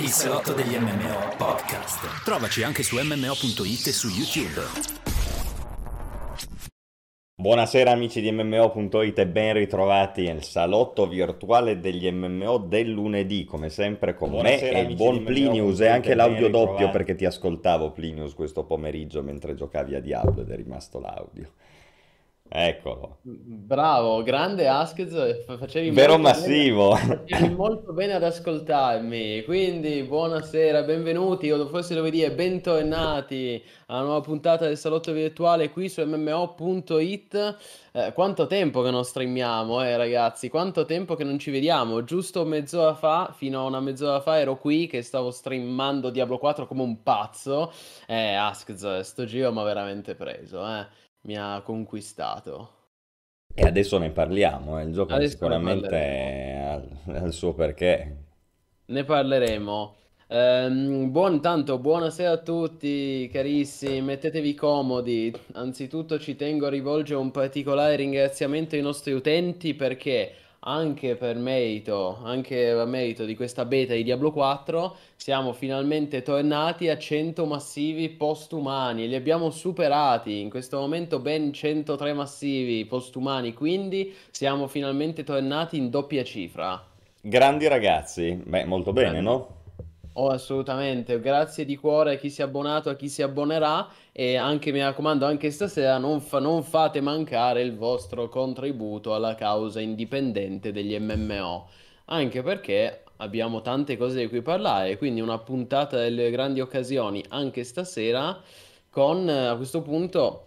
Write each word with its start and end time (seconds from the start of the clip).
Il 0.00 0.10
salotto 0.10 0.52
degli 0.52 0.76
MMO 0.76 1.34
podcast. 1.36 2.22
Trovaci 2.22 2.62
anche 2.62 2.84
su 2.84 2.94
MMO.it 3.02 3.86
e 3.88 3.92
su 3.92 4.06
YouTube. 4.06 4.62
Buonasera 7.34 7.90
amici 7.90 8.20
di 8.20 8.30
MMO.it 8.30 9.18
e 9.18 9.26
ben 9.26 9.54
ritrovati 9.54 10.22
nel 10.26 10.44
salotto 10.44 11.08
virtuale 11.08 11.80
degli 11.80 12.08
MMO 12.12 12.58
del 12.58 12.90
lunedì, 12.90 13.44
come 13.44 13.70
sempre 13.70 14.14
con 14.14 14.30
Buonasera, 14.30 14.72
me 14.72 14.86
e 14.86 14.88
il 14.88 14.94
buon 14.94 15.24
Plinius 15.24 15.80
e 15.80 15.88
anche 15.88 16.14
l'audio 16.14 16.48
doppio 16.48 16.90
perché 16.90 17.16
ti 17.16 17.24
ascoltavo 17.24 17.90
Plinius 17.90 18.34
questo 18.34 18.62
pomeriggio 18.64 19.24
mentre 19.24 19.56
giocavi 19.56 19.96
a 19.96 20.00
Diablo 20.00 20.42
ed 20.42 20.50
è 20.50 20.54
rimasto 20.54 21.00
l'audio. 21.00 21.50
Eccolo. 22.50 23.18
Bravo, 23.22 24.22
grande 24.22 24.66
Askez, 24.68 25.44
fa- 25.44 25.58
facevi 25.58 25.90
Vero 25.90 26.16
molto 26.16 26.28
massivo. 26.28 26.94
bene, 26.94 27.24
facevi 27.26 27.54
molto 27.54 27.92
bene 27.92 28.12
ad 28.14 28.22
ascoltarmi, 28.22 29.42
quindi 29.44 30.02
buonasera, 30.02 30.82
benvenuti, 30.82 31.50
o 31.50 31.66
forse 31.68 31.94
dovevo 31.94 32.14
dire 32.14 32.32
bentornati 32.32 33.62
alla 33.86 34.00
nuova 34.00 34.20
puntata 34.22 34.66
del 34.66 34.78
salotto 34.78 35.12
virtuale 35.12 35.68
qui 35.70 35.90
su 35.90 36.02
MMO.it. 36.02 37.56
Eh, 37.92 38.12
quanto 38.14 38.46
tempo 38.46 38.80
che 38.80 38.90
non 38.90 39.04
streamiamo, 39.04 39.82
eh 39.84 39.96
ragazzi, 39.98 40.48
quanto 40.48 40.86
tempo 40.86 41.16
che 41.16 41.24
non 41.24 41.38
ci 41.38 41.50
vediamo, 41.50 42.02
giusto 42.04 42.46
mezz'ora 42.46 42.94
fa, 42.94 43.34
fino 43.36 43.60
a 43.60 43.64
una 43.64 43.80
mezz'ora 43.80 44.20
fa 44.20 44.38
ero 44.38 44.56
qui 44.56 44.86
che 44.86 45.02
stavo 45.02 45.30
streamando 45.30 46.08
Diablo 46.08 46.38
4 46.38 46.66
come 46.66 46.82
un 46.82 47.02
pazzo, 47.02 47.72
eh 48.06 48.32
Askez, 48.34 49.00
sto 49.00 49.24
giro 49.26 49.52
mi 49.52 49.58
ha 49.60 49.64
veramente 49.64 50.14
preso, 50.14 50.64
eh, 50.66 50.86
mi 51.28 51.36
ha 51.36 51.60
conquistato. 51.60 52.76
E 53.54 53.62
adesso 53.62 53.98
ne 53.98 54.10
parliamo, 54.10 54.80
eh, 54.80 54.84
il 54.84 54.94
gioco 54.94 55.12
Adesso 55.12 55.32
sicuramente 55.32 56.56
ha 57.06 57.24
il 57.26 57.32
suo 57.32 57.52
perché. 57.52 58.16
Ne 58.86 59.04
parleremo. 59.04 59.96
Ehm, 60.28 61.10
buon 61.10 61.42
tanto, 61.42 61.78
buonasera 61.78 62.30
a 62.30 62.38
tutti 62.38 63.28
carissimi, 63.30 64.00
mettetevi 64.00 64.54
comodi. 64.54 65.30
Anzitutto 65.52 66.18
ci 66.18 66.34
tengo 66.34 66.66
a 66.66 66.70
rivolgere 66.70 67.20
un 67.20 67.30
particolare 67.30 67.96
ringraziamento 67.96 68.74
ai 68.74 68.82
nostri 68.82 69.12
utenti 69.12 69.74
perché 69.74 70.32
anche 70.60 71.16
per 71.16 71.36
merito, 71.36 72.18
anche 72.22 72.70
a 72.70 72.84
merito 72.84 73.24
di 73.24 73.36
questa 73.36 73.64
beta 73.64 73.94
di 73.94 74.02
Diablo 74.02 74.32
4, 74.32 74.96
siamo 75.16 75.52
finalmente 75.52 76.22
tornati 76.22 76.88
a 76.88 76.98
100 76.98 77.44
massivi 77.46 78.08
postumani, 78.08 79.06
li 79.08 79.14
abbiamo 79.14 79.50
superati, 79.50 80.40
in 80.40 80.50
questo 80.50 80.78
momento 80.78 81.20
ben 81.20 81.52
103 81.52 82.12
massivi 82.12 82.84
postumani, 82.86 83.54
quindi 83.54 84.14
siamo 84.30 84.66
finalmente 84.66 85.24
tornati 85.24 85.76
in 85.76 85.90
doppia 85.90 86.24
cifra. 86.24 86.84
Grandi 87.20 87.66
ragazzi, 87.68 88.40
beh, 88.44 88.64
molto 88.64 88.92
bene, 88.92 89.20
Grandi. 89.20 89.22
no? 89.22 89.57
Oh, 90.20 90.30
assolutamente, 90.30 91.20
grazie 91.20 91.64
di 91.64 91.76
cuore 91.76 92.14
a 92.14 92.16
chi 92.18 92.28
si 92.28 92.40
è 92.40 92.44
abbonato, 92.44 92.90
a 92.90 92.96
chi 92.96 93.08
si 93.08 93.22
abbonerà. 93.22 93.88
E 94.10 94.34
anche, 94.36 94.72
mi 94.72 94.80
raccomando, 94.80 95.24
anche 95.24 95.52
stasera 95.52 95.96
non, 95.98 96.20
fa- 96.20 96.40
non 96.40 96.64
fate 96.64 97.00
mancare 97.00 97.62
il 97.62 97.76
vostro 97.76 98.28
contributo 98.28 99.14
alla 99.14 99.36
causa 99.36 99.78
indipendente 99.80 100.72
degli 100.72 100.98
MMO, 100.98 101.68
anche 102.06 102.42
perché 102.42 103.04
abbiamo 103.18 103.60
tante 103.60 103.96
cose 103.96 104.18
di 104.18 104.28
cui 104.28 104.42
parlare, 104.42 104.98
quindi 104.98 105.20
una 105.20 105.38
puntata 105.38 105.96
delle 105.98 106.30
grandi 106.32 106.60
occasioni 106.60 107.24
anche 107.28 107.62
stasera 107.62 108.40
con 108.90 109.28
a 109.28 109.54
questo 109.54 109.82
punto 109.82 110.46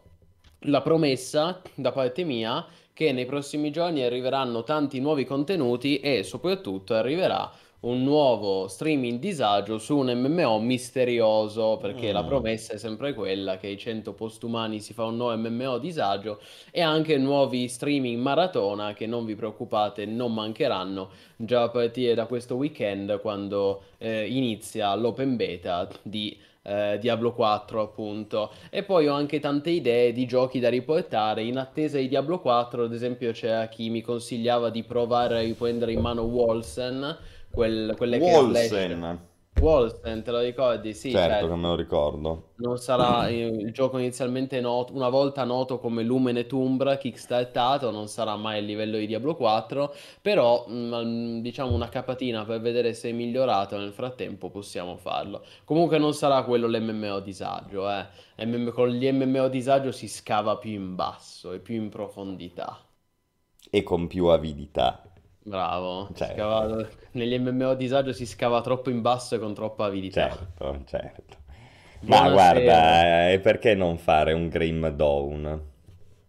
la 0.66 0.82
promessa 0.82 1.62
da 1.76 1.92
parte 1.94 2.24
mia 2.26 2.66
che 2.94 3.12
nei 3.14 3.26
prossimi 3.26 3.72
giorni 3.72 4.04
arriveranno 4.04 4.64
tanti 4.64 5.00
nuovi 5.00 5.24
contenuti 5.26 6.00
e 6.00 6.24
soprattutto 6.24 6.94
arriverà 6.94 7.50
un 7.82 8.04
nuovo 8.04 8.68
streaming 8.68 9.18
disagio 9.20 9.80
su 9.80 9.98
un 9.98 10.12
MMO 10.14 10.60
misterioso, 10.60 11.78
perché 11.82 12.12
la 12.12 12.22
Mm. 12.22 12.28
promessa 12.28 12.74
è 12.74 12.78
sempre 12.78 13.14
quella 13.16 13.58
che 13.58 13.68
ai 13.68 13.78
100 13.78 14.14
postumani 14.14 14.80
si 14.80 14.94
fa 14.94 15.06
un 15.06 15.18
nuovo 15.18 15.36
MMO 15.36 15.80
disagio 15.80 16.40
e 16.70 16.82
anche 16.82 17.18
nuovi 17.18 17.68
streaming 17.68 18.22
maratona 18.22 18.94
che 18.94 19.08
non 19.08 19.26
vi 19.26 19.36
preoccupate, 19.36 20.06
non 20.06 20.32
mancheranno 20.34 21.10
già 21.36 21.64
a 21.64 21.70
partire 21.70 22.14
da 22.14 22.28
questo 22.28 22.54
weekend 22.56 23.20
quando 23.20 23.82
eh, 23.98 24.28
inizia 24.28 24.94
l'open 24.94 25.36
beta 25.36 25.88
di 26.04 26.38
eh, 26.64 27.00
Diablo 27.02 27.34
4 27.34 27.82
appunto 27.82 28.52
e 28.70 28.84
poi 28.84 29.08
ho 29.08 29.14
anche 29.16 29.40
tante 29.40 29.72
idee 29.72 30.12
di 30.14 30.28
giochi 30.28 30.60
da 30.60 30.70
riportare 30.70 31.42
in 31.42 31.58
attesa 31.58 31.98
di 31.98 32.08
Diablo 32.08 32.40
4 32.40 32.84
ad 32.84 32.94
esempio 32.94 33.32
c'era 33.32 33.68
chi 33.68 33.90
mi 33.90 34.02
consigliava 34.02 34.70
di 34.70 34.84
provare 34.84 35.40
a 35.40 35.42
riprendere 35.42 35.94
in 35.94 36.02
mano 36.02 36.22
Wolsen 36.22 37.18
quel, 37.52 37.94
quelle 37.98 38.18
che 38.18 38.24
Wolsen, 38.24 39.20
Wolsen 39.60 40.24
te 40.24 40.32
lo 40.32 40.40
ricordi? 40.40 40.94
Sì, 40.94 41.12
certo 41.12 41.28
certo. 41.30 41.48
che 41.48 41.56
me 41.56 41.68
lo 41.68 41.76
ricordo. 41.76 42.54
Non 42.56 42.78
sarà 42.78 43.28
il 43.30 43.72
gioco 43.72 43.98
inizialmente 43.98 44.62
noto, 44.62 44.94
una 44.94 45.10
volta 45.10 45.44
noto 45.44 45.80
come 45.80 46.04
Lumen 46.04 46.38
et 46.38 46.52
Umbra, 46.52 46.98
kickstartato, 46.98 47.92
non 47.92 48.08
sarà 48.08 48.36
mai 48.36 48.60
il 48.60 48.66
livello 48.66 48.98
di 48.98 49.08
Diablo 49.08 49.36
4, 49.36 49.94
però 50.22 50.66
mm, 50.70 51.40
diciamo 51.42 51.74
una 51.74 51.90
capatina 51.90 52.46
per 52.46 52.62
vedere 52.62 52.94
se 52.94 53.10
è 53.10 53.12
migliorato 53.14 53.78
nel 53.78 53.94
frattempo 53.94 54.50
possiamo 54.50 54.96
farlo. 54.98 55.44
Comunque 55.66 55.98
non 55.98 56.14
sarà 56.14 56.44
quello 56.44 56.68
l'MMO 56.68 57.20
disagio, 57.20 57.90
eh. 57.90 58.06
MM 58.46 58.72
con 58.72 58.90
gli 58.90 59.12
MMO 59.12 59.48
disagio 59.48 59.92
si 59.92 60.08
scava 60.08 60.58
più 60.58 60.72
in 60.72 60.96
basso 60.96 61.52
e 61.54 61.60
più 61.60 61.76
in 61.76 61.90
profondità. 61.90 62.80
E 63.72 63.82
con 63.84 64.08
più 64.08 64.28
avidità. 64.28 65.11
Bravo, 65.44 66.12
Certo. 66.14 66.34
scava- 66.34 66.88
negli 67.12 67.38
MMO 67.38 67.74
disagio 67.76 68.12
si 68.14 68.26
scava 68.26 68.62
troppo 68.62 68.90
in 68.90 69.02
basso 69.02 69.36
e 69.36 69.40
con 69.40 69.54
troppa 69.54 69.86
avidità. 69.86 70.30
Certo, 70.30 70.84
certo. 70.86 71.38
Ma 72.02 72.30
Buonasera. 72.30 72.30
guarda, 72.30 73.32
e 73.32 73.40
perché 73.40 73.74
non 73.76 73.98
fare 73.98 74.34
un 74.34 74.48
Grim 74.50 74.90
Dawn? 74.90 75.70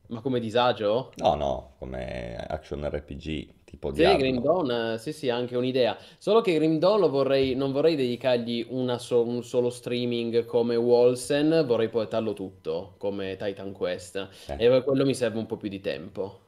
Ma 0.08 0.20
come 0.20 0.38
disagio? 0.40 1.10
No, 1.16 1.34
no, 1.34 1.74
come 1.78 2.36
action 2.36 2.88
RPG, 2.88 3.64
tipo 3.64 3.90
Sì, 3.90 3.92
Diablo. 3.92 4.16
Grim 4.16 4.40
Dawn, 4.40 4.70
eh, 4.94 4.98
sì, 4.98 5.12
sì, 5.12 5.28
anche 5.28 5.56
un'idea. 5.56 5.96
Solo 6.18 6.40
che 6.40 6.54
Grim 6.54 6.78
Dawn 6.78 6.98
lo 7.00 7.08
vorrei, 7.10 7.54
non 7.54 7.70
vorrei 7.72 7.94
dedicargli 7.94 8.66
una 8.70 8.98
so- 8.98 9.22
un 9.26 9.42
solo 9.44 9.70
streaming 9.70 10.44
come 10.46 10.74
Wolsen, 10.76 11.64
vorrei 11.66 11.88
portarlo 11.90 12.32
tutto 12.32 12.94
come 12.98 13.36
Titan 13.36 13.72
Quest. 13.72 14.16
Eh, 14.48 14.54
E 14.56 14.68
per 14.68 14.82
quello 14.84 15.04
mi 15.04 15.14
serve 15.14 15.38
un 15.38 15.46
po' 15.46 15.56
più 15.58 15.68
di 15.68 15.80
tempo. 15.80 16.40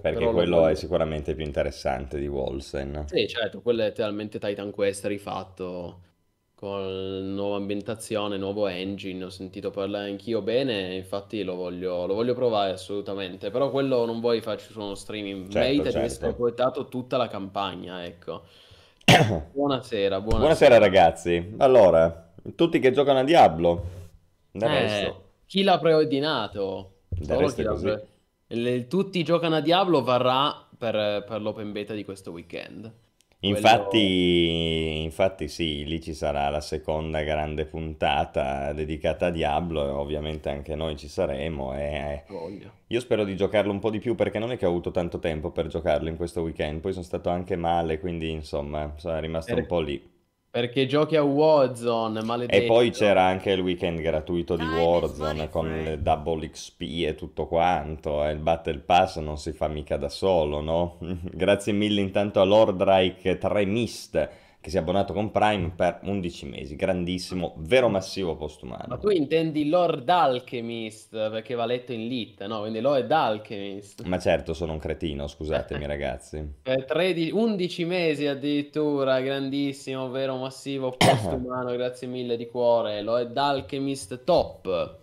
Perché 0.00 0.18
Però 0.18 0.30
lo 0.32 0.44
quello 0.44 0.66
è 0.66 0.74
sicuramente 0.74 1.34
più 1.34 1.44
interessante 1.44 2.18
di 2.18 2.26
Wolsen. 2.26 3.12
Sì, 3.12 3.26
certo, 3.26 3.60
quello 3.60 3.80
è 3.82 3.84
letteralmente 3.86 4.38
Titan 4.38 4.70
Quest 4.70 5.04
rifatto 5.06 6.02
con 6.54 7.34
nuova 7.34 7.56
ambientazione, 7.56 8.36
nuovo 8.38 8.66
engine. 8.68 9.24
Ho 9.24 9.30
sentito 9.30 9.70
parlare 9.70 10.08
anch'io 10.10 10.42
bene, 10.42 10.94
infatti 10.94 11.42
lo 11.42 11.56
voglio, 11.56 12.06
lo 12.06 12.14
voglio 12.14 12.34
provare 12.34 12.70
assolutamente. 12.72 13.50
Però 13.50 13.70
quello 13.70 14.04
non 14.04 14.20
vuoi 14.20 14.40
farci 14.40 14.70
su 14.72 14.80
uno 14.80 14.94
streaming, 14.94 15.48
Certo, 15.48 15.58
merita 15.58 15.90
di 15.90 15.98
certo. 15.98 16.00
essere 16.00 16.34
portato 16.34 16.88
tutta 16.88 17.16
la 17.16 17.26
campagna, 17.28 18.04
ecco. 18.04 18.44
Buonasera, 19.52 20.20
buonasera. 20.20 20.38
Buonasera 20.38 20.78
ragazzi. 20.78 21.54
Allora, 21.58 22.32
tutti 22.54 22.78
che 22.78 22.92
giocano 22.92 23.20
a 23.20 23.24
Diablo, 23.24 23.84
Eh, 24.62 25.14
chi 25.46 25.62
l'ha 25.62 25.78
preordinato? 25.78 27.02
Solo 27.18 27.52
chi 27.52 27.62
l'ha 27.62 27.70
così. 27.72 27.94
Le- 28.52 28.86
Tutti 28.86 29.22
giocano 29.22 29.56
a 29.56 29.60
Diablo 29.60 30.02
varrà 30.02 30.66
per, 30.76 31.24
per 31.26 31.40
l'open 31.40 31.72
beta 31.72 31.94
di 31.94 32.04
questo 32.04 32.30
weekend. 32.32 32.92
Infatti, 33.42 35.02
infatti 35.02 35.48
sì, 35.48 35.84
lì 35.86 36.00
ci 36.02 36.12
sarà 36.12 36.48
la 36.50 36.60
seconda 36.60 37.22
grande 37.22 37.64
puntata 37.64 38.72
dedicata 38.74 39.26
a 39.26 39.30
Diablo 39.30 39.86
e 39.86 39.90
ovviamente 39.90 40.50
anche 40.50 40.74
noi 40.74 40.96
ci 40.96 41.08
saremo 41.08 41.74
e 41.74 42.24
io 42.88 43.00
spero 43.00 43.24
di 43.24 43.36
giocarlo 43.36 43.72
un 43.72 43.78
po' 43.78 43.88
di 43.90 43.98
più 43.98 44.14
perché 44.14 44.38
non 44.38 44.52
è 44.52 44.58
che 44.58 44.66
ho 44.66 44.68
avuto 44.68 44.90
tanto 44.90 45.18
tempo 45.20 45.52
per 45.52 45.68
giocarlo 45.68 46.08
in 46.10 46.16
questo 46.16 46.42
weekend, 46.42 46.80
poi 46.80 46.92
sono 46.92 47.04
stato 47.04 47.30
anche 47.30 47.56
male, 47.56 47.98
quindi 47.98 48.30
insomma 48.30 48.92
sono 48.96 49.18
rimasto 49.20 49.56
un 49.56 49.64
po' 49.66 49.80
lì. 49.80 50.19
Perché 50.52 50.86
giochi 50.86 51.14
a 51.14 51.22
Warzone, 51.22 52.18
E 52.18 52.22
poi 52.22 52.26
maledetto. 52.26 52.90
c'era 52.98 53.22
anche 53.22 53.52
il 53.52 53.60
weekend 53.60 54.00
gratuito 54.00 54.56
di 54.56 54.64
Time 54.64 54.82
Warzone 54.82 55.48
con 55.48 55.68
le 55.68 56.02
double 56.02 56.50
XP 56.50 56.80
e 57.06 57.14
tutto 57.14 57.46
quanto, 57.46 58.24
e 58.24 58.32
il 58.32 58.40
Battle 58.40 58.78
Pass 58.80 59.18
non 59.18 59.38
si 59.38 59.52
fa 59.52 59.68
mica 59.68 59.96
da 59.96 60.08
solo, 60.08 60.60
no? 60.60 60.98
Grazie 61.32 61.72
mille 61.72 62.00
intanto 62.00 62.40
a 62.40 62.44
Lord 62.44 62.82
Reich 62.82 63.38
3 63.38 63.64
Mist 63.64 64.28
che 64.60 64.70
si 64.70 64.76
è 64.76 64.80
abbonato 64.80 65.12
con 65.12 65.30
Prime 65.30 65.70
per 65.74 66.00
11 66.02 66.46
mesi, 66.46 66.76
grandissimo, 66.76 67.54
vero 67.58 67.88
massivo 67.88 68.36
Ma 68.84 68.96
postumano. 68.96 68.98
tu 68.98 69.08
intendi 69.08 69.68
Lord 69.70 70.06
Alchemist, 70.08 71.10
perché 71.30 71.54
va 71.54 71.64
letto 71.64 71.92
in 71.92 72.06
lit, 72.08 72.44
no? 72.46 72.60
Quindi 72.60 72.80
Lord 72.80 73.10
Alchemist. 73.10 74.02
Ma 74.02 74.18
certo, 74.18 74.52
sono 74.52 74.72
un 74.72 74.78
cretino, 74.78 75.26
scusatemi 75.26 75.86
ragazzi. 75.86 76.46
Per 76.62 76.84
13 76.84 77.30
11 77.32 77.84
mesi 77.84 78.26
addirittura, 78.26 79.20
grandissimo, 79.20 80.10
vero 80.10 80.36
massivo 80.36 80.92
postumano, 80.96 81.72
grazie 81.72 82.06
mille 82.06 82.36
di 82.36 82.46
cuore. 82.48 83.02
Lord 83.02 83.36
Alchemist 83.36 84.24
top. 84.24 84.98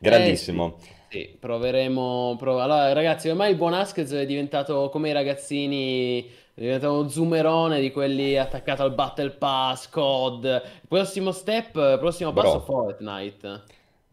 Eh 0.00 0.38
sì, 0.46 0.52
Grandissimo. 0.52 0.78
sì, 1.08 1.36
proveremo. 1.38 2.36
prov- 2.38 2.60
Allora, 2.60 2.92
ragazzi, 2.92 3.28
ormai 3.28 3.50
il 3.52 3.56
buon 3.56 3.74
Askez 3.74 4.12
è 4.12 4.26
diventato 4.26 4.88
come 4.90 5.10
i 5.10 5.12
ragazzini 5.12 6.28
Diventa 6.54 6.90
uno 6.90 7.08
zoomerone 7.08 7.80
di 7.80 7.90
quelli 7.90 8.36
attaccato 8.38 8.82
al 8.82 8.94
Battle 8.94 9.30
Pass, 9.32 9.88
COD. 9.88 10.62
Prossimo 10.88 11.32
step, 11.32 11.98
prossimo 11.98 12.32
passo 12.32 12.60
Bro, 12.60 12.60
Fortnite. 12.60 13.62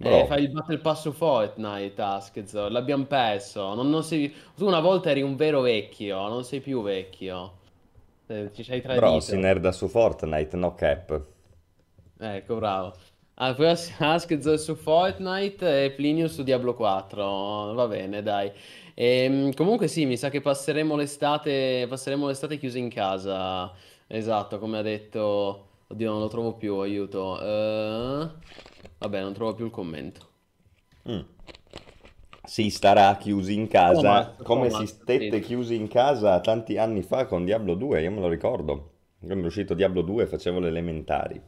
Eh, 0.03 0.23
bro, 0.23 0.25
fai 0.25 0.43
il 0.43 0.49
Battle 0.51 0.79
Pass 0.79 1.01
su 1.01 1.11
Fortnite, 1.11 2.01
Askzo. 2.01 2.67
L'abbiamo 2.69 3.05
perso. 3.05 3.73
Non, 3.75 3.89
non 3.89 4.03
sei... 4.03 4.33
Tu 4.55 4.65
una 4.65 4.79
volta 4.79 5.11
eri 5.11 5.21
un 5.21 5.35
vero 5.35 5.61
vecchio, 5.61 6.27
non 6.27 6.43
sei 6.43 6.61
più 6.61 6.81
vecchio. 6.81 7.59
Eh, 8.27 8.51
Ci 8.53 8.63
ci 8.63 8.71
hai 8.71 8.81
bro, 8.93 9.19
si 9.19 9.31
tradito. 9.31 9.35
nerda 9.35 9.71
su 9.73 9.87
Fortnite, 9.89 10.55
no 10.55 10.75
cap. 10.75 11.27
Ecco, 12.17 12.55
bravo. 12.55 12.93
Ah, 13.35 13.53
poi 13.55 13.67
Askzo 13.99 14.57
su 14.57 14.75
Fortnite 14.75 15.85
e 15.85 15.91
Plinio 15.91 16.27
su 16.27 16.43
Diablo 16.43 16.75
4. 16.75 17.73
Va 17.73 17.87
bene, 17.87 18.21
dai. 18.21 18.51
Ehm, 18.93 19.53
comunque 19.53 19.87
sì, 19.87 20.05
mi 20.05 20.17
sa 20.17 20.29
che 20.29 20.41
passeremo 20.41 20.95
l'estate 20.95 21.85
passeremo 21.87 22.27
l'estate 22.27 22.57
chiusi 22.57 22.79
in 22.79 22.89
casa. 22.89 23.71
Esatto, 24.07 24.59
come 24.59 24.77
ha 24.77 24.81
detto... 24.81 25.67
Oddio, 25.87 26.09
non 26.09 26.21
lo 26.21 26.27
trovo 26.27 26.53
più, 26.53 26.75
aiuto. 26.77 27.37
Eh, 27.41 28.29
Vabbè, 29.01 29.19
non 29.19 29.33
trovo 29.33 29.55
più 29.55 29.65
il 29.65 29.71
commento. 29.71 30.27
Mm. 31.09 31.21
Si 32.43 32.69
starà 32.69 33.17
chiusi 33.17 33.53
in 33.53 33.67
casa 33.67 33.99
Thomas, 33.99 34.31
come 34.43 34.69
si 34.69 34.85
stette 34.85 35.37
sì. 35.37 35.41
chiusi 35.41 35.75
in 35.75 35.87
casa 35.87 36.39
tanti 36.39 36.77
anni 36.77 37.01
fa 37.01 37.25
con 37.25 37.43
Diablo 37.43 37.73
2, 37.73 38.01
io 38.01 38.11
me 38.11 38.19
lo 38.19 38.29
ricordo. 38.29 38.91
Quando 39.19 39.43
è 39.43 39.47
uscito 39.47 39.73
Diablo 39.73 40.01
2 40.03 40.27
facevo 40.27 40.59
le 40.59 40.67
elementari. 40.67 41.41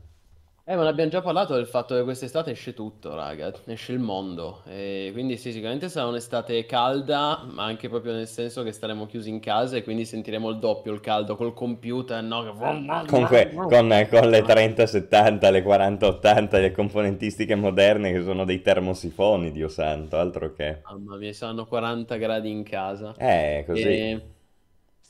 Eh, 0.65 0.77
ma 0.77 0.83
ne 0.83 0.89
abbiamo 0.89 1.10
già 1.10 1.21
parlato 1.21 1.56
del 1.56 1.68
fatto 1.68 1.94
che 1.94 2.04
quest'estate 2.04 2.51
esce 2.51 2.74
tutto, 2.74 3.13
raga, 3.13 3.51
esce 3.65 3.92
il 3.92 4.00
mondo. 4.00 4.63
E 4.65 5.10
quindi 5.12 5.36
sì, 5.36 5.51
sicuramente 5.51 5.89
sarà 5.89 6.07
un'estate 6.07 6.65
calda, 6.65 7.44
ma 7.51 7.65
anche 7.65 7.89
proprio 7.89 8.13
nel 8.13 8.27
senso 8.27 8.63
che 8.63 8.71
staremo 8.71 9.06
chiusi 9.06 9.27
in 9.30 9.42
casa 9.42 9.75
e 9.75 9.83
quindi 9.83 10.06
sentiremo 10.06 10.50
il 10.50 10.60
doppio 10.60 10.94
il 10.94 11.01
caldo 11.01 11.36
col 11.36 11.54
computer, 11.54 12.24
no? 12.24 12.54
Comunque, 12.54 13.50
che- 13.50 13.56
con, 13.56 14.07
con 14.10 14.30
le 14.30 14.42
3070, 14.42 15.50
le 15.50 15.62
4080, 15.63 16.57
le 16.60 16.71
componentistiche 16.71 17.56
moderne 17.56 18.13
che 18.13 18.24
sono 18.24 18.45
dei 18.45 18.62
termosifoni, 18.62 19.51
Dio 19.51 19.68
santo, 19.68 20.18
altro 20.18 20.54
che. 20.54 20.80
Mamma 20.89 21.18
mia, 21.18 21.33
saranno 21.33 21.65
40 21.65 22.15
gradi 22.15 22.50
in 22.50 22.63
casa. 22.63 23.13
Eh, 23.18 23.65
così. 23.68 23.81
E... 23.81 24.32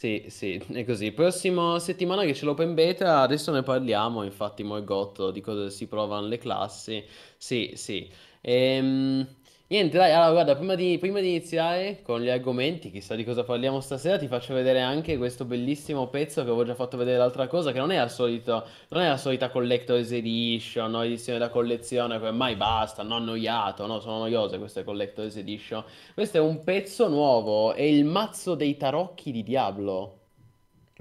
Sì, 0.04 0.26
sì, 0.28 0.62
è 0.74 0.84
così. 0.84 1.14
Prossima 1.14 1.80
settimana 1.80 2.24
che 2.26 2.34
c'è 2.34 2.44
l'open 2.44 2.74
beta, 2.74 3.22
adesso 3.22 3.54
ne 3.54 3.64
parliamo, 3.64 4.24
infatti, 4.24 4.62
Morgotto, 4.62 5.32
di 5.32 5.40
cosa 5.40 5.70
si 5.70 5.88
provano 5.88 6.28
le 6.28 6.38
classi. 6.38 7.02
Sì, 7.38 7.72
sì. 7.76 8.12
Ehm, 8.42 9.26
niente, 9.68 9.98
dai, 9.98 10.12
allora 10.12 10.31
guarda, 10.31 10.56
prima 10.56 10.75
di, 10.75 10.98
prima 11.00 11.19
di 11.19 11.30
iniziare 11.30 12.01
con 12.04 12.21
gli 12.21 12.30
argomenti, 12.30 12.92
chissà 12.92 13.15
di 13.15 13.24
cosa 13.24 13.44
parliamo 13.44 13.80
stasera, 13.81 14.18
ti 14.18 14.27
faccio 14.27 14.54
vedere 14.54 14.81
anche 14.81 15.18
questo 15.18 15.45
bellissimo 15.45 16.07
pezzo 16.07 16.42
che 16.44 16.48
avevo 16.50 16.63
già 16.63 16.75
fatto 16.75 16.95
vedere 16.98 17.18
l'altra 17.18 17.48
cosa, 17.48 17.71
che 17.71 17.80
non 17.80 17.92
è 17.92 17.95
al 17.95 18.12
solito, 18.12 18.68
non 18.89 19.01
è 19.01 19.07
la 19.07 19.18
solita 19.18 19.50
Collector's 19.50 20.12
Edition, 20.12 20.92
no? 20.92 21.01
Edizione 21.01 21.39
da 21.39 21.50
collezione, 21.50 22.19
che 22.19 22.27
ormai 22.27 22.56
basta, 22.56 23.04
non 23.04 23.21
annoiato, 23.24 23.86
no? 23.88 24.00
Sono 24.00 24.19
noiose 24.19 24.57
queste 24.60 24.83
Collector's 24.83 25.36
Edition. 25.38 25.83
Questo 26.13 26.38
è 26.38 26.39
un 26.42 26.63
pezzo 26.63 27.07
nuovo, 27.09 27.74
è 27.74 27.81
il 27.81 28.06
mazzo 28.06 28.56
dei 28.56 28.77
tarocchi 28.77 29.31
di 29.31 29.44
Diablo. 29.44 30.19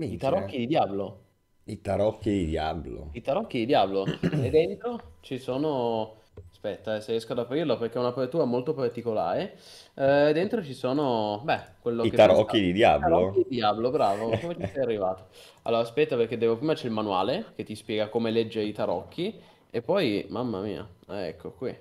I 0.09 0.19
Minchia, 0.19 0.19
tarocchi 0.19 0.59
di 0.59 0.67
Diablo. 0.67 1.21
i 1.65 1.81
tarocchi 1.81 2.31
di 2.31 2.47
Diablo. 2.47 3.11
I 3.13 3.21
tarocchi 3.23 3.59
di 3.59 3.67
Diablo. 3.67 4.19
E 4.39 4.51
dentro 4.51 5.17
ci 5.21 5.39
sono... 5.39 6.22
Aspetta, 6.65 6.95
eh, 6.97 7.01
se 7.01 7.11
riesco 7.11 7.33
ad 7.33 7.41
aprirlo 7.41 7.77
perché 7.77 7.97
è 7.97 8.01
un'apertura 8.01 8.45
molto 8.45 8.73
particolare. 8.73 9.59
Eh, 9.95 10.31
dentro 10.33 10.63
ci 10.63 10.75
sono... 10.75 11.41
Beh, 11.45 11.61
quello 11.81 12.07
I 12.07 12.09
che 12.09 12.19
tarocchi 12.19 12.61
pensavo. 12.61 12.61
di 12.61 12.73
I 12.85 12.95
tarocchi 12.97 13.31
Diablo? 13.31 13.45
di 13.49 13.55
Diablo, 13.57 13.91
bravo. 13.91 14.39
Come 14.39 14.57
ci 14.57 14.67
sei 14.67 14.83
arrivato? 14.83 15.27
Allora, 15.63 15.83
aspetta 15.83 16.17
perché 16.17 16.39
devo... 16.39 16.57
Prima 16.57 16.75
c'è 16.75 16.87
il 16.87 16.93
manuale 16.93 17.53
che 17.57 17.65
ti 17.65 17.75
spiega 17.75 18.09
come 18.09 18.31
leggere 18.31 18.67
i 18.67 18.73
tarocchi. 18.73 19.41
E 19.71 19.83
poi, 19.83 20.27
mamma 20.29 20.61
mia, 20.61 20.89
eh, 21.09 21.29
ecco 21.29 21.53
qui. 21.53 21.77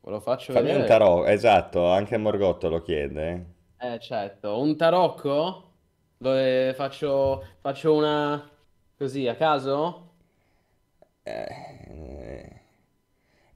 Ve 0.00 0.10
lo 0.10 0.20
faccio 0.20 0.54
Fammi 0.54 0.72
un 0.72 0.82
vedere. 0.82 0.84
tarocco, 0.84 1.26
esatto, 1.26 1.86
anche 1.88 2.16
Morgotto 2.16 2.68
lo 2.68 2.82
chiede. 2.82 3.46
Eh, 3.78 3.98
certo, 4.00 4.58
un 4.60 4.76
tarocco 4.76 5.72
dove 6.16 6.72
faccio, 6.74 7.42
faccio 7.60 7.94
una 7.94 8.50
così 8.96 9.26
a 9.28 9.34
caso? 9.36 10.14
Eh, 11.26 12.55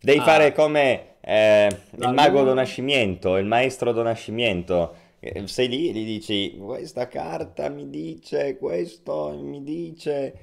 Devi 0.03 0.19
Ah, 0.19 0.23
fare 0.23 0.53
come 0.53 1.17
eh, 1.21 1.69
il 1.99 2.09
mago 2.13 2.43
do 2.43 2.53
luna. 2.53 2.55
Nascimento, 2.55 3.37
il 3.37 3.47
maestro 3.47 3.93
do 3.93 4.03
Nascimento. 4.03 4.95
Eh, 5.21 5.47
Sei 5.47 5.69
lì 5.69 5.89
e 5.89 5.93
gli 5.93 6.05
dici, 6.05 6.57
questa 6.57 7.07
carta 7.09 7.69
mi 7.69 7.89
dice, 7.91 8.57
questo 8.59 9.37
mi 9.41 9.63
dice... 9.63 10.35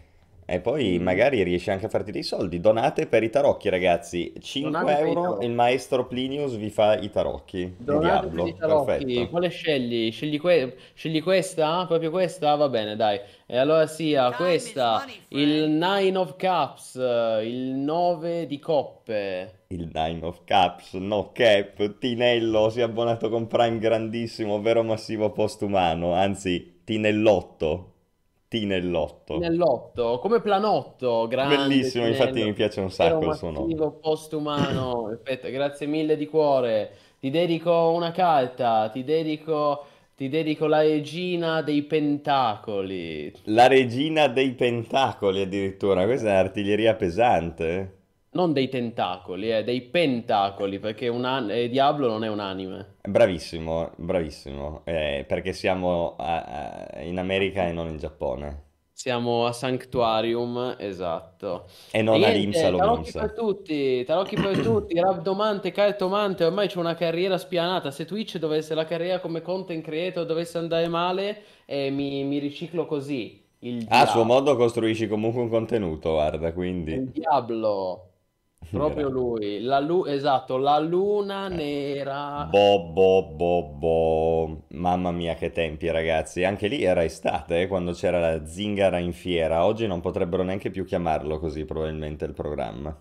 E 0.49 0.61
poi 0.61 0.97
magari 0.99 1.43
riesci 1.43 1.69
anche 1.71 1.87
a 1.87 1.89
farti 1.89 2.11
dei 2.11 2.23
soldi. 2.23 2.59
Donate 2.61 3.05
per 3.07 3.21
i 3.23 3.29
tarocchi, 3.29 3.67
ragazzi. 3.69 4.33
5 4.39 4.71
Donate 4.71 4.99
euro, 5.01 5.39
il 5.41 5.51
maestro 5.51 6.07
Plinius 6.07 6.55
vi 6.55 6.69
fa 6.69 6.97
i 6.97 7.09
tarocchi 7.09 7.75
di 7.83 7.99
Donate 7.99 8.29
per 8.29 8.45
i 8.45 8.53
Diablo. 8.53 8.53
tarocchi. 8.53 8.85
Perfetto. 8.85 9.27
Quale 9.29 9.49
scegli? 9.49 10.11
Scegli, 10.11 10.39
que- 10.39 10.77
scegli 10.93 11.21
questa? 11.21 11.85
Proprio 11.85 12.11
questa? 12.11 12.55
Va 12.55 12.69
bene, 12.69 12.95
dai. 12.95 13.19
E 13.45 13.57
allora 13.57 13.87
sia 13.87 14.31
questa, 14.33 14.99
money, 14.99 15.25
il 15.29 15.49
friend. 15.49 15.77
Nine 15.81 16.17
of 16.17 16.35
Cups, 16.37 16.95
il 17.43 17.73
9 17.75 18.45
di 18.47 18.59
coppe. 18.59 19.53
Il 19.69 19.89
Nine 19.93 20.25
of 20.25 20.43
Cups, 20.45 20.93
no 20.93 21.31
cap, 21.33 21.97
Tinello 21.99 22.69
si 22.69 22.79
è 22.79 22.83
abbonato 22.83 23.29
con 23.29 23.47
Prime 23.47 23.79
grandissimo, 23.79 24.61
vero 24.61 24.83
massivo 24.83 25.31
postumano, 25.31 26.13
anzi, 26.13 26.81
Tinellotto, 26.85 27.96
Tinellotto. 28.47 29.37
Nell'otto, 29.37 30.19
come 30.19 30.41
planotto, 30.41 31.27
grande 31.27 31.55
Bellissimo, 31.57 32.07
infatti 32.07 32.43
mi 32.43 32.53
Tinello, 32.53 32.53
piace 32.53 32.79
un 32.79 32.91
sacco 32.91 33.25
il 33.25 33.33
suo 33.33 33.51
nome. 33.51 33.75
postumano. 33.99 35.07
Aspetta, 35.11 35.49
grazie 35.49 35.85
mille 35.87 36.15
di 36.15 36.27
cuore. 36.27 36.91
Ti 37.19 37.29
dedico 37.29 37.91
una 37.91 38.11
carta, 38.11 38.89
ti 38.89 39.03
dedico, 39.03 39.85
ti 40.15 40.29
dedico 40.29 40.67
la 40.67 40.81
regina 40.81 41.61
dei 41.61 41.83
pentacoli. 41.83 43.33
La 43.45 43.67
regina 43.67 44.27
dei 44.27 44.53
pentacoli 44.53 45.41
addirittura, 45.41 46.05
questa 46.05 46.29
è 46.29 46.33
artiglieria 46.35 46.95
pesante. 46.95 47.96
Non 48.37 48.53
dei 48.53 48.69
tentacoli, 48.69 49.51
eh, 49.51 49.63
dei 49.63 49.81
pentacoli, 49.81 50.77
perché 50.77 51.07
un 51.07 51.25
an- 51.25 51.49
eh, 51.49 51.69
Diablo 51.69 52.07
non 52.07 52.23
è 52.23 52.29
un 52.29 52.39
anime. 52.39 52.97
Bravissimo, 53.01 53.93
bravissimo, 53.97 54.81
eh, 54.85 55.25
perché 55.27 55.53
siamo 55.53 56.15
a- 56.17 56.43
a- 56.93 57.01
in 57.01 57.17
America 57.17 57.65
e 57.67 57.71
non 57.71 57.87
in 57.89 57.97
Giappone. 57.97 58.65
Siamo 58.91 59.45
a 59.45 59.51
Sanctuarium, 59.53 60.75
esatto. 60.79 61.65
E 61.91 61.99
E 61.99 62.01
non 62.01 62.23
a 62.23 62.29
Limsa 62.29 62.69
niente, 62.69 62.75
tarocchi 62.75 63.11
Lominsa. 63.11 63.19
per 63.21 63.33
tutti, 63.33 64.03
tarocchi 64.03 64.35
per 64.35 64.59
tutti, 64.59 64.99
rabdomante, 64.99 65.71
cartomante, 65.71 66.43
ormai 66.43 66.67
c'è 66.67 66.79
una 66.79 66.95
carriera 66.95 67.37
spianata. 67.37 67.91
Se 67.91 68.05
Twitch 68.05 68.37
dovesse, 68.37 68.73
la 68.75 68.85
carriera 68.85 69.19
come 69.19 69.41
content 69.41 69.83
creator 69.83 70.25
dovesse 70.25 70.57
andare 70.57 70.87
male, 70.87 71.43
eh, 71.65 71.89
mi, 71.91 72.23
mi 72.23 72.39
riciclo 72.39 72.85
così, 72.87 73.43
il 73.59 73.85
A 73.89 74.05
suo 74.07 74.23
diavolo, 74.23 74.23
modo 74.23 74.55
costruisci 74.55 75.07
comunque 75.07 75.41
un 75.43 75.49
contenuto, 75.49 76.11
guarda, 76.13 76.51
quindi... 76.53 76.93
il 76.93 77.09
diavolo, 77.11 78.03
proprio 78.71 79.09
lui, 79.09 79.61
la 79.61 79.79
lu- 79.79 80.05
esatto, 80.05 80.57
la 80.57 80.79
luna 80.79 81.47
nera. 81.49 82.49
Boh, 82.51 82.79
boh, 82.93 83.23
boh, 83.35 83.63
boh. 83.63 84.63
Mamma 84.69 85.11
mia, 85.11 85.35
che 85.35 85.51
tempi, 85.51 85.89
ragazzi. 85.91 86.43
Anche 86.45 86.67
lì 86.69 86.81
era 86.83 87.03
estate, 87.03 87.63
eh, 87.63 87.67
quando 87.67 87.91
c'era 87.91 88.19
la 88.19 88.45
zingara 88.45 88.97
in 88.99 89.11
fiera. 89.11 89.65
Oggi 89.65 89.87
non 89.87 89.99
potrebbero 90.01 90.43
neanche 90.43 90.69
più 90.71 90.85
chiamarlo 90.85 91.37
così, 91.39 91.65
probabilmente, 91.65 92.23
il 92.25 92.33
programma. 92.33 92.97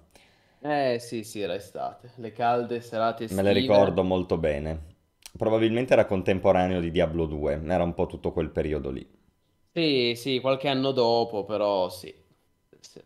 Eh 0.60 0.98
sì, 1.00 1.24
sì, 1.24 1.40
era 1.40 1.54
estate, 1.54 2.12
le 2.16 2.30
calde 2.32 2.82
serate 2.82 3.24
Me 3.28 3.42
le 3.44 3.52
estive. 3.52 3.52
ricordo 3.52 4.02
molto 4.02 4.36
bene. 4.36 4.96
Probabilmente 5.38 5.92
era 5.92 6.06
contemporaneo 6.06 6.80
di 6.80 6.90
Diablo 6.90 7.26
2, 7.26 7.52
era 7.64 7.84
un 7.84 7.94
po' 7.94 8.06
tutto 8.06 8.32
quel 8.32 8.50
periodo 8.50 8.90
lì. 8.90 9.08
Sì, 9.72 10.14
sì, 10.16 10.40
qualche 10.40 10.66
anno 10.68 10.90
dopo, 10.90 11.44
però 11.44 11.88
sì, 11.88 12.12
sì, 12.90 12.98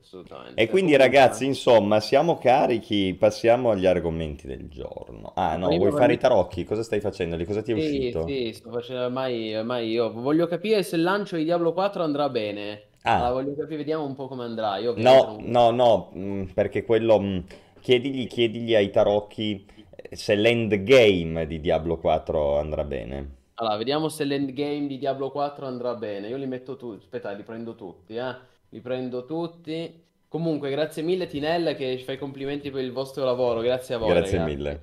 E 0.54 0.68
assolutamente. 0.68 0.68
quindi, 0.68 0.94
ragazzi, 0.94 1.44
insomma, 1.44 1.98
siamo 1.98 2.38
carichi, 2.38 3.16
passiamo 3.18 3.70
agli 3.72 3.84
argomenti 3.86 4.46
del 4.46 4.68
giorno. 4.68 5.32
Ah, 5.34 5.56
no, 5.56 5.74
vuoi 5.74 5.90
fare 5.90 6.12
i 6.12 6.18
tarocchi? 6.18 6.64
Cosa 6.64 6.84
stai 6.84 7.00
facendo? 7.00 7.34
Di 7.36 7.44
cosa 7.44 7.62
ti 7.62 7.72
è 7.72 7.74
Sì, 7.74 8.12
uscito? 8.14 8.20
sì, 8.20 8.52
sto 8.52 8.70
facendo 8.70 9.04
ormai, 9.04 9.54
ormai 9.56 9.88
io 9.90 10.12
voglio 10.12 10.46
capire 10.48 10.82
se 10.82 10.96
il 10.96 11.02
lancio 11.02 11.36
di 11.36 11.44
Diablo 11.44 11.72
4 11.72 12.02
andrà 12.02 12.28
bene. 12.28 12.88
Allora, 13.12 13.32
Ah. 13.32 13.32
voglio 13.32 13.54
capire, 13.54 13.76
vediamo 13.78 14.04
un 14.04 14.14
po' 14.14 14.26
come 14.28 14.44
andrà. 14.44 14.76
Io 14.78 14.96
No, 15.04 15.14
non... 15.16 15.52
no, 15.54 15.70
no, 15.72 16.12
mm, 16.16 16.44
perché 16.54 16.84
quello... 16.84 17.18
mm, 17.20 17.38
chiedigli, 17.80 18.26
chiedigli 18.28 18.74
ai 18.76 18.90
tarocchi 18.90 19.66
eh, 19.90 20.14
se 20.16 20.34
l'endgame 20.36 21.46
di 21.48 21.60
Diablo 21.60 21.96
4 21.98 22.58
andrà 22.58 22.84
bene. 22.84 23.38
Allora, 23.54 23.76
vediamo 23.76 24.08
se 24.08 24.24
l'endgame 24.24 24.88
di 24.88 24.98
Diablo 24.98 25.30
4 25.30 25.64
andrà 25.66 25.94
bene. 25.94 26.26
Io 26.28 26.36
li 26.36 26.46
metto 26.46 26.74
tutti. 26.76 26.96
Aspetta, 27.04 27.30
li 27.32 27.44
prendo 27.44 27.74
tutti, 27.76 28.16
eh. 28.16 28.34
Li 28.70 28.80
prendo 28.80 29.24
tutti. 29.24 30.02
Comunque, 30.28 30.70
grazie 30.70 31.02
mille 31.02 31.26
Tinella 31.26 31.74
che 31.74 31.98
ci 31.98 32.04
fai 32.04 32.16
complimenti 32.18 32.70
per 32.70 32.82
il 32.84 32.92
vostro 32.92 33.24
lavoro. 33.24 33.60
Grazie 33.60 33.96
a 33.96 33.98
voi, 33.98 34.10
Grazie 34.10 34.38
ragazzi. 34.38 34.56
mille. 34.56 34.82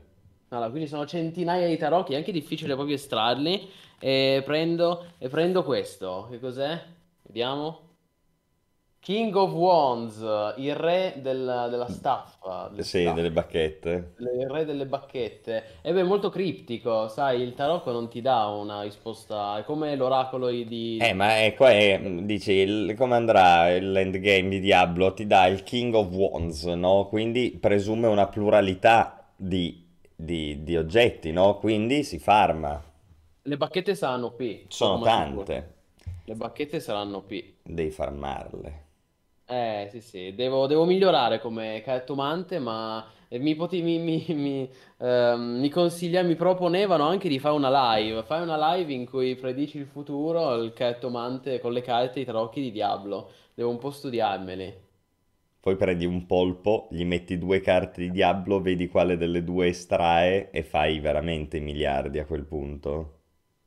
Allora, 0.49 0.69
quindi 0.69 0.87
sono 0.87 1.05
centinaia 1.05 1.67
di 1.67 1.77
tarocchi, 1.77 2.13
è 2.13 2.17
anche 2.17 2.31
difficile 2.31 2.73
proprio 2.75 2.95
estrarli. 2.95 3.69
E 3.99 4.41
prendo, 4.45 5.05
e 5.17 5.27
prendo 5.29 5.63
questo. 5.63 6.27
Che 6.29 6.39
cos'è? 6.39 6.79
Vediamo. 7.23 7.79
King 9.07 9.33
of 9.35 9.53
Wands, 9.53 10.17
il 10.57 10.75
re 10.75 11.15
del- 11.21 11.67
della 11.69 11.87
staffa, 11.87 12.67
delle 12.67 12.83
Sì, 12.83 13.11
delle 13.13 13.31
staffe, 13.31 13.31
bacchette. 13.31 14.15
il 14.17 14.49
re 14.49 14.65
delle 14.65 14.85
bacchette. 14.85 15.79
E 15.81 15.93
beh, 15.93 16.01
è 16.01 16.03
molto 16.03 16.29
criptico, 16.29 17.07
sai, 17.07 17.41
il 17.41 17.53
tarocco 17.55 17.91
non 17.91 18.09
ti 18.09 18.21
dà 18.21 18.47
una 18.47 18.81
risposta, 18.81 19.57
è 19.59 19.63
come 19.63 19.95
l'oracolo 19.95 20.49
Eh, 20.49 20.65
di... 20.65 20.99
ma 21.13 21.37
è 21.43 21.53
qua 21.55 21.69
è, 21.71 21.99
dici, 22.23 22.51
il- 22.51 22.95
come 22.97 23.15
andrà 23.15 23.69
l'endgame 23.79 24.49
di 24.49 24.59
Diablo? 24.59 25.13
Ti 25.13 25.25
dà 25.27 25.45
il 25.47 25.63
King 25.63 25.93
of 25.95 26.07
Wands, 26.11 26.63
no? 26.65 27.05
Quindi 27.07 27.51
presume 27.59 28.07
una 28.07 28.27
pluralità 28.27 29.27
di, 29.35 29.85
di- 30.15 30.63
di 30.63 30.75
oggetti, 30.77 31.31
no? 31.31 31.57
Quindi 31.57 32.03
si 32.03 32.17
farma. 32.19 32.81
Le 33.41 33.57
bacchette 33.57 33.95
saranno 33.95 34.29
P, 34.35 34.65
Sono 34.67 35.07
sicuro. 35.07 35.43
tante, 35.43 35.73
Le 36.25 36.35
bacchette 36.35 36.79
saranno 36.79 37.23
P. 37.23 37.55
devi 37.63 37.91
farmarle. 37.91 38.86
Eh, 39.49 39.87
sì, 39.91 40.01
sì, 40.01 40.33
devo, 40.35 40.67
devo 40.67 40.83
migliorare 40.85 41.39
come 41.39 41.81
cartomante, 41.81 42.59
ma 42.59 43.05
eh, 43.29 43.39
mi, 43.39 43.55
poti- 43.55 43.81
mi, 43.81 43.97
mi, 43.97 44.25
mi, 44.33 44.69
ehm, 44.97 45.59
mi 45.59 45.69
consiglia, 45.69 46.21
mi 46.21 46.35
proponevano 46.35 47.05
anche 47.07 47.29
di 47.29 47.39
fare 47.39 47.55
una 47.55 47.95
live. 47.95 48.23
Fai 48.23 48.41
una 48.41 48.73
live 48.75 48.91
in 48.93 49.05
cui 49.05 49.35
predici 49.35 49.77
il 49.77 49.85
futuro, 49.87 50.55
il 50.61 50.73
cartomante 50.73 51.59
con 51.61 51.71
le 51.71 51.81
carte, 51.81 52.19
i 52.19 52.25
tarocchi 52.25 52.59
di 52.61 52.71
Diablo. 52.71 53.29
Devo 53.53 53.69
un 53.69 53.77
po' 53.77 53.89
studiarmeli. 53.91 54.85
Poi 55.59 55.75
prendi 55.75 56.03
un 56.03 56.25
polpo, 56.25 56.87
gli 56.89 57.05
metti 57.05 57.37
due 57.37 57.59
carte 57.61 58.01
di 58.01 58.09
Diablo, 58.09 58.59
vedi 58.59 58.87
quale 58.87 59.17
delle 59.17 59.43
due 59.43 59.67
estrae 59.67 60.49
e 60.49 60.63
fai 60.63 60.99
veramente 60.99 61.59
miliardi 61.59 62.17
a 62.17 62.25
quel 62.25 62.43
punto. 62.43 63.19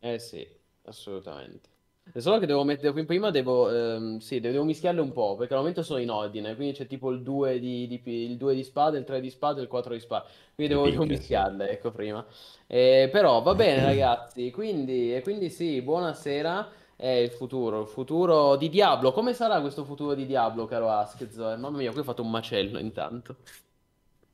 Eh 0.03 0.19
sì, 0.19 0.47
assolutamente. 0.83 1.71
È 2.13 2.19
solo 2.19 2.39
che 2.39 2.47
devo 2.47 2.65
mettere, 2.65 2.93
prima 3.05 3.31
devo, 3.31 3.71
ehm, 3.71 4.19
sì, 4.19 4.41
devo 4.41 4.65
mischiarle 4.65 5.01
un 5.01 5.13
po', 5.13 5.37
perché 5.37 5.55
al 5.55 5.61
momento 5.61 5.83
sono 5.83 6.01
in 6.01 6.11
ordine, 6.11 6.57
quindi 6.57 6.75
c'è 6.75 6.87
tipo 6.87 7.11
il 7.11 7.23
2 7.23 7.61
di, 7.61 7.87
di, 7.87 8.01
il 8.05 8.37
2 8.37 8.55
di 8.55 8.65
spade, 8.65 8.99
il 8.99 9.05
3 9.05 9.21
di 9.21 9.31
spade 9.31 9.61
e 9.61 9.63
il 9.63 9.69
4 9.69 9.95
di 9.95 10.01
spade, 10.01 10.25
quindi 10.55 10.75
devo, 10.75 10.89
devo 10.89 11.05
mischiarle, 11.05 11.71
ecco 11.71 11.91
prima. 11.93 12.25
Eh, 12.67 13.09
però 13.13 13.43
va 13.43 13.55
bene 13.55 13.85
ragazzi, 13.85 14.51
quindi, 14.51 15.15
e 15.15 15.23
quindi 15.23 15.51
sì, 15.51 15.81
buonasera, 15.83 16.69
è 16.97 17.09
il 17.09 17.31
futuro, 17.31 17.83
il 17.83 17.89
futuro 17.89 18.57
di 18.57 18.69
Diablo. 18.69 19.13
Come 19.13 19.33
sarà 19.33 19.61
questo 19.61 19.85
futuro 19.85 20.15
di 20.15 20.27
Diablo, 20.27 20.67
caro 20.67 20.91
Askzo? 20.91 21.45
Mamma 21.57 21.71
mia, 21.71 21.91
qui 21.93 22.01
ho 22.01 22.05
fatto 22.05 22.23
un 22.23 22.31
macello 22.31 22.79
intanto. 22.79 23.37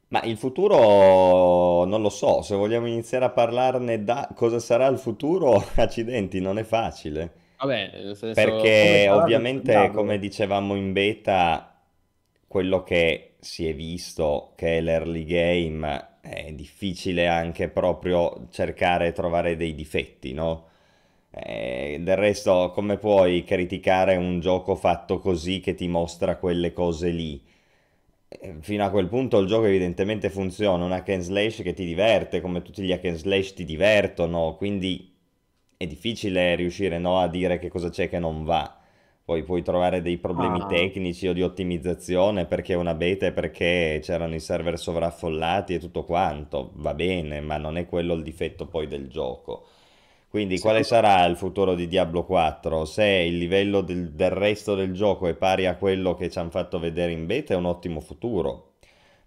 Ma 0.09 0.23
il 0.23 0.37
futuro 0.37 1.85
non 1.85 2.01
lo 2.01 2.09
so, 2.09 2.41
se 2.43 2.55
vogliamo 2.55 2.87
iniziare 2.87 3.25
a 3.25 3.31
parlarne 3.31 4.05
da 4.05 4.29
cosa 4.35 4.61
sarà 4.61 4.87
il 4.87 4.99
futuro, 4.99 5.63
accidenti, 5.77 6.41
non 6.41 6.59
è 6.59 6.63
facile. 6.63 7.45
Vabbè, 7.59 8.15
senso, 8.15 8.75
come 8.79 9.01
Perché 9.01 9.09
questo 9.09 9.11
ovviamente, 9.11 9.91
come 9.91 10.19
Diablo? 10.19 10.19
dicevamo 10.19 10.75
in 10.75 10.93
beta, 10.93 11.81
quello 12.47 12.83
che 12.83 13.37
si 13.41 13.67
è 13.67 13.75
visto 13.75 14.53
che 14.57 14.79
è 14.79 14.81
l'early 14.83 15.25
game 15.25 16.19
è 16.21 16.53
difficile 16.53 17.27
anche 17.29 17.69
proprio 17.71 18.47
cercare 18.51 19.09
e 19.09 19.13
trovare 19.13 19.57
dei 19.57 19.75
difetti, 19.75 20.33
no? 20.35 20.67
Eh, 21.31 21.99
del 22.01 22.17
resto, 22.17 22.71
come 22.75 22.99
puoi 22.99 23.43
criticare 23.45 24.17
un 24.17 24.41
gioco 24.41 24.75
fatto 24.75 25.19
così 25.19 25.61
che 25.61 25.75
ti 25.75 25.89
mostra 25.89 26.37
quelle 26.37 26.73
cose 26.75 27.09
lì? 27.11 27.43
Eh, 28.29 28.57
Fino 28.61 28.85
a 28.85 28.91
quel 28.91 29.09
punto 29.09 29.39
il 29.39 29.47
gioco 29.47 29.65
evidentemente 29.67 30.31
funziona, 30.31 30.85
un 30.85 30.93
hack 30.93 31.09
and 31.11 31.23
slash 31.23 31.63
che 31.63 31.73
ti 31.75 31.85
diverte, 31.87 32.41
come 32.41 32.63
tutti 32.63 32.83
gli 32.83 32.93
hack 32.93 33.05
and 33.07 33.17
slash 33.17 33.55
ti 33.55 33.65
divertono, 33.65 34.57
quindi 34.57 35.15
è 35.77 35.87
difficile 35.87 36.55
riuscire, 36.55 36.99
no, 36.99 37.19
a 37.21 37.29
dire 37.29 37.59
che 37.59 37.69
cosa 37.69 37.89
c'è 37.91 38.09
che 38.09 38.19
non 38.19 38.45
va. 38.45 38.79
Poi 39.25 39.43
puoi 39.43 39.63
trovare 39.63 40.03
dei 40.03 40.19
problemi 40.19 40.65
Ah. 40.65 40.67
tecnici 40.67 41.27
o 41.29 41.33
di 41.33 41.43
ottimizzazione 41.43 42.47
perché 42.47 42.75
è 42.75 42.77
una 42.77 42.95
beta 42.95 43.27
e 43.27 43.33
perché 43.33 43.99
c'erano 44.03 44.35
i 44.35 44.41
server 44.41 44.79
sovraffollati 44.79 45.75
e 45.75 45.79
tutto 45.81 46.05
quanto, 46.05 46.71
va 46.77 46.95
bene, 46.95 47.41
ma 47.41 47.57
non 47.57 47.77
è 47.77 47.87
quello 47.87 48.15
il 48.15 48.23
difetto 48.23 48.67
poi 48.67 48.87
del 48.87 49.09
gioco. 49.09 49.67
Quindi 50.29 50.59
quale 50.61 50.83
Secondo 50.83 50.85
sarà 50.85 51.25
il 51.27 51.37
futuro 51.37 51.75
di 51.75 51.89
Diablo 51.89 52.25
4? 52.25 52.85
Se 52.85 53.05
il 53.05 53.39
livello 53.39 53.81
del, 53.81 54.13
del 54.13 54.31
resto 54.31 54.75
del 54.75 54.93
gioco 54.93 55.27
è 55.27 55.35
pari 55.35 55.67
a 55.67 55.77
quello 55.77 56.15
che 56.15 56.31
ci 56.31 56.39
hanno 56.39 56.51
fatto 56.51 56.79
vedere 56.79 57.13
in 57.13 57.27
beta, 57.27 57.55
è 57.55 57.57
un 57.57 57.65
ottimo 57.67 58.01
futuro. 58.01 58.75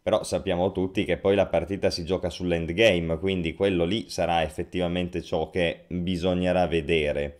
Però 0.01 0.23
sappiamo 0.23 0.71
tutti 0.71 1.03
che 1.05 1.17
poi 1.17 1.35
la 1.35 1.47
partita 1.47 1.89
si 1.89 2.03
gioca 2.05 2.29
sull'endgame, 2.29 3.19
quindi 3.19 3.53
quello 3.53 3.85
lì 3.85 4.09
sarà 4.09 4.43
effettivamente 4.43 5.21
ciò 5.21 5.49
che 5.49 5.85
bisognerà 5.87 6.67
vedere. 6.67 7.39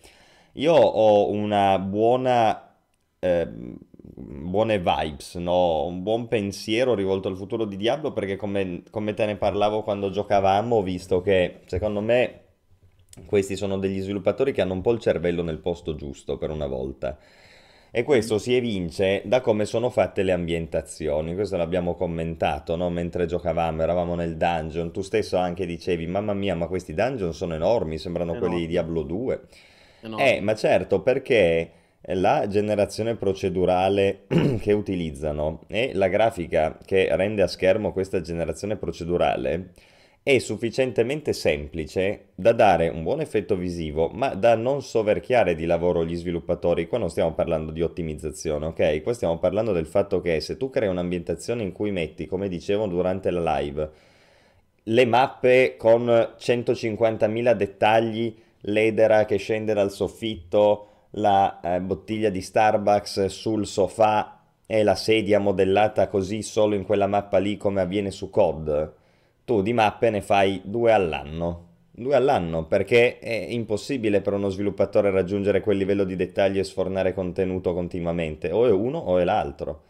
Io 0.53 0.73
ho 0.73 1.29
una 1.31 1.79
buona, 1.79 2.75
ehm, 3.19 3.77
buone 4.01 4.79
vibes, 4.79 5.35
no? 5.35 5.85
Un 5.85 6.03
buon 6.03 6.27
pensiero 6.27 6.95
rivolto 6.95 7.27
al 7.27 7.37
futuro 7.37 7.65
di 7.65 7.77
Diablo 7.77 8.11
perché 8.11 8.35
come, 8.35 8.83
come 8.89 9.13
te 9.13 9.25
ne 9.25 9.37
parlavo 9.37 9.83
quando 9.83 10.09
giocavamo, 10.09 10.75
ho 10.77 10.83
visto 10.83 11.21
che 11.21 11.61
secondo 11.65 12.01
me 12.01 12.41
questi 13.25 13.55
sono 13.55 13.77
degli 13.77 13.99
sviluppatori 14.01 14.51
che 14.51 14.61
hanno 14.61 14.73
un 14.73 14.81
po' 14.81 14.91
il 14.91 14.99
cervello 14.99 15.43
nel 15.43 15.59
posto 15.59 15.95
giusto 15.95 16.37
per 16.37 16.49
una 16.49 16.67
volta. 16.67 17.17
E 17.91 18.03
questo 18.03 18.37
si 18.37 18.55
evince 18.55 19.23
da 19.25 19.41
come 19.41 19.65
sono 19.65 19.89
fatte 19.89 20.21
le 20.21 20.31
ambientazioni. 20.31 21.33
Questo 21.33 21.57
l'abbiamo 21.57 21.95
commentato, 21.95 22.75
no? 22.75 22.89
Mentre 22.89 23.25
giocavamo, 23.25 23.81
eravamo 23.81 24.13
nel 24.13 24.37
dungeon. 24.37 24.91
Tu 24.91 25.01
stesso 25.01 25.37
anche 25.37 25.65
dicevi, 25.65 26.05
mamma 26.05 26.33
mia, 26.33 26.55
ma 26.55 26.67
questi 26.67 26.93
dungeon 26.93 27.33
sono 27.33 27.55
enormi, 27.55 27.97
sembrano 27.97 28.35
quelli 28.37 28.67
di 28.67 28.75
enormi, 28.75 29.01
Diablo 29.01 29.01
2. 29.03 29.33
Eh, 29.33 30.05
enormi. 30.05 30.41
ma 30.41 30.55
certo, 30.55 31.01
perché 31.01 31.71
la 32.13 32.47
generazione 32.47 33.15
procedurale 33.15 34.25
che 34.61 34.71
utilizzano 34.71 35.61
e 35.67 35.91
la 35.93 36.07
grafica 36.07 36.77
che 36.85 37.07
rende 37.15 37.41
a 37.41 37.47
schermo 37.47 37.91
questa 37.91 38.21
generazione 38.21 38.77
procedurale 38.77 39.71
è 40.29 40.37
sufficientemente 40.37 41.33
semplice 41.33 42.27
da 42.35 42.51
dare 42.51 42.87
un 42.89 43.01
buon 43.01 43.19
effetto 43.19 43.55
visivo, 43.55 44.09
ma 44.09 44.35
da 44.35 44.53
non 44.53 44.83
soverchiare 44.83 45.55
di 45.55 45.65
lavoro 45.65 46.05
gli 46.05 46.15
sviluppatori. 46.15 46.87
Qua 46.87 46.99
non 46.99 47.09
stiamo 47.09 47.33
parlando 47.33 47.71
di 47.71 47.81
ottimizzazione, 47.81 48.67
ok? 48.67 49.01
Qua 49.01 49.13
stiamo 49.13 49.39
parlando 49.39 49.71
del 49.71 49.87
fatto 49.87 50.21
che 50.21 50.39
se 50.39 50.55
tu 50.55 50.69
crei 50.69 50.87
un'ambientazione 50.87 51.63
in 51.63 51.71
cui 51.71 51.89
metti, 51.89 52.27
come 52.27 52.47
dicevo 52.47 52.85
durante 52.85 53.31
la 53.31 53.57
live, 53.57 53.89
le 54.83 55.05
mappe 55.07 55.75
con 55.77 56.05
150.000 56.05 57.53
dettagli, 57.53 58.35
l'edera 58.61 59.25
che 59.25 59.37
scende 59.37 59.73
dal 59.73 59.91
soffitto, 59.91 61.07
la 61.13 61.59
eh, 61.59 61.81
bottiglia 61.81 62.29
di 62.29 62.41
Starbucks 62.41 63.25
sul 63.25 63.65
sofà 63.65 64.43
e 64.67 64.83
la 64.83 64.93
sedia 64.93 65.39
modellata 65.39 66.07
così 66.07 66.43
solo 66.43 66.75
in 66.75 66.83
quella 66.83 67.07
mappa 67.07 67.39
lì 67.39 67.57
come 67.57 67.81
avviene 67.81 68.11
su 68.11 68.29
COD. 68.29 68.97
Tu 69.49 69.63
di 69.63 69.73
mappe 69.73 70.11
ne 70.11 70.21
fai 70.21 70.61
due 70.63 70.91
all'anno. 70.91 71.69
Due 71.89 72.13
all'anno 72.13 72.67
perché 72.67 73.17
è 73.17 73.47
impossibile 73.49 74.21
per 74.21 74.33
uno 74.33 74.49
sviluppatore 74.49 75.09
raggiungere 75.09 75.61
quel 75.61 75.77
livello 75.77 76.03
di 76.03 76.15
dettaglio 76.15 76.59
e 76.59 76.63
sfornare 76.63 77.15
contenuto 77.15 77.73
continuamente. 77.73 78.51
O 78.51 78.67
è 78.67 78.71
uno 78.71 78.99
o 78.99 79.17
è 79.17 79.23
l'altro. 79.23 79.85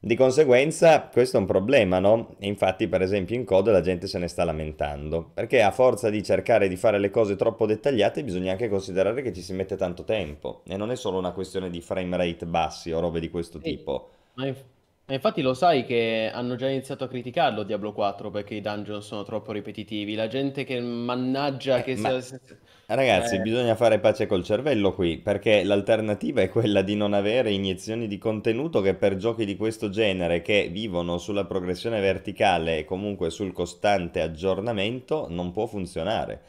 Di 0.00 0.16
conseguenza, 0.16 1.02
questo 1.02 1.36
è 1.36 1.40
un 1.40 1.46
problema, 1.46 2.00
no? 2.00 2.34
E 2.40 2.48
infatti, 2.48 2.88
per 2.88 3.00
esempio, 3.00 3.36
in 3.36 3.44
code 3.44 3.70
la 3.70 3.80
gente 3.80 4.08
se 4.08 4.18
ne 4.18 4.26
sta 4.26 4.42
lamentando, 4.42 5.30
perché 5.34 5.62
a 5.62 5.70
forza 5.70 6.10
di 6.10 6.20
cercare 6.24 6.66
di 6.66 6.74
fare 6.74 6.98
le 6.98 7.10
cose 7.10 7.36
troppo 7.36 7.66
dettagliate, 7.66 8.24
bisogna 8.24 8.50
anche 8.50 8.68
considerare 8.68 9.22
che 9.22 9.32
ci 9.32 9.40
si 9.40 9.52
mette 9.52 9.76
tanto 9.76 10.02
tempo. 10.02 10.62
E 10.66 10.76
non 10.76 10.90
è 10.90 10.96
solo 10.96 11.16
una 11.16 11.30
questione 11.30 11.70
di 11.70 11.80
frame 11.80 12.16
rate 12.16 12.44
bassi 12.44 12.90
o 12.90 12.98
robe 12.98 13.20
di 13.20 13.30
questo 13.30 13.60
tipo. 13.60 14.08
Ma, 14.34 14.52
infatti 15.14 15.42
lo 15.42 15.54
sai 15.54 15.84
che 15.84 16.30
hanno 16.32 16.54
già 16.56 16.68
iniziato 16.68 17.04
a 17.04 17.08
criticarlo 17.08 17.62
Diablo 17.64 17.92
4 17.92 18.30
perché 18.30 18.54
i 18.54 18.60
dungeon 18.60 19.02
sono 19.02 19.22
troppo 19.24 19.52
ripetitivi. 19.52 20.14
La 20.14 20.26
gente 20.28 20.64
che 20.64 20.80
mannaggia 20.80 21.80
Eh, 21.80 21.82
che 21.82 21.96
ma 21.96 22.10
se- 22.20 22.40
ragazzi, 22.86 23.38
eh, 23.38 23.40
bisogna 23.40 23.74
fare 23.76 24.00
pace 24.00 24.26
col 24.26 24.42
cervello 24.44 24.92
qui, 24.94 25.18
perché 25.18 25.62
l'alternativa 25.62 26.40
è 26.42 26.48
quella 26.48 26.82
di 26.82 26.94
non 26.96 27.12
avere 27.14 27.52
iniezioni 27.52 28.06
di 28.08 28.18
contenuto 28.18 28.80
che 28.80 28.94
per 28.94 29.16
giochi 29.16 29.44
di 29.44 29.56
questo 29.56 29.88
genere, 29.88 30.42
che 30.42 30.68
vivono 30.70 31.18
sulla 31.18 31.44
progressione 31.46 32.00
verticale 32.00 32.78
e 32.78 32.84
comunque 32.84 33.30
sul 33.30 33.52
costante 33.52 34.20
aggiornamento, 34.20 35.26
non 35.30 35.52
può 35.52 35.66
funzionare. 35.66 36.40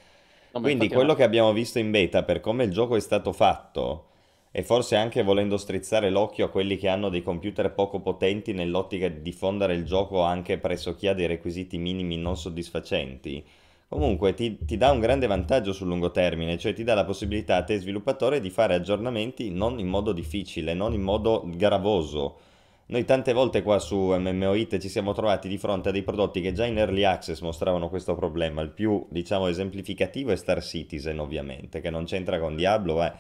no, 0.54 0.60
Quindi 0.60 0.90
quello 0.90 1.14
una... 1.14 1.16
che 1.16 1.24
abbiamo 1.24 1.54
visto 1.54 1.80
in 1.80 1.92
beta, 1.92 2.24
per 2.24 2.40
come 2.42 2.66
il 2.66 2.72
gioco 2.72 2.96
è 2.96 3.00
stato 3.00 3.32
fatto, 3.34 4.11
e 4.52 4.64
forse 4.64 4.96
anche 4.96 5.24
volendo 5.24 5.58
strizzare 5.58 6.10
l'occhio 6.10 6.46
a 6.46 6.50
quelli 6.50 6.78
che 6.78 6.90
hanno 6.90 7.10
dei 7.10 7.24
computer 7.24 7.74
poco 7.74 8.00
potenti 8.02 8.54
nell'ottica 8.54 9.08
di 9.08 9.22
diffondere 9.22 9.74
il 9.76 9.86
gioco 9.86 10.22
anche 10.22 10.58
presso 10.58 10.96
chi 10.96 11.08
ha 11.08 11.14
dei 11.14 11.28
requisiti 11.28 11.78
minimi 11.78 12.18
non 12.18 12.36
soddisfacenti, 12.38 13.44
comunque 13.88 14.34
ti, 14.34 14.58
ti 14.66 14.78
dà 14.78 14.92
un 14.92 15.00
grande 15.00 15.28
vantaggio 15.28 15.74
sul 15.74 15.88
lungo 15.88 16.12
termine, 16.12 16.58
cioè 16.58 16.74
ti 16.74 16.84
dà 16.84 16.94
la 16.94 17.06
possibilità 17.06 17.58
a 17.58 17.64
te 17.64 17.80
sviluppatore 17.80 18.40
di 18.40 18.50
fare 18.50 18.74
aggiornamenti 18.76 19.52
non 19.52 19.80
in 19.80 19.88
modo 19.88 20.12
difficile, 20.14 20.74
non 20.74 20.94
in 20.94 21.02
modo 21.02 21.44
gravoso, 21.46 22.38
Noi 22.88 23.06
tante 23.06 23.32
volte 23.32 23.62
qua 23.64 23.80
su 23.80 23.96
MMOIT 23.98 24.78
ci 24.78 24.90
siamo 24.90 25.14
trovati 25.14 25.48
di 25.48 25.58
fronte 25.58 25.90
a 25.90 25.92
dei 25.94 26.04
prodotti 26.04 26.42
che 26.42 26.52
già 26.52 26.66
in 26.66 26.78
early 26.78 27.04
access 27.04 27.40
mostravano 27.40 27.88
questo 27.90 28.16
problema. 28.16 28.62
Il 28.62 28.72
più, 28.72 29.06
diciamo, 29.10 29.48
esemplificativo 29.48 30.32
è 30.32 30.36
Star 30.36 30.62
Citizen, 30.62 31.20
ovviamente, 31.20 31.80
che 31.80 31.90
non 31.90 32.04
c'entra 32.04 32.38
con 32.40 32.56
Diablo, 32.56 33.02
eh. 33.02 33.14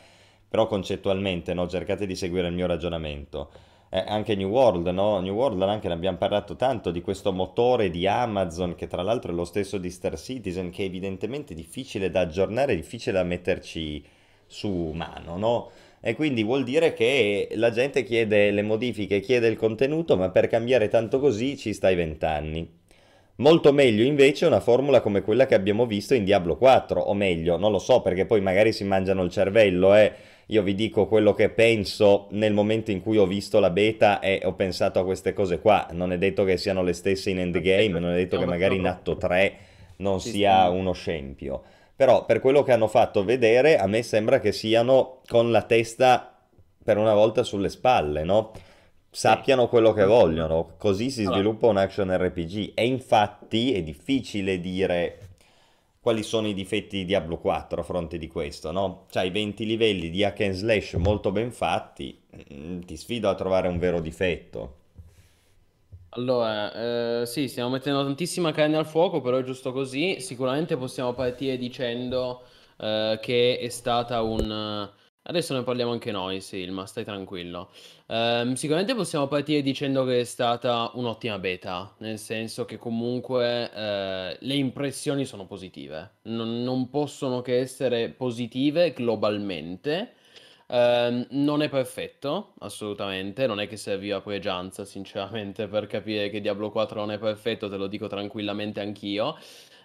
Però 0.51 0.67
concettualmente, 0.67 1.53
no? 1.53 1.65
cercate 1.65 2.05
di 2.05 2.13
seguire 2.13 2.49
il 2.49 2.53
mio 2.53 2.67
ragionamento. 2.67 3.51
Eh, 3.89 4.03
anche 4.05 4.35
New 4.35 4.49
World, 4.49 4.85
no? 4.87 5.21
New 5.21 5.33
World 5.33 5.61
anche 5.61 5.87
ne 5.87 5.93
abbiamo 5.93 6.17
parlato 6.17 6.57
tanto 6.57 6.91
di 6.91 6.99
questo 7.01 7.31
motore 7.31 7.89
di 7.89 8.05
Amazon, 8.05 8.75
che 8.75 8.87
tra 8.87 9.01
l'altro 9.01 9.31
è 9.31 9.33
lo 9.35 9.45
stesso 9.45 9.77
di 9.77 9.89
Star 9.89 10.19
Citizen, 10.19 10.69
che 10.69 10.83
è 10.83 10.87
evidentemente 10.87 11.53
difficile 11.53 12.09
da 12.09 12.21
aggiornare, 12.21 12.75
difficile 12.75 13.13
da 13.15 13.23
metterci 13.23 14.03
su 14.45 14.91
mano, 14.93 15.37
no? 15.37 15.71
E 16.01 16.15
quindi 16.15 16.43
vuol 16.43 16.65
dire 16.65 16.91
che 16.93 17.47
la 17.53 17.71
gente 17.71 18.03
chiede 18.03 18.51
le 18.51 18.61
modifiche, 18.61 19.21
chiede 19.21 19.47
il 19.47 19.55
contenuto, 19.55 20.17
ma 20.17 20.31
per 20.31 20.47
cambiare 20.47 20.89
tanto 20.89 21.19
così 21.19 21.55
ci 21.57 21.71
stai 21.73 21.95
vent'anni. 21.95 22.80
Molto 23.41 23.73
meglio 23.73 24.03
invece 24.03 24.45
una 24.45 24.59
formula 24.59 25.01
come 25.01 25.23
quella 25.23 25.47
che 25.47 25.55
abbiamo 25.55 25.87
visto 25.87 26.13
in 26.13 26.23
Diablo 26.23 26.57
4, 26.57 27.01
o 27.01 27.15
meglio, 27.15 27.57
non 27.57 27.71
lo 27.71 27.79
so 27.79 28.01
perché 28.01 28.27
poi 28.27 28.39
magari 28.39 28.71
si 28.71 28.83
mangiano 28.83 29.23
il 29.23 29.31
cervello, 29.31 29.95
eh. 29.95 30.13
Io 30.47 30.61
vi 30.61 30.75
dico 30.75 31.07
quello 31.07 31.33
che 31.33 31.49
penso 31.49 32.27
nel 32.31 32.53
momento 32.53 32.91
in 32.91 33.01
cui 33.01 33.17
ho 33.17 33.25
visto 33.25 33.59
la 33.59 33.71
beta 33.71 34.19
e 34.19 34.41
ho 34.43 34.53
pensato 34.53 34.99
a 34.99 35.03
queste 35.03 35.33
cose 35.33 35.59
qua. 35.59 35.87
Non 35.91 36.11
è 36.11 36.19
detto 36.19 36.43
che 36.43 36.57
siano 36.57 36.83
le 36.83 36.93
stesse 36.93 37.31
in 37.31 37.39
endgame, 37.39 37.99
non 37.99 38.11
è 38.11 38.15
detto 38.15 38.37
che 38.37 38.45
magari 38.45 38.75
in 38.75 38.85
atto 38.85 39.17
3 39.17 39.53
non 39.97 40.19
sia 40.19 40.69
uno 40.69 40.93
scempio. 40.93 41.63
Però 41.95 42.25
per 42.25 42.41
quello 42.41 42.61
che 42.61 42.73
hanno 42.73 42.87
fatto 42.87 43.23
vedere, 43.23 43.77
a 43.77 43.87
me 43.87 44.03
sembra 44.03 44.39
che 44.39 44.51
siano 44.51 45.21
con 45.27 45.49
la 45.49 45.63
testa 45.63 46.37
per 46.83 46.97
una 46.97 47.15
volta 47.15 47.41
sulle 47.41 47.69
spalle, 47.69 48.23
no? 48.23 48.51
Sappiano 49.13 49.67
quello 49.67 49.91
che 49.91 50.05
vogliono, 50.05 50.75
così 50.77 51.09
si 51.09 51.25
sviluppa 51.25 51.67
un 51.67 51.75
action 51.75 52.15
RPG. 52.15 52.71
E 52.73 52.85
infatti 52.85 53.73
è 53.73 53.83
difficile 53.83 54.61
dire 54.61 55.31
quali 55.99 56.23
sono 56.23 56.47
i 56.47 56.53
difetti 56.53 56.97
di 56.99 57.05
Diablo 57.05 57.37
4 57.37 57.81
a 57.81 57.83
fronte 57.83 58.17
di 58.17 58.27
questo, 58.27 58.71
no? 58.71 59.05
C'hai 59.11 59.29
20 59.29 59.65
livelli 59.65 60.09
di 60.09 60.23
hack 60.23 60.39
and 60.41 60.53
slash 60.53 60.93
molto 60.93 61.31
ben 61.31 61.51
fatti, 61.51 62.17
mm, 62.53 62.79
ti 62.81 62.95
sfido 62.95 63.27
a 63.27 63.35
trovare 63.35 63.67
un 63.67 63.77
vero 63.79 63.99
difetto. 63.99 64.77
Allora, 66.13 67.21
eh, 67.21 67.25
sì, 67.25 67.47
stiamo 67.49 67.69
mettendo 67.69 68.03
tantissima 68.03 68.51
carne 68.51 68.77
al 68.77 68.87
fuoco, 68.87 69.19
però 69.19 69.37
è 69.37 69.43
giusto 69.43 69.73
così. 69.73 70.21
Sicuramente 70.21 70.77
possiamo 70.77 71.13
partire 71.13 71.57
dicendo 71.57 72.43
eh, 72.77 73.19
che 73.21 73.59
è 73.59 73.69
stata 73.69 74.21
un... 74.21 74.89
Adesso 75.23 75.53
ne 75.53 75.61
parliamo 75.61 75.91
anche 75.91 76.11
noi, 76.11 76.41
Silma, 76.41 76.87
stai 76.87 77.03
tranquillo. 77.03 77.69
Ehm, 78.07 78.53
sicuramente 78.55 78.95
possiamo 78.95 79.27
partire 79.27 79.61
dicendo 79.61 80.03
che 80.03 80.21
è 80.21 80.23
stata 80.23 80.89
un'ottima 80.95 81.37
beta, 81.37 81.93
nel 81.99 82.17
senso 82.17 82.65
che 82.65 82.77
comunque 82.77 83.71
eh, 83.71 84.37
le 84.39 84.53
impressioni 84.55 85.25
sono 85.25 85.45
positive. 85.45 86.15
Non, 86.23 86.63
non 86.63 86.89
possono 86.89 87.41
che 87.41 87.59
essere 87.59 88.09
positive 88.09 88.93
globalmente. 88.93 90.13
Ehm, 90.67 91.27
non 91.31 91.61
è 91.61 91.69
perfetto, 91.69 92.53
assolutamente, 92.59 93.45
non 93.45 93.59
è 93.59 93.67
che 93.67 93.77
serviva 93.77 94.21
pregianza, 94.21 94.85
sinceramente, 94.85 95.67
per 95.67 95.85
capire 95.85 96.29
che 96.29 96.41
Diablo 96.41 96.71
4 96.71 96.99
non 96.99 97.11
è 97.11 97.19
perfetto, 97.19 97.69
te 97.69 97.77
lo 97.77 97.85
dico 97.87 98.07
tranquillamente 98.07 98.79
anch'io. 98.79 99.37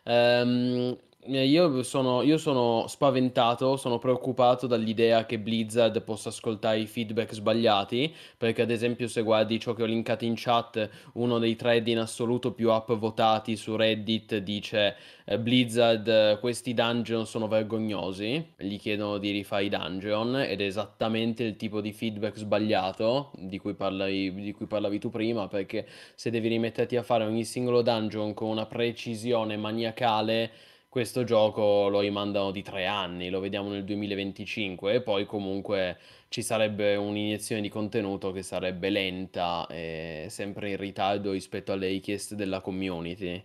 Ehm, 0.05 0.97
eh, 0.97 0.99
io 1.29 1.83
sono, 1.83 2.23
io 2.23 2.39
sono 2.39 2.87
spaventato, 2.89 3.77
sono 3.77 3.99
preoccupato 3.99 4.67
dall'idea 4.67 5.27
che 5.27 5.39
Blizzard 5.39 6.03
possa 6.03 6.29
ascoltare 6.29 6.79
i 6.79 6.87
feedback 6.87 7.35
sbagliati, 7.35 8.15
perché 8.37 8.63
ad 8.63 8.71
esempio 8.71 9.09
se 9.09 9.23
guardi 9.23 9.59
ciò 9.59 9.75
che 9.75 9.83
ho 9.83 9.87
linkato 9.87 10.25
in 10.25 10.35
chat, 10.37 10.89
uno 11.15 11.39
dei 11.39 11.57
thread 11.57 11.87
in 11.89 11.99
assoluto 11.99 12.53
più 12.53 12.71
upvotati 12.71 13.57
su 13.57 13.77
Reddit 13.77 14.37
dice 14.39 14.97
eh, 15.25 15.39
Blizzard 15.39 16.39
questi 16.41 16.75
dungeon 16.75 17.27
sono 17.27 17.49
vergognosi, 17.49 18.53
gli 18.57 18.79
chiedono 18.79 19.19
di 19.19 19.31
rifare 19.31 19.65
i 19.65 19.69
dungeon 19.69 20.37
ed 20.37 20.61
è 20.61 20.65
esattamente 20.65 21.43
il 21.43 21.57
tipo 21.57 21.81
di 21.81 21.93
feedback 21.93 22.37
sbagliato 22.37 23.33
di 23.37 23.59
cui 23.59 23.75
parlavi, 23.75 24.33
di 24.35 24.53
cui 24.53 24.67
parlavi 24.67 24.99
tu 24.99 25.11
prima, 25.11 25.49
perché 25.49 25.87
se 26.15 26.31
devi 26.31 26.49
rimetterti 26.49 26.97
a 26.97 27.03
fare 27.03 27.25
ogni 27.25 27.45
singolo 27.45 27.83
dungeon 27.83 28.35
con 28.35 28.49
una 28.49 28.67
precisione 28.67 29.57
maniacale 29.57 30.75
questo 30.97 31.25
gioco 31.25 31.89
lo 31.91 32.01
rimandano 32.01 32.51
di 32.51 32.63
tre 32.63 32.87
anni, 32.87 33.29
lo 33.29 33.39
vediamo 33.39 33.69
nel 33.69 33.85
2025 33.85 34.95
e 34.95 35.03
poi 35.03 35.27
comunque 35.27 35.99
ci 36.29 36.41
sarebbe 36.41 36.97
un'iniezione 36.97 37.61
di 37.61 37.69
contenuto 37.69 38.33
che 38.33 38.41
sarebbe 38.43 38.89
lenta 38.89 39.67
e 39.69 40.29
sempre 40.31 40.71
in 40.71 40.79
ritardo 40.79 41.33
rispetto 41.33 41.73
alle 41.73 41.89
richieste 41.89 42.35
della 42.35 42.63
community. 42.63 43.45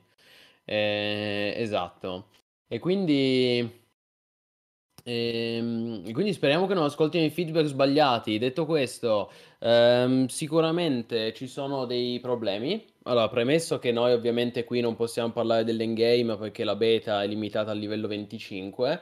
Eh, 0.63 1.53
esatto. 1.57 2.29
E 2.69 2.79
quindi... 2.79 3.79
Ehm, 5.03 6.11
quindi 6.13 6.31
speriamo 6.33 6.67
che 6.67 6.73
non 6.73 6.83
ascoltino 6.85 7.25
i 7.25 7.29
feedback 7.31 7.65
sbagliati. 7.65 8.37
Detto 8.37 8.65
questo, 8.65 9.29
ehm, 9.61 10.27
sicuramente 10.27 11.33
ci 11.33 11.47
sono 11.47 11.85
dei 11.85 12.19
problemi. 12.19 12.85
Allora, 13.03 13.29
premesso 13.29 13.79
che 13.79 13.91
noi 13.91 14.11
ovviamente 14.13 14.63
qui 14.63 14.81
non 14.81 14.95
possiamo 14.95 15.31
parlare 15.31 15.63
dell'endgame 15.63 16.37
perché 16.37 16.63
la 16.63 16.75
beta 16.75 17.23
è 17.23 17.27
limitata 17.27 17.71
al 17.71 17.77
livello 17.77 18.07
25, 18.07 19.01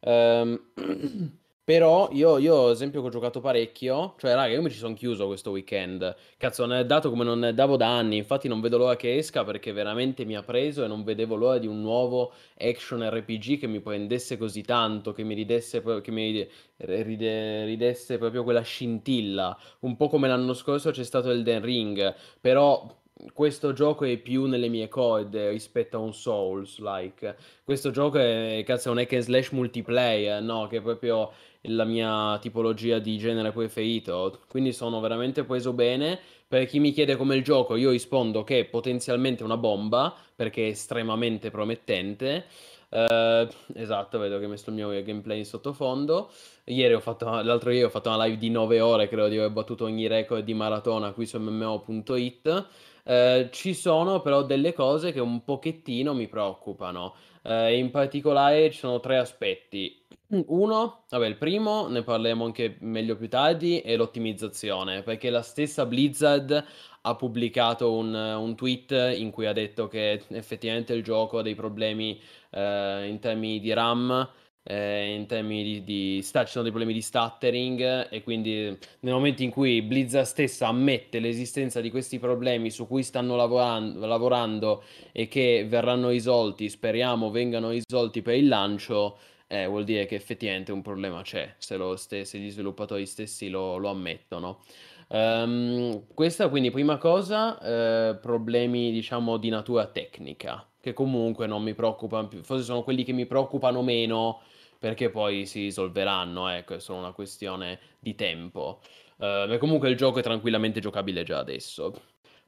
ehm, 0.00 0.60
però 1.64 2.08
io, 2.12 2.38
io, 2.38 2.66
ad 2.66 2.72
esempio, 2.72 3.02
ho 3.02 3.08
giocato 3.08 3.40
parecchio, 3.40 4.14
cioè, 4.18 4.34
raga, 4.34 4.52
io 4.52 4.62
mi 4.62 4.70
ci 4.70 4.78
sono 4.78 4.94
chiuso 4.94 5.26
questo 5.26 5.50
weekend. 5.50 6.14
Cazzo, 6.36 6.66
non 6.66 6.76
è 6.76 6.84
dato 6.84 7.08
come 7.08 7.22
non 7.22 7.38
ne 7.38 7.54
davo 7.54 7.76
da 7.76 7.96
anni. 7.96 8.16
Infatti, 8.16 8.48
non 8.48 8.60
vedo 8.60 8.78
l'ora 8.78 8.96
che 8.96 9.16
esca 9.16 9.44
perché 9.44 9.70
veramente 9.72 10.24
mi 10.24 10.36
ha 10.36 10.42
preso 10.42 10.82
e 10.84 10.88
non 10.88 11.04
vedevo 11.04 11.36
l'ora 11.36 11.58
di 11.58 11.68
un 11.68 11.80
nuovo 11.80 12.32
action 12.58 13.08
RPG 13.08 13.58
che 13.60 13.68
mi 13.68 13.80
prendesse 13.80 14.36
così 14.36 14.62
tanto, 14.62 15.12
che 15.12 15.22
mi 15.22 15.34
ridesse, 15.34 15.82
che 16.00 16.10
mi 16.10 16.48
ride, 16.78 17.64
ridesse 17.64 18.18
proprio 18.18 18.42
quella 18.42 18.62
scintilla. 18.62 19.56
Un 19.80 19.96
po' 19.96 20.08
come 20.08 20.26
l'anno 20.26 20.54
scorso 20.54 20.90
c'è 20.90 21.04
stato 21.04 21.30
Elden 21.30 21.62
Ring, 21.62 22.14
però 22.40 23.00
questo 23.32 23.72
gioco 23.72 24.04
è 24.04 24.16
più 24.16 24.46
nelle 24.46 24.68
mie 24.68 24.88
corde 24.88 25.50
rispetto 25.50 25.96
a 25.96 26.00
un 26.00 26.12
Souls-like. 26.12 27.36
Questo 27.62 27.90
gioco 27.90 28.18
è, 28.18 28.62
cazzo, 28.66 28.90
un 28.90 28.98
hack 28.98 29.12
and 29.12 29.22
slash 29.22 29.50
multiplayer, 29.50 30.42
no? 30.42 30.66
Che 30.66 30.78
è 30.78 30.82
proprio 30.82 31.30
la 31.62 31.84
mia 31.84 32.38
tipologia 32.40 32.98
di 32.98 33.18
genere 33.18 33.52
preferito. 33.52 34.40
Quindi 34.48 34.72
sono 34.72 35.00
veramente 35.00 35.44
preso 35.44 35.72
bene. 35.72 36.18
Per 36.46 36.66
chi 36.66 36.80
mi 36.80 36.92
chiede 36.92 37.16
come 37.16 37.36
il 37.36 37.42
gioco, 37.42 37.76
io 37.76 37.90
rispondo 37.90 38.44
che 38.44 38.60
è 38.60 38.64
potenzialmente 38.64 39.42
una 39.42 39.56
bomba, 39.56 40.14
perché 40.34 40.66
è 40.66 40.70
estremamente 40.70 41.50
promettente. 41.50 42.46
Uh, 42.92 43.48
esatto, 43.74 44.18
vedo 44.18 44.38
che 44.38 44.44
ho 44.44 44.48
messo 44.48 44.68
il 44.68 44.76
mio 44.76 44.88
gameplay 45.02 45.38
in 45.38 45.46
sottofondo. 45.46 46.30
Ieri 46.64 47.00
fatto, 47.00 47.24
l'altro 47.40 47.70
ieri 47.70 47.84
ho 47.84 47.88
fatto 47.88 48.10
una 48.10 48.22
live 48.24 48.36
di 48.36 48.50
9 48.50 48.80
ore, 48.80 49.08
credo 49.08 49.28
di 49.28 49.38
aver 49.38 49.50
battuto 49.50 49.84
ogni 49.84 50.06
record 50.08 50.44
di 50.44 50.52
maratona 50.52 51.12
qui 51.12 51.24
su 51.24 51.38
MMO.it. 51.38 52.66
Eh, 53.04 53.48
ci 53.50 53.74
sono 53.74 54.20
però 54.20 54.42
delle 54.44 54.74
cose 54.74 55.10
che 55.10 55.20
un 55.20 55.42
pochettino 55.42 56.12
mi 56.12 56.28
preoccupano. 56.28 57.14
Eh, 57.42 57.78
in 57.78 57.90
particolare 57.90 58.70
ci 58.70 58.78
sono 58.78 59.00
tre 59.00 59.16
aspetti. 59.16 60.01
Uno, 60.34 61.04
vabbè, 61.10 61.26
il 61.26 61.36
primo, 61.36 61.88
ne 61.88 62.02
parleremo 62.02 62.42
anche 62.44 62.78
meglio 62.80 63.16
più 63.16 63.28
tardi, 63.28 63.80
è 63.80 63.96
l'ottimizzazione, 63.96 65.02
perché 65.02 65.28
la 65.28 65.42
stessa 65.42 65.84
Blizzard 65.84 66.64
ha 67.02 67.16
pubblicato 67.16 67.92
un, 67.92 68.14
un 68.14 68.54
tweet 68.56 69.14
in 69.16 69.30
cui 69.30 69.44
ha 69.44 69.52
detto 69.52 69.88
che 69.88 70.22
effettivamente 70.28 70.94
il 70.94 71.02
gioco 71.02 71.38
ha 71.38 71.42
dei 71.42 71.54
problemi 71.54 72.18
eh, 72.50 73.06
in 73.08 73.18
termini 73.18 73.60
di 73.60 73.74
RAM 73.74 74.30
eh, 74.64 75.14
in 75.14 75.26
termini 75.26 75.62
di, 75.62 75.84
di 75.84 76.22
sta, 76.22 76.44
ci 76.44 76.52
sono 76.52 76.62
dei 76.62 76.72
problemi 76.72 76.94
di 76.94 77.02
stuttering 77.02 78.08
e 78.10 78.22
quindi 78.22 78.76
nel 79.00 79.12
momento 79.12 79.42
in 79.42 79.50
cui 79.50 79.82
Blizzard 79.82 80.26
stessa 80.26 80.68
ammette 80.68 81.18
l'esistenza 81.18 81.80
di 81.80 81.90
questi 81.90 82.18
problemi 82.18 82.70
su 82.70 82.86
cui 82.86 83.02
stanno 83.02 83.34
lavorando, 83.36 84.06
lavorando 84.06 84.82
e 85.10 85.26
che 85.28 85.66
verranno 85.68 86.08
risolti, 86.10 86.68
speriamo 86.68 87.30
vengano 87.30 87.70
risolti 87.70 88.22
per 88.22 88.36
il 88.36 88.48
lancio, 88.48 89.18
eh, 89.52 89.66
vuol 89.66 89.84
dire 89.84 90.06
che 90.06 90.14
effettivamente 90.14 90.72
un 90.72 90.80
problema 90.80 91.20
c'è, 91.20 91.54
se, 91.58 91.78
ste- 91.96 92.24
se 92.24 92.38
gli 92.38 92.50
sviluppatori 92.50 93.04
stessi 93.04 93.50
lo, 93.50 93.76
lo 93.76 93.90
ammettono. 93.90 94.60
Um, 95.08 96.06
questa 96.14 96.48
quindi 96.48 96.70
prima 96.70 96.96
cosa, 96.96 97.60
eh, 97.60 98.16
problemi 98.16 98.90
diciamo 98.92 99.36
di 99.36 99.50
natura 99.50 99.86
tecnica, 99.88 100.66
che 100.80 100.94
comunque 100.94 101.46
non 101.46 101.62
mi 101.62 101.74
preoccupano 101.74 102.28
più, 102.28 102.42
forse 102.42 102.64
sono 102.64 102.82
quelli 102.82 103.04
che 103.04 103.12
mi 103.12 103.26
preoccupano 103.26 103.82
meno 103.82 104.40
perché 104.78 105.10
poi 105.10 105.44
si 105.44 105.60
risolveranno, 105.60 106.48
ecco, 106.48 106.74
è 106.74 106.80
solo 106.80 107.00
una 107.00 107.12
questione 107.12 107.78
di 107.98 108.14
tempo. 108.14 108.80
Uh, 109.18 109.58
comunque 109.58 109.90
il 109.90 109.96
gioco 109.96 110.18
è 110.18 110.22
tranquillamente 110.22 110.80
giocabile 110.80 111.24
già 111.24 111.38
adesso. 111.38 111.92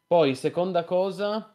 Poi, 0.06 0.34
seconda 0.34 0.84
cosa, 0.84 1.53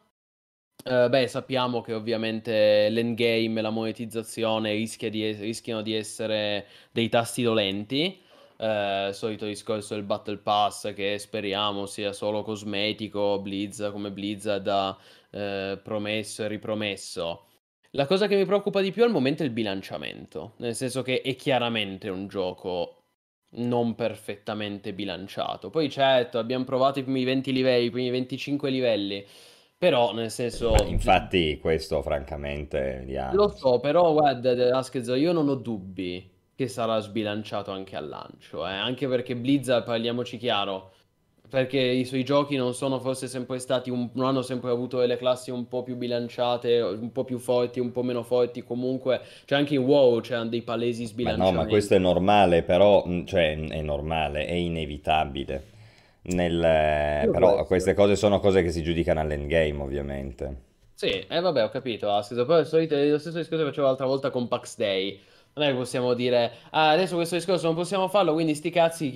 uh, 0.84 1.08
beh, 1.08 1.26
sappiamo 1.28 1.80
che 1.80 1.92
ovviamente 1.94 2.88
l'endgame 2.90 3.58
e 3.58 3.62
la 3.62 3.70
monetizzazione 3.70 4.72
rischia 4.72 5.10
di, 5.10 5.32
rischiano 5.32 5.82
di 5.82 5.94
essere 5.94 6.66
dei 6.92 7.08
tasti 7.08 7.42
dolenti. 7.42 8.20
eh, 8.58 9.10
solito 9.12 9.46
discorso 9.46 9.94
del 9.94 10.04
Battle 10.04 10.38
Pass 10.38 10.92
che 10.94 11.18
speriamo 11.18 11.86
sia 11.86 12.12
solo 12.12 12.42
cosmetico, 12.42 13.40
Blizz 13.40 13.90
come 13.90 14.10
Blizzard 14.12 14.66
ha 14.68 14.98
eh, 15.30 15.80
promesso 15.82 16.44
e 16.44 16.48
ripromesso. 16.48 17.46
La 17.92 18.06
cosa 18.06 18.26
che 18.28 18.36
mi 18.36 18.44
preoccupa 18.44 18.80
di 18.80 18.92
più 18.92 19.02
al 19.04 19.10
momento 19.10 19.42
è 19.42 19.46
il 19.46 19.52
bilanciamento, 19.52 20.54
nel 20.58 20.74
senso 20.76 21.02
che 21.02 21.22
è 21.22 21.34
chiaramente 21.36 22.08
un 22.08 22.28
gioco 22.28 22.96
non 23.52 23.94
perfettamente 23.96 24.92
bilanciato. 24.94 25.70
Poi 25.70 25.90
certo, 25.90 26.38
abbiamo 26.38 26.64
provato 26.64 27.00
i 27.00 27.02
primi 27.02 27.24
20 27.24 27.52
livelli, 27.52 27.86
i 27.86 27.90
primi 27.90 28.10
25 28.10 28.70
livelli, 28.70 29.26
però 29.80 30.12
nel 30.12 30.30
senso... 30.30 30.74
Infatti 30.88 31.58
questo 31.58 32.02
francamente... 32.02 33.02
Yeah. 33.08 33.32
Lo 33.32 33.48
so, 33.48 33.80
però 33.80 34.12
guarda, 34.12 34.52
io 35.14 35.32
non 35.32 35.48
ho 35.48 35.54
dubbi 35.54 36.30
che 36.54 36.68
sarà 36.68 36.98
sbilanciato 37.00 37.70
anche 37.70 37.96
al 37.96 38.06
lancio, 38.06 38.66
eh? 38.66 38.72
anche 38.72 39.08
perché 39.08 39.34
Blizzard, 39.34 39.84
parliamoci 39.84 40.36
chiaro, 40.36 40.90
perché 41.48 41.78
i 41.78 42.04
suoi 42.04 42.24
giochi 42.24 42.56
non 42.56 42.74
sono 42.74 42.98
forse 43.00 43.26
sempre 43.26 43.58
stati, 43.58 43.88
un, 43.88 44.10
non 44.12 44.26
hanno 44.26 44.42
sempre 44.42 44.68
avuto 44.68 44.98
delle 44.98 45.16
classi 45.16 45.50
un 45.50 45.66
po' 45.66 45.82
più 45.82 45.96
bilanciate, 45.96 46.78
un 46.82 47.10
po' 47.10 47.24
più 47.24 47.38
forti, 47.38 47.80
un 47.80 47.90
po' 47.90 48.02
meno 48.02 48.22
forti, 48.22 48.62
comunque, 48.62 49.22
cioè 49.46 49.56
anche 49.56 49.76
in 49.76 49.84
WoW 49.84 50.20
c'erano 50.20 50.50
dei 50.50 50.60
palesi 50.60 51.06
sbilanciamenti. 51.06 51.54
Ma 51.54 51.62
no, 51.62 51.64
ma 51.64 51.70
questo 51.70 51.94
è 51.94 51.98
normale, 51.98 52.62
però, 52.64 53.02
mm, 53.08 53.24
cioè 53.24 53.58
è 53.58 53.80
normale, 53.80 54.44
è 54.44 54.52
inevitabile. 54.52 55.78
Nel, 56.22 57.28
però 57.30 57.64
queste 57.64 57.94
cose 57.94 58.16
sono 58.16 58.40
cose 58.40 58.62
che 58.62 58.70
si 58.70 58.82
giudicano 58.82 59.20
all'endgame, 59.20 59.82
ovviamente. 59.82 60.68
Sì, 60.94 61.06
e 61.06 61.26
eh, 61.28 61.40
vabbè, 61.40 61.64
ho 61.64 61.70
capito, 61.70 62.10
ha 62.10 62.22
senso. 62.22 62.44
Poi 62.44 62.58
lo 62.58 62.64
stesso 62.64 63.38
discorso 63.38 63.64
che 63.64 63.70
facevo 63.70 63.86
l'altra 63.86 64.06
volta 64.06 64.30
con 64.30 64.48
Pax 64.48 64.76
Day 64.76 65.18
non 65.54 65.66
è 65.66 65.70
che 65.70 65.76
possiamo 65.76 66.14
dire, 66.14 66.52
ah, 66.70 66.90
adesso 66.90 67.16
questo 67.16 67.34
discorso 67.36 67.66
non 67.66 67.74
possiamo 67.74 68.08
farlo, 68.08 68.32
quindi 68.34 68.54
sti 68.54 68.70
cazzi, 68.70 69.10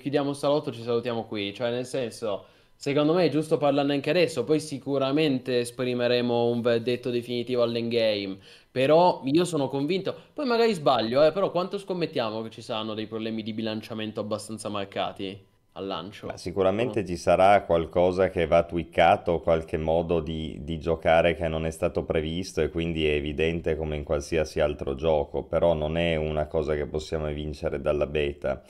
chiudiamo 0.00 0.30
il 0.30 0.36
salotto, 0.36 0.72
ci 0.72 0.82
salutiamo 0.82 1.26
qui. 1.26 1.54
Cioè, 1.54 1.70
nel 1.70 1.86
senso, 1.86 2.46
secondo 2.74 3.12
me 3.14 3.26
è 3.26 3.28
giusto 3.28 3.58
parlarne 3.58 3.94
anche 3.94 4.10
adesso, 4.10 4.44
poi 4.44 4.58
sicuramente 4.60 5.60
esprimeremo 5.60 6.46
un 6.48 6.60
verdetto 6.60 7.10
definitivo 7.10 7.62
all'endgame. 7.62 8.38
Però 8.70 9.22
io 9.24 9.44
sono 9.44 9.68
convinto, 9.68 10.14
poi 10.32 10.46
magari 10.46 10.72
sbaglio, 10.74 11.24
eh, 11.24 11.32
però 11.32 11.50
quanto 11.50 11.78
scommettiamo 11.78 12.42
che 12.42 12.50
ci 12.50 12.62
saranno 12.62 12.94
dei 12.94 13.06
problemi 13.06 13.42
di 13.42 13.52
bilanciamento 13.52 14.20
abbastanza 14.20 14.68
marcati? 14.68 15.45
Al 15.76 15.86
lancio. 15.86 16.26
Ma 16.26 16.36
sicuramente 16.36 17.04
ci 17.04 17.16
sarà 17.16 17.62
qualcosa 17.62 18.28
che 18.28 18.46
va 18.46 18.64
tweakato, 18.64 19.40
qualche 19.40 19.76
modo 19.76 20.20
di, 20.20 20.58
di, 20.62 20.78
giocare 20.78 21.34
che 21.34 21.48
non 21.48 21.66
è 21.66 21.70
stato 21.70 22.04
previsto 22.04 22.62
e 22.62 22.70
quindi 22.70 23.06
è 23.06 23.12
evidente 23.12 23.76
come 23.76 23.96
in 23.96 24.02
qualsiasi 24.02 24.60
altro 24.60 24.94
gioco, 24.94 25.44
però 25.44 25.74
non 25.74 25.96
è 25.96 26.16
una 26.16 26.46
cosa 26.46 26.74
che 26.74 26.86
possiamo 26.86 27.26
vincere 27.26 27.80
dalla 27.80 28.06
beta. 28.06 28.62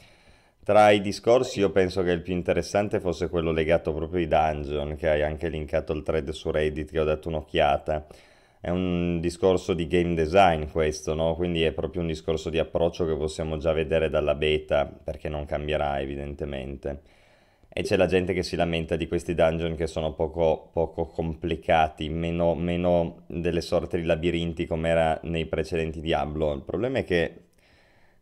Tra 0.62 0.90
i 0.90 1.00
discorsi 1.00 1.60
io 1.60 1.70
penso 1.70 2.02
che 2.02 2.10
il 2.10 2.22
più 2.22 2.34
interessante 2.34 2.98
fosse 2.98 3.28
quello 3.28 3.52
legato 3.52 3.94
proprio 3.94 4.18
ai 4.18 4.26
dungeon, 4.26 4.96
che 4.96 5.08
hai 5.08 5.22
anche 5.22 5.48
linkato 5.48 5.92
il 5.92 6.02
thread 6.02 6.28
su 6.30 6.50
Reddit 6.50 6.90
che 6.90 6.98
ho 6.98 7.04
dato 7.04 7.28
un'occhiata 7.28 8.06
è 8.60 8.70
un 8.70 9.20
discorso 9.20 9.74
di 9.74 9.86
game 9.86 10.14
design 10.14 10.64
questo, 10.70 11.14
no? 11.14 11.34
Quindi 11.34 11.62
è 11.62 11.72
proprio 11.72 12.00
un 12.02 12.08
discorso 12.08 12.50
di 12.50 12.58
approccio 12.58 13.06
che 13.06 13.16
possiamo 13.16 13.58
già 13.58 13.72
vedere 13.72 14.08
dalla 14.08 14.34
beta, 14.34 14.86
perché 14.86 15.28
non 15.28 15.44
cambierà 15.44 16.00
evidentemente. 16.00 17.02
E 17.68 17.82
c'è 17.82 17.96
la 17.96 18.06
gente 18.06 18.32
che 18.32 18.42
si 18.42 18.56
lamenta 18.56 18.96
di 18.96 19.06
questi 19.06 19.34
dungeon 19.34 19.76
che 19.76 19.86
sono 19.86 20.14
poco, 20.14 20.70
poco 20.72 21.06
complicati, 21.06 22.08
meno, 22.08 22.54
meno 22.54 23.24
delle 23.26 23.60
sorte 23.60 23.98
di 23.98 24.04
labirinti 24.04 24.66
come 24.66 24.88
era 24.88 25.20
nei 25.24 25.44
precedenti 25.46 26.00
Diablo. 26.00 26.54
Il 26.54 26.62
problema 26.62 26.98
è 27.00 27.04
che 27.04 27.42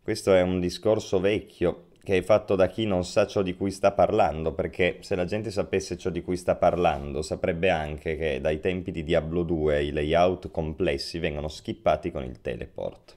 questo 0.02 0.34
è 0.34 0.42
un 0.42 0.58
discorso 0.58 1.20
vecchio 1.20 1.90
che 2.04 2.18
è 2.18 2.22
fatto 2.22 2.54
da 2.54 2.68
chi 2.68 2.86
non 2.86 3.04
sa 3.04 3.26
ciò 3.26 3.42
di 3.42 3.56
cui 3.56 3.72
sta 3.72 3.90
parlando, 3.90 4.52
perché 4.52 4.98
se 5.00 5.16
la 5.16 5.24
gente 5.24 5.50
sapesse 5.50 5.96
ciò 5.96 6.10
di 6.10 6.22
cui 6.22 6.36
sta 6.36 6.54
parlando, 6.54 7.22
saprebbe 7.22 7.70
anche 7.70 8.16
che 8.16 8.40
dai 8.40 8.60
tempi 8.60 8.92
di 8.92 9.02
Diablo 9.02 9.42
2 9.42 9.82
i 9.82 9.90
layout 9.90 10.50
complessi 10.52 11.18
vengono 11.18 11.48
skippati 11.48 12.12
con 12.12 12.22
il 12.22 12.40
teleport. 12.40 13.16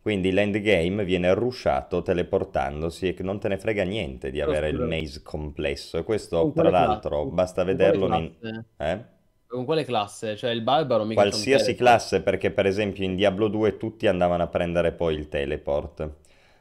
Quindi 0.00 0.32
l'endgame 0.32 1.04
viene 1.04 1.34
rushato 1.34 2.00
teleportandosi 2.00 3.08
e 3.08 3.22
non 3.22 3.38
te 3.38 3.48
ne 3.48 3.58
frega 3.58 3.82
niente 3.82 4.30
di 4.30 4.40
avere 4.40 4.70
il 4.70 4.80
maze 4.80 5.20
complesso. 5.22 5.98
E 5.98 6.04
questo, 6.04 6.52
tra 6.54 6.70
l'altro, 6.70 7.26
basta 7.26 7.64
vederlo 7.64 8.14
in... 8.16 8.64
Eh? 8.78 9.04
Con 9.46 9.64
quale 9.64 9.84
classe? 9.84 10.36
Cioè 10.36 10.52
il 10.52 10.62
barbaro 10.62 11.04
mica 11.04 11.20
Qualsiasi 11.20 11.74
classe, 11.74 12.22
perché 12.22 12.52
per 12.52 12.66
esempio 12.66 13.04
in 13.04 13.16
Diablo 13.16 13.48
2 13.48 13.76
tutti 13.76 14.06
andavano 14.06 14.44
a 14.44 14.46
prendere 14.46 14.92
poi 14.92 15.16
il 15.16 15.28
teleport. 15.28 16.08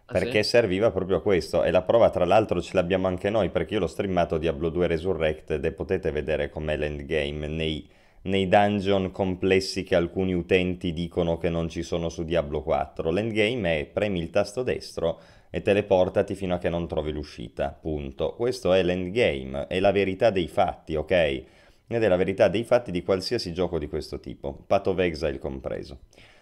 Ah, 0.10 0.12
perché 0.12 0.41
sì? 0.41 0.50
serviva 0.50 0.89
proprio 0.89 1.17
a 1.17 1.22
questo 1.22 1.63
e 1.63 1.69
la 1.69 1.84
prova 1.84 2.10
tra 2.10 2.26
l'altro 2.26 2.62
ce 2.62 2.72
l'abbiamo 2.74 3.06
anche 3.06 3.30
noi 3.30 3.50
perché 3.50 3.76
io 3.76 3.80
l'ho 3.82 3.88
streamato 3.88 4.39
Diablo 4.39 4.69
2 4.69 4.88
Resurrected 4.88 5.63
e 5.63 5.72
potete 5.72 6.10
vedere 6.10 6.50
com'è 6.50 6.76
l'endgame 6.76 7.48
nei, 7.48 7.88
nei 8.24 8.48
dungeon 8.48 9.12
complessi 9.12 9.84
che 9.84 9.95
alcuni 9.95 10.34
utenti 10.34 10.93
dicono 10.93 11.38
che 11.38 11.50
non 11.50 11.69
ci 11.69 11.84
sono 11.84 12.10
su 12.10 12.24
Diablo 12.24 12.63
4. 12.63 13.12
L'endgame 13.12 13.82
è 13.82 13.86
premi 13.86 14.19
il 14.19 14.32
tasto 14.32 14.63
destro 14.63 15.19
e 15.52 15.62
teleportati 15.62 16.34
fino 16.34 16.56
a 16.56 16.58
che 16.58 16.69
non 16.69 16.88
trovi 16.88 17.12
l'uscita, 17.12 17.78
punto. 17.80 18.34
Questo 18.34 18.74
è 18.74 18.82
l'endgame, 18.82 19.67
è 19.67 19.80
la 19.80 19.91
verità 19.91 20.32
dei 20.32 20.48
fatti, 20.48 20.95
ok? 20.95 21.12
Ed 21.12 22.04
è 22.04 22.08
la 22.08 22.15
verità 22.15 22.48
dei 22.48 22.63
fatti 22.63 22.89
di 22.89 23.04
qualsiasi 23.04 23.54
gioco 23.54 23.78
di 23.78 23.88
questo 23.88 24.19
tipo, 24.19 24.63
Path 24.65 24.88
of 24.88 24.98
Exile 25.00 25.38
compreso. 25.38 26.00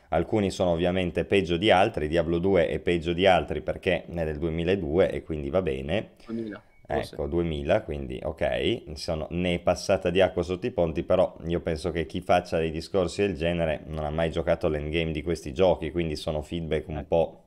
Alcuni 0.09 0.51
sono 0.51 0.71
ovviamente 0.71 1.25
peggio 1.25 1.57
di 1.57 1.69
altri, 1.69 2.07
Diablo 2.07 2.39
2 2.39 2.67
è 2.67 2.79
peggio 2.79 3.13
di 3.13 3.25
altri 3.25 3.61
perché 3.61 4.05
è 4.05 4.23
del 4.23 4.37
2002 4.37 5.11
e 5.11 5.23
quindi 5.23 5.49
va 5.49 5.61
bene. 5.61 6.11
2000. 6.25 6.61
Ecco, 6.89 7.27
2000, 7.27 7.81
quindi 7.81 8.17
ok, 8.23 8.83
sono, 8.93 9.27
ne 9.31 9.55
è 9.55 9.59
passata 9.59 10.09
di 10.09 10.21
acqua 10.21 10.41
sotto 10.41 10.67
i 10.67 10.71
ponti, 10.71 11.03
però 11.03 11.35
io 11.45 11.59
penso 11.59 11.91
che 11.91 12.05
chi 12.05 12.21
faccia 12.21 12.59
dei 12.59 12.71
discorsi 12.71 13.23
del 13.23 13.35
genere 13.35 13.81
non 13.87 14.05
ha 14.05 14.09
mai 14.09 14.31
giocato 14.31 14.69
l'endgame 14.69 15.11
di 15.11 15.21
questi 15.21 15.53
giochi, 15.53 15.91
quindi 15.91 16.15
sono 16.15 16.41
feedback 16.41 16.87
un 16.87 16.99
eh. 16.99 17.03
po' 17.03 17.41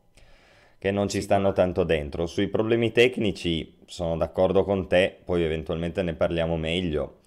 che 0.77 0.90
non 0.90 1.09
ci 1.09 1.23
stanno 1.23 1.53
tanto 1.53 1.85
dentro. 1.85 2.27
Sui 2.27 2.49
problemi 2.49 2.92
tecnici 2.92 3.79
sono 3.87 4.18
d'accordo 4.18 4.62
con 4.62 4.87
te, 4.87 5.16
poi 5.25 5.42
eventualmente 5.42 6.03
ne 6.03 6.12
parliamo 6.12 6.59
meglio 6.59 7.19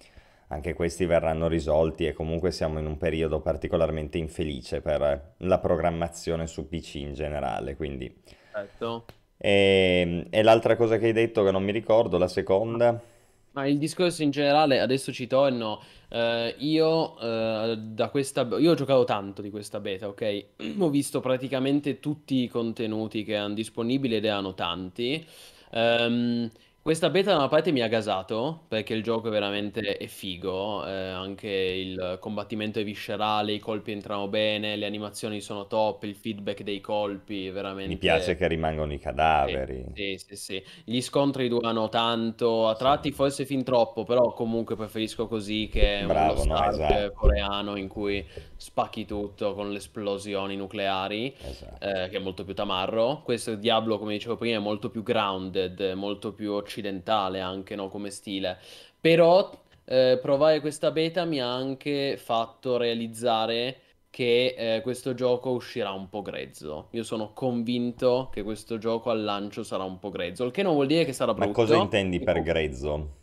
anche 0.54 0.72
questi 0.72 1.04
verranno 1.04 1.48
risolti 1.48 2.06
e 2.06 2.12
comunque 2.12 2.52
siamo 2.52 2.78
in 2.78 2.86
un 2.86 2.96
periodo 2.96 3.40
particolarmente 3.40 4.18
infelice 4.18 4.80
per 4.80 5.34
la 5.38 5.58
programmazione 5.58 6.46
su 6.46 6.68
PC 6.68 6.94
in 6.96 7.14
generale, 7.14 7.74
quindi... 7.74 8.22
Certo. 8.52 9.04
E, 9.36 10.26
e 10.30 10.42
l'altra 10.42 10.76
cosa 10.76 10.96
che 10.96 11.06
hai 11.06 11.12
detto 11.12 11.42
che 11.42 11.50
non 11.50 11.64
mi 11.64 11.72
ricordo, 11.72 12.18
la 12.18 12.28
seconda... 12.28 13.12
Ma 13.54 13.66
il 13.66 13.78
discorso 13.78 14.24
in 14.24 14.30
generale, 14.30 14.80
adesso 14.80 15.12
ci 15.12 15.28
torno, 15.28 15.80
eh, 16.08 16.56
io 16.58 17.18
eh, 17.20 17.76
da 17.78 18.08
questa... 18.08 18.42
Io 18.58 18.72
ho 18.72 18.74
giocato 18.74 19.04
tanto 19.04 19.42
di 19.42 19.50
questa 19.50 19.78
beta, 19.78 20.08
ok? 20.08 20.46
Ho 20.78 20.88
visto 20.88 21.20
praticamente 21.20 22.00
tutti 22.00 22.42
i 22.42 22.48
contenuti 22.48 23.22
che 23.22 23.34
erano 23.34 23.54
disponibili 23.54 24.16
ed 24.16 24.24
erano 24.24 24.54
tanti. 24.54 25.24
Um, 25.70 26.50
questa 26.84 27.08
beta 27.08 27.30
da 27.30 27.38
una 27.38 27.48
parte 27.48 27.72
mi 27.72 27.80
ha 27.80 27.88
gasato 27.88 28.64
perché 28.68 28.92
il 28.92 29.02
gioco 29.02 29.28
è 29.28 29.30
veramente 29.30 29.96
è 29.96 30.06
figo, 30.06 30.86
eh, 30.86 30.90
anche 30.90 31.48
il 31.48 32.18
combattimento 32.20 32.78
è 32.78 32.84
viscerale, 32.84 33.52
i 33.52 33.58
colpi 33.58 33.90
entrano 33.90 34.28
bene, 34.28 34.76
le 34.76 34.84
animazioni 34.84 35.40
sono 35.40 35.66
top, 35.66 36.02
il 36.02 36.14
feedback 36.14 36.62
dei 36.62 36.82
colpi 36.82 37.48
veramente... 37.48 37.88
Mi 37.88 37.96
piace 37.96 38.36
che 38.36 38.46
rimangono 38.48 38.92
i 38.92 38.98
cadaveri. 38.98 39.86
Sì, 39.94 40.18
sì, 40.18 40.36
sì. 40.36 40.62
Gli 40.84 41.00
scontri 41.00 41.48
durano 41.48 41.88
tanto, 41.88 42.68
a 42.68 42.74
tratti 42.74 43.08
sì. 43.08 43.14
forse 43.14 43.46
fin 43.46 43.64
troppo, 43.64 44.04
però 44.04 44.34
comunque 44.34 44.76
preferisco 44.76 45.26
così 45.26 45.70
che 45.72 46.04
Bravo, 46.06 46.42
uno 46.42 46.52
no, 46.52 46.68
esatto. 46.68 47.12
coreano 47.14 47.76
in 47.76 47.88
cui 47.88 48.22
spacchi 48.56 49.06
tutto 49.06 49.54
con 49.54 49.70
le 49.70 49.78
esplosioni 49.78 50.54
nucleari, 50.54 51.34
esatto. 51.40 51.82
eh, 51.82 52.10
che 52.10 52.18
è 52.18 52.20
molto 52.20 52.44
più 52.44 52.52
tamarro. 52.52 53.22
Questo 53.24 53.54
Diablo, 53.54 53.98
come 53.98 54.12
dicevo 54.12 54.36
prima, 54.36 54.56
è 54.56 54.60
molto 54.60 54.90
più 54.90 55.02
grounded, 55.02 55.92
molto 55.94 56.34
più 56.34 56.52
occidentale 56.74 57.40
anche, 57.40 57.76
no, 57.76 57.88
come 57.88 58.10
stile. 58.10 58.58
Però 59.00 59.50
eh, 59.84 60.18
provare 60.20 60.60
questa 60.60 60.90
beta 60.90 61.24
mi 61.24 61.40
ha 61.40 61.52
anche 61.52 62.16
fatto 62.16 62.76
realizzare 62.76 63.78
che 64.10 64.54
eh, 64.56 64.80
questo 64.80 65.14
gioco 65.14 65.50
uscirà 65.50 65.90
un 65.92 66.08
po' 66.08 66.22
grezzo. 66.22 66.88
Io 66.92 67.02
sono 67.02 67.32
convinto 67.32 68.30
che 68.32 68.42
questo 68.42 68.78
gioco 68.78 69.10
al 69.10 69.22
lancio 69.22 69.62
sarà 69.62 69.84
un 69.84 69.98
po' 69.98 70.10
grezzo, 70.10 70.44
il 70.44 70.52
che 70.52 70.62
non 70.62 70.74
vuol 70.74 70.86
dire 70.86 71.04
che 71.04 71.12
sarà 71.12 71.34
brutto. 71.34 71.48
Ma 71.48 71.54
cosa 71.54 71.76
intendi 71.76 72.20
per 72.20 72.42
grezzo? 72.42 73.22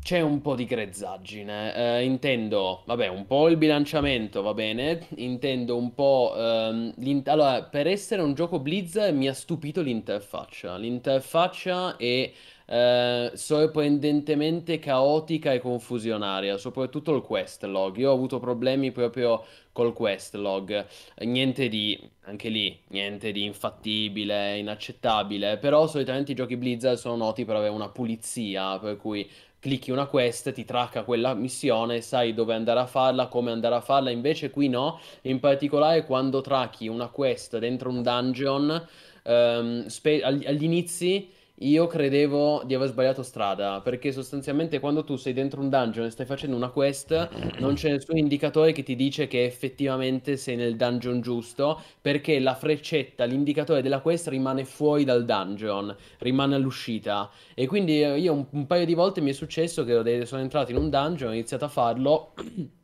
C'è 0.00 0.20
un 0.20 0.40
po' 0.40 0.54
di 0.54 0.64
grezzaggine. 0.64 1.74
Eh, 1.74 2.04
intendo, 2.04 2.82
vabbè, 2.86 3.08
un 3.08 3.26
po' 3.26 3.48
il 3.48 3.56
bilanciamento, 3.56 4.40
va 4.40 4.54
bene. 4.54 5.06
Intendo 5.16 5.76
un 5.76 5.92
po'. 5.94 6.32
Ehm, 6.36 7.22
allora, 7.24 7.64
per 7.64 7.88
essere 7.88 8.22
un 8.22 8.34
gioco 8.34 8.60
Blizz 8.60 8.96
mi 9.10 9.28
ha 9.28 9.34
stupito 9.34 9.82
l'interfaccia. 9.82 10.76
L'interfaccia 10.76 11.96
è 11.96 12.30
eh, 12.70 13.32
sorprendentemente 13.34 14.78
caotica 14.78 15.52
e 15.52 15.58
confusionaria, 15.58 16.56
soprattutto 16.56 17.12
il 17.14 17.20
quest 17.22 17.64
log. 17.64 17.96
Io 17.96 18.10
ho 18.10 18.14
avuto 18.14 18.38
problemi 18.38 18.92
proprio 18.92 19.44
col 19.72 19.92
quest 19.92 20.34
log, 20.36 20.86
niente 21.18 21.68
di, 21.68 21.98
anche 22.22 22.48
lì, 22.48 22.78
niente 22.88 23.32
di 23.32 23.44
infattibile, 23.44 24.56
inaccettabile, 24.58 25.58
però 25.58 25.88
solitamente 25.88 26.30
i 26.32 26.34
giochi 26.36 26.56
Blizzard 26.56 26.96
sono 26.96 27.16
noti 27.16 27.44
per 27.44 27.56
avere 27.56 27.72
una 27.72 27.88
pulizia, 27.88 28.78
per 28.78 28.96
cui 28.96 29.28
clicchi 29.58 29.90
una 29.90 30.06
quest, 30.06 30.52
ti 30.52 30.64
tracca 30.64 31.02
quella 31.02 31.34
missione, 31.34 32.00
sai 32.00 32.34
dove 32.34 32.54
andare 32.54 32.80
a 32.80 32.86
farla, 32.86 33.26
come 33.26 33.50
andare 33.50 33.74
a 33.74 33.80
farla, 33.80 34.10
invece 34.10 34.50
qui 34.50 34.68
no, 34.68 35.00
in 35.22 35.40
particolare 35.40 36.04
quando 36.04 36.40
tracchi 36.40 36.86
una 36.86 37.08
quest 37.08 37.58
dentro 37.58 37.90
un 37.90 38.02
dungeon, 38.02 38.86
ehm, 39.24 39.86
spe- 39.86 40.22
agli 40.22 40.62
inizi 40.64 41.38
io 41.62 41.86
credevo 41.86 42.62
di 42.64 42.74
aver 42.74 42.88
sbagliato 42.88 43.22
strada, 43.22 43.80
perché 43.82 44.12
sostanzialmente 44.12 44.78
quando 44.80 45.04
tu 45.04 45.16
sei 45.16 45.32
dentro 45.34 45.60
un 45.60 45.68
dungeon 45.68 46.06
e 46.06 46.10
stai 46.10 46.24
facendo 46.26 46.56
una 46.56 46.70
quest, 46.70 47.28
non 47.58 47.74
c'è 47.74 47.90
nessun 47.90 48.16
indicatore 48.16 48.72
che 48.72 48.82
ti 48.82 48.96
dice 48.96 49.26
che 49.26 49.44
effettivamente 49.44 50.36
sei 50.38 50.56
nel 50.56 50.76
dungeon 50.76 51.20
giusto, 51.20 51.80
perché 52.00 52.38
la 52.40 52.54
freccetta, 52.54 53.24
l'indicatore 53.24 53.82
della 53.82 54.00
quest 54.00 54.28
rimane 54.28 54.64
fuori 54.64 55.04
dal 55.04 55.24
dungeon, 55.26 55.94
rimane 56.18 56.54
all'uscita. 56.54 57.30
E 57.54 57.66
quindi 57.66 58.02
eh, 58.02 58.18
io 58.18 58.32
un, 58.32 58.46
un 58.50 58.66
paio 58.66 58.86
di 58.86 58.94
volte 58.94 59.20
mi 59.20 59.30
è 59.30 59.32
successo 59.34 59.84
che 59.84 60.24
sono 60.26 60.40
entrato 60.42 60.70
in 60.70 60.78
un 60.78 60.88
dungeon, 60.88 61.30
ho 61.30 61.34
iniziato 61.34 61.64
a 61.66 61.68
farlo. 61.68 62.32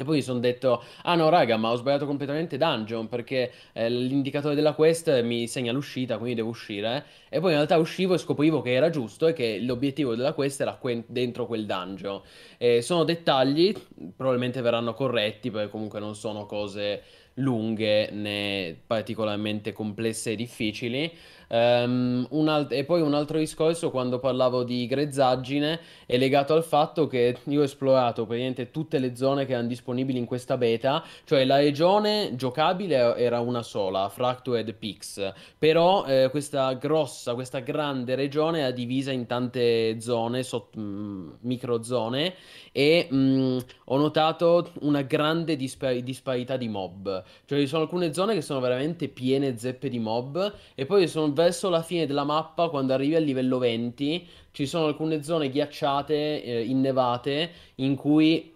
E 0.00 0.04
poi 0.04 0.16
mi 0.16 0.22
sono 0.22 0.38
detto, 0.38 0.82
ah 1.02 1.14
no 1.14 1.28
raga, 1.28 1.58
ma 1.58 1.70
ho 1.72 1.74
sbagliato 1.76 2.06
completamente 2.06 2.56
dungeon 2.56 3.06
perché 3.06 3.52
eh, 3.74 3.90
l'indicatore 3.90 4.54
della 4.54 4.72
quest 4.72 5.20
mi 5.20 5.46
segna 5.46 5.72
l'uscita, 5.72 6.16
quindi 6.16 6.36
devo 6.36 6.48
uscire. 6.48 7.04
E 7.28 7.38
poi 7.38 7.50
in 7.50 7.56
realtà 7.56 7.76
uscivo 7.76 8.14
e 8.14 8.18
scoprivo 8.18 8.62
che 8.62 8.72
era 8.72 8.88
giusto 8.88 9.26
e 9.26 9.34
che 9.34 9.58
l'obiettivo 9.60 10.14
della 10.14 10.32
quest 10.32 10.58
era 10.62 10.72
que- 10.76 11.04
dentro 11.06 11.44
quel 11.44 11.66
dungeon. 11.66 12.22
E 12.56 12.80
sono 12.80 13.04
dettagli, 13.04 13.74
probabilmente 14.16 14.62
verranno 14.62 14.94
corretti 14.94 15.50
perché 15.50 15.68
comunque 15.70 16.00
non 16.00 16.14
sono 16.14 16.46
cose 16.46 17.02
lunghe 17.34 18.10
né 18.10 18.74
particolarmente 18.86 19.72
complesse 19.72 20.32
e 20.32 20.36
difficili. 20.36 21.12
Um, 21.52 22.28
alt- 22.46 22.70
e 22.70 22.84
poi 22.84 23.00
un 23.00 23.12
altro 23.12 23.38
discorso 23.38 23.90
quando 23.90 24.20
parlavo 24.20 24.62
di 24.62 24.86
grezzaggine 24.86 25.80
è 26.06 26.16
legato 26.16 26.54
al 26.54 26.62
fatto 26.62 27.08
che 27.08 27.38
io 27.42 27.60
ho 27.60 27.64
esplorato 27.64 28.24
praticamente 28.24 28.70
tutte 28.70 29.00
le 29.00 29.16
zone 29.16 29.46
che 29.46 29.52
erano 29.52 29.66
disponibili 29.66 30.16
in 30.16 30.26
questa 30.26 30.56
beta, 30.56 31.04
cioè 31.24 31.44
la 31.44 31.56
regione 31.56 32.36
giocabile 32.36 33.16
era 33.16 33.40
una 33.40 33.62
sola, 33.62 34.08
Fractured 34.08 34.72
Peaks, 34.74 35.32
però 35.58 36.04
eh, 36.04 36.28
questa 36.30 36.72
grossa, 36.74 37.34
questa 37.34 37.58
grande 37.58 38.14
regione 38.14 38.64
è 38.64 38.72
divisa 38.72 39.10
in 39.10 39.26
tante 39.26 40.00
zone, 40.00 40.44
sott- 40.44 40.78
mm, 40.78 41.30
microzone 41.40 42.34
e 42.70 43.08
mh, 43.10 43.16
mm, 43.16 43.58
ho 43.86 43.96
notato 43.96 44.70
una 44.82 45.02
grande 45.02 45.56
dispa- 45.56 45.92
disparità 45.94 46.56
di 46.56 46.68
mob, 46.68 47.24
cioè 47.44 47.58
ci 47.58 47.66
sono 47.66 47.82
alcune 47.82 48.12
zone 48.14 48.34
che 48.34 48.42
sono 48.42 48.60
veramente 48.60 49.08
piene 49.08 49.58
zeppe 49.58 49.88
di 49.88 49.98
mob 49.98 50.54
e 50.76 50.86
poi 50.86 51.08
sono 51.08 51.32
verso 51.42 51.68
la 51.68 51.82
fine 51.82 52.06
della 52.06 52.24
mappa, 52.24 52.68
quando 52.68 52.92
arrivi 52.92 53.14
al 53.14 53.22
livello 53.22 53.58
20, 53.58 54.26
ci 54.52 54.66
sono 54.66 54.86
alcune 54.86 55.22
zone 55.22 55.50
ghiacciate, 55.50 56.42
eh, 56.42 56.64
innevate, 56.64 57.50
in 57.76 57.96
cui 57.96 58.54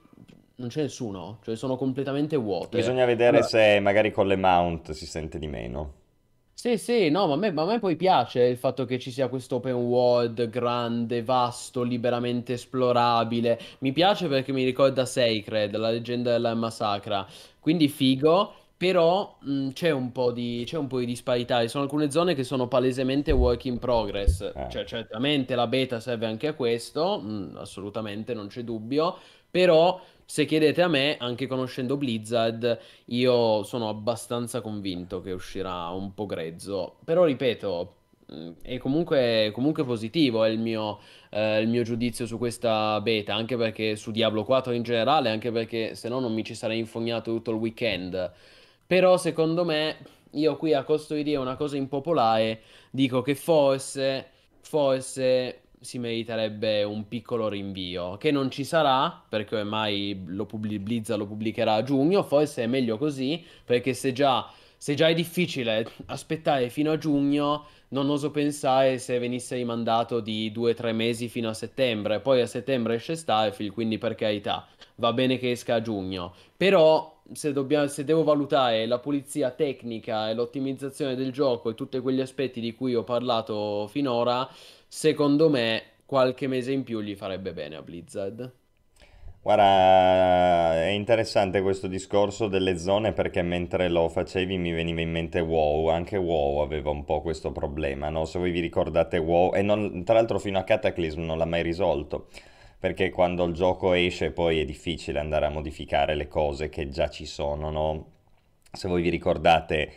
non 0.56 0.68
c'è 0.68 0.82
nessuno, 0.82 1.38
cioè 1.42 1.56
sono 1.56 1.76
completamente 1.76 2.36
vuote. 2.36 2.78
Bisogna 2.78 3.04
vedere 3.04 3.38
allora... 3.38 3.46
se 3.46 3.80
magari 3.80 4.12
con 4.12 4.26
le 4.26 4.36
mount 4.36 4.92
si 4.92 5.06
sente 5.06 5.38
di 5.38 5.46
meno. 5.46 6.02
Sì, 6.52 6.78
sì, 6.78 7.10
no, 7.10 7.26
ma 7.26 7.34
a 7.34 7.36
me, 7.36 7.50
ma 7.50 7.62
a 7.62 7.66
me 7.66 7.78
poi 7.78 7.94
piace 7.96 8.42
il 8.44 8.56
fatto 8.56 8.86
che 8.86 8.98
ci 8.98 9.10
sia 9.10 9.28
questo 9.28 9.56
open 9.56 9.74
world 9.74 10.48
grande, 10.48 11.22
vasto, 11.22 11.82
liberamente 11.82 12.54
esplorabile. 12.54 13.60
Mi 13.80 13.92
piace 13.92 14.28
perché 14.28 14.52
mi 14.52 14.64
ricorda 14.64 15.04
Sacred, 15.04 15.76
la 15.76 15.90
leggenda 15.90 16.30
della 16.30 16.54
massacra. 16.54 17.26
Quindi 17.60 17.88
figo. 17.88 18.54
Però 18.76 19.38
mh, 19.40 19.70
c'è 19.70 19.90
un 19.90 20.12
po' 20.12 20.32
di, 20.32 20.64
c'è 20.66 20.76
un 20.76 20.86
po' 20.88 20.98
di 20.98 21.06
disparità. 21.06 21.60
Ci 21.62 21.68
sono 21.68 21.84
alcune 21.84 22.10
zone 22.10 22.34
che 22.34 22.44
sono 22.44 22.68
palesemente 22.68 23.32
work 23.32 23.64
in 23.66 23.78
progress. 23.78 24.40
Eh. 24.54 24.66
Cioè, 24.68 24.84
certamente 24.84 25.54
la 25.54 25.66
beta 25.66 26.00
serve 26.00 26.26
anche 26.26 26.48
a 26.48 26.54
questo, 26.54 27.20
mh, 27.20 27.56
assolutamente, 27.56 28.34
non 28.34 28.48
c'è 28.48 28.62
dubbio. 28.62 29.16
Però, 29.50 30.00
se 30.24 30.44
chiedete 30.44 30.82
a 30.82 30.88
me, 30.88 31.16
anche 31.18 31.46
conoscendo 31.46 31.96
Blizzard, 31.96 32.78
io 33.06 33.62
sono 33.62 33.88
abbastanza 33.88 34.60
convinto 34.60 35.20
che 35.20 35.30
uscirà 35.32 35.88
un 35.90 36.12
po' 36.12 36.26
grezzo. 36.26 36.96
Però, 37.04 37.24
ripeto, 37.24 37.94
è 38.62 38.78
comunque, 38.78 39.50
comunque 39.52 39.84
positivo 39.84 40.44
è 40.44 40.48
il 40.48 40.58
mio, 40.58 40.98
eh, 41.30 41.60
il 41.60 41.68
mio 41.68 41.82
giudizio 41.82 42.26
su 42.26 42.38
questa 42.38 43.00
beta, 43.00 43.34
anche 43.34 43.56
perché 43.56 43.96
su 43.96 44.10
Diablo 44.10 44.44
4 44.44 44.72
in 44.72 44.82
generale, 44.82 45.30
anche 45.30 45.52
perché 45.52 45.94
se 45.94 46.08
no 46.08 46.20
non 46.20 46.32
mi 46.32 46.44
ci 46.44 46.54
sarei 46.54 46.78
infognato 46.78 47.32
tutto 47.32 47.50
il 47.50 47.58
weekend. 47.58 48.32
Però 48.86 49.16
secondo 49.16 49.64
me, 49.64 49.96
io 50.32 50.56
qui 50.56 50.74
a 50.74 50.84
costo 50.84 51.14
di 51.14 51.22
dire 51.22 51.38
una 51.38 51.56
cosa 51.56 51.76
impopolare, 51.76 52.60
dico 52.90 53.22
che 53.22 53.34
forse, 53.34 54.26
forse 54.60 55.60
si 55.80 55.98
meriterebbe 55.98 56.82
un 56.82 57.06
piccolo 57.08 57.48
rinvio, 57.48 58.16
che 58.16 58.30
non 58.30 58.50
ci 58.50 58.64
sarà, 58.64 59.22
perché 59.28 59.56
ormai 59.56 60.22
lo 60.26 60.46
pubblic- 60.46 60.82
Blizzard 60.82 61.20
lo 61.20 61.26
pubblicherà 61.26 61.74
a 61.74 61.82
giugno, 61.82 62.22
forse 62.22 62.64
è 62.64 62.66
meglio 62.66 62.96
così, 62.98 63.44
perché 63.64 63.94
se 63.94 64.12
già, 64.12 64.50
se 64.76 64.94
già 64.94 65.08
è 65.08 65.14
difficile 65.14 65.86
aspettare 66.06 66.68
fino 66.70 66.92
a 66.92 66.98
giugno, 66.98 67.66
non 67.88 68.10
oso 68.10 68.30
pensare 68.30 68.98
se 68.98 69.18
venisse 69.18 69.56
rimandato 69.56 70.20
di 70.20 70.50
2-3 70.50 70.92
mesi 70.92 71.28
fino 71.28 71.48
a 71.48 71.54
settembre, 71.54 72.20
poi 72.20 72.40
a 72.40 72.46
settembre 72.46 72.96
esce 72.96 73.14
Starfield, 73.14 73.72
quindi 73.72 73.98
per 73.98 74.14
carità, 74.14 74.66
va 74.96 75.12
bene 75.12 75.38
che 75.38 75.50
esca 75.52 75.76
a 75.76 75.82
giugno, 75.82 76.34
però 76.56 77.13
se, 77.32 77.52
dobbiamo, 77.52 77.86
se 77.86 78.04
devo 78.04 78.22
valutare 78.22 78.86
la 78.86 78.98
pulizia 78.98 79.50
tecnica 79.50 80.28
e 80.28 80.34
l'ottimizzazione 80.34 81.14
del 81.14 81.32
gioco 81.32 81.70
e 81.70 81.74
tutti 81.74 81.98
quegli 82.00 82.20
aspetti 82.20 82.60
di 82.60 82.74
cui 82.74 82.94
ho 82.94 83.04
parlato 83.04 83.86
finora, 83.88 84.48
secondo 84.86 85.48
me 85.48 85.82
qualche 86.06 86.46
mese 86.46 86.72
in 86.72 86.84
più 86.84 87.00
gli 87.00 87.14
farebbe 87.14 87.52
bene 87.52 87.76
a 87.76 87.82
Blizzard. 87.82 88.52
Guarda, 89.44 90.82
è 90.84 90.88
interessante 90.88 91.60
questo 91.60 91.86
discorso 91.86 92.48
delle 92.48 92.78
zone 92.78 93.12
perché 93.12 93.42
mentre 93.42 93.90
lo 93.90 94.08
facevi 94.08 94.56
mi 94.56 94.72
veniva 94.72 95.02
in 95.02 95.10
mente 95.10 95.40
WoW, 95.40 95.88
anche 95.88 96.16
WoW 96.16 96.60
aveva 96.60 96.88
un 96.88 97.04
po' 97.04 97.20
questo 97.20 97.52
problema, 97.52 98.08
no? 98.08 98.24
Se 98.24 98.38
voi 98.38 98.50
vi 98.50 98.60
ricordate 98.60 99.18
WoW, 99.18 99.54
e 99.54 99.60
non, 99.60 100.02
tra 100.02 100.14
l'altro 100.14 100.38
fino 100.38 100.58
a 100.58 100.62
Cataclysm 100.64 101.20
non 101.20 101.36
l'ha 101.36 101.44
mai 101.44 101.62
risolto, 101.62 102.28
perché 102.84 103.08
quando 103.08 103.46
il 103.46 103.54
gioco 103.54 103.94
esce 103.94 104.30
poi 104.30 104.60
è 104.60 104.66
difficile 104.66 105.18
andare 105.18 105.46
a 105.46 105.48
modificare 105.48 106.14
le 106.14 106.28
cose 106.28 106.68
che 106.68 106.90
già 106.90 107.08
ci 107.08 107.24
sono, 107.24 107.70
no? 107.70 108.06
Se 108.70 108.88
voi 108.88 109.00
vi 109.00 109.08
ricordate 109.08 109.90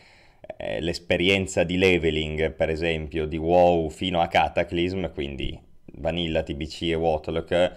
eh, 0.56 0.80
l'esperienza 0.80 1.66
di 1.66 1.76
leveling, 1.78 2.54
per 2.54 2.70
esempio, 2.70 3.26
di 3.26 3.36
WoW 3.36 3.90
fino 3.90 4.22
a 4.22 4.28
Cataclysm, 4.28 5.12
quindi 5.12 5.60
Vanilla, 5.96 6.44
TBC 6.44 6.84
e 6.84 6.94
Watlock, 6.94 7.76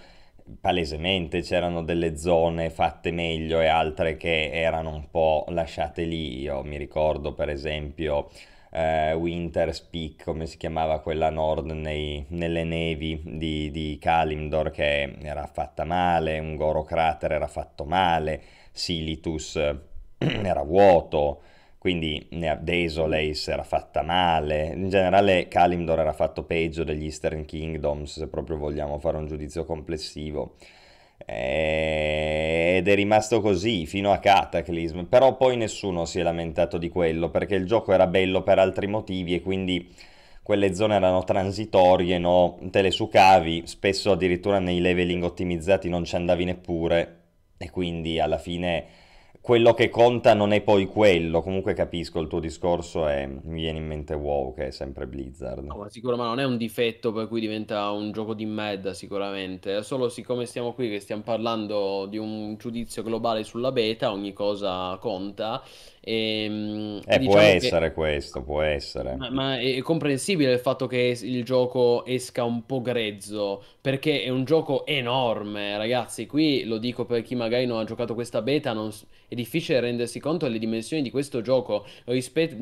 palesemente 0.60 1.40
c'erano 1.40 1.82
delle 1.82 2.16
zone 2.16 2.70
fatte 2.70 3.10
meglio 3.10 3.60
e 3.60 3.66
altre 3.66 4.16
che 4.16 4.52
erano 4.52 4.94
un 4.94 5.10
po' 5.10 5.44
lasciate 5.48 6.04
lì. 6.04 6.38
Io 6.38 6.62
mi 6.62 6.76
ricordo 6.76 7.34
per 7.34 7.48
esempio 7.48 8.30
eh, 8.70 9.12
Winter's 9.14 9.80
Peak, 9.80 10.24
come 10.24 10.46
si 10.46 10.56
chiamava 10.56 11.00
quella 11.00 11.30
nord 11.30 11.70
nei, 11.70 12.24
nelle 12.28 12.64
nevi 12.64 13.20
di, 13.24 13.70
di, 13.70 13.98
Kalimdor, 14.00 14.70
che 14.70 15.16
era 15.22 15.46
fatta 15.46 15.84
male, 15.84 16.38
un 16.38 16.56
Goro 16.56 16.82
Crater 16.82 17.32
era 17.32 17.48
fatto 17.48 17.84
male, 17.84 18.42
Silitus 18.72 19.56
era 20.18 20.62
vuoto 20.62 21.42
quindi 21.80 22.28
Desolace 22.28 23.52
era 23.52 23.62
fatta 23.62 24.02
male, 24.02 24.66
in 24.74 24.90
generale 24.90 25.48
Kalimdor 25.48 26.00
era 26.00 26.12
fatto 26.12 26.42
peggio 26.42 26.84
degli 26.84 27.04
Eastern 27.04 27.46
Kingdoms, 27.46 28.18
se 28.18 28.28
proprio 28.28 28.58
vogliamo 28.58 28.98
fare 28.98 29.16
un 29.16 29.26
giudizio 29.26 29.64
complessivo. 29.64 30.56
Ed 31.26 32.88
è 32.88 32.94
rimasto 32.94 33.40
così 33.40 33.86
fino 33.86 34.12
a 34.12 34.18
Cataclysm, 34.18 35.02
però 35.04 35.36
poi 35.36 35.56
nessuno 35.56 36.04
si 36.04 36.18
è 36.18 36.22
lamentato 36.22 36.78
di 36.78 36.88
quello 36.88 37.30
perché 37.30 37.54
il 37.54 37.66
gioco 37.66 37.92
era 37.92 38.06
bello 38.06 38.42
per 38.42 38.58
altri 38.58 38.86
motivi 38.86 39.34
e 39.34 39.42
quindi 39.42 39.92
quelle 40.42 40.74
zone 40.74 40.96
erano 40.96 41.22
transitorie, 41.22 42.18
no? 42.18 42.58
te 42.70 42.82
le 42.82 42.90
sucavi, 42.90 43.62
spesso 43.66 44.12
addirittura 44.12 44.58
nei 44.58 44.80
leveling 44.80 45.22
ottimizzati 45.22 45.88
non 45.88 46.04
ci 46.04 46.16
andavi 46.16 46.44
neppure 46.44 47.18
e 47.58 47.70
quindi 47.70 48.18
alla 48.18 48.38
fine 48.38 48.86
quello 49.50 49.74
che 49.74 49.88
conta 49.88 50.32
non 50.32 50.52
è 50.52 50.60
poi 50.60 50.86
quello. 50.86 51.42
Comunque 51.42 51.74
capisco 51.74 52.20
il 52.20 52.28
tuo 52.28 52.38
discorso 52.38 53.08
e 53.08 53.26
mi 53.26 53.62
viene 53.62 53.78
in 53.78 53.84
mente 53.84 54.14
WoW 54.14 54.54
che 54.54 54.68
è 54.68 54.70
sempre 54.70 55.08
Blizzard. 55.08 55.64
No, 55.64 55.74
ma 55.76 55.88
sicuramente 55.88 56.36
non 56.36 56.38
è 56.38 56.44
un 56.44 56.56
difetto 56.56 57.10
per 57.12 57.26
cui 57.26 57.40
diventa 57.40 57.90
un 57.90 58.12
gioco 58.12 58.32
di 58.34 58.46
medda, 58.46 58.94
sicuramente. 58.94 59.78
È 59.78 59.82
solo 59.82 60.08
siccome 60.08 60.46
stiamo 60.46 60.72
qui 60.72 60.88
che 60.88 61.00
stiamo 61.00 61.22
parlando 61.22 62.06
di 62.06 62.16
un 62.16 62.54
giudizio 62.58 63.02
globale 63.02 63.42
sulla 63.42 63.72
beta, 63.72 64.12
ogni 64.12 64.32
cosa 64.32 64.96
conta. 65.00 65.60
E, 66.02 67.00
eh, 67.04 67.18
diciamo 67.18 67.30
può 67.30 67.38
essere 67.38 67.88
che... 67.88 67.94
questo, 67.94 68.42
può 68.42 68.62
essere. 68.62 69.16
Ma, 69.16 69.30
ma, 69.30 69.58
è 69.58 69.80
comprensibile 69.80 70.52
il 70.52 70.58
fatto 70.58 70.86
che 70.86 71.18
il 71.20 71.44
gioco 71.44 72.06
esca 72.06 72.42
un 72.42 72.64
po' 72.64 72.80
grezzo, 72.80 73.62
perché 73.82 74.22
è 74.22 74.30
un 74.30 74.44
gioco 74.44 74.86
enorme, 74.86 75.76
ragazzi. 75.76 76.26
Qui 76.26 76.64
lo 76.64 76.78
dico 76.78 77.04
per 77.04 77.20
chi 77.20 77.34
magari 77.34 77.66
non 77.66 77.78
ha 77.78 77.84
giocato 77.84 78.14
questa 78.14 78.40
beta, 78.40 78.72
non... 78.72 78.90
è 79.28 79.34
difficile 79.34 79.80
rendersi 79.80 80.20
conto 80.20 80.46
delle 80.46 80.58
dimensioni 80.58 81.02
di 81.02 81.10
questo 81.10 81.42
gioco. 81.42 81.84
Rispet... 82.04 82.56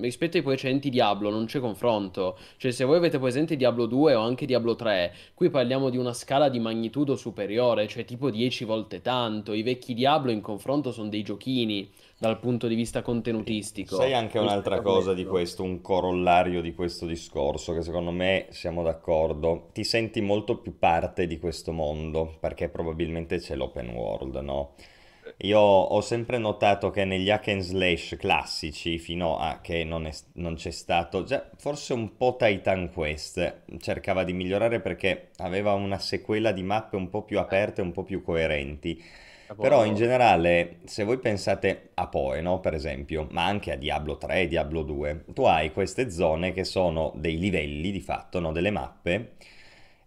rispetto 0.00 0.36
ai 0.36 0.42
precedenti 0.42 0.90
Diablo 0.90 1.30
non 1.30 1.46
c'è 1.46 1.60
confronto. 1.60 2.36
Cioè, 2.58 2.70
se 2.70 2.84
voi 2.84 2.98
avete 2.98 3.18
presente 3.18 3.56
Diablo 3.56 3.86
2 3.86 4.14
o 4.14 4.20
anche 4.20 4.44
Diablo 4.44 4.74
3, 4.74 5.14
qui 5.32 5.48
parliamo 5.48 5.88
di 5.88 5.96
una 5.96 6.12
scala 6.12 6.50
di 6.50 6.58
magnitudo 6.58 7.16
superiore, 7.16 7.88
cioè 7.88 8.04
tipo 8.04 8.28
10 8.28 8.64
volte 8.64 9.00
tanto. 9.00 9.54
I 9.54 9.62
vecchi 9.62 9.94
Diablo 9.94 10.30
in 10.30 10.42
confronto 10.42 10.92
sono 10.92 11.08
dei 11.08 11.22
giochini 11.22 11.90
dal 12.18 12.38
punto 12.38 12.66
di 12.68 12.74
vista 12.74 13.02
contenutistico. 13.02 13.96
Sai 13.96 14.14
anche 14.14 14.38
un'altra 14.38 14.80
cosa 14.80 15.14
di 15.14 15.24
questo, 15.24 15.62
un 15.62 15.80
corollario 15.80 16.60
di 16.60 16.74
questo 16.74 17.06
discorso, 17.06 17.74
che 17.74 17.82
secondo 17.82 18.10
me 18.10 18.46
siamo 18.50 18.82
d'accordo, 18.82 19.68
ti 19.72 19.84
senti 19.84 20.20
molto 20.20 20.58
più 20.58 20.78
parte 20.78 21.26
di 21.26 21.38
questo 21.38 21.72
mondo, 21.72 22.36
perché 22.40 22.68
probabilmente 22.68 23.38
c'è 23.38 23.54
l'open 23.54 23.90
world, 23.90 24.36
no? 24.36 24.74
Io 25.38 25.58
ho 25.58 26.00
sempre 26.02 26.38
notato 26.38 26.90
che 26.90 27.04
negli 27.04 27.30
hack 27.30 27.48
and 27.48 27.60
slash 27.62 28.14
classici, 28.18 28.98
fino 28.98 29.38
a 29.38 29.60
che 29.60 29.82
non, 29.82 30.06
è, 30.06 30.12
non 30.34 30.54
c'è 30.54 30.70
stato, 30.70 31.24
già 31.24 31.48
forse 31.56 31.94
un 31.94 32.16
po' 32.16 32.36
Titan 32.38 32.92
Quest 32.92 33.62
cercava 33.78 34.22
di 34.22 34.32
migliorare 34.34 34.80
perché 34.80 35.30
aveva 35.38 35.72
una 35.72 35.98
sequela 35.98 36.52
di 36.52 36.62
mappe 36.62 36.96
un 36.96 37.08
po' 37.08 37.22
più 37.22 37.38
aperte, 37.38 37.80
un 37.80 37.92
po' 37.92 38.04
più 38.04 38.22
coerenti 38.22 39.02
però 39.56 39.84
in 39.84 39.94
generale, 39.94 40.78
se 40.84 41.04
voi 41.04 41.18
pensate 41.18 41.90
a 41.94 42.08
Poe, 42.08 42.40
no, 42.40 42.60
per 42.60 42.74
esempio, 42.74 43.26
ma 43.30 43.44
anche 43.44 43.72
a 43.72 43.76
Diablo 43.76 44.16
3 44.16 44.42
e 44.42 44.48
Diablo 44.48 44.82
2, 44.82 45.24
tu 45.34 45.42
hai 45.44 45.72
queste 45.72 46.10
zone 46.10 46.52
che 46.52 46.64
sono 46.64 47.12
dei 47.16 47.38
livelli 47.38 47.90
di 47.90 48.00
fatto, 48.00 48.40
no, 48.40 48.52
delle 48.52 48.70
mappe. 48.70 49.34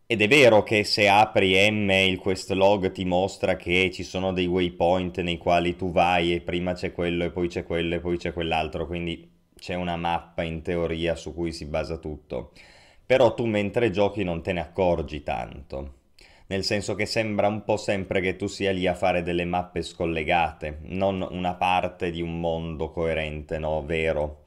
Ed 0.07 0.21
è 0.21 0.27
vero 0.27 0.63
che 0.63 0.83
se 0.83 1.07
apri 1.09 1.53
M 1.69 1.89
il 1.89 2.17
quest 2.17 2.51
log 2.51 2.91
ti 2.91 3.03
mostra 3.05 3.57
che 3.57 3.91
ci 3.91 4.03
sono 4.03 4.31
dei 4.31 4.45
waypoint 4.45 5.19
nei 5.19 5.37
quali 5.37 5.75
tu 5.75 5.91
vai 5.91 6.33
e 6.33 6.41
prima 6.41 6.73
c'è 6.73 6.93
quello 6.93 7.25
e 7.25 7.31
poi 7.31 7.49
c'è 7.49 7.63
quello 7.63 7.95
e 7.95 7.99
poi 7.99 8.17
c'è 8.17 8.31
quell'altro, 8.33 8.87
quindi 8.87 9.29
c'è 9.55 9.73
una 9.75 9.97
mappa 9.97 10.43
in 10.43 10.61
teoria 10.61 11.15
su 11.15 11.33
cui 11.33 11.51
si 11.51 11.65
basa 11.65 11.97
tutto. 11.97 12.53
Però 13.05 13.33
tu 13.33 13.45
mentre 13.45 13.89
giochi 13.91 14.23
non 14.23 14.41
te 14.41 14.53
ne 14.53 14.61
accorgi 14.61 15.23
tanto 15.23 15.95
nel 16.47 16.63
senso 16.63 16.95
che 16.95 17.05
sembra 17.05 17.47
un 17.47 17.63
po' 17.63 17.77
sempre 17.77 18.21
che 18.21 18.35
tu 18.35 18.47
sia 18.47 18.71
lì 18.71 18.87
a 18.87 18.93
fare 18.93 19.21
delle 19.21 19.45
mappe 19.45 19.81
scollegate, 19.81 20.79
non 20.83 21.25
una 21.29 21.55
parte 21.55 22.09
di 22.11 22.21
un 22.21 22.39
mondo 22.39 22.89
coerente, 22.89 23.59
no, 23.59 23.83
vero. 23.85 24.43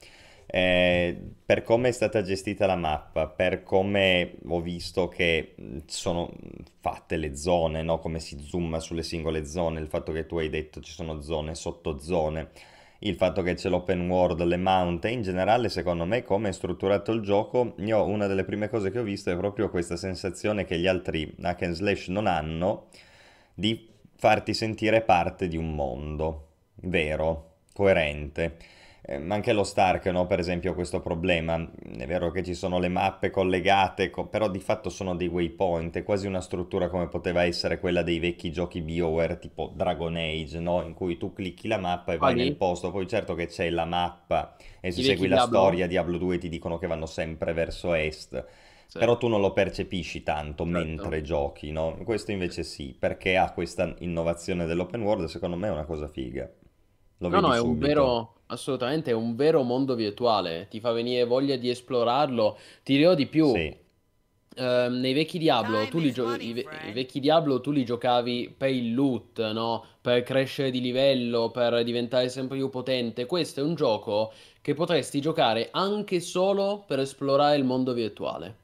Eh, 0.53 1.17
per 1.47 1.63
come 1.63 1.89
è 1.91 1.93
stata 1.93 2.23
gestita 2.23 2.67
la 2.67 2.75
mappa, 2.75 3.29
per 3.29 3.63
come 3.63 4.35
ho 4.49 4.61
visto 4.61 5.07
che 5.09 5.55
sono 5.87 6.33
fatte 6.81 7.17
le 7.17 7.37
zone, 7.37 7.83
no? 7.83 7.99
come 8.01 8.19
si 8.19 8.37
zooma 8.41 8.81
sulle 8.81 9.05
singole 9.05 9.45
zone, 9.47 9.79
il 9.79 9.87
fatto 9.87 10.11
che 10.11 10.27
tu 10.27 10.39
hai 10.39 10.49
detto 10.49 10.81
ci 10.81 10.93
sono 10.93 11.21
zone, 11.21 11.55
sottozone, 11.55 12.51
il 13.01 13.17
fatto 13.17 13.43
che 13.43 13.55
c'è 13.55 13.69
l'open 13.69 14.09
world, 14.09 14.43
le 14.43 14.57
mount 14.57 15.05
e 15.05 15.11
in 15.11 15.23
generale 15.23 15.69
secondo 15.69 16.05
me 16.05 16.23
come 16.23 16.51
è 16.51 16.53
strutturato 16.53 17.13
il 17.13 17.23
gioco, 17.23 17.75
io 17.79 18.05
una 18.05 18.27
delle 18.27 18.45
prime 18.45 18.69
cose 18.69 18.91
che 18.91 18.99
ho 18.99 19.03
visto 19.03 19.31
è 19.31 19.37
proprio 19.37 19.71
questa 19.71 19.97
sensazione 19.97 20.65
che 20.65 20.79
gli 20.79 20.87
altri 20.87 21.35
hack 21.41 21.63
and 21.63 21.75
slash 21.75 22.09
non 22.09 22.27
hanno 22.27 22.89
di 23.55 23.89
farti 24.17 24.53
sentire 24.53 25.01
parte 25.03 25.49
di 25.49 25.57
un 25.57 25.75
mondo 25.75 26.49
vero, 26.83 27.57
coerente 27.73 28.57
eh, 29.11 29.21
anche 29.29 29.53
lo 29.53 29.65
Stark, 29.65 30.07
no? 30.07 30.29
per 30.29 30.39
esempio, 30.39 30.71
ha 30.71 30.75
questo 30.75 31.01
problema. 31.01 31.69
È 31.99 32.07
vero 32.07 32.31
che 32.31 32.45
ci 32.45 32.55
sono 32.55 32.79
le 32.79 32.89
mappe 32.89 33.31
collegate, 33.31 34.09
co- 34.09 34.29
però 34.29 34.49
di 34.49 34.61
fatto 34.61 34.89
sono 34.89 35.17
dei 35.17 35.27
waypoint, 35.27 35.97
è 35.97 36.05
quasi 36.05 36.29
una 36.29 36.41
struttura 36.41 36.89
come 36.89 37.09
poteva 37.09 37.43
essere 37.43 37.81
quella 37.81 38.03
dei 38.03 38.21
vecchi 38.21 38.53
giochi 38.53 38.81
BioWare 38.81 39.41
tipo 39.41 39.73
Dragon 39.75 40.15
Age, 40.15 40.61
no? 40.61 40.83
in 40.83 40.95
cui 40.95 41.17
tu 41.17 41.33
clicchi 41.33 41.67
la 41.67 41.79
mappa 41.79 42.13
e 42.13 42.19
vai 42.19 42.37
nel 42.37 42.55
posto, 42.55 42.93
poi 42.93 43.09
certo 43.09 43.35
che 43.35 43.47
c'è 43.47 43.69
la 43.71 43.85
mappa 43.85 44.55
e 44.81 44.93
se 44.93 45.03
segui 45.03 45.27
la 45.27 45.37
Diablo. 45.39 45.59
storia 45.59 45.87
Diablo 45.89 46.17
2 46.17 46.39
ti 46.39 46.49
dicono 46.49 46.79
che 46.79 46.87
vanno 46.87 47.07
sempre 47.07 47.53
verso 47.53 47.95
est. 47.95 48.45
Sì. 48.87 48.99
Però 48.99 49.17
tu 49.19 49.27
non 49.27 49.41
lo 49.41 49.53
percepisci 49.53 50.23
tanto 50.23 50.65
certo. 50.65 50.79
mentre 50.79 51.23
giochi, 51.23 51.71
no? 51.73 51.97
Questo 52.05 52.31
invece 52.31 52.65
sì, 52.65 52.95
perché 52.97 53.37
ha 53.37 53.53
questa 53.53 53.93
innovazione 53.99 54.67
dell'open 54.67 55.03
world, 55.03 55.27
secondo 55.27 55.57
me 55.57 55.69
è 55.69 55.71
una 55.71 55.85
cosa 55.85 56.09
figa. 56.09 56.49
Lo 57.21 57.29
no, 57.29 57.41
no, 57.41 57.55
è 57.55 57.61
un 57.61 57.79
vero, 57.79 58.43
assolutamente, 58.47 59.11
è 59.11 59.15
un 59.15 59.35
vero 59.37 59.63
mondo 59.63 59.95
virtuale, 59.95 60.69
ti 60.69 60.81
fa 60.81 60.93
venire 60.93 61.25
voglia 61.25 61.57
di 61.57 61.69
esplorarlo. 61.71 62.59
Ti 62.83 62.97
dirò 62.97 63.15
di 63.15 63.27
più, 63.27 63.47
sì. 63.47 63.77
eh, 64.55 64.89
nei 64.91 65.13
vecchi 65.13 65.39
Diablo, 65.39 65.89
tu 65.89 65.99
li 66.01 66.13
gio- 66.13 66.35
i, 66.39 66.53
ve- 66.53 66.69
i, 66.81 66.93
vecchi 66.93 67.21
Diablo 67.21 67.61
tu 67.61 67.71
li 67.71 67.85
giocavi 67.85 68.55
per 68.57 68.71
il 68.71 68.95
loot, 68.95 69.41
no? 69.53 69.85
Per 70.01 70.23
crescere 70.23 70.71
di 70.71 70.81
livello, 70.81 71.51
per 71.51 71.83
diventare 71.85 72.29
sempre 72.29 72.57
più 72.57 72.69
potente. 72.71 73.27
Questo 73.27 73.61
è 73.61 73.63
un 73.63 73.75
gioco 73.75 74.33
che 74.61 74.75
potresti 74.75 75.21
giocare 75.21 75.69
anche 75.73 76.21
solo 76.21 76.85
per 76.87 77.01
esplorare 77.01 77.57
il 77.57 77.65
mondo 77.65 77.93
virtuale. 77.93 78.57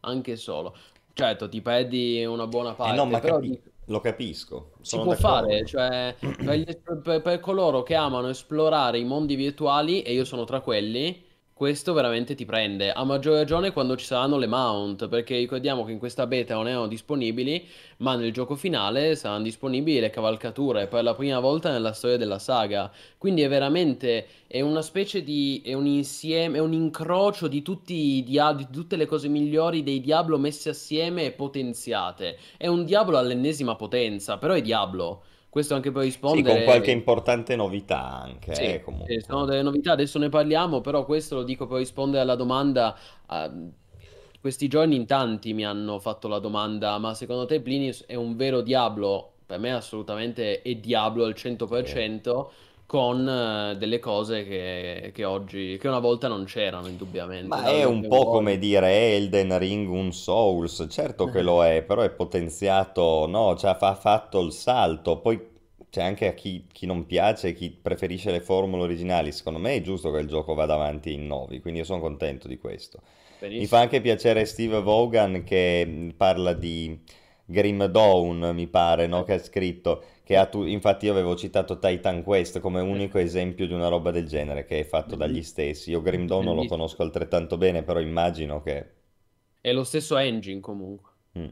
Anche 0.00 0.36
solo. 0.36 0.74
Certo, 1.12 1.48
ti 1.48 1.60
perdi 1.60 2.24
una 2.24 2.46
buona 2.46 2.74
parte, 2.74 2.92
eh 2.92 2.96
no, 2.96 3.06
ma 3.06 3.18
però... 3.20 3.38
Capi- 3.38 3.62
lo 3.90 4.00
capisco. 4.00 4.70
Si 4.80 4.96
può 4.96 5.14
d'accordo. 5.14 5.28
fare, 5.28 5.66
cioè 5.66 6.14
per, 6.18 7.00
per, 7.02 7.22
per 7.22 7.40
coloro 7.40 7.82
che 7.82 7.94
amano 7.94 8.28
esplorare 8.28 8.98
i 8.98 9.04
mondi 9.04 9.34
virtuali, 9.34 10.02
e 10.02 10.12
io 10.12 10.24
sono 10.24 10.44
tra 10.44 10.60
quelli, 10.60 11.26
questo 11.60 11.92
veramente 11.92 12.34
ti 12.34 12.46
prende. 12.46 12.90
A 12.90 13.04
maggior 13.04 13.34
ragione 13.34 13.70
quando 13.70 13.94
ci 13.94 14.06
saranno 14.06 14.38
le 14.38 14.46
mount, 14.46 15.08
perché 15.08 15.36
ricordiamo 15.36 15.84
che 15.84 15.92
in 15.92 15.98
questa 15.98 16.26
beta 16.26 16.54
non 16.54 16.66
erano 16.66 16.86
disponibili, 16.86 17.68
ma 17.98 18.14
nel 18.14 18.32
gioco 18.32 18.56
finale 18.56 19.14
saranno 19.14 19.42
disponibili 19.42 20.00
le 20.00 20.08
cavalcature 20.08 20.86
per 20.86 21.02
la 21.02 21.14
prima 21.14 21.38
volta 21.38 21.70
nella 21.70 21.92
storia 21.92 22.16
della 22.16 22.38
saga. 22.38 22.90
Quindi 23.18 23.42
è 23.42 23.48
veramente 23.50 24.26
è 24.46 24.62
una 24.62 24.80
specie 24.80 25.22
di 25.22 25.60
è 25.62 25.74
un 25.74 25.84
insieme, 25.84 26.56
è 26.56 26.60
un 26.62 26.72
incrocio 26.72 27.46
di 27.46 27.60
tutti 27.60 27.92
i 27.92 28.22
dia- 28.24 28.54
di 28.54 28.66
tutte 28.72 28.96
le 28.96 29.04
cose 29.04 29.28
migliori 29.28 29.82
dei 29.82 30.00
Diablo 30.00 30.38
messi 30.38 30.70
assieme 30.70 31.26
e 31.26 31.32
potenziate. 31.32 32.38
È 32.56 32.68
un 32.68 32.86
Diablo 32.86 33.18
all'ennesima 33.18 33.76
potenza, 33.76 34.38
però 34.38 34.54
è 34.54 34.62
Diablo. 34.62 35.24
Questo 35.50 35.74
anche 35.74 35.90
per 35.90 36.04
rispondere... 36.04 36.48
Sì, 36.48 36.54
con 36.54 36.64
qualche 36.64 36.90
importante 36.92 37.56
novità 37.56 38.22
anche, 38.22 38.54
sì, 38.54 38.62
eh, 38.62 38.80
comunque. 38.82 39.20
Sono 39.20 39.44
delle 39.44 39.62
novità, 39.62 39.92
adesso 39.92 40.18
ne 40.18 40.28
parliamo, 40.28 40.80
però 40.80 41.04
questo 41.04 41.34
lo 41.34 41.42
dico 41.42 41.66
per 41.66 41.78
rispondere 41.78 42.22
alla 42.22 42.36
domanda... 42.36 42.96
Uh, 43.28 43.72
questi 44.40 44.68
giorni 44.68 44.96
in 44.96 45.04
tanti 45.04 45.52
mi 45.52 45.66
hanno 45.66 45.98
fatto 45.98 46.26
la 46.26 46.38
domanda, 46.38 46.96
ma 46.96 47.12
secondo 47.12 47.44
te 47.44 47.60
Plinius 47.60 48.06
è 48.06 48.14
un 48.14 48.36
vero 48.36 48.62
Diablo? 48.62 49.32
Per 49.44 49.58
me 49.58 49.74
assolutamente 49.74 50.62
è 50.62 50.74
Diablo 50.76 51.24
al 51.24 51.34
100%. 51.36 51.84
Sì 51.84 52.68
con 52.90 53.24
eh, 53.24 53.76
delle 53.76 54.00
cose 54.00 54.44
che, 54.44 55.12
che, 55.14 55.24
oggi, 55.24 55.78
che 55.78 55.86
una 55.86 56.00
volta 56.00 56.26
non 56.26 56.42
c'erano 56.42 56.88
indubbiamente. 56.88 57.46
Ma 57.46 57.66
è 57.66 57.84
un 57.84 58.08
po' 58.08 58.24
come 58.24 58.58
dire 58.58 59.14
Elden 59.14 59.56
Ring 59.58 59.88
un 59.88 60.12
Souls, 60.12 60.88
certo 60.90 61.26
che 61.26 61.40
lo 61.40 61.64
è, 61.64 61.82
però 61.82 62.02
è 62.02 62.10
potenziato, 62.10 63.28
no, 63.28 63.54
cioè 63.56 63.76
ha 63.78 63.94
fatto 63.94 64.40
il 64.40 64.50
salto, 64.50 65.20
poi 65.20 65.40
c'è 65.88 66.02
anche 66.02 66.26
a 66.26 66.32
chi, 66.32 66.66
chi, 66.72 66.86
non 66.86 67.06
piace, 67.06 67.54
chi 67.54 67.70
preferisce 67.70 68.32
le 68.32 68.40
formule 68.40 68.82
originali, 68.82 69.30
secondo 69.30 69.60
me 69.60 69.76
è 69.76 69.82
giusto 69.82 70.10
che 70.10 70.18
il 70.18 70.26
gioco 70.26 70.54
vada 70.54 70.74
avanti 70.74 71.12
in 71.12 71.28
novi, 71.28 71.60
quindi 71.60 71.78
io 71.78 71.86
sono 71.86 72.00
contento 72.00 72.48
di 72.48 72.58
questo. 72.58 72.98
Benissimo. 73.38 73.60
Mi 73.62 73.68
fa 73.68 73.78
anche 73.78 74.00
piacere 74.00 74.44
Steve 74.44 74.82
Vaughan 74.82 75.44
che 75.44 76.12
parla 76.16 76.54
di 76.54 76.98
Grim 77.50 77.84
Dawn, 77.86 78.52
mi 78.54 78.66
pare, 78.68 79.06
no? 79.06 79.24
che 79.24 79.34
ha 79.34 79.38
scritto 79.38 80.02
che 80.22 80.36
ha 80.36 80.46
tu... 80.46 80.62
infatti 80.62 81.06
io 81.06 81.12
avevo 81.12 81.34
citato 81.34 81.80
Titan 81.80 82.22
Quest 82.22 82.60
come 82.60 82.80
unico 82.80 83.18
esempio 83.18 83.66
di 83.66 83.72
una 83.72 83.88
roba 83.88 84.12
del 84.12 84.28
genere 84.28 84.64
che 84.64 84.78
è 84.78 84.84
fatto 84.84 85.16
dagli 85.16 85.42
stessi. 85.42 85.90
Io 85.90 86.00
Grim 86.02 86.26
Dawn 86.26 86.44
non 86.44 86.54
lo 86.54 86.66
conosco 86.66 87.02
altrettanto 87.02 87.58
bene, 87.58 87.82
però 87.82 87.98
immagino 87.98 88.62
che... 88.62 88.86
È 89.60 89.72
lo 89.72 89.82
stesso 89.82 90.16
engine 90.16 90.60
comunque. 90.60 91.10
Mm. 91.38 91.48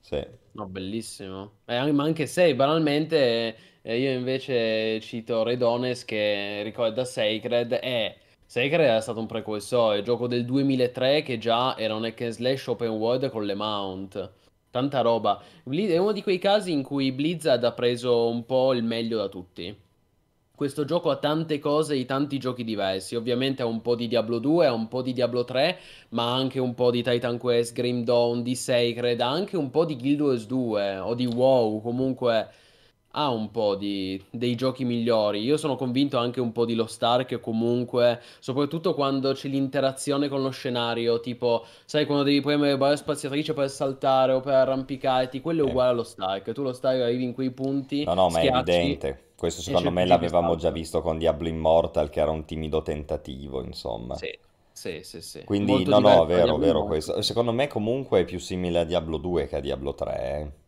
Sì. 0.00 0.26
No, 0.52 0.66
bellissimo. 0.66 1.58
Eh, 1.66 1.92
ma 1.92 2.02
anche 2.04 2.26
se 2.26 2.54
banalmente 2.54 3.56
eh, 3.82 3.98
io 3.98 4.10
invece 4.12 5.00
cito 5.00 5.42
Redones 5.42 6.04
che 6.04 6.62
ricorda 6.62 7.04
Sacred 7.04 7.78
e 7.82 8.16
Sacred 8.46 8.80
era 8.80 9.02
stato 9.02 9.20
un 9.20 9.26
precursore, 9.26 10.02
gioco 10.02 10.26
del 10.26 10.46
2003 10.46 11.20
che 11.20 11.36
già 11.36 11.76
era 11.76 11.94
un 11.94 12.04
hack 12.04 12.22
and 12.22 12.32
slash 12.32 12.66
open 12.68 12.88
world 12.88 13.28
con 13.28 13.44
le 13.44 13.54
mount. 13.54 14.32
Tanta 14.78 15.00
roba. 15.00 15.42
È 15.64 15.96
uno 15.96 16.12
di 16.12 16.22
quei 16.22 16.38
casi 16.38 16.70
in 16.70 16.84
cui 16.84 17.10
Blizzard 17.10 17.64
ha 17.64 17.72
preso 17.72 18.28
un 18.28 18.46
po' 18.46 18.72
il 18.74 18.84
meglio 18.84 19.18
da 19.18 19.28
tutti. 19.28 19.76
questo 20.58 20.84
gioco 20.84 21.10
ha 21.10 21.16
tante 21.18 21.60
cose 21.60 21.94
di 21.94 22.04
tanti 22.04 22.38
giochi 22.38 22.64
diversi. 22.64 23.14
Ovviamente 23.14 23.62
ha 23.62 23.66
un 23.66 23.80
po' 23.80 23.94
di 23.94 24.08
Diablo 24.08 24.40
2, 24.40 24.66
ha 24.66 24.72
un 24.72 24.88
po' 24.88 25.02
di 25.02 25.12
Diablo 25.12 25.44
3, 25.44 25.78
ma 26.10 26.34
anche 26.34 26.58
un 26.58 26.74
po' 26.74 26.90
di 26.90 27.00
Titan 27.00 27.38
Quest, 27.38 27.74
Grim 27.74 28.02
Dawn, 28.02 28.42
di 28.42 28.56
Sacred, 28.56 29.20
anche 29.20 29.56
un 29.56 29.70
po' 29.70 29.84
di 29.84 29.96
Guild 29.96 30.20
Wars 30.20 30.46
2 30.46 30.98
o 30.98 31.14
di 31.14 31.26
WoW. 31.26 31.80
Comunque 31.80 32.48
ha 33.18 33.30
un 33.30 33.50
po' 33.50 33.74
di, 33.74 34.22
dei 34.30 34.54
giochi 34.54 34.84
migliori. 34.84 35.42
Io 35.42 35.56
sono 35.56 35.74
convinto 35.74 36.18
anche 36.18 36.40
un 36.40 36.52
po' 36.52 36.64
di 36.64 36.74
Lost 36.74 37.02
Ark, 37.02 37.40
comunque, 37.40 38.20
soprattutto 38.38 38.94
quando 38.94 39.32
c'è 39.32 39.48
l'interazione 39.48 40.28
con 40.28 40.40
lo 40.40 40.50
scenario, 40.50 41.18
tipo, 41.20 41.66
sai, 41.84 42.06
quando 42.06 42.22
devi 42.22 42.40
premere 42.40 42.76
barra 42.76 42.94
spaziatrice 42.96 43.54
per 43.54 43.70
saltare 43.70 44.32
o 44.32 44.40
per 44.40 44.54
arrampicarti, 44.54 45.40
quello 45.40 45.64
è 45.64 45.68
uguale 45.68 45.90
allo 45.90 46.04
Stark. 46.04 46.52
Tu 46.52 46.62
lo 46.62 46.72
Stark 46.72 47.00
arrivi 47.00 47.24
in 47.24 47.34
quei 47.34 47.50
punti, 47.50 48.04
No, 48.04 48.14
no, 48.14 48.28
ma 48.28 48.38
è 48.38 48.44
schiacci 48.44 48.70
evidente. 48.70 49.22
Questo 49.36 49.62
secondo 49.62 49.90
me 49.90 50.04
l'avevamo 50.04 50.56
già 50.56 50.70
visto 50.70 51.00
con 51.00 51.18
Diablo 51.18 51.48
Immortal, 51.48 52.10
che 52.10 52.20
era 52.20 52.30
un 52.30 52.44
timido 52.44 52.82
tentativo, 52.82 53.62
insomma. 53.62 54.16
Sì, 54.16 54.36
sì, 54.72 55.00
sì, 55.02 55.20
sì. 55.20 55.44
Quindi, 55.44 55.72
Molto 55.72 55.98
no, 55.98 55.98
no, 55.98 56.24
vero, 56.24 56.56
vero 56.56 56.84
questo. 56.84 57.20
Secondo 57.22 57.52
me 57.52 57.66
comunque 57.66 58.20
è 58.20 58.24
più 58.24 58.38
simile 58.38 58.80
a 58.80 58.84
Diablo 58.84 59.16
2 59.16 59.46
che 59.48 59.56
a 59.56 59.60
Diablo 59.60 59.94
3, 59.94 60.52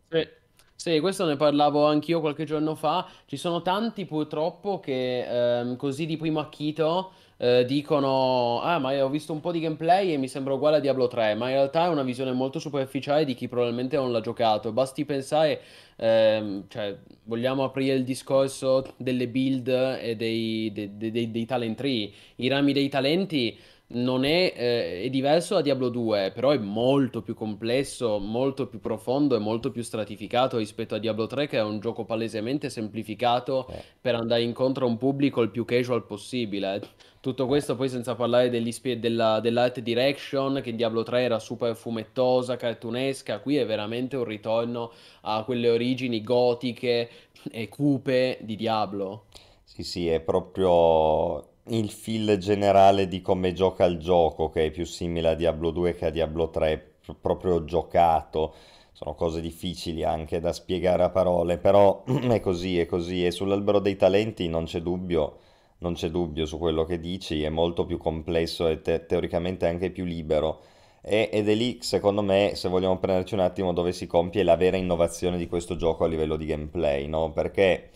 sì, 0.81 0.99
questo 0.99 1.25
ne 1.25 1.35
parlavo 1.35 1.85
anch'io 1.85 2.21
qualche 2.21 2.43
giorno 2.43 2.73
fa. 2.73 3.07
Ci 3.27 3.37
sono 3.37 3.61
tanti 3.61 4.05
purtroppo 4.05 4.79
che 4.79 5.59
ehm, 5.59 5.75
così 5.75 6.07
di 6.07 6.17
primo 6.17 6.39
acchito 6.39 7.11
eh, 7.37 7.65
dicono: 7.65 8.59
Ah, 8.61 8.79
ma 8.79 8.91
io 8.91 9.05
ho 9.05 9.09
visto 9.09 9.31
un 9.31 9.41
po' 9.41 9.51
di 9.51 9.59
gameplay 9.59 10.11
e 10.11 10.17
mi 10.17 10.27
sembra 10.27 10.55
uguale 10.55 10.77
a 10.77 10.79
Diablo 10.79 11.05
3. 11.05 11.35
Ma 11.35 11.49
in 11.49 11.53
realtà 11.57 11.85
è 11.85 11.89
una 11.89 12.01
visione 12.01 12.31
molto 12.31 12.57
superficiale 12.57 13.25
di 13.25 13.35
chi 13.35 13.47
probabilmente 13.47 13.95
non 13.95 14.11
l'ha 14.11 14.21
giocato. 14.21 14.71
Basti 14.71 15.05
pensare, 15.05 15.61
ehm, 15.97 16.63
cioè, 16.67 16.97
vogliamo 17.25 17.63
aprire 17.63 17.93
il 17.95 18.03
discorso 18.03 18.83
delle 18.97 19.27
build 19.27 19.67
e 20.01 20.15
dei, 20.15 20.71
de- 20.73 20.97
de- 20.97 21.11
dei- 21.11 21.29
dei 21.29 21.45
talent 21.45 21.77
tree. 21.77 22.11
I 22.37 22.47
rami 22.47 22.73
dei 22.73 22.89
talenti 22.89 23.55
non 23.93 24.23
è, 24.25 24.53
eh, 24.55 25.03
è 25.03 25.09
diverso 25.09 25.55
da 25.55 25.61
Diablo 25.61 25.89
2, 25.89 26.31
però 26.33 26.51
è 26.51 26.57
molto 26.57 27.21
più 27.21 27.33
complesso, 27.33 28.19
molto 28.19 28.67
più 28.67 28.79
profondo 28.79 29.35
e 29.35 29.39
molto 29.39 29.71
più 29.71 29.81
stratificato 29.81 30.57
rispetto 30.57 30.95
a 30.95 30.97
Diablo 30.99 31.27
3, 31.27 31.47
che 31.47 31.57
è 31.57 31.63
un 31.63 31.79
gioco 31.79 32.05
palesemente 32.05 32.69
semplificato 32.69 33.67
eh. 33.67 33.81
per 33.99 34.15
andare 34.15 34.43
incontro 34.43 34.85
a 34.85 34.89
un 34.89 34.97
pubblico 34.97 35.41
il 35.41 35.49
più 35.49 35.65
casual 35.65 36.05
possibile. 36.05 36.81
Tutto 37.19 37.45
questo 37.45 37.75
poi 37.75 37.87
senza 37.87 38.15
parlare 38.15 38.71
spi- 38.71 38.99
della, 38.99 39.39
dell'art 39.39 39.79
direction, 39.79 40.59
che 40.63 40.71
in 40.71 40.75
Diablo 40.75 41.03
3 41.03 41.21
era 41.21 41.39
super 41.39 41.75
fumettosa, 41.75 42.55
cartunesca, 42.55 43.39
qui 43.39 43.57
è 43.57 43.65
veramente 43.65 44.15
un 44.15 44.23
ritorno 44.23 44.91
a 45.21 45.43
quelle 45.43 45.69
origini 45.69 46.23
gotiche 46.23 47.09
e 47.51 47.69
cupe 47.69 48.39
di 48.41 48.55
Diablo. 48.55 49.25
Sì, 49.63 49.83
sì, 49.83 50.07
è 50.07 50.19
proprio 50.19 51.50
il 51.73 51.89
feel 51.91 52.37
generale 52.37 53.07
di 53.07 53.21
come 53.21 53.53
gioca 53.53 53.85
il 53.85 53.97
gioco, 53.97 54.49
che 54.49 54.65
è 54.67 54.71
più 54.71 54.85
simile 54.85 55.29
a 55.29 55.33
Diablo 55.35 55.71
2 55.71 55.93
che 55.95 56.05
a 56.07 56.09
Diablo 56.09 56.49
3, 56.49 56.77
pr- 57.05 57.15
proprio 57.19 57.63
giocato. 57.65 58.53
Sono 58.91 59.15
cose 59.15 59.41
difficili 59.41 60.03
anche 60.03 60.39
da 60.39 60.53
spiegare 60.53 61.03
a 61.03 61.09
parole, 61.09 61.57
però 61.57 62.03
è 62.29 62.39
così, 62.39 62.79
è 62.79 62.85
così. 62.85 63.25
E 63.25 63.31
sull'albero 63.31 63.79
dei 63.79 63.95
talenti 63.95 64.47
non 64.47 64.65
c'è 64.65 64.81
dubbio, 64.81 65.37
non 65.79 65.93
c'è 65.93 66.09
dubbio 66.09 66.45
su 66.45 66.57
quello 66.57 66.83
che 66.85 66.99
dici, 66.99 67.41
è 67.43 67.49
molto 67.49 67.85
più 67.85 67.97
complesso 67.97 68.67
e 68.67 68.81
te- 68.81 69.05
teoricamente 69.05 69.65
anche 69.67 69.89
più 69.91 70.05
libero. 70.05 70.61
E- 71.01 71.29
ed 71.31 71.49
è 71.49 71.55
lì, 71.55 71.79
secondo 71.81 72.21
me, 72.21 72.51
se 72.55 72.69
vogliamo 72.69 72.99
prenderci 72.99 73.33
un 73.33 73.39
attimo, 73.39 73.73
dove 73.73 73.91
si 73.93 74.05
compie 74.07 74.43
la 74.43 74.55
vera 74.55 74.77
innovazione 74.77 75.37
di 75.37 75.47
questo 75.47 75.75
gioco 75.75 76.03
a 76.03 76.07
livello 76.07 76.35
di 76.37 76.45
gameplay, 76.45 77.07
no? 77.07 77.31
Perché 77.31 77.89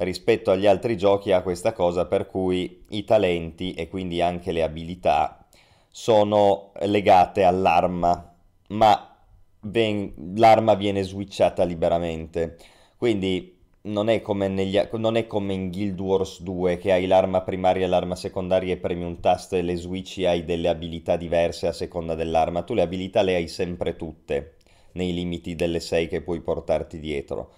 rispetto 0.00 0.50
agli 0.50 0.66
altri 0.66 0.96
giochi 0.96 1.32
ha 1.32 1.42
questa 1.42 1.72
cosa 1.72 2.06
per 2.06 2.26
cui 2.26 2.84
i 2.90 3.04
talenti 3.04 3.74
e 3.74 3.88
quindi 3.88 4.20
anche 4.20 4.52
le 4.52 4.62
abilità 4.62 5.46
sono 5.88 6.72
legate 6.80 7.44
all'arma, 7.44 8.34
ma 8.68 9.16
ven- 9.62 10.12
l'arma 10.36 10.74
viene 10.74 11.02
switchata 11.02 11.64
liberamente. 11.64 12.56
Quindi 12.96 13.58
non 13.82 14.08
è 14.08 14.20
come 14.20 14.48
negli 14.48 14.78
non 14.92 15.16
è 15.16 15.26
come 15.26 15.54
in 15.54 15.70
Guild 15.70 15.98
Wars 15.98 16.42
2 16.42 16.76
che 16.76 16.92
hai 16.92 17.06
l'arma 17.06 17.40
primaria 17.40 17.86
e 17.86 17.88
l'arma 17.88 18.14
secondaria 18.14 18.74
e 18.74 18.76
premi 18.76 19.04
un 19.04 19.20
tasto 19.20 19.56
e 19.56 19.62
le 19.62 19.76
switchi 19.76 20.26
hai 20.26 20.44
delle 20.44 20.68
abilità 20.68 21.16
diverse 21.16 21.66
a 21.66 21.72
seconda 21.72 22.14
dell'arma. 22.14 22.62
Tu 22.62 22.74
le 22.74 22.82
abilità 22.82 23.22
le 23.22 23.34
hai 23.36 23.48
sempre 23.48 23.96
tutte, 23.96 24.56
nei 24.92 25.12
limiti 25.14 25.54
delle 25.54 25.80
6 25.80 26.08
che 26.08 26.20
puoi 26.22 26.40
portarti 26.40 26.98
dietro. 26.98 27.52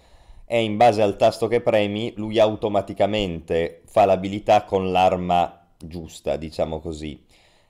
E 0.45 0.61
in 0.61 0.77
base 0.77 1.01
al 1.01 1.15
tasto 1.15 1.47
che 1.47 1.61
premi, 1.61 2.13
lui 2.15 2.39
automaticamente 2.39 3.81
fa 3.85 4.05
l'abilità 4.05 4.63
con 4.63 4.91
l'arma 4.91 5.67
giusta, 5.77 6.35
diciamo 6.35 6.79
così. 6.79 7.23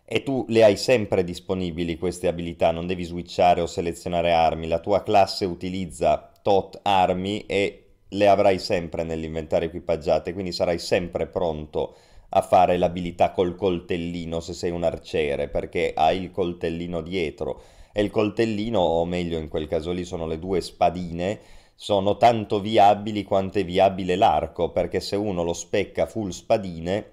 E 0.05 0.23
tu 0.23 0.45
le 0.49 0.63
hai 0.63 0.75
sempre 0.75 1.23
disponibili 1.23 1.97
queste 1.97 2.27
abilità, 2.27 2.71
non 2.71 2.87
devi 2.87 3.03
switchare 3.03 3.61
o 3.61 3.67
selezionare 3.67 4.31
armi. 4.33 4.67
La 4.67 4.79
tua 4.79 5.01
classe 5.01 5.45
utilizza 5.45 6.31
tot 6.41 6.79
armi 6.83 7.45
e 7.45 7.85
le 8.09 8.27
avrai 8.27 8.59
sempre 8.59 9.03
nell'inventario 9.03 9.67
equipaggiate, 9.69 10.33
quindi 10.33 10.51
sarai 10.51 10.77
sempre 10.77 11.25
pronto 11.27 11.95
a 12.29 12.41
fare 12.41 12.77
l'abilità 12.77 13.31
col 13.31 13.55
coltellino 13.55 14.39
se 14.39 14.53
sei 14.53 14.71
un 14.71 14.83
arciere, 14.83 15.47
perché 15.47 15.93
hai 15.95 16.21
il 16.21 16.31
coltellino 16.31 17.01
dietro. 17.01 17.61
E 17.91 18.01
il 18.01 18.09
coltellino, 18.09 18.79
o 18.79 19.05
meglio 19.05 19.37
in 19.37 19.47
quel 19.47 19.67
caso 19.67 19.91
lì 19.91 20.03
sono 20.03 20.25
le 20.25 20.39
due 20.39 20.61
spadine, 20.61 21.39
sono 21.75 22.17
tanto 22.17 22.59
viabili 22.59 23.23
quanto 23.23 23.59
è 23.59 23.65
viabile 23.65 24.15
l'arco, 24.15 24.71
perché 24.71 24.99
se 24.99 25.15
uno 25.15 25.43
lo 25.43 25.53
specca 25.53 26.05
full 26.05 26.29
spadine 26.29 27.11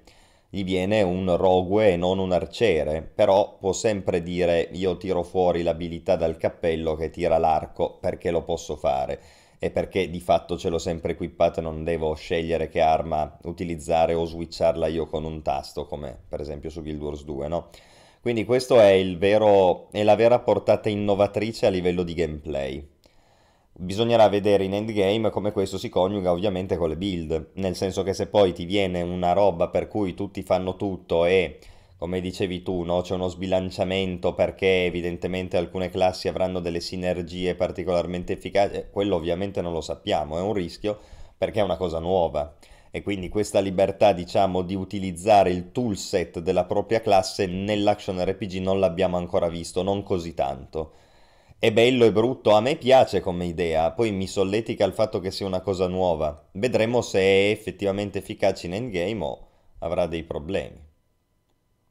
gli 0.49 0.65
viene 0.65 1.03
un 1.03 1.37
rogue 1.37 1.93
e 1.93 1.97
non 1.97 2.19
un 2.19 2.33
arciere, 2.33 3.03
però 3.03 3.57
può 3.59 3.73
sempre 3.73 4.21
dire 4.23 4.69
io 4.73 4.97
tiro 4.97 5.23
fuori 5.23 5.63
l'abilità 5.63 6.17
dal 6.17 6.37
cappello 6.37 6.97
che 6.97 7.11
tira 7.11 7.39
l'arco 7.39 7.99
perché 8.01 8.33
lo 8.33 8.43
posso 8.43 8.75
fare 8.75 9.21
e 9.61 9.71
perché 9.71 10.11
di 10.11 10.21
fatto 10.21 10.57
ce 10.59 10.69
l'ho 10.69 10.79
sempre 10.79 11.13
equipato 11.13 11.61
e 11.61 11.63
non 11.63 11.85
devo 11.85 12.15
scegliere 12.15 12.69
che 12.69 12.81
arma 12.81 13.39
utilizzare 13.45 14.15
o 14.15 14.25
switcharla 14.25 14.89
io 14.89 15.07
con 15.07 15.25
un 15.25 15.43
tasto, 15.43 15.87
come 15.87 16.19
per 16.29 16.41
esempio 16.41 16.71
su 16.71 16.83
Guild 16.83 17.01
Wars 17.01 17.25
2, 17.25 17.47
no? 17.47 17.69
Quindi 18.21 18.45
questo 18.45 18.81
è 18.81 18.99
è 19.91 20.03
la 20.03 20.17
vera 20.17 20.39
portata 20.41 20.89
innovatrice 20.89 21.67
a 21.67 21.71
livello 21.71 22.03
di 22.03 22.15
gameplay. 22.15 22.89
Bisognerà 23.73 24.29
vedere 24.29 24.63
in 24.65 24.75
endgame 24.75 25.31
come 25.31 25.53
questo 25.53 25.77
si 25.79 25.89
coniuga 25.89 26.31
ovviamente 26.31 26.77
con 26.77 26.89
le 26.89 26.97
build, 26.97 27.51
nel 27.55 27.75
senso 27.75 28.03
che 28.03 28.13
se 28.15 28.27
poi 28.29 28.53
ti 28.53 28.65
viene 28.65 29.01
una 29.03 29.33
roba 29.33 29.69
per 29.69 29.89
cui 29.89 30.15
tutti 30.15 30.43
fanno 30.43 30.77
tutto 30.77 31.25
e, 31.25 31.59
come 31.97 32.21
dicevi 32.21 32.63
tu, 32.63 32.83
no, 32.83 33.01
c'è 33.01 33.15
uno 33.15 33.29
sbilanciamento 33.29 34.35
perché 34.35 34.85
evidentemente 34.85 35.57
alcune 35.57 35.89
classi 35.89 36.29
avranno 36.29 36.61
delle 36.61 36.81
sinergie 36.81 37.55
particolarmente 37.55 38.35
efficaci, 38.35 38.75
eh, 38.77 38.91
quello 38.91 39.17
ovviamente 39.17 39.61
non 39.63 39.73
lo 39.73 39.81
sappiamo, 39.81 40.37
è 40.39 40.41
un 40.43 40.53
rischio 40.53 40.99
perché 41.37 41.61
è 41.61 41.65
una 41.65 41.77
cosa 41.77 41.99
nuova 41.99 42.55
e 42.91 43.03
quindi 43.03 43.29
questa 43.29 43.61
libertà, 43.61 44.13
diciamo, 44.13 44.63
di 44.63 44.75
utilizzare 44.75 45.51
il 45.51 45.73
toolset 45.73 46.41
della 46.41 46.65
propria 46.65 47.01
classe 47.01 47.47
nell'action 47.47 48.23
RPG 48.23 48.57
non 48.57 48.79
l'abbiamo 48.79 49.17
ancora 49.17 49.49
visto, 49.49 49.83
non 49.83 50.03
così 50.03 50.35
tanto. 50.35 50.93
È 51.63 51.71
bello 51.71 52.07
e 52.07 52.11
brutto, 52.11 52.53
a 52.53 52.63
me 52.63 52.77
piace 52.77 53.21
come 53.21 53.45
idea, 53.45 53.91
poi 53.91 54.13
mi 54.13 54.27
solletica 54.27 54.87
il 54.87 54.95
fatto 54.95 55.21
che 55.21 55.31
sia 55.31 55.45
una 55.45 55.61
cosa 55.61 55.89
nuova. 55.89 56.49
Vedremo 56.53 57.03
se 57.03 57.21
è 57.21 57.51
effettivamente 57.51 58.17
efficace 58.17 58.67
in 58.67 58.73
endgame 58.73 59.23
o 59.23 59.49
avrà 59.81 60.07
dei 60.07 60.23
problemi. 60.23 60.81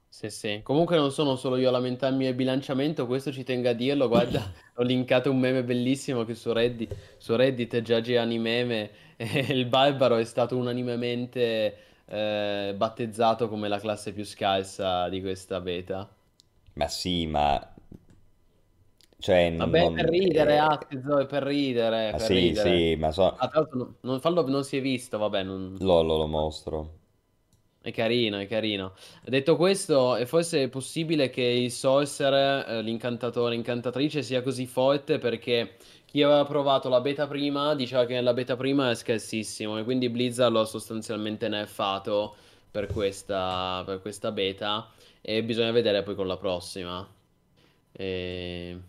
Sì, 0.09 0.31
sì. 0.31 0.61
Comunque 0.63 0.97
non 0.97 1.11
sono 1.11 1.35
solo 1.35 1.55
io 1.57 1.67
a 1.67 1.71
lamentarmi 1.71 2.25
del 2.25 2.33
bilanciamento, 2.33 3.05
questo 3.05 3.31
ci 3.31 3.43
tengo 3.43 3.69
a 3.69 3.73
dirlo. 3.73 4.07
Guarda, 4.07 4.51
ho 4.73 4.81
linkato 4.81 5.29
un 5.29 5.37
meme 5.37 5.63
bellissimo 5.63 6.25
che 6.25 6.33
su 6.33 6.51
Reddit, 6.51 6.95
su 7.19 7.35
Reddit 7.35 7.83
già 7.83 8.01
girano 8.01 8.33
i 8.33 8.39
meme 8.39 8.89
e 9.17 9.45
il 9.49 9.67
Barbaro 9.67 10.15
è 10.17 10.23
stato 10.23 10.57
unanimemente 10.57 11.77
eh, 12.05 12.73
battezzato 12.75 13.47
come 13.47 13.67
la 13.67 13.79
classe 13.79 14.13
più 14.13 14.25
scarsa 14.25 15.07
di 15.09 15.21
questa 15.21 15.61
beta. 15.61 16.09
Ma 16.73 16.87
sì, 16.87 17.27
ma... 17.27 17.73
Cioè, 19.19 19.49
non... 19.49 19.69
Vabbè, 19.71 19.91
per 19.91 20.05
non- 20.05 20.09
ridere, 20.09 20.55
eh, 20.55 21.21
è 21.21 21.25
per 21.27 21.43
ridere, 21.43 22.11
Ma 22.11 22.17
per 22.17 22.21
sì, 22.25 22.33
ridere. 22.33 22.89
sì, 22.93 22.95
ma 22.95 23.11
so... 23.11 23.35
Ah, 23.35 23.47
tra 23.49 23.59
l'altro 23.59 23.77
non, 23.77 23.95
non- 24.01 24.19
fallo, 24.21 24.47
non 24.47 24.63
si 24.63 24.77
è 24.77 24.81
visto, 24.81 25.17
vabbè, 25.17 25.43
non... 25.43 25.75
Lo, 25.79 26.03
lo, 26.03 26.27
mostro. 26.27 26.99
È 27.81 27.91
carino, 27.91 28.37
è 28.37 28.47
carino. 28.47 28.93
Detto 29.23 29.55
questo, 29.55 30.15
è 30.15 30.25
forse 30.25 30.67
possibile 30.69 31.29
che 31.29 31.41
il 31.41 31.71
Sorcerer, 31.71 32.69
eh, 32.69 32.81
l'incantatore, 32.81 33.55
incantatrice, 33.55 34.21
sia 34.21 34.41
così 34.41 34.65
forte 34.67 35.17
perché 35.17 35.75
chi 36.05 36.21
aveva 36.21 36.43
provato 36.45 36.89
la 36.89 36.99
beta 37.01 37.25
prima 37.27 37.75
diceva 37.75 38.05
che 38.05 38.19
la 38.21 38.33
beta 38.33 38.55
prima 38.57 38.89
è 38.91 38.95
scarsissimo 38.95 39.77
e 39.77 39.83
quindi 39.83 40.09
Blizzard 40.09 40.51
lo 40.51 40.61
ha 40.61 40.65
sostanzialmente 40.65 41.47
nerfato 41.47 42.35
per 42.69 42.87
questa, 42.87 43.81
per 43.85 44.01
questa 44.01 44.31
beta 44.31 44.89
e 45.21 45.43
bisogna 45.43 45.71
vedere 45.71 46.03
poi 46.03 46.15
con 46.15 46.27
la 46.27 46.37
prossima. 46.37 47.07
E... 47.91 48.79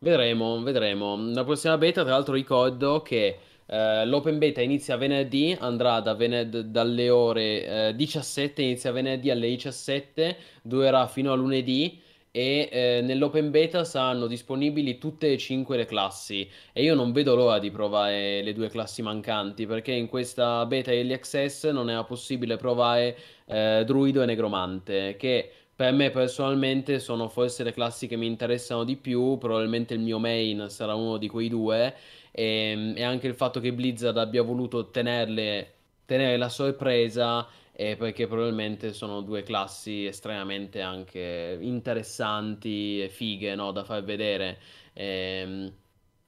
Vedremo, 0.00 0.62
vedremo. 0.62 1.16
La 1.32 1.44
prossima 1.44 1.76
beta, 1.76 2.02
tra 2.02 2.12
l'altro, 2.12 2.34
ricordo 2.34 3.02
che 3.02 3.40
Eh, 3.70 4.06
l'open 4.06 4.38
beta 4.38 4.62
inizia 4.62 4.96
venerdì, 4.96 5.54
andrà 5.60 6.00
da 6.00 6.14
vened- 6.14 6.60
dalle 6.60 7.10
ore 7.10 7.88
eh, 7.90 7.94
17, 7.94 8.62
inizia 8.62 8.92
venerdì 8.92 9.28
alle 9.30 9.46
17, 9.46 10.38
durerà 10.62 11.06
fino 11.06 11.32
a 11.32 11.34
lunedì 11.34 12.00
e 12.30 12.68
eh, 12.72 13.00
nell'open 13.02 13.50
beta 13.50 13.84
saranno 13.84 14.26
disponibili 14.26 14.96
tutte 14.96 15.30
e 15.32 15.36
cinque 15.36 15.76
le 15.76 15.84
classi 15.84 16.48
e 16.72 16.82
io 16.82 16.94
non 16.94 17.12
vedo 17.12 17.34
l'ora 17.34 17.58
di 17.58 17.70
provare 17.70 18.40
le 18.42 18.54
due 18.54 18.70
classi 18.70 19.02
mancanti 19.02 19.66
perché 19.66 19.92
in 19.92 20.08
questa 20.08 20.64
beta 20.64 20.90
Early 20.92 21.12
Access 21.12 21.68
non 21.68 21.90
era 21.90 22.04
possibile 22.04 22.56
provare 22.56 23.16
eh, 23.46 23.82
Druido 23.84 24.22
e 24.22 24.26
Negromante 24.26 25.16
che 25.18 25.50
per 25.78 25.92
me 25.92 26.10
personalmente 26.10 26.98
sono 26.98 27.28
forse 27.28 27.62
le 27.62 27.72
classi 27.72 28.08
che 28.08 28.16
mi 28.16 28.26
interessano 28.26 28.82
di 28.82 28.96
più, 28.96 29.38
probabilmente 29.38 29.94
il 29.94 30.00
mio 30.00 30.18
main 30.18 30.66
sarà 30.70 30.94
uno 30.96 31.18
di 31.18 31.28
quei 31.28 31.48
due 31.48 31.94
e, 32.32 32.94
e 32.96 33.02
anche 33.04 33.28
il 33.28 33.34
fatto 33.34 33.60
che 33.60 33.72
Blizzard 33.72 34.18
abbia 34.18 34.42
voluto 34.42 34.90
tenerle, 34.90 35.74
tenere 36.04 36.36
la 36.36 36.48
sorpresa 36.48 37.46
eh, 37.70 37.94
perché 37.96 38.26
probabilmente 38.26 38.92
sono 38.92 39.20
due 39.20 39.44
classi 39.44 40.04
estremamente 40.06 40.80
anche 40.80 41.56
interessanti 41.60 43.00
e 43.00 43.08
fighe, 43.08 43.54
no, 43.54 43.70
da 43.70 43.84
far 43.84 44.02
vedere. 44.02 44.58
Ehm, 44.94 45.72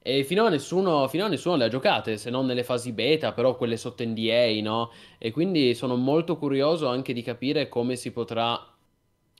e 0.01 0.23
finora 0.23 0.47
nessuno, 0.49 1.09
finora 1.09 1.29
nessuno 1.29 1.57
le 1.57 1.65
ha 1.65 1.67
giocate, 1.67 2.15
se 2.17 2.29
non 2.29 2.45
nelle 2.45 2.63
fasi 2.63 2.93
beta, 2.93 3.33
però 3.33 3.57
quelle 3.57 3.75
sotto 3.75 4.01
NDA, 4.05 4.61
no? 4.61 4.91
E 5.17 5.31
quindi 5.31 5.75
sono 5.75 5.97
molto 5.97 6.37
curioso 6.37 6.87
anche 6.87 7.11
di 7.11 7.21
capire 7.21 7.67
come 7.67 7.97
si 7.97 8.11
potrà 8.11 8.70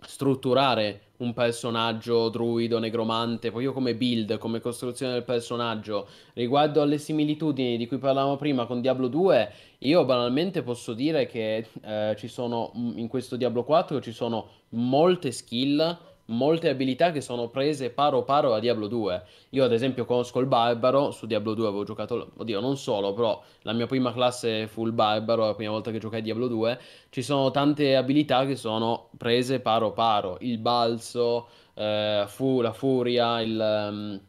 strutturare 0.03 1.01
un 1.17 1.33
personaggio 1.33 2.29
druido, 2.29 2.79
negromante, 2.79 3.49
proprio 3.49 3.73
come 3.73 3.95
build, 3.95 4.37
come 4.37 4.59
costruzione 4.59 5.13
del 5.13 5.23
personaggio. 5.23 6.07
Riguardo 6.33 6.81
alle 6.81 6.97
similitudini 6.97 7.77
di 7.77 7.87
cui 7.87 7.99
parlavamo 7.99 8.37
prima 8.37 8.65
con 8.65 8.81
Diablo 8.81 9.07
2, 9.07 9.53
io 9.79 10.03
banalmente 10.05 10.63
posso 10.63 10.93
dire 10.93 11.27
che 11.27 11.67
eh, 11.83 12.15
ci 12.17 12.27
sono 12.27 12.71
in 12.95 13.07
questo 13.07 13.35
Diablo 13.35 13.63
4 13.63 14.01
ci 14.01 14.11
sono 14.11 14.47
molte 14.69 15.31
skill 15.31 15.97
molte 16.31 16.69
abilità 16.69 17.11
che 17.11 17.21
sono 17.21 17.49
prese 17.49 17.91
paro 17.91 18.23
paro 18.23 18.53
a 18.53 18.59
Diablo 18.59 18.87
2. 18.87 19.23
Io 19.49 19.63
ad 19.63 19.71
esempio 19.71 20.05
conosco 20.05 20.39
il 20.39 20.47
Barbaro, 20.47 21.11
su 21.11 21.27
Diablo 21.27 21.53
2 21.53 21.67
avevo 21.67 21.83
giocato, 21.83 22.31
oddio 22.37 22.59
non 22.59 22.77
solo, 22.77 23.13
però 23.13 23.41
la 23.61 23.73
mia 23.73 23.85
prima 23.85 24.11
classe 24.11 24.67
fu 24.67 24.85
il 24.85 24.93
Barbaro, 24.93 25.45
la 25.45 25.55
prima 25.55 25.71
volta 25.71 25.91
che 25.91 25.99
giocai 25.99 26.19
a 26.19 26.23
Diablo 26.23 26.47
2, 26.47 26.79
ci 27.09 27.21
sono 27.21 27.51
tante 27.51 27.95
abilità 27.95 28.45
che 28.45 28.55
sono 28.55 29.09
prese 29.17 29.59
paro 29.59 29.91
paro, 29.91 30.37
il 30.41 30.57
balzo, 30.57 31.47
eh, 31.75 32.23
fu, 32.27 32.61
la 32.61 32.73
furia, 32.73 33.41
il, 33.41 33.89
um, 33.89 34.19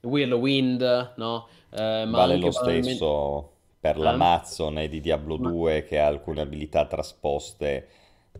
il 0.00 0.08
whirlwind, 0.08 1.12
no? 1.16 1.46
Eh, 1.70 2.04
ma 2.06 2.18
vale 2.18 2.36
lo 2.36 2.50
stesso 2.50 3.52
per 3.78 3.96
l'Amazon 3.96 4.86
di 4.88 5.00
Diablo 5.00 5.36
2 5.36 5.84
che 5.84 5.98
ha 5.98 6.06
alcune 6.06 6.42
abilità 6.42 6.84
trasposte 6.86 7.88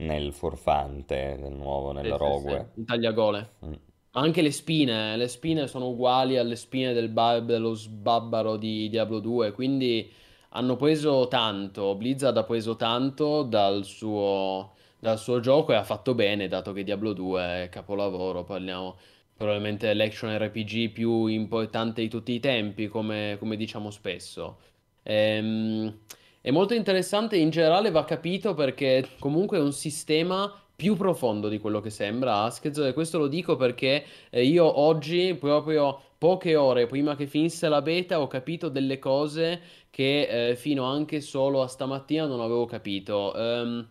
nel 0.00 0.32
Forfante, 0.32 1.36
nel 1.38 1.52
nuovo, 1.52 1.92
nel 1.92 2.04
Sì, 2.04 2.10
sì, 2.10 2.16
Rogue. 2.18 2.70
sì, 2.74 2.80
in 2.80 2.84
tagliagole. 2.84 3.50
Mm. 3.64 3.72
Anche 4.12 4.42
le 4.42 4.50
spine, 4.50 5.16
le 5.16 5.28
spine 5.28 5.66
sono 5.68 5.88
uguali 5.88 6.36
alle 6.36 6.56
spine 6.56 6.92
del 6.92 7.08
bar- 7.08 7.42
dello 7.44 7.74
sbabbaro 7.74 8.56
di 8.56 8.88
Diablo 8.88 9.20
2, 9.20 9.52
quindi 9.52 10.10
hanno 10.50 10.76
preso 10.76 11.28
tanto, 11.28 11.94
Blizzard 11.94 12.36
ha 12.36 12.42
preso 12.44 12.74
tanto 12.76 13.42
dal 13.44 13.84
suo, 13.84 14.72
dal 14.98 15.18
suo 15.18 15.38
gioco 15.40 15.72
e 15.72 15.76
ha 15.76 15.84
fatto 15.84 16.14
bene, 16.14 16.48
dato 16.48 16.72
che 16.72 16.82
Diablo 16.82 17.12
2 17.12 17.64
è 17.64 17.68
capolavoro, 17.68 18.42
parliamo 18.42 18.96
probabilmente 19.36 19.86
dell'action 19.86 20.36
RPG 20.36 20.90
più 20.90 21.26
importante 21.26 22.02
di 22.02 22.08
tutti 22.08 22.32
i 22.32 22.40
tempi, 22.40 22.88
come, 22.88 23.36
come 23.38 23.56
diciamo 23.56 23.90
spesso. 23.90 24.58
Ehm, 25.04 25.98
è 26.42 26.50
molto 26.50 26.74
interessante, 26.74 27.36
in 27.36 27.50
generale 27.50 27.90
va 27.90 28.04
capito 28.04 28.54
perché 28.54 29.08
comunque 29.18 29.58
è 29.58 29.60
un 29.60 29.72
sistema 29.72 30.50
più 30.74 30.96
profondo 30.96 31.48
di 31.48 31.58
quello 31.58 31.80
che 31.80 31.90
sembra 31.90 32.44
Askez 32.44 32.78
e 32.78 32.94
questo 32.94 33.18
lo 33.18 33.28
dico 33.28 33.56
perché 33.56 34.02
eh, 34.30 34.44
io 34.44 34.80
oggi, 34.80 35.34
proprio 35.34 36.00
poche 36.16 36.56
ore 36.56 36.86
prima 36.86 37.14
che 37.16 37.26
finisse 37.26 37.68
la 37.68 37.82
beta, 37.82 38.20
ho 38.20 38.26
capito 38.26 38.70
delle 38.70 38.98
cose 38.98 39.60
che 39.90 40.50
eh, 40.50 40.56
fino 40.56 40.84
anche 40.84 41.20
solo 41.20 41.60
a 41.60 41.68
stamattina 41.68 42.24
non 42.24 42.40
avevo 42.40 42.64
capito. 42.64 43.32
Um, 43.36 43.86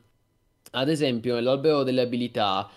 ad 0.71 0.89
esempio, 0.89 1.35
nell'albero 1.35 1.83
delle 1.83 2.01
abilità 2.01 2.69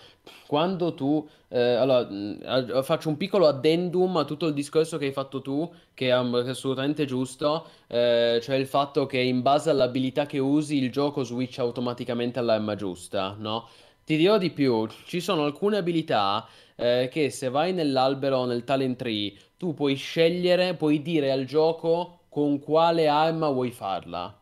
quando 0.47 0.93
tu 0.93 1.27
eh, 1.49 1.59
allora, 1.59 2.81
faccio 2.81 3.09
un 3.09 3.17
piccolo 3.17 3.47
addendum 3.47 4.17
a 4.17 4.25
tutto 4.25 4.47
il 4.47 4.53
discorso 4.53 4.97
che 4.97 5.05
hai 5.05 5.11
fatto 5.11 5.41
tu, 5.41 5.71
che 5.93 6.07
è 6.07 6.11
assolutamente 6.11 7.05
giusto, 7.05 7.67
eh, 7.87 8.39
cioè 8.41 8.55
il 8.55 8.67
fatto 8.67 9.05
che 9.05 9.19
in 9.19 9.41
base 9.41 9.69
all'abilità 9.69 10.25
che 10.25 10.39
usi 10.39 10.77
il 10.77 10.91
gioco 10.91 11.23
switch 11.23 11.59
automaticamente 11.59 12.39
all'arma 12.39 12.75
giusta, 12.75 13.35
no? 13.37 13.67
Ti 14.05 14.17
dirò 14.17 14.37
di 14.37 14.49
più, 14.49 14.87
ci 15.05 15.21
sono 15.21 15.45
alcune 15.45 15.77
abilità 15.77 16.45
eh, 16.75 17.09
che 17.11 17.29
se 17.29 17.49
vai 17.49 17.71
nell'albero, 17.71 18.45
nel 18.45 18.63
talent 18.63 18.97
tree, 18.97 19.33
tu 19.57 19.73
puoi 19.73 19.95
scegliere, 19.95 20.73
puoi 20.73 21.01
dire 21.01 21.31
al 21.31 21.45
gioco 21.45 22.21
con 22.29 22.59
quale 22.59 23.07
arma 23.07 23.49
vuoi 23.49 23.71
farla. 23.71 24.37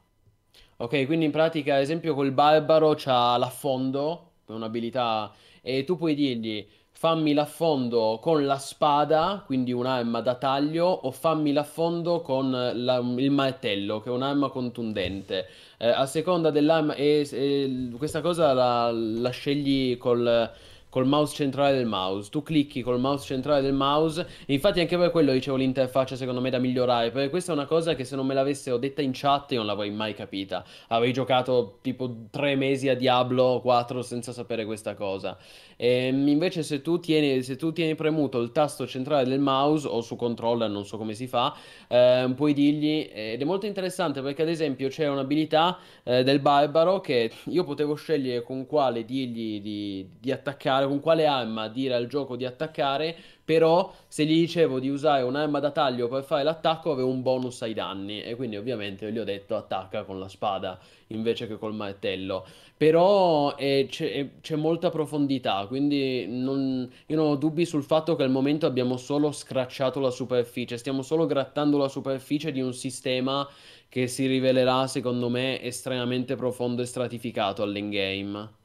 Ok, 0.77 1.05
quindi 1.05 1.25
in 1.25 1.31
pratica, 1.31 1.75
ad 1.75 1.81
esempio, 1.81 2.15
col 2.15 2.31
barbaro 2.31 2.95
c'ha 2.95 3.37
l'affondo, 3.37 4.31
un'abilità 4.47 5.31
e 5.61 5.83
tu 5.83 5.97
puoi 5.97 6.15
dirgli 6.15 6.67
fammi 7.01 7.33
l'affondo 7.33 8.19
con 8.21 8.45
la 8.45 8.59
spada, 8.59 9.41
quindi 9.43 9.71
un'arma 9.71 10.21
da 10.21 10.35
taglio, 10.35 10.85
o 10.85 11.09
fammi 11.09 11.51
l'affondo 11.51 12.21
con 12.21 12.51
la, 12.51 13.03
il 13.17 13.31
martello, 13.31 14.01
che 14.01 14.09
è 14.09 14.11
un'arma 14.11 14.49
contundente. 14.49 15.47
Eh, 15.79 15.87
a 15.87 16.05
seconda 16.05 16.51
dell'arma, 16.51 16.93
e, 16.93 17.27
e 17.31 17.89
questa 17.97 18.21
cosa 18.21 18.53
la, 18.53 18.91
la 18.91 19.29
scegli 19.31 19.97
col 19.97 20.51
col 20.91 21.07
mouse 21.07 21.33
centrale 21.33 21.77
del 21.77 21.85
mouse. 21.85 22.29
Tu 22.29 22.43
clicchi 22.43 22.81
col 22.81 22.99
mouse 22.99 23.25
centrale 23.25 23.61
del 23.61 23.73
mouse. 23.73 24.27
Infatti, 24.47 24.81
anche 24.81 24.97
per 24.97 25.09
quello 25.09 25.31
dicevo 25.31 25.55
l'interfaccia, 25.55 26.17
secondo 26.17 26.41
me, 26.41 26.49
da 26.49 26.59
migliorare. 26.59 27.11
Perché 27.11 27.29
questa 27.29 27.53
è 27.53 27.55
una 27.55 27.65
cosa 27.65 27.95
che 27.95 28.03
se 28.03 28.17
non 28.17 28.25
me 28.27 28.33
l'avessero 28.33 28.77
detta 28.77 29.01
in 29.01 29.11
chat, 29.13 29.53
io 29.53 29.59
non 29.59 29.67
l'avrei 29.67 29.89
mai 29.89 30.13
capita. 30.13 30.65
Avrei 30.89 31.13
giocato 31.13 31.77
tipo 31.81 32.25
tre 32.29 32.55
mesi 32.55 32.89
a 32.89 32.95
Diablo 32.95 33.61
4 33.61 34.01
senza 34.01 34.33
sapere 34.33 34.65
questa 34.65 34.93
cosa. 34.93 35.37
Ehm, 35.77 36.27
invece, 36.27 36.61
se 36.61 36.81
tu, 36.81 36.99
tieni, 36.99 37.41
se 37.41 37.55
tu 37.55 37.71
tieni 37.71 37.95
premuto 37.95 38.41
il 38.41 38.51
tasto 38.51 38.85
centrale 38.85 39.27
del 39.27 39.39
mouse 39.39 39.87
o 39.87 40.01
su 40.01 40.17
controller, 40.17 40.69
non 40.69 40.85
so 40.85 40.97
come 40.97 41.13
si 41.13 41.25
fa, 41.25 41.55
eh, 41.87 42.29
puoi 42.35 42.53
dirgli. 42.53 43.09
Ed 43.11 43.41
è 43.41 43.45
molto 43.45 43.65
interessante 43.65 44.21
perché, 44.21 44.41
ad 44.41 44.49
esempio, 44.49 44.89
c'è 44.89 45.07
un'abilità 45.07 45.79
eh, 46.03 46.23
del 46.23 46.39
barbaro 46.39 46.99
che 46.99 47.31
io 47.45 47.63
potevo 47.63 47.95
scegliere 47.95 48.43
con 48.43 48.65
quale 48.65 49.05
dirgli 49.05 49.61
di, 49.61 50.07
di 50.19 50.31
attaccare 50.31 50.80
con 50.87 50.99
quale 50.99 51.25
arma 51.25 51.67
dire 51.67 51.93
al 51.93 52.07
gioco 52.07 52.35
di 52.35 52.45
attaccare, 52.45 53.15
però 53.43 53.93
se 54.07 54.25
gli 54.25 54.39
dicevo 54.39 54.79
di 54.79 54.89
usare 54.89 55.23
un'arma 55.23 55.59
da 55.59 55.71
taglio 55.71 56.07
per 56.07 56.23
fare 56.23 56.43
l'attacco 56.43 56.91
avevo 56.91 57.09
un 57.09 57.21
bonus 57.21 57.61
ai 57.63 57.73
danni 57.73 58.21
e 58.21 58.35
quindi 58.35 58.55
ovviamente 58.55 59.11
gli 59.11 59.17
ho 59.17 59.23
detto 59.23 59.55
attacca 59.55 60.03
con 60.03 60.19
la 60.19 60.29
spada 60.29 60.79
invece 61.07 61.47
che 61.47 61.57
col 61.57 61.73
martello. 61.73 62.45
Però 62.77 63.55
eh, 63.57 63.87
c'è, 63.89 64.29
c'è, 64.41 64.55
molta 64.55 64.89
profondità, 64.89 65.65
quindi 65.67 66.25
non, 66.27 66.89
io 67.05 67.15
non 67.15 67.27
ho 67.27 67.35
dubbi 67.35 67.65
sul 67.65 67.83
fatto 67.83 68.15
che 68.15 68.23
al 68.23 68.31
momento 68.31 68.65
abbiamo 68.65 68.97
solo 68.97 69.31
scracciato 69.31 69.99
la 69.99 70.09
superficie, 70.09 70.77
stiamo 70.77 71.01
solo 71.01 71.25
grattando 71.25 71.77
la 71.77 71.89
superficie 71.89 72.51
di 72.51 72.61
un 72.61 72.73
sistema 72.73 73.47
che 73.89 74.07
si 74.07 74.25
rivelerà 74.25 74.87
secondo 74.87 75.27
me 75.29 75.61
estremamente 75.61 76.35
profondo 76.35 76.81
e 76.81 76.85
stratificato 76.85 77.61
all'endgame. 77.61 78.60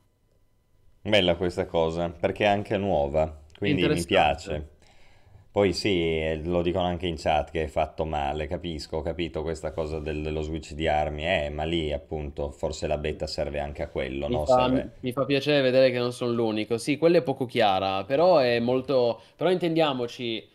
Bella 1.09 1.37
questa 1.37 1.65
cosa, 1.65 2.11
perché 2.11 2.45
è 2.45 2.49
anche 2.49 2.77
nuova, 2.77 3.45
quindi 3.57 3.89
mi 3.89 4.05
piace. 4.05 4.73
Poi 5.51 5.73
sì, 5.73 5.89
eh, 6.21 6.41
lo 6.45 6.61
dicono 6.63 6.85
anche 6.85 7.07
in 7.07 7.17
chat 7.17 7.51
che 7.51 7.65
è 7.65 7.67
fatto 7.69 8.05
male, 8.05 8.47
capisco, 8.47 8.99
ho 8.99 9.03
capito 9.03 9.43
questa 9.43 9.73
cosa 9.73 10.01
del- 10.01 10.21
dello 10.23 10.43
switch 10.43 10.73
di 10.75 10.87
armi, 10.89 11.27
eh, 11.27 11.49
ma 11.51 11.65
lì 11.65 11.93
appunto 11.93 12.51
forse 12.51 12.87
la 12.87 12.99
beta 12.99 13.27
serve 13.27 13.61
anche 13.61 13.83
a 13.83 13.89
quello, 13.89 14.29
Mi 14.29 14.39
no? 14.39 14.45
fa, 14.45 14.69
Serve... 14.69 14.93
mi 15.01 15.13
fa 15.13 15.25
piacere 15.25 15.61
vedere 15.63 15.91
che 15.93 15.99
non 15.99 16.13
sono 16.13 16.33
l'unico. 16.33 16.79
Sì, 16.79 16.97
quella 16.97 17.19
è 17.19 17.23
poco 17.23 17.47
chiara, 17.47 18.05
però 18.05 18.39
è 18.39 18.59
molto... 18.59 19.21
Però 19.37 19.51
intendiamoci, 19.51 20.49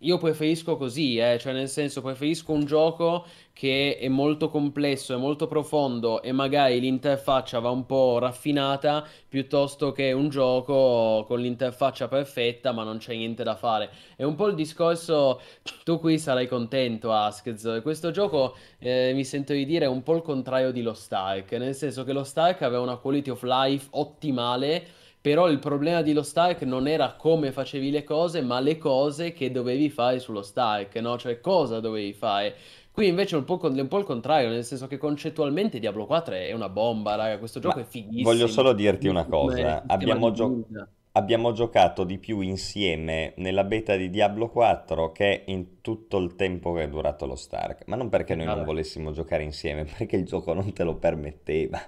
io 0.00 0.18
preferisco 0.18 0.76
così, 0.76 1.16
eh, 1.18 1.38
cioè 1.38 1.54
nel 1.54 1.68
senso 1.70 2.02
preferisco 2.02 2.52
un 2.52 2.66
gioco 2.66 3.24
che 3.54 3.96
è 3.98 4.08
molto 4.08 4.48
complesso, 4.48 5.14
è 5.14 5.16
molto 5.16 5.46
profondo 5.46 6.20
e 6.22 6.32
magari 6.32 6.80
l'interfaccia 6.80 7.60
va 7.60 7.70
un 7.70 7.86
po' 7.86 8.18
raffinata 8.18 9.06
piuttosto 9.28 9.92
che 9.92 10.10
un 10.10 10.28
gioco 10.28 11.24
con 11.24 11.38
l'interfaccia 11.38 12.08
perfetta 12.08 12.72
ma 12.72 12.82
non 12.82 12.98
c'è 12.98 13.14
niente 13.14 13.44
da 13.44 13.54
fare. 13.54 13.90
È 14.16 14.24
un 14.24 14.34
po' 14.34 14.48
il 14.48 14.56
discorso, 14.56 15.40
tu 15.84 16.00
qui 16.00 16.18
sarai 16.18 16.48
contento 16.48 17.12
Askez, 17.12 17.80
questo 17.80 18.10
gioco 18.10 18.56
eh, 18.80 19.12
mi 19.14 19.24
sento 19.24 19.52
di 19.52 19.64
dire 19.64 19.84
è 19.84 19.88
un 19.88 20.02
po' 20.02 20.16
il 20.16 20.22
contrario 20.22 20.72
di 20.72 20.82
Lost 20.82 21.12
Ark, 21.12 21.52
nel 21.52 21.76
senso 21.76 22.02
che 22.02 22.12
Lost 22.12 22.36
Ark 22.36 22.62
aveva 22.62 22.82
una 22.82 22.96
quality 22.96 23.30
of 23.30 23.42
life 23.44 23.86
ottimale 23.90 25.02
però 25.24 25.48
il 25.48 25.58
problema 25.58 26.02
di 26.02 26.12
Lost 26.12 26.36
Ark 26.36 26.60
non 26.64 26.86
era 26.86 27.14
come 27.14 27.50
facevi 27.50 27.90
le 27.90 28.04
cose, 28.04 28.42
ma 28.42 28.60
le 28.60 28.76
cose 28.76 29.32
che 29.32 29.50
dovevi 29.50 29.88
fare 29.88 30.18
sullo 30.18 30.42
Stark, 30.42 30.96
no? 30.96 31.16
Cioè 31.16 31.40
cosa 31.40 31.80
dovevi 31.80 32.12
fare. 32.12 32.54
Qui 32.94 33.08
invece 33.08 33.34
è 33.34 33.38
un 33.38 33.44
po', 33.44 33.56
con- 33.56 33.76
un 33.76 33.88
po' 33.88 33.98
il 33.98 34.04
contrario, 34.04 34.50
nel 34.50 34.64
senso 34.64 34.86
che 34.86 34.98
concettualmente 34.98 35.80
Diablo 35.80 36.06
4 36.06 36.34
è 36.34 36.52
una 36.52 36.68
bomba, 36.68 37.16
raga, 37.16 37.38
questo 37.38 37.58
gioco 37.58 37.80
è 37.80 37.82
Ma 37.82 37.88
voglio 38.22 38.46
fighissimo, 38.46 38.46
solo 38.46 38.72
dirti 38.72 39.08
una 39.08 39.26
cosa, 39.26 39.80
sistema 39.80 39.82
abbiamo, 39.88 40.30
gio- 40.30 40.68
abbiamo 41.10 41.50
giocato 41.50 42.04
di 42.04 42.18
più 42.18 42.38
insieme 42.38 43.34
nella 43.38 43.64
beta 43.64 43.96
di 43.96 44.10
Diablo 44.10 44.48
4 44.48 45.10
che 45.10 45.42
in 45.46 45.80
tutto 45.80 46.18
il 46.18 46.36
tempo 46.36 46.72
che 46.72 46.84
è 46.84 46.88
durato 46.88 47.26
lo 47.26 47.34
Stark, 47.34 47.82
ma 47.88 47.96
non 47.96 48.08
perché 48.08 48.36
noi 48.36 48.46
non 48.46 48.62
Vabbè. 48.62 48.64
volessimo 48.64 49.10
giocare 49.10 49.42
insieme, 49.42 49.82
perché 49.98 50.14
il 50.14 50.24
gioco 50.24 50.52
non 50.52 50.72
te 50.72 50.84
lo 50.84 50.94
permetteva. 50.94 51.80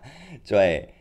Cioè, 0.43 0.93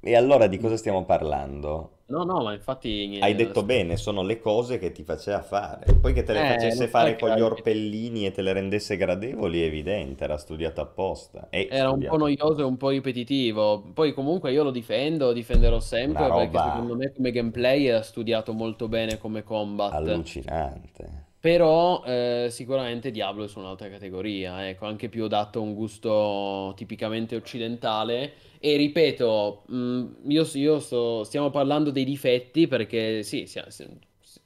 e 0.00 0.14
allora 0.16 0.46
di 0.46 0.58
cosa 0.58 0.76
stiamo 0.76 1.04
parlando? 1.04 1.93
No, 2.06 2.22
no, 2.24 2.42
ma 2.42 2.52
infatti... 2.52 3.18
Hai 3.20 3.34
detto 3.34 3.62
bene, 3.64 3.96
sono 3.96 4.22
le 4.22 4.38
cose 4.38 4.78
che 4.78 4.92
ti 4.92 5.04
faceva 5.04 5.42
fare. 5.42 5.96
Poi 6.00 6.12
che 6.12 6.22
te 6.22 6.34
le 6.34 6.42
eh, 6.42 6.46
facesse 6.46 6.84
lo 6.84 6.88
fare 6.88 7.16
con 7.16 7.30
gli 7.30 7.40
orpellini 7.40 8.26
e 8.26 8.30
te 8.30 8.42
le 8.42 8.52
rendesse 8.52 8.96
gradevoli, 8.96 9.62
è 9.62 9.64
evidente, 9.64 10.24
era 10.24 10.36
studiato 10.36 10.80
apposta. 10.82 11.48
È 11.48 11.66
Era 11.68 11.90
un 11.90 12.04
po' 12.04 12.16
studiato. 12.16 12.16
noioso 12.16 12.60
e 12.60 12.64
un 12.64 12.76
po' 12.76 12.90
ripetitivo. 12.90 13.90
Poi 13.94 14.12
comunque 14.12 14.52
io 14.52 14.62
lo 14.62 14.70
difendo, 14.70 15.32
difenderò 15.32 15.78
Una 15.78 15.80
sempre 15.80 16.30
perché 16.32 16.60
secondo 16.60 16.94
me 16.96 17.12
come 17.12 17.30
gameplay 17.30 17.86
era 17.86 18.02
studiato 18.02 18.52
molto 18.52 18.88
bene 18.88 19.18
come 19.18 19.42
combat. 19.42 19.92
allucinante. 19.92 21.24
Però 21.44 22.02
eh, 22.04 22.46
sicuramente 22.50 23.10
Diablo 23.10 23.44
è 23.44 23.48
su 23.48 23.58
un'altra 23.58 23.90
categoria, 23.90 24.66
ecco, 24.66 24.86
anche 24.86 25.10
più 25.10 25.24
adatto 25.24 25.58
a 25.58 25.62
un 25.62 25.74
gusto 25.74 26.72
tipicamente 26.74 27.36
occidentale. 27.36 28.32
E 28.58 28.76
ripeto, 28.76 29.64
mh, 29.66 30.04
io, 30.28 30.48
io 30.54 30.78
sto- 30.80 31.22
stiamo 31.24 31.50
parlando 31.50 31.90
dei 31.90 32.04
difetti 32.04 32.66
perché 32.66 33.22
sì, 33.22 33.46
si- 33.46 33.60
si- 33.68 33.86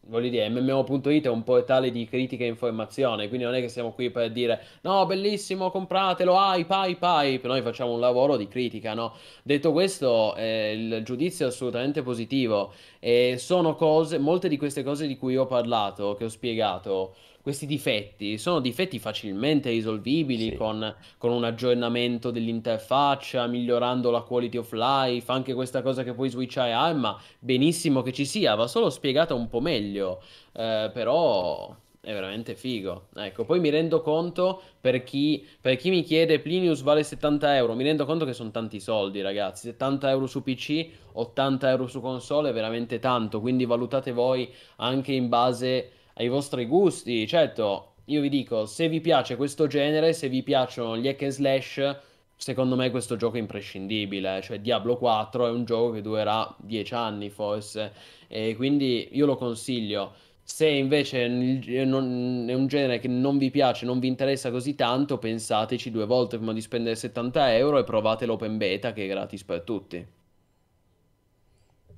voglio 0.08 0.28
dire, 0.28 0.48
MMO.it 0.48 1.24
è 1.24 1.28
un 1.28 1.42
po' 1.42 1.62
tale 1.64 1.90
di 1.90 2.06
critica 2.06 2.44
e 2.44 2.48
informazione, 2.48 3.28
quindi 3.28 3.44
non 3.44 3.54
è 3.54 3.60
che 3.60 3.68
siamo 3.68 3.92
qui 3.92 4.10
per 4.10 4.32
dire 4.32 4.60
no, 4.82 5.06
bellissimo, 5.06 5.70
compratelo, 5.70 6.34
hype, 6.34 6.72
hype, 6.72 7.06
hype. 7.06 7.46
Noi 7.46 7.62
facciamo 7.62 7.92
un 7.92 8.00
lavoro 8.00 8.36
di 8.36 8.48
critica, 8.48 8.94
no? 8.94 9.14
Detto 9.42 9.72
questo, 9.72 10.34
eh, 10.36 10.72
il 10.72 11.02
giudizio 11.04 11.46
è 11.46 11.48
assolutamente 11.48 12.02
positivo. 12.02 12.72
E 12.98 13.36
sono 13.38 13.74
cose, 13.74 14.18
molte 14.18 14.48
di 14.48 14.56
queste 14.56 14.82
cose 14.82 15.06
di 15.06 15.16
cui 15.16 15.36
ho 15.36 15.46
parlato, 15.46 16.14
che 16.14 16.24
ho 16.24 16.28
spiegato, 16.28 17.14
questi 17.48 17.64
difetti, 17.64 18.36
sono 18.36 18.60
difetti 18.60 18.98
facilmente 18.98 19.70
risolvibili 19.70 20.50
Sì. 20.50 20.56
con, 20.56 20.94
con 21.16 21.30
un 21.30 21.44
aggiornamento 21.44 22.30
dell'interfaccia, 22.30 23.46
migliorando 23.46 24.10
la 24.10 24.20
quality 24.20 24.58
of 24.58 24.70
life, 24.72 25.32
anche 25.32 25.54
questa 25.54 25.80
cosa 25.80 26.02
che 26.04 26.12
puoi 26.12 26.28
switchare 26.28 26.72
arma, 26.72 27.18
benissimo 27.38 28.02
che 28.02 28.12
ci 28.12 28.26
sia, 28.26 28.54
va 28.54 28.66
solo 28.66 28.90
spiegata 28.90 29.32
un 29.32 29.48
po' 29.48 29.60
meglio, 29.60 30.20
eh, 30.52 30.90
però 30.92 31.74
è 32.02 32.12
veramente 32.12 32.54
figo. 32.54 33.08
Ecco, 33.16 33.46
poi 33.46 33.60
mi 33.60 33.70
rendo 33.70 34.02
conto 34.02 34.60
per 34.78 35.02
chi, 35.02 35.46
per 35.58 35.76
chi 35.76 35.88
mi 35.88 36.02
chiede 36.02 36.40
Plinius 36.40 36.82
vale 36.82 37.02
70 37.02 37.56
euro, 37.56 37.74
mi 37.74 37.82
rendo 37.82 38.04
conto 38.04 38.26
che 38.26 38.34
sono 38.34 38.50
tanti 38.50 38.78
soldi, 38.78 39.22
ragazzi. 39.22 39.68
70 39.68 40.10
euro 40.10 40.26
su 40.26 40.42
PC, 40.42 40.86
80 41.12 41.70
euro 41.70 41.86
su 41.86 42.02
console 42.02 42.50
è 42.50 42.52
veramente 42.52 42.98
tanto, 42.98 43.40
quindi 43.40 43.64
valutate 43.64 44.12
voi 44.12 44.52
anche 44.76 45.12
in 45.12 45.28
base 45.30 45.92
ai 46.18 46.28
vostri 46.28 46.66
gusti. 46.66 47.26
Certo, 47.26 47.94
io 48.06 48.20
vi 48.20 48.28
dico, 48.28 48.66
se 48.66 48.88
vi 48.88 49.00
piace 49.00 49.36
questo 49.36 49.66
genere, 49.66 50.12
se 50.12 50.28
vi 50.28 50.42
piacciono 50.42 50.96
gli 50.96 51.08
hack 51.08 51.22
and 51.22 51.32
slash, 51.32 51.96
secondo 52.36 52.76
me 52.76 52.90
questo 52.90 53.16
gioco 53.16 53.36
è 53.36 53.40
imprescindibile. 53.40 54.40
Cioè, 54.42 54.60
Diablo 54.60 54.96
4 54.96 55.46
è 55.46 55.50
un 55.50 55.64
gioco 55.64 55.92
che 55.92 56.02
durerà 56.02 56.54
10 56.58 56.94
anni 56.94 57.30
forse, 57.30 57.92
e 58.26 58.54
quindi 58.56 59.08
io 59.12 59.26
lo 59.26 59.36
consiglio. 59.36 60.12
Se 60.42 60.66
invece 60.66 61.26
è 61.26 61.82
un 61.82 62.66
genere 62.68 62.98
che 62.98 63.08
non 63.08 63.36
vi 63.36 63.50
piace, 63.50 63.84
non 63.84 63.98
vi 63.98 64.06
interessa 64.08 64.50
così 64.50 64.74
tanto, 64.74 65.18
pensateci 65.18 65.90
due 65.90 66.06
volte 66.06 66.38
prima 66.38 66.54
di 66.54 66.62
spendere 66.62 66.96
70 66.96 67.54
euro 67.54 67.78
e 67.78 67.84
provate 67.84 68.24
l'open 68.24 68.56
beta 68.56 68.94
che 68.94 69.04
è 69.04 69.08
gratis 69.08 69.44
per 69.44 69.60
tutti. 69.60 70.06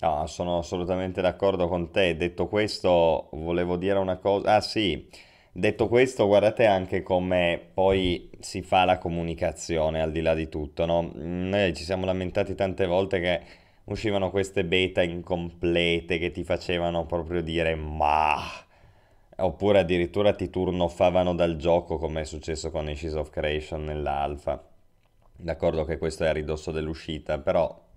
No, 0.03 0.26
sono 0.26 0.59
assolutamente 0.59 1.20
d'accordo 1.20 1.68
con 1.68 1.90
te. 1.90 2.16
Detto 2.16 2.46
questo, 2.48 3.28
volevo 3.32 3.76
dire 3.76 3.98
una 3.98 4.16
cosa. 4.16 4.57
Ah, 4.57 4.61
sì, 4.62 5.07
detto 5.53 5.88
questo, 5.88 6.26
guardate 6.26 6.64
anche 6.66 7.03
come 7.03 7.61
poi 7.74 8.30
si 8.40 8.62
fa 8.62 8.84
la 8.86 8.96
comunicazione 8.98 10.01
al 10.01 10.11
di 10.11 10.22
là 10.22 10.34
di 10.34 10.48
tutto, 10.48 10.86
no? 10.86 11.11
Noi 11.14 11.74
ci 11.74 11.84
siamo 11.84 12.07
lamentati 12.07 12.55
tante 12.55 12.86
volte 12.86 13.20
che 13.20 13.40
uscivano 13.84 14.30
queste 14.30 14.64
beta 14.64 15.03
incomplete 15.03 16.18
che 16.18 16.30
ti 16.30 16.44
facevano 16.44 17.05
proprio 17.05 17.42
dire 17.42 17.74
ma. 17.74 18.38
Oppure 19.36 19.80
addirittura 19.80 20.34
ti 20.34 20.51
turnoffavano 20.51 21.34
dal 21.34 21.57
gioco, 21.57 21.98
come 21.98 22.22
è 22.22 22.24
successo 22.24 22.70
con 22.70 22.88
Ashes 22.88 23.14
of 23.14 23.30
Creation 23.30 23.84
nell'alfa. 23.84 24.62
D'accordo 25.36 25.84
che 25.84 25.98
questo 25.98 26.24
è 26.24 26.28
a 26.28 26.32
ridosso 26.32 26.70
dell'uscita, 26.72 27.38
però 27.38 27.88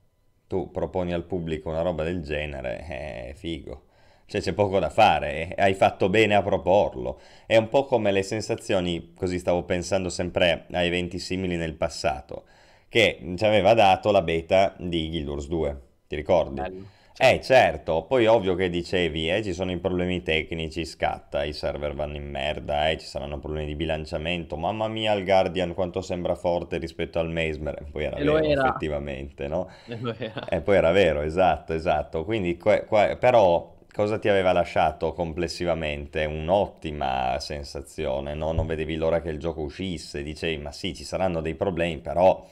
tu 0.54 0.70
proponi 0.70 1.14
al 1.14 1.24
pubblico 1.24 1.70
una 1.70 1.82
roba 1.82 2.04
del 2.04 2.22
genere, 2.22 2.86
è 2.86 3.34
figo. 3.34 3.86
Cioè 4.28 4.40
c'è 4.40 4.54
poco 4.54 4.78
da 4.78 4.92
fare, 4.92 5.56
e 5.56 5.62
hai 5.64 5.74
fatto 5.74 6.10
bene 6.10 6.36
a 6.36 6.44
proporlo. 6.44 7.20
È 7.48 7.58
un 7.58 7.70
po' 7.70 7.86
come 7.86 8.12
le 8.12 8.22
sensazioni, 8.22 9.14
così 9.16 9.40
stavo 9.40 9.64
pensando 9.64 10.10
sempre 10.10 10.68
a 10.72 10.84
eventi 10.84 11.18
simili 11.18 11.56
nel 11.56 11.74
passato, 11.74 12.44
che 12.88 13.20
ci 13.36 13.46
aveva 13.46 13.74
dato 13.74 14.12
la 14.12 14.22
beta 14.22 14.76
di 14.78 15.10
Guild 15.10 15.28
Wars 15.28 15.48
2, 15.48 15.82
ti 16.08 16.16
ricordi? 16.16 16.62
Bello. 16.62 16.86
Eh 17.16 17.40
certo, 17.42 18.06
poi 18.08 18.26
ovvio 18.26 18.56
che 18.56 18.70
dicevi, 18.72 19.30
eh, 19.30 19.44
ci 19.44 19.54
sono 19.54 19.72
i 19.72 19.78
problemi 19.78 20.24
tecnici, 20.24 20.84
scatta, 20.84 21.44
i 21.44 21.54
server 21.54 21.94
vanno 21.94 22.16
in 22.16 22.28
merda, 22.28 22.90
eh, 22.90 22.98
ci 22.98 23.06
saranno 23.06 23.38
problemi 23.40 23.68
di 23.68 23.76
bilanciamento, 23.76 24.58
mamma 24.58 24.88
mia 24.88 25.14
il 25.14 25.24
Guardian 25.24 25.76
quanto 25.76 26.02
sembra 26.02 26.34
forte 26.34 26.78
rispetto 26.80 27.20
al 27.20 27.30
Mesmer, 27.30 27.86
poi 27.92 28.06
era 28.06 28.18
E 28.18 28.24
vero 28.24 28.38
era. 28.44 28.64
effettivamente, 28.68 29.48
no? 29.48 29.70
E 29.86 30.00
era. 30.26 30.48
E 30.50 30.62
poi 30.62 30.76
era 30.76 30.92
vero, 30.92 31.22
esatto, 31.22 31.74
esatto, 31.74 32.24
quindi 32.26 32.58
que- 32.58 32.86
que- 32.86 33.16
però 33.20 33.76
cosa 33.94 34.18
ti 34.18 34.28
aveva 34.28 34.52
lasciato 34.52 35.14
complessivamente? 35.14 36.26
Un'ottima 36.26 37.38
sensazione, 37.40 38.34
no? 38.34 38.52
Non 38.54 38.66
vedevi 38.66 38.96
l'ora 38.96 39.22
che 39.22 39.30
il 39.30 39.38
gioco 39.40 39.62
uscisse, 39.62 40.24
dicevi 40.24 40.58
ma 40.58 40.72
sì, 40.72 40.96
ci 40.96 41.04
saranno 41.04 41.42
dei 41.42 41.54
problemi, 41.56 42.00
però... 42.00 42.44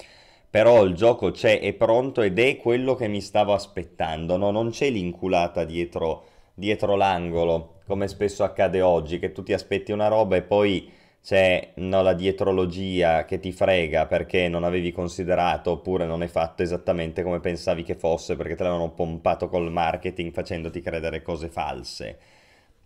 Però 0.51 0.83
il 0.83 0.93
gioco 0.95 1.31
c'è, 1.31 1.61
è 1.61 1.73
pronto 1.73 2.21
ed 2.21 2.37
è 2.37 2.57
quello 2.57 2.93
che 2.95 3.07
mi 3.07 3.21
stavo 3.21 3.53
aspettando, 3.53 4.35
no? 4.37 4.51
Non 4.51 4.69
c'è 4.69 4.89
l'inculata 4.89 5.63
dietro, 5.63 6.25
dietro 6.53 6.95
l'angolo, 6.97 7.79
come 7.87 8.07
spesso 8.09 8.43
accade 8.43 8.81
oggi, 8.81 9.17
che 9.17 9.31
tu 9.31 9.43
ti 9.43 9.53
aspetti 9.53 9.93
una 9.93 10.09
roba 10.09 10.35
e 10.35 10.41
poi 10.41 10.91
c'è 11.23 11.71
no, 11.75 12.01
la 12.01 12.13
dietrologia 12.13 13.25
che 13.25 13.39
ti 13.39 13.51
frega 13.51 14.07
perché 14.07 14.49
non 14.49 14.63
avevi 14.63 14.91
considerato 14.91 15.71
oppure 15.71 16.05
non 16.05 16.23
è 16.23 16.27
fatto 16.27 16.63
esattamente 16.63 17.23
come 17.23 17.39
pensavi 17.39 17.83
che 17.83 17.95
fosse 17.95 18.35
perché 18.35 18.55
te 18.55 18.63
l'avevano 18.63 18.91
pompato 18.91 19.47
col 19.47 19.71
marketing 19.71 20.31
facendoti 20.33 20.81
credere 20.81 21.21
cose 21.21 21.47
false. 21.47 22.19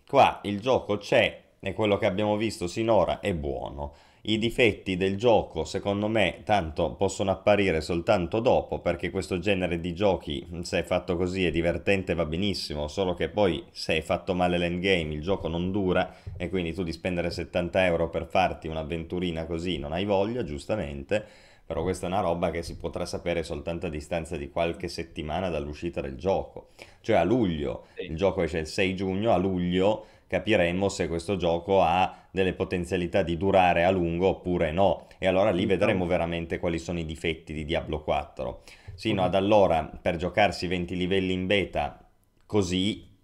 Qua 0.06 0.38
il 0.44 0.60
gioco 0.60 0.98
c'è 0.98 1.42
e 1.58 1.72
quello 1.72 1.96
che 1.98 2.06
abbiamo 2.06 2.36
visto 2.36 2.66
sinora 2.68 3.18
è 3.20 3.34
buono. 3.34 3.92
I 4.28 4.38
difetti 4.38 4.96
del 4.96 5.16
gioco, 5.16 5.62
secondo 5.62 6.08
me, 6.08 6.40
tanto 6.42 6.94
possono 6.94 7.30
apparire 7.30 7.80
soltanto 7.80 8.40
dopo, 8.40 8.80
perché 8.80 9.10
questo 9.10 9.38
genere 9.38 9.78
di 9.78 9.94
giochi, 9.94 10.44
se 10.62 10.80
è 10.80 10.82
fatto 10.82 11.16
così, 11.16 11.46
è 11.46 11.52
divertente, 11.52 12.12
va 12.14 12.24
benissimo, 12.24 12.88
solo 12.88 13.14
che 13.14 13.28
poi, 13.28 13.64
se 13.70 13.98
è 13.98 14.00
fatto 14.00 14.34
male 14.34 14.58
l'endgame, 14.58 15.14
il 15.14 15.22
gioco 15.22 15.46
non 15.46 15.70
dura, 15.70 16.12
e 16.36 16.48
quindi 16.48 16.74
tu 16.74 16.82
di 16.82 16.90
spendere 16.90 17.30
70 17.30 17.84
euro 17.84 18.10
per 18.10 18.26
farti 18.26 18.66
un'avventurina 18.66 19.46
così 19.46 19.78
non 19.78 19.92
hai 19.92 20.04
voglia, 20.04 20.42
giustamente, 20.42 21.24
però 21.64 21.82
questa 21.82 22.06
è 22.06 22.08
una 22.08 22.20
roba 22.20 22.50
che 22.50 22.64
si 22.64 22.76
potrà 22.76 23.06
sapere 23.06 23.44
soltanto 23.44 23.86
a 23.86 23.90
distanza 23.90 24.36
di 24.36 24.50
qualche 24.50 24.88
settimana 24.88 25.50
dall'uscita 25.50 26.00
del 26.00 26.16
gioco. 26.16 26.70
Cioè 27.00 27.16
a 27.16 27.24
luglio, 27.24 27.86
il 28.00 28.16
gioco 28.16 28.42
esce 28.42 28.58
il 28.58 28.66
6 28.66 28.96
giugno, 28.96 29.32
a 29.32 29.36
luglio 29.36 30.06
capiremo 30.26 30.88
se 30.88 31.08
questo 31.08 31.36
gioco 31.36 31.82
ha 31.82 32.26
delle 32.30 32.52
potenzialità 32.52 33.22
di 33.22 33.36
durare 33.36 33.84
a 33.84 33.90
lungo 33.90 34.28
oppure 34.28 34.72
no. 34.72 35.06
E 35.18 35.26
allora 35.26 35.50
lì 35.50 35.66
vedremo 35.66 36.06
veramente 36.06 36.58
quali 36.58 36.78
sono 36.78 36.98
i 36.98 37.06
difetti 37.06 37.52
di 37.52 37.64
Diablo 37.64 38.02
4. 38.02 38.62
Sino 38.94 39.22
ad 39.22 39.34
allora, 39.34 39.84
per 39.84 40.16
giocarsi 40.16 40.66
20 40.66 40.96
livelli 40.96 41.32
in 41.32 41.46
beta 41.46 42.08
così, 42.46 43.15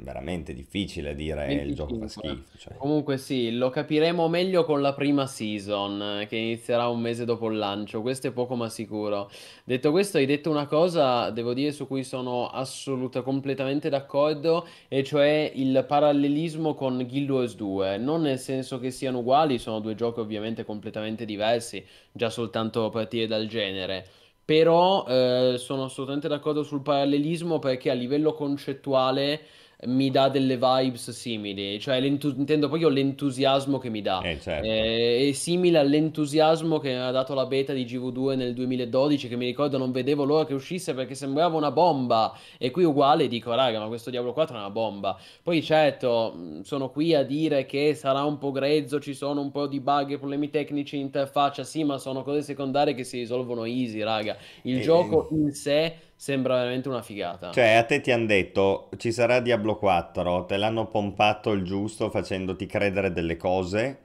veramente 0.00 0.54
difficile 0.54 1.14
dire 1.14 1.46
eh, 1.46 1.54
il 1.64 1.74
gioco 1.74 1.94
fa 1.94 2.00
25. 2.00 2.30
schifo. 2.30 2.58
cioè. 2.58 2.76
Comunque 2.76 3.18
sì, 3.18 3.56
lo 3.56 3.70
capiremo 3.70 4.28
meglio 4.28 4.64
con 4.64 4.80
la 4.80 4.92
prima 4.92 5.26
season, 5.26 6.20
eh, 6.20 6.26
che 6.26 6.36
inizierà 6.36 6.88
un 6.88 7.00
mese 7.00 7.24
dopo 7.24 7.48
il 7.48 7.58
lancio, 7.58 8.00
questo 8.02 8.28
è 8.28 8.30
poco 8.32 8.54
ma 8.54 8.68
sicuro. 8.68 9.30
Detto 9.64 9.90
questo, 9.90 10.18
hai 10.18 10.26
detto 10.26 10.50
una 10.50 10.66
cosa, 10.66 11.30
devo 11.30 11.54
dire, 11.54 11.72
su 11.72 11.86
cui 11.86 12.04
sono 12.04 12.48
assolutamente 12.48 13.22
completamente 13.22 13.88
d'accordo, 13.88 14.66
e 14.88 15.02
cioè 15.02 15.50
il 15.54 15.84
parallelismo 15.86 16.74
con 16.74 17.04
Guild 17.08 17.30
Wars 17.30 17.56
2, 17.56 17.98
non 17.98 18.22
nel 18.22 18.38
senso 18.38 18.78
che 18.78 18.90
siano 18.90 19.18
uguali, 19.18 19.58
sono 19.58 19.80
due 19.80 19.94
giochi 19.94 20.20
ovviamente 20.20 20.64
completamente 20.64 21.24
diversi, 21.24 21.84
già 22.12 22.30
soltanto 22.30 22.84
a 22.84 22.90
partire 22.90 23.26
dal 23.26 23.46
genere. 23.46 24.06
Però 24.48 25.04
eh, 25.06 25.56
sono 25.58 25.84
assolutamente 25.84 26.26
d'accordo 26.26 26.62
sul 26.62 26.80
parallelismo 26.80 27.58
perché 27.58 27.90
a 27.90 27.94
livello 27.94 28.32
concettuale 28.32 29.42
mi 29.86 30.10
dà 30.10 30.28
delle 30.28 30.56
vibes 30.56 31.10
simili, 31.10 31.78
cioè 31.78 31.96
intendo 31.98 32.66
proprio 32.66 32.88
l'entusiasmo 32.88 33.78
che 33.78 33.90
mi 33.90 34.02
dà. 34.02 34.20
Eh, 34.22 34.40
certo. 34.40 34.66
Eh, 34.66 35.28
è 35.28 35.32
simile 35.32 35.78
all'entusiasmo 35.78 36.80
che 36.80 36.88
mi 36.88 36.98
ha 36.98 37.12
dato 37.12 37.32
la 37.32 37.46
beta 37.46 37.72
di 37.72 37.84
GV2 37.84 38.36
nel 38.36 38.54
2012, 38.54 39.28
che 39.28 39.36
mi 39.36 39.46
ricordo 39.46 39.78
non 39.78 39.92
vedevo 39.92 40.24
l'ora 40.24 40.46
che 40.46 40.54
uscisse 40.54 40.94
perché 40.94 41.14
sembrava 41.14 41.56
una 41.56 41.70
bomba. 41.70 42.36
E 42.58 42.72
qui 42.72 42.82
uguale 42.82 43.28
dico, 43.28 43.54
raga, 43.54 43.78
ma 43.78 43.86
questo 43.86 44.10
Diablo 44.10 44.32
4 44.32 44.56
è 44.56 44.58
una 44.58 44.70
bomba. 44.70 45.16
Poi 45.44 45.62
certo, 45.62 46.60
sono 46.62 46.90
qui 46.90 47.14
a 47.14 47.22
dire 47.22 47.64
che 47.64 47.94
sarà 47.94 48.24
un 48.24 48.38
po' 48.38 48.50
grezzo, 48.50 48.98
ci 48.98 49.14
sono 49.14 49.40
un 49.40 49.52
po' 49.52 49.68
di 49.68 49.78
bug 49.78 50.10
e 50.10 50.18
problemi 50.18 50.50
tecnici 50.50 50.96
in 50.96 51.02
interfaccia, 51.02 51.62
sì, 51.62 51.84
ma 51.84 51.98
sono 51.98 52.24
cose 52.24 52.42
secondarie 52.42 52.94
che 52.94 53.04
si 53.04 53.18
risolvono 53.18 53.64
easy, 53.64 54.02
raga. 54.02 54.36
Il 54.62 54.78
e... 54.78 54.80
gioco 54.80 55.28
in 55.30 55.52
sé 55.52 55.94
sembra 56.18 56.56
veramente 56.56 56.88
una 56.88 57.00
figata. 57.00 57.52
Cioè, 57.52 57.74
a 57.74 57.84
te 57.84 58.00
ti 58.00 58.10
hanno 58.10 58.26
detto 58.26 58.90
ci 58.96 59.12
sarà 59.12 59.38
Diablo 59.38 59.76
4, 59.76 60.46
te 60.46 60.56
l'hanno 60.56 60.88
pompato 60.88 61.52
il 61.52 61.62
giusto 61.62 62.10
facendoti 62.10 62.66
credere 62.66 63.12
delle 63.12 63.36
cose. 63.36 63.98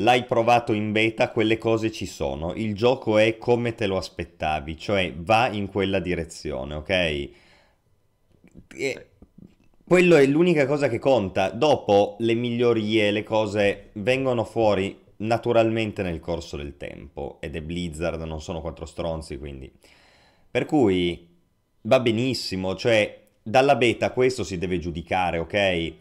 L'hai 0.00 0.24
provato 0.24 0.72
in 0.72 0.90
beta, 0.90 1.30
quelle 1.30 1.56
cose 1.56 1.92
ci 1.92 2.04
sono. 2.04 2.52
Il 2.52 2.74
gioco 2.74 3.16
è 3.16 3.38
come 3.38 3.74
te 3.74 3.86
lo 3.86 3.96
aspettavi, 3.96 4.76
cioè 4.76 5.14
va 5.14 5.48
in 5.48 5.68
quella 5.68 6.00
direzione, 6.00 6.74
ok? 6.74 6.90
E 6.90 7.32
quello 9.86 10.16
è 10.16 10.26
l'unica 10.26 10.66
cosa 10.66 10.88
che 10.88 10.98
conta. 10.98 11.50
Dopo 11.50 12.16
le 12.18 12.34
migliorie, 12.34 13.12
le 13.12 13.22
cose 13.22 13.90
vengono 13.94 14.44
fuori 14.44 14.98
naturalmente 15.18 16.02
nel 16.02 16.20
corso 16.20 16.56
del 16.56 16.76
tempo. 16.76 17.38
Ed 17.40 17.54
è 17.54 17.62
Blizzard, 17.62 18.20
non 18.22 18.42
sono 18.42 18.60
quattro 18.60 18.84
stronzi, 18.84 19.38
quindi. 19.38 19.72
Per 20.50 20.66
cui 20.66 21.34
va 21.86 22.00
benissimo, 22.00 22.74
cioè 22.74 23.24
dalla 23.42 23.76
beta 23.76 24.10
questo 24.10 24.44
si 24.44 24.58
deve 24.58 24.78
giudicare, 24.78 25.38
ok? 25.38 25.92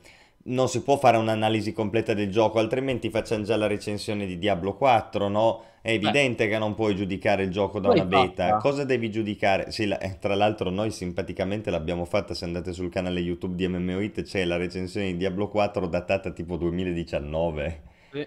Non 0.47 0.67
si 0.67 0.81
può 0.83 0.97
fare 0.97 1.17
un'analisi 1.17 1.73
completa 1.73 2.13
del 2.13 2.29
gioco, 2.29 2.59
altrimenti 2.59 3.09
facciamo 3.09 3.43
già 3.43 3.55
la 3.55 3.67
recensione 3.67 4.25
di 4.25 4.37
Diablo 4.37 4.75
4, 4.75 5.27
no? 5.27 5.63
È 5.81 5.91
evidente 5.91 6.45
Beh. 6.45 6.51
che 6.51 6.57
non 6.57 6.73
puoi 6.73 6.95
giudicare 6.95 7.43
il 7.43 7.51
gioco 7.51 7.79
da 7.79 7.89
Poi 7.89 7.99
una 7.99 8.05
beta. 8.05 8.47
Fatta. 8.47 8.57
Cosa 8.57 8.83
devi 8.83 9.11
giudicare? 9.11 9.71
Sì, 9.71 9.85
la, 9.85 9.99
eh, 9.99 10.17
tra 10.19 10.33
l'altro 10.33 10.71
noi 10.71 10.89
simpaticamente 10.89 11.69
l'abbiamo 11.69 12.05
fatta, 12.05 12.33
se 12.33 12.45
andate 12.45 12.73
sul 12.73 12.89
canale 12.89 13.19
YouTube 13.19 13.55
di 13.55 13.67
MMOIT 13.67 14.23
c'è 14.23 14.45
la 14.45 14.57
recensione 14.57 15.07
di 15.07 15.17
Diablo 15.17 15.47
4 15.47 15.85
datata 15.87 16.31
tipo 16.31 16.57
2019. 16.57 17.81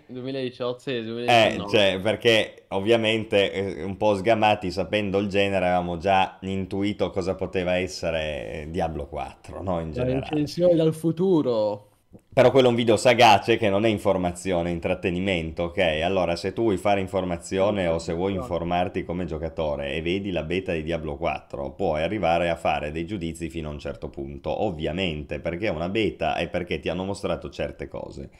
2018 0.07 0.91
e 0.91 1.03
2019. 1.05 1.65
Eh, 1.65 1.69
cioè, 1.69 2.01
perché 2.01 2.65
ovviamente 2.69 3.53
eh, 3.53 3.83
un 3.83 3.97
po' 3.97 4.15
sgamati, 4.15 4.71
sapendo 4.71 5.19
il 5.19 5.29
genere, 5.29 5.67
avevamo 5.67 5.97
già 5.97 6.39
intuito 6.43 7.11
cosa 7.11 7.35
poteva 7.35 7.77
essere 7.77 8.67
Diablo 8.71 9.07
4, 9.07 9.63
no? 9.63 9.81
In 9.81 9.93
generale. 9.93 10.21
La 10.21 10.29
recensione 10.29 10.75
dal 10.75 10.95
futuro. 10.95 11.87
Però 12.33 12.51
quello 12.53 12.69
è 12.69 12.71
un 12.71 12.77
video 12.77 12.97
sagace 12.97 13.57
che 13.57 13.69
non 13.69 13.85
è 13.85 13.89
informazione, 13.89 14.71
è 14.71 14.73
intrattenimento, 14.73 15.65
ok? 15.65 15.79
Allora, 16.05 16.37
se 16.37 16.53
tu 16.53 16.63
vuoi 16.63 16.77
fare 16.77 17.01
informazione 17.01 17.89
o 17.89 17.99
se 17.99 18.13
vuoi 18.13 18.35
informarti 18.35 19.05
come 19.05 19.25
giocatore 19.25 19.95
e 19.95 20.03
vedi 20.03 20.31
la 20.31 20.45
beta 20.45 20.73
di 20.73 20.85
Diablo 20.85 21.17
4, 21.17 21.73
puoi 21.73 22.03
arrivare 22.03 22.49
a 22.49 22.55
fare 22.55 22.93
dei 22.93 23.05
giudizi 23.07 23.51
fino 23.51 23.69
a 23.69 23.73
un 23.73 23.81
certo 23.81 24.09
punto, 24.09 24.63
ovviamente, 24.63 25.41
perché 25.41 25.67
è 25.67 25.71
una 25.71 25.89
beta 25.89 26.37
e 26.37 26.49
perché 26.49 26.79
ti 26.79 26.89
hanno 26.89 27.05
mostrato 27.05 27.51
certe 27.51 27.89
cose 27.89 28.31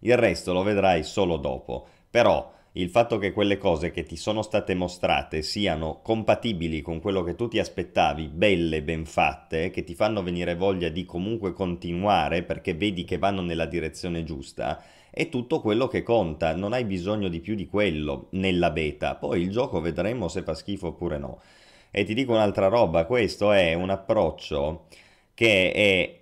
il 0.00 0.16
resto 0.16 0.52
lo 0.52 0.62
vedrai 0.62 1.02
solo 1.02 1.36
dopo. 1.36 1.86
Però 2.10 2.52
il 2.72 2.90
fatto 2.90 3.16
che 3.16 3.32
quelle 3.32 3.56
cose 3.56 3.90
che 3.90 4.04
ti 4.04 4.16
sono 4.16 4.42
state 4.42 4.74
mostrate 4.74 5.40
siano 5.40 6.00
compatibili 6.02 6.82
con 6.82 7.00
quello 7.00 7.22
che 7.22 7.34
tu 7.34 7.48
ti 7.48 7.58
aspettavi, 7.58 8.28
belle, 8.28 8.82
ben 8.82 9.06
fatte, 9.06 9.70
che 9.70 9.82
ti 9.82 9.94
fanno 9.94 10.22
venire 10.22 10.54
voglia 10.56 10.90
di 10.90 11.06
comunque 11.06 11.52
continuare 11.54 12.42
perché 12.42 12.74
vedi 12.74 13.04
che 13.04 13.16
vanno 13.16 13.40
nella 13.40 13.64
direzione 13.64 14.24
giusta, 14.24 14.82
è 15.10 15.30
tutto 15.30 15.60
quello 15.62 15.88
che 15.88 16.02
conta, 16.02 16.54
non 16.54 16.74
hai 16.74 16.84
bisogno 16.84 17.28
di 17.28 17.40
più 17.40 17.54
di 17.54 17.66
quello 17.66 18.26
nella 18.32 18.70
beta, 18.70 19.14
poi 19.14 19.40
il 19.40 19.50
gioco 19.50 19.80
vedremo 19.80 20.28
se 20.28 20.42
fa 20.42 20.54
schifo 20.54 20.88
oppure 20.88 21.16
no. 21.18 21.40
E 21.90 22.04
ti 22.04 22.12
dico 22.12 22.32
un'altra 22.32 22.68
roba, 22.68 23.06
questo 23.06 23.52
è 23.52 23.72
un 23.72 23.88
approccio 23.90 24.86
che 25.34 25.72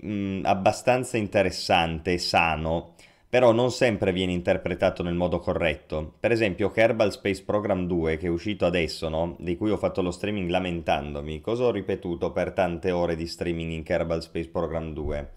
è 0.00 0.04
mh, 0.06 0.42
abbastanza 0.44 1.16
interessante 1.16 2.18
sano 2.18 2.93
però 3.34 3.50
non 3.50 3.72
sempre 3.72 4.12
viene 4.12 4.30
interpretato 4.30 5.02
nel 5.02 5.16
modo 5.16 5.40
corretto. 5.40 6.12
Per 6.20 6.30
esempio 6.30 6.70
Kerbal 6.70 7.10
Space 7.10 7.42
Program 7.42 7.84
2, 7.88 8.16
che 8.16 8.28
è 8.28 8.30
uscito 8.30 8.64
adesso, 8.64 9.08
no? 9.08 9.34
di 9.40 9.56
cui 9.56 9.72
ho 9.72 9.76
fatto 9.76 10.02
lo 10.02 10.12
streaming 10.12 10.48
lamentandomi, 10.48 11.40
cosa 11.40 11.64
ho 11.64 11.72
ripetuto 11.72 12.30
per 12.30 12.52
tante 12.52 12.92
ore 12.92 13.16
di 13.16 13.26
streaming 13.26 13.72
in 13.72 13.82
Kerbal 13.82 14.22
Space 14.22 14.48
Program 14.48 14.92
2? 14.92 15.30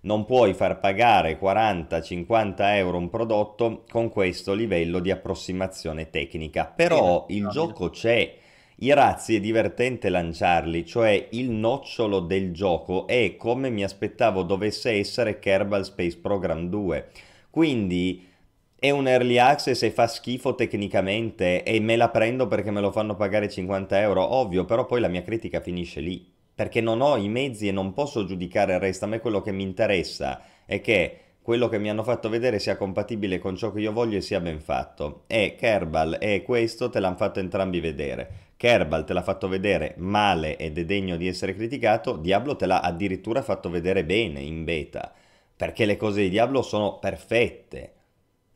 Non 0.00 0.24
puoi 0.24 0.54
far 0.54 0.80
pagare 0.80 1.38
40-50 1.38 2.54
euro 2.76 2.96
un 2.96 3.10
prodotto 3.10 3.84
con 3.90 4.08
questo 4.08 4.54
livello 4.54 4.98
di 4.98 5.10
approssimazione 5.10 6.08
tecnica, 6.08 6.64
però 6.64 7.26
il 7.28 7.48
gioco 7.48 7.90
c'è. 7.90 8.36
I 8.76 8.92
razzi 8.94 9.36
è 9.36 9.40
divertente 9.40 10.08
lanciarli, 10.08 10.86
cioè 10.86 11.28
il 11.32 11.50
nocciolo 11.50 12.20
del 12.20 12.54
gioco 12.54 13.06
è 13.06 13.36
come 13.36 13.68
mi 13.68 13.84
aspettavo 13.84 14.44
dovesse 14.44 14.92
essere 14.92 15.38
Kerbal 15.38 15.84
Space 15.84 16.16
Program 16.16 16.70
2 16.70 17.32
quindi 17.54 18.26
è 18.74 18.90
un 18.90 19.06
early 19.06 19.38
access 19.38 19.84
e 19.84 19.92
fa 19.92 20.08
schifo 20.08 20.56
tecnicamente 20.56 21.62
e 21.62 21.78
me 21.78 21.94
la 21.94 22.08
prendo 22.08 22.48
perché 22.48 22.72
me 22.72 22.80
lo 22.80 22.90
fanno 22.90 23.14
pagare 23.14 23.48
50 23.48 24.00
euro, 24.00 24.34
ovvio, 24.34 24.64
però 24.64 24.86
poi 24.86 25.00
la 25.00 25.06
mia 25.06 25.22
critica 25.22 25.60
finisce 25.60 26.00
lì. 26.00 26.28
Perché 26.52 26.80
non 26.80 27.00
ho 27.00 27.16
i 27.16 27.28
mezzi 27.28 27.68
e 27.68 27.70
non 27.70 27.92
posso 27.92 28.24
giudicare 28.24 28.74
il 28.74 28.80
resto. 28.80 29.04
A 29.04 29.08
me 29.08 29.20
quello 29.20 29.40
che 29.40 29.52
mi 29.52 29.62
interessa 29.62 30.42
è 30.66 30.80
che 30.80 31.18
quello 31.40 31.68
che 31.68 31.78
mi 31.78 31.88
hanno 31.88 32.02
fatto 32.02 32.28
vedere 32.28 32.58
sia 32.58 32.76
compatibile 32.76 33.38
con 33.38 33.54
ciò 33.54 33.70
che 33.70 33.78
io 33.78 33.92
voglio 33.92 34.16
e 34.16 34.20
sia 34.20 34.40
ben 34.40 34.58
fatto. 34.58 35.22
E 35.28 35.54
Kerbal 35.56 36.18
e 36.20 36.42
questo 36.42 36.90
te 36.90 36.98
l'hanno 36.98 37.14
fatto 37.14 37.38
entrambi 37.38 37.78
vedere. 37.78 38.30
Kerbal 38.56 39.04
te 39.04 39.12
l'ha 39.12 39.22
fatto 39.22 39.46
vedere 39.46 39.94
male 39.98 40.56
ed 40.56 40.76
è 40.76 40.84
degno 40.84 41.16
di 41.16 41.28
essere 41.28 41.54
criticato, 41.54 42.16
Diablo 42.16 42.56
te 42.56 42.66
l'ha 42.66 42.80
addirittura 42.80 43.42
fatto 43.42 43.70
vedere 43.70 44.04
bene 44.04 44.40
in 44.40 44.64
beta 44.64 45.12
perché 45.56 45.84
le 45.84 45.96
cose 45.96 46.22
di 46.22 46.28
Diablo 46.28 46.62
sono 46.62 46.98
perfette. 46.98 47.92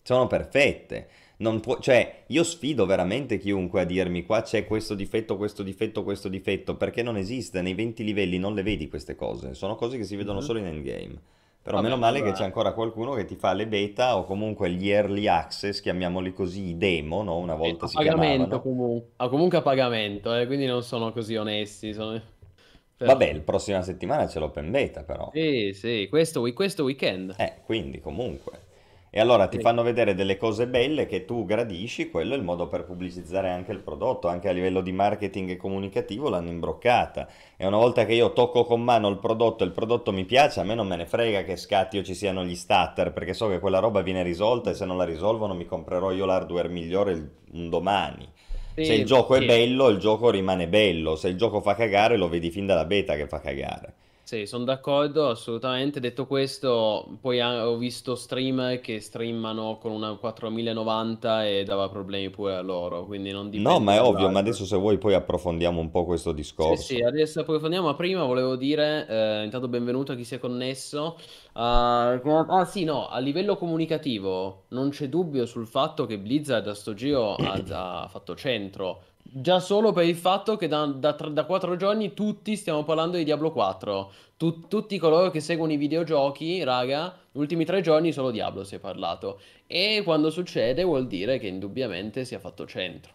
Sono 0.03 0.27
perfette. 0.27 1.09
Può, 1.61 1.79
cioè, 1.79 2.25
io 2.27 2.43
sfido 2.43 2.85
veramente 2.85 3.39
chiunque 3.39 3.83
a 3.83 3.85
dirmi 3.85 4.25
qua 4.25 4.43
c'è 4.43 4.67
questo 4.67 4.95
difetto, 4.95 5.37
questo 5.37 5.63
difetto, 5.63 6.03
questo 6.03 6.29
difetto, 6.29 6.77
perché 6.77 7.03
non 7.03 7.17
esiste, 7.17 7.63
nei 7.63 7.75
20 7.75 8.03
livelli 8.03 8.39
non 8.39 8.55
le 8.55 8.63
vedi 8.63 8.89
queste 8.89 9.15
cose, 9.15 9.55
sono 9.55 9.77
cose 9.77 9.97
che 9.97 10.05
si 10.05 10.17
vedono 10.17 10.39
mm-hmm. 10.39 10.47
solo 10.47 10.59
in 10.59 10.67
endgame. 10.67 11.21
Però 11.63 11.77
Vabbè, 11.77 11.89
meno 11.91 12.01
male 12.01 12.19
allora... 12.19 12.33
che 12.33 12.39
c'è 12.39 12.45
ancora 12.45 12.73
qualcuno 12.73 13.13
che 13.13 13.25
ti 13.25 13.37
fa 13.37 13.53
le 13.53 13.67
beta 13.67 14.17
o 14.17 14.25
comunque 14.25 14.71
gli 14.71 14.89
early 14.89 15.27
access, 15.27 15.81
chiamiamoli 15.81 16.33
così, 16.33 16.71
i 16.71 16.77
demo, 16.79 17.23
no? 17.23 17.37
Una 17.37 17.55
volta 17.55 17.85
a 17.85 17.89
si 17.89 17.97
pagamento 17.97 18.47
chiamavano. 18.47 18.61
Comunque. 18.63 19.11
Ah, 19.17 19.29
comunque 19.29 19.59
a 19.59 19.63
pagamento, 19.63 20.35
eh, 20.35 20.47
quindi 20.47 20.67
non 20.67 20.83
sono 20.83 21.13
così 21.13 21.37
onesti. 21.37 21.93
Sono... 21.93 22.21
Vabbè, 22.99 23.33
la 23.33 23.41
prossima 23.41 23.83
settimana 23.83 24.27
c'è 24.27 24.39
l'open 24.39 24.71
beta 24.71 25.03
però. 25.05 25.31
Sì, 25.33 25.73
sì, 25.73 26.07
questo, 26.09 26.41
questo 26.53 26.85
weekend. 26.85 27.35
Eh, 27.39 27.55
quindi 27.65 28.01
comunque. 28.01 28.67
E 29.11 29.21
allora 29.21 29.49
ti 29.49 29.59
fanno 29.59 29.83
vedere 29.83 30.15
delle 30.15 30.37
cose 30.37 30.67
belle 30.67 31.07
che 31.07 31.25
tu 31.25 31.47
gradisci, 31.47 32.11
quello 32.11 32.35
è 32.35 32.37
il 32.37 32.43
modo 32.43 32.69
per 32.69 32.85
pubblicizzare 32.85 33.49
anche 33.49 33.73
il 33.73 33.79
prodotto, 33.79 34.29
anche 34.29 34.51
a 34.51 34.53
livello 34.53 34.83
di 34.83 34.93
marketing 34.93 35.49
e 35.49 35.57
comunicativo 35.57 36.29
l'hanno 36.29 36.51
imbroccata. 36.51 37.27
E 37.57 37.67
una 37.67 37.79
volta 37.79 38.05
che 38.05 38.13
io 38.13 38.35
tocco 38.35 38.65
con 38.65 38.83
mano 38.83 39.09
il 39.09 39.19
prodotto 39.19 39.65
e 39.65 39.67
il 39.67 39.73
prodotto 39.73 40.13
mi 40.13 40.27
piace, 40.27 40.61
a 40.61 40.65
me 40.65 40.75
non 40.75 40.87
me 40.87 40.97
ne 40.97 41.07
frega 41.07 41.43
che 41.43 41.57
scatti 41.57 41.97
o 41.97 42.03
ci 42.03 42.15
siano 42.15 42.45
gli 42.45 42.55
starter, 42.55 43.13
perché 43.13 43.33
so 43.33 43.49
che 43.49 43.61
quella 43.61 43.79
roba 43.79 44.03
viene 44.03 44.23
risolta 44.23 44.71
e 44.71 44.75
se 44.75 44.85
non 44.85 44.99
la 44.99 45.05
risolvono 45.05 45.55
mi 45.55 45.65
comprerò 45.65 46.13
io 46.13 46.27
l'hardware 46.27 46.69
migliore 46.69 47.31
un 47.53 47.71
domani. 47.71 48.29
Se 48.85 48.95
il 48.95 49.05
gioco 49.05 49.35
è 49.35 49.45
bello, 49.45 49.89
il 49.89 49.99
gioco 49.99 50.31
rimane 50.31 50.69
bello. 50.69 51.17
Se 51.17 51.29
il 51.29 51.37
gioco 51.37 51.61
fa 51.61 51.75
cagare, 51.75 52.17
lo 52.17 52.29
vedi 52.29 52.51
fin 52.51 52.67
dalla 52.67 52.85
beta 52.85 53.15
che 53.15 53.27
fa 53.27 53.41
cagare. 53.41 53.95
Sì, 54.29 54.45
sono 54.45 54.65
d'accordo, 54.65 55.31
assolutamente. 55.31 56.01
Detto 56.01 56.27
questo, 56.27 57.17
poi 57.19 57.41
ho 57.41 57.79
visto 57.79 58.15
stream 58.15 58.79
che 58.79 59.01
streamano 59.01 59.79
con 59.79 59.91
una 59.91 60.13
4090 60.17 61.47
e 61.47 61.65
dava 61.65 61.89
problemi 61.89 62.29
pure 62.29 62.57
a 62.57 62.61
loro, 62.61 63.07
quindi 63.07 63.31
non 63.31 63.49
dipende 63.49 63.71
No, 63.71 63.81
ma 63.83 63.95
è 63.95 64.03
ovvio, 64.03 64.29
ma 64.29 64.41
adesso 64.41 64.67
se 64.67 64.77
vuoi 64.77 64.99
poi 64.99 65.15
approfondiamo 65.15 65.81
un 65.81 65.91
po' 65.91 66.05
questo 66.05 66.33
discorso. 66.33 66.83
Sì, 66.83 66.97
sì, 66.97 67.01
adesso 67.01 67.41
approfondiamo, 67.41 67.87
ma 67.87 67.95
prima 67.95 68.23
volevo 68.25 68.57
dire, 68.57 69.07
eh, 69.09 69.45
intanto 69.45 69.67
benvenuto 69.67 70.13
a 70.13 70.15
chi 70.15 70.25
si 70.25 70.35
è 70.35 70.39
connesso. 70.39 71.17
Uh, 71.55 71.61
ah 71.61 72.67
sì, 72.69 72.85
no, 72.85 73.09
a 73.09 73.21
livello 73.21 73.57
comunicativo 73.57 74.65
non 74.69 74.91
c'è 74.91 75.09
dubbio 75.09 75.47
sul 75.47 75.67
fatto 75.67 76.05
che 76.05 76.19
Blizzard 76.19 76.67
a 76.69 76.75
sto 76.75 76.93
giro 76.93 77.35
ha, 77.35 78.03
ha 78.03 78.09
fatto 78.09 78.37
centro 78.37 79.05
Già 79.31 79.61
solo 79.61 79.93
per 79.93 80.05
il 80.07 80.17
fatto 80.17 80.57
che 80.57 80.69
da, 80.69 80.87
da, 80.87 81.13
da 81.13 81.45
4 81.45 81.77
giorni 81.77 82.15
tutti 82.15 82.57
stiamo 82.57 82.83
parlando 82.83 83.19
di 83.19 83.25
Diablo 83.25 83.53
4. 83.53 84.11
Tu, 84.39 84.67
tutti 84.69 84.97
coloro 84.97 85.31
che 85.31 85.41
seguono 85.41 85.73
i 85.73 85.77
videogiochi, 85.77 86.63
raga, 86.65 87.15
gli 87.31 87.39
ultimi 87.39 87.67
tre 87.67 87.83
giorni 87.83 88.11
solo 88.11 88.31
Diablo 88.31 88.65
si 88.65 88.77
è 88.77 88.79
parlato. 88.79 89.41
E 89.67 90.01
quando 90.03 90.31
succede 90.31 90.83
vuol 90.83 91.07
dire 91.07 91.39
che 91.39 91.47
indubbiamente 91.47 92.25
si 92.25 92.35
è 92.35 92.39
fatto 92.39 92.65
centro. 92.67 93.13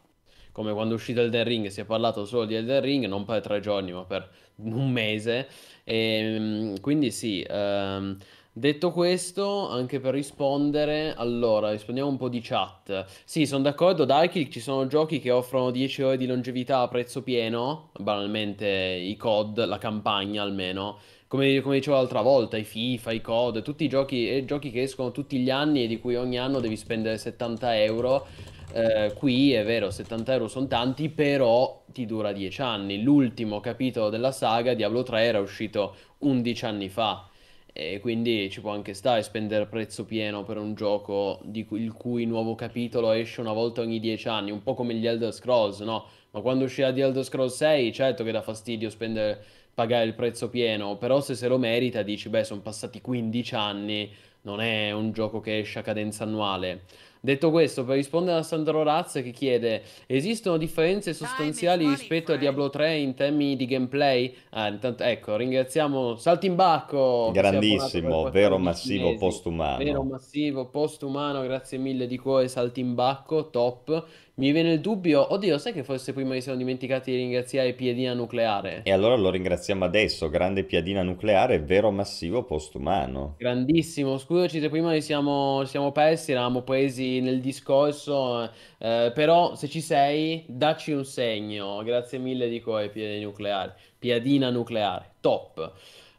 come 0.52 0.72
quando 0.74 0.94
è 0.94 0.98
uscito 0.98 1.20
Elden 1.22 1.44
Ring 1.46 1.68
si 1.68 1.82
è 1.82 1.86
parlato 1.86 2.26
solo 2.26 2.46
di 2.46 2.54
Elden 2.54 2.82
Ring, 2.82 3.06
non 3.08 3.26
per 3.26 3.42
tre 3.42 3.60
giorni 3.60 3.92
ma 3.92 4.04
per 4.06 4.30
un 4.58 4.92
mese, 4.92 5.48
e, 5.84 5.96
ehm, 6.36 6.80
quindi 6.80 7.10
sì, 7.10 7.42
ehm, 7.42 8.18
detto 8.54 8.92
questo, 8.92 9.68
anche 9.68 10.00
per 10.00 10.14
rispondere, 10.14 11.14
allora 11.16 11.72
rispondiamo 11.72 12.10
un 12.10 12.18
po' 12.18 12.30
di 12.30 12.40
chat. 12.42 13.06
Sì, 13.26 13.46
sono 13.46 13.64
d'accordo, 13.64 14.06
Darky, 14.06 14.50
ci 14.50 14.60
sono 14.60 14.88
giochi 14.88 15.20
che 15.20 15.32
offrono 15.32 15.72
10 15.72 16.02
ore 16.04 16.18
di 16.18 16.28
longevità 16.28 16.80
a 16.80 16.88
prezzo 16.88 17.24
pieno, 17.24 17.90
banalmente 18.00 18.68
i 18.68 19.16
COD, 19.18 19.66
la 19.66 19.78
campagna 19.78 20.42
almeno 20.42 21.00
come, 21.34 21.62
come, 21.62 21.78
dicevo 21.78 21.96
l'altra 21.96 22.22
volta, 22.22 22.58
i 22.58 22.64
FIFA, 22.64 23.12
i 23.12 23.20
COD, 23.20 23.64
tutti 23.64 23.86
i 23.86 23.90
giochi, 23.90 24.30
eh, 24.30 24.46
giochi 24.46 24.70
che 24.70 24.84
escono 24.84 25.12
tutti 25.12 25.40
gli 25.40 25.50
anni 25.50 25.84
e 25.84 25.88
di 25.88 26.00
cui 26.00 26.16
ogni 26.16 26.38
anno 26.38 26.60
devi 26.60 26.78
spendere 26.78 27.18
70 27.18 27.82
euro. 27.82 28.28
Eh, 28.72 29.14
qui 29.16 29.52
è 29.52 29.66
vero, 29.66 29.90
70 29.90 30.32
euro 30.32 30.48
sono 30.48 30.68
tanti, 30.68 31.10
però 31.10 31.86
ti 31.88 32.06
dura 32.06 32.32
10 32.32 32.62
anni. 32.62 33.02
L'ultimo 33.02 33.60
capitolo 33.62 34.10
della 34.10 34.32
saga, 34.32 34.76
Diablo 34.76 35.02
3, 35.02 35.24
era 35.24 35.40
uscito 35.40 35.96
11 36.20 36.66
anni 36.66 36.90
fa. 36.90 37.28
E 37.76 38.00
quindi 38.00 38.50
ci 38.52 38.62
può 38.62 38.72
anche 38.72 38.94
stare 38.94 39.24
spendere 39.24 39.66
prezzo 39.66 40.06
pieno 40.06 40.44
per 40.44 40.58
un 40.58 40.76
gioco 40.76 41.42
cui, 41.68 41.82
il 41.82 41.92
cui 41.94 42.26
nuovo 42.26 42.54
capitolo 42.54 43.12
esce 43.12 43.42
una 43.42 43.52
volta 43.52 43.82
ogni 43.82 44.00
10 44.00 44.28
anni, 44.28 44.52
un 44.52 44.62
po' 44.62 44.76
come 44.76 44.94
gli 44.94 45.08
Elder 45.08 45.34
Scrolls, 45.34 45.80
no? 45.80 46.06
Ma 46.32 46.42
quando 46.42 46.66
uscirà 46.66 46.92
di 46.92 47.02
Elder 47.02 47.24
Scrolls 47.24 47.56
6, 47.56 47.92
certo 47.92 48.24
che 48.24 48.32
dà 48.32 48.42
fastidio 48.44 48.90
spendere 48.92 49.44
pagare 49.74 50.06
il 50.06 50.14
prezzo 50.14 50.50
pieno, 50.50 50.98
però 50.98 51.20
se 51.20 51.34
se 51.36 51.48
lo 51.48 51.58
merita 51.58 52.04
dici, 52.04 52.30
beh, 52.30 52.44
sono 52.44 52.62
passati 52.62 53.02
15 53.02 53.56
anni, 53.56 54.12
non 54.42 54.62
è 54.62 54.92
un 54.92 55.12
gioco 55.12 55.40
che 55.40 55.60
esce 55.60 55.80
a 55.80 55.82
cadenza 55.82 56.24
annuale. 56.24 56.84
Detto 57.26 57.52
questo, 57.52 57.86
per 57.86 57.96
rispondere 57.96 58.40
a 58.40 58.44
Sandro 58.44 58.84
Razz 58.84 59.14
che 59.14 59.32
chiede: 59.32 59.84
esistono 60.08 60.58
differenze 60.58 61.14
sostanziali 61.14 61.88
rispetto 61.88 62.34
a 62.34 62.36
Diablo 62.36 62.70
3 62.70 62.98
in 62.98 63.14
termini 63.14 63.56
di 63.56 63.66
gameplay? 63.66 64.36
Ah, 64.50 64.68
intanto, 64.68 65.04
ecco, 65.04 65.38
ringraziamo 65.38 66.18
Saltimbacco. 66.18 67.32
Grandissimo, 67.32 68.30
vero 68.30 68.58
massivo 68.58 69.06
mesi. 69.06 69.20
postumano. 69.20 69.78
Vero 69.78 70.04
massivo 70.04 70.66
postumano, 70.66 71.42
grazie 71.44 71.78
mille 71.78 72.08
di 72.08 72.18
cuore 72.18 72.50
Saltimbacco, 72.50 73.50
top. 73.50 74.06
Mi 74.36 74.52
viene 74.52 74.72
il 74.72 74.80
dubbio, 74.80 75.32
oddio, 75.32 75.60
sai 75.60 75.74
che 75.74 75.84
forse 75.84 76.12
prima 76.12 76.34
mi 76.34 76.42
siamo 76.42 76.58
dimenticati 76.58 77.12
di 77.12 77.18
ringraziare 77.18 77.74
Piedina 77.74 78.16
Nucleare? 78.16 78.82
E 78.84 78.92
allora 78.92 79.16
lo 79.16 79.30
ringraziamo 79.30 79.86
adesso, 79.86 80.28
grande 80.28 80.64
Piedina 80.64 81.04
Nucleare, 81.04 81.60
vero 81.60 81.92
massivo 81.92 82.44
postumano. 82.44 83.36
Grandissimo, 83.38 84.18
scusaci 84.18 84.60
se 84.60 84.70
prima 84.70 84.92
ci 84.96 85.02
siamo, 85.02 85.64
siamo 85.66 85.92
persi, 85.92 86.32
eravamo 86.32 86.64
presi 86.64 87.22
nel 87.22 87.42
discorso, 87.42 88.50
eh, 88.80 89.12
però 89.14 89.54
se 89.54 89.70
ci 89.70 89.82
sei, 89.82 90.44
dacci 90.48 90.94
un 90.94 91.06
segno, 91.06 91.84
grazie 91.84 92.18
mille 92.18 92.50
di 92.50 92.60
cuore 92.60 92.90
Piedina 92.90 93.24
Nucleare, 93.24 93.76
Piedina 94.00 94.50
Nucleare, 94.50 95.12
top. 95.22 95.74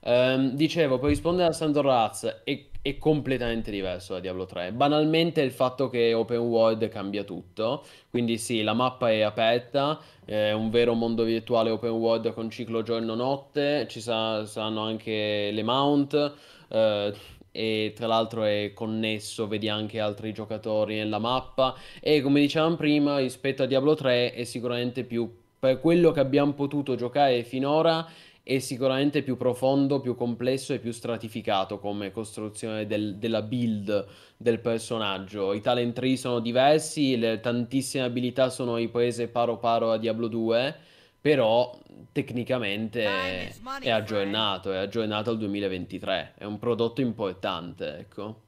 Um, 0.07 0.51
dicevo, 0.55 1.01
per 1.01 1.09
rispondere 1.09 1.49
a 1.49 1.53
Sandro 1.53 1.83
Raz, 1.83 2.43
è, 2.45 2.65
è, 2.85 2.99
completamente 2.99 3.71
diverso 3.71 4.13
da 4.13 4.21
Diablo 4.21 4.45
3. 4.45 4.73
Banalmente 4.73 5.41
il 5.41 5.53
fatto 5.53 5.89
che 5.89 6.13
open 6.13 6.39
world 6.39 6.87
cambia 6.89 7.25
tutto, 7.25 7.85
quindi 8.11 8.37
sì, 8.37 8.63
la 8.63 8.75
mappa 8.75 9.11
è 9.11 9.21
aperta, 9.23 9.99
è 10.25 10.53
un 10.53 10.69
vero 10.69 10.93
mondo 10.93 11.25
virtuale 11.25 11.71
open 11.71 11.91
world 11.91 12.35
con 12.35 12.51
ciclo 12.51 12.83
giorno-notte, 12.83 13.87
ci 13.89 14.01
sa- 14.01 14.45
saranno 14.45 14.83
anche 14.83 15.51
le 15.51 15.63
mount, 15.63 16.35
uh, 16.69 17.13
e 17.57 17.93
tra 17.95 18.09
l'altro 18.09 18.43
è 18.43 18.73
connesso, 18.75 19.47
vedi 19.47 19.69
anche 19.69 20.01
altri 20.01 20.33
giocatori 20.33 20.97
nella 20.97 21.21
mappa 21.21 21.77
e 22.01 22.21
come 22.21 22.41
dicevamo 22.41 22.75
prima 22.75 23.19
rispetto 23.19 23.63
a 23.63 23.67
Diablo 23.67 23.95
3 23.95 24.33
è 24.33 24.43
sicuramente 24.43 25.05
più 25.05 25.33
per 25.57 25.79
quello 25.79 26.11
che 26.11 26.19
abbiamo 26.19 26.53
potuto 26.53 26.97
giocare 26.97 27.45
finora 27.45 28.05
è 28.45 28.59
sicuramente 28.59 29.23
più 29.23 29.39
profondo, 29.39 30.01
più 30.01 30.15
complesso 30.15 30.75
e 30.75 30.79
più 30.79 30.93
stratificato 30.93 31.79
come 31.79 32.11
costruzione 32.11 32.87
del, 32.87 33.17
della 33.17 33.41
build 33.41 34.07
del 34.37 34.61
personaggio. 34.61 35.55
I 35.55 35.63
talent 35.63 35.95
tree 35.95 36.19
sono 36.19 36.41
diversi, 36.41 37.17
le 37.17 37.41
tantissime 37.41 38.05
abilità 38.05 38.51
sono 38.51 38.77
riprese 38.77 39.29
paro 39.29 39.57
paro 39.57 39.93
a 39.93 39.97
Diablo 39.97 40.29
2, 40.29 40.77
però 41.23 41.75
tecnicamente 42.13 43.07
è 43.81 43.91
aggiornato, 43.91 44.71
è 44.73 44.77
aggiornato 44.77 45.31
al 45.31 45.39
2023, 45.39 46.35
è 46.37 46.45
un 46.45 46.59
prodotto 46.59 47.01
importante, 47.01 47.97
ecco. 47.97 48.43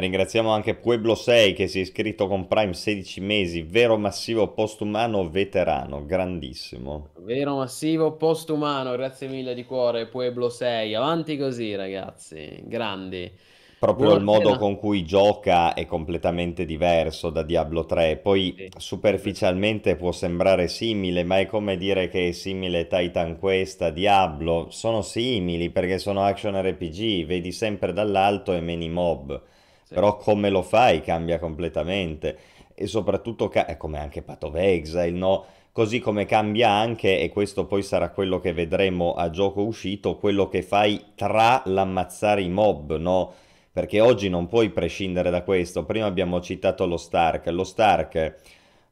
Ringraziamo 0.00 0.50
anche 0.50 0.76
Pueblo 0.76 1.14
6 1.14 1.52
che 1.52 1.68
si 1.68 1.78
è 1.78 1.82
iscritto 1.82 2.26
con 2.26 2.48
Prime 2.48 2.72
16 2.72 3.20
mesi, 3.20 3.60
vero 3.60 3.98
massivo 3.98 4.48
postumano 4.48 5.28
veterano, 5.28 6.06
grandissimo. 6.06 7.10
Vero 7.18 7.56
massivo 7.56 8.12
postumano, 8.16 8.92
grazie 8.92 9.28
mille 9.28 9.52
di 9.52 9.66
cuore 9.66 10.06
Pueblo 10.06 10.48
6, 10.48 10.94
avanti 10.94 11.36
così 11.36 11.74
ragazzi, 11.74 12.62
grandi. 12.64 13.30
Proprio 13.78 14.14
il 14.14 14.22
modo 14.22 14.56
con 14.56 14.78
cui 14.78 15.04
gioca 15.04 15.74
è 15.74 15.84
completamente 15.84 16.64
diverso 16.64 17.28
da 17.28 17.42
Diablo 17.42 17.84
3, 17.84 18.16
poi 18.16 18.54
sì. 18.56 18.70
superficialmente 18.78 19.96
può 19.96 20.12
sembrare 20.12 20.68
simile, 20.68 21.24
ma 21.24 21.40
è 21.40 21.46
come 21.46 21.76
dire 21.76 22.08
che 22.08 22.28
è 22.28 22.32
simile 22.32 22.86
Titan 22.86 23.38
Quest 23.38 23.82
a 23.82 23.90
Diablo, 23.90 24.68
sono 24.70 25.02
simili 25.02 25.68
perché 25.68 25.98
sono 25.98 26.22
action 26.22 26.58
RPG, 26.58 27.26
vedi 27.26 27.52
sempre 27.52 27.92
dall'alto 27.92 28.54
e 28.54 28.62
many 28.62 28.88
mob 28.88 29.42
sì. 29.90 29.94
però 29.94 30.16
come 30.16 30.50
lo 30.50 30.62
fai 30.62 31.00
cambia 31.02 31.38
completamente 31.38 32.38
e 32.74 32.86
soprattutto 32.86 33.48
ca- 33.48 33.76
come 33.76 33.98
anche 33.98 34.22
Path 34.22 34.44
of 34.44 34.54
Exile, 34.54 35.10
no? 35.10 35.44
Così 35.72 35.98
come 35.98 36.24
cambia 36.24 36.70
anche, 36.70 37.20
e 37.20 37.28
questo 37.28 37.66
poi 37.66 37.82
sarà 37.82 38.10
quello 38.10 38.40
che 38.40 38.52
vedremo 38.52 39.14
a 39.14 39.30
gioco 39.30 39.62
uscito, 39.62 40.16
quello 40.16 40.48
che 40.48 40.62
fai 40.62 41.12
tra 41.14 41.62
l'ammazzare 41.66 42.42
i 42.42 42.48
mob, 42.48 42.96
no? 42.96 43.32
Perché 43.72 44.00
oggi 44.00 44.28
non 44.28 44.46
puoi 44.48 44.70
prescindere 44.70 45.30
da 45.30 45.42
questo. 45.42 45.84
Prima 45.84 46.06
abbiamo 46.06 46.40
citato 46.40 46.86
lo 46.86 46.96
Stark. 46.96 47.46
Lo 47.48 47.64
Stark 47.64 48.36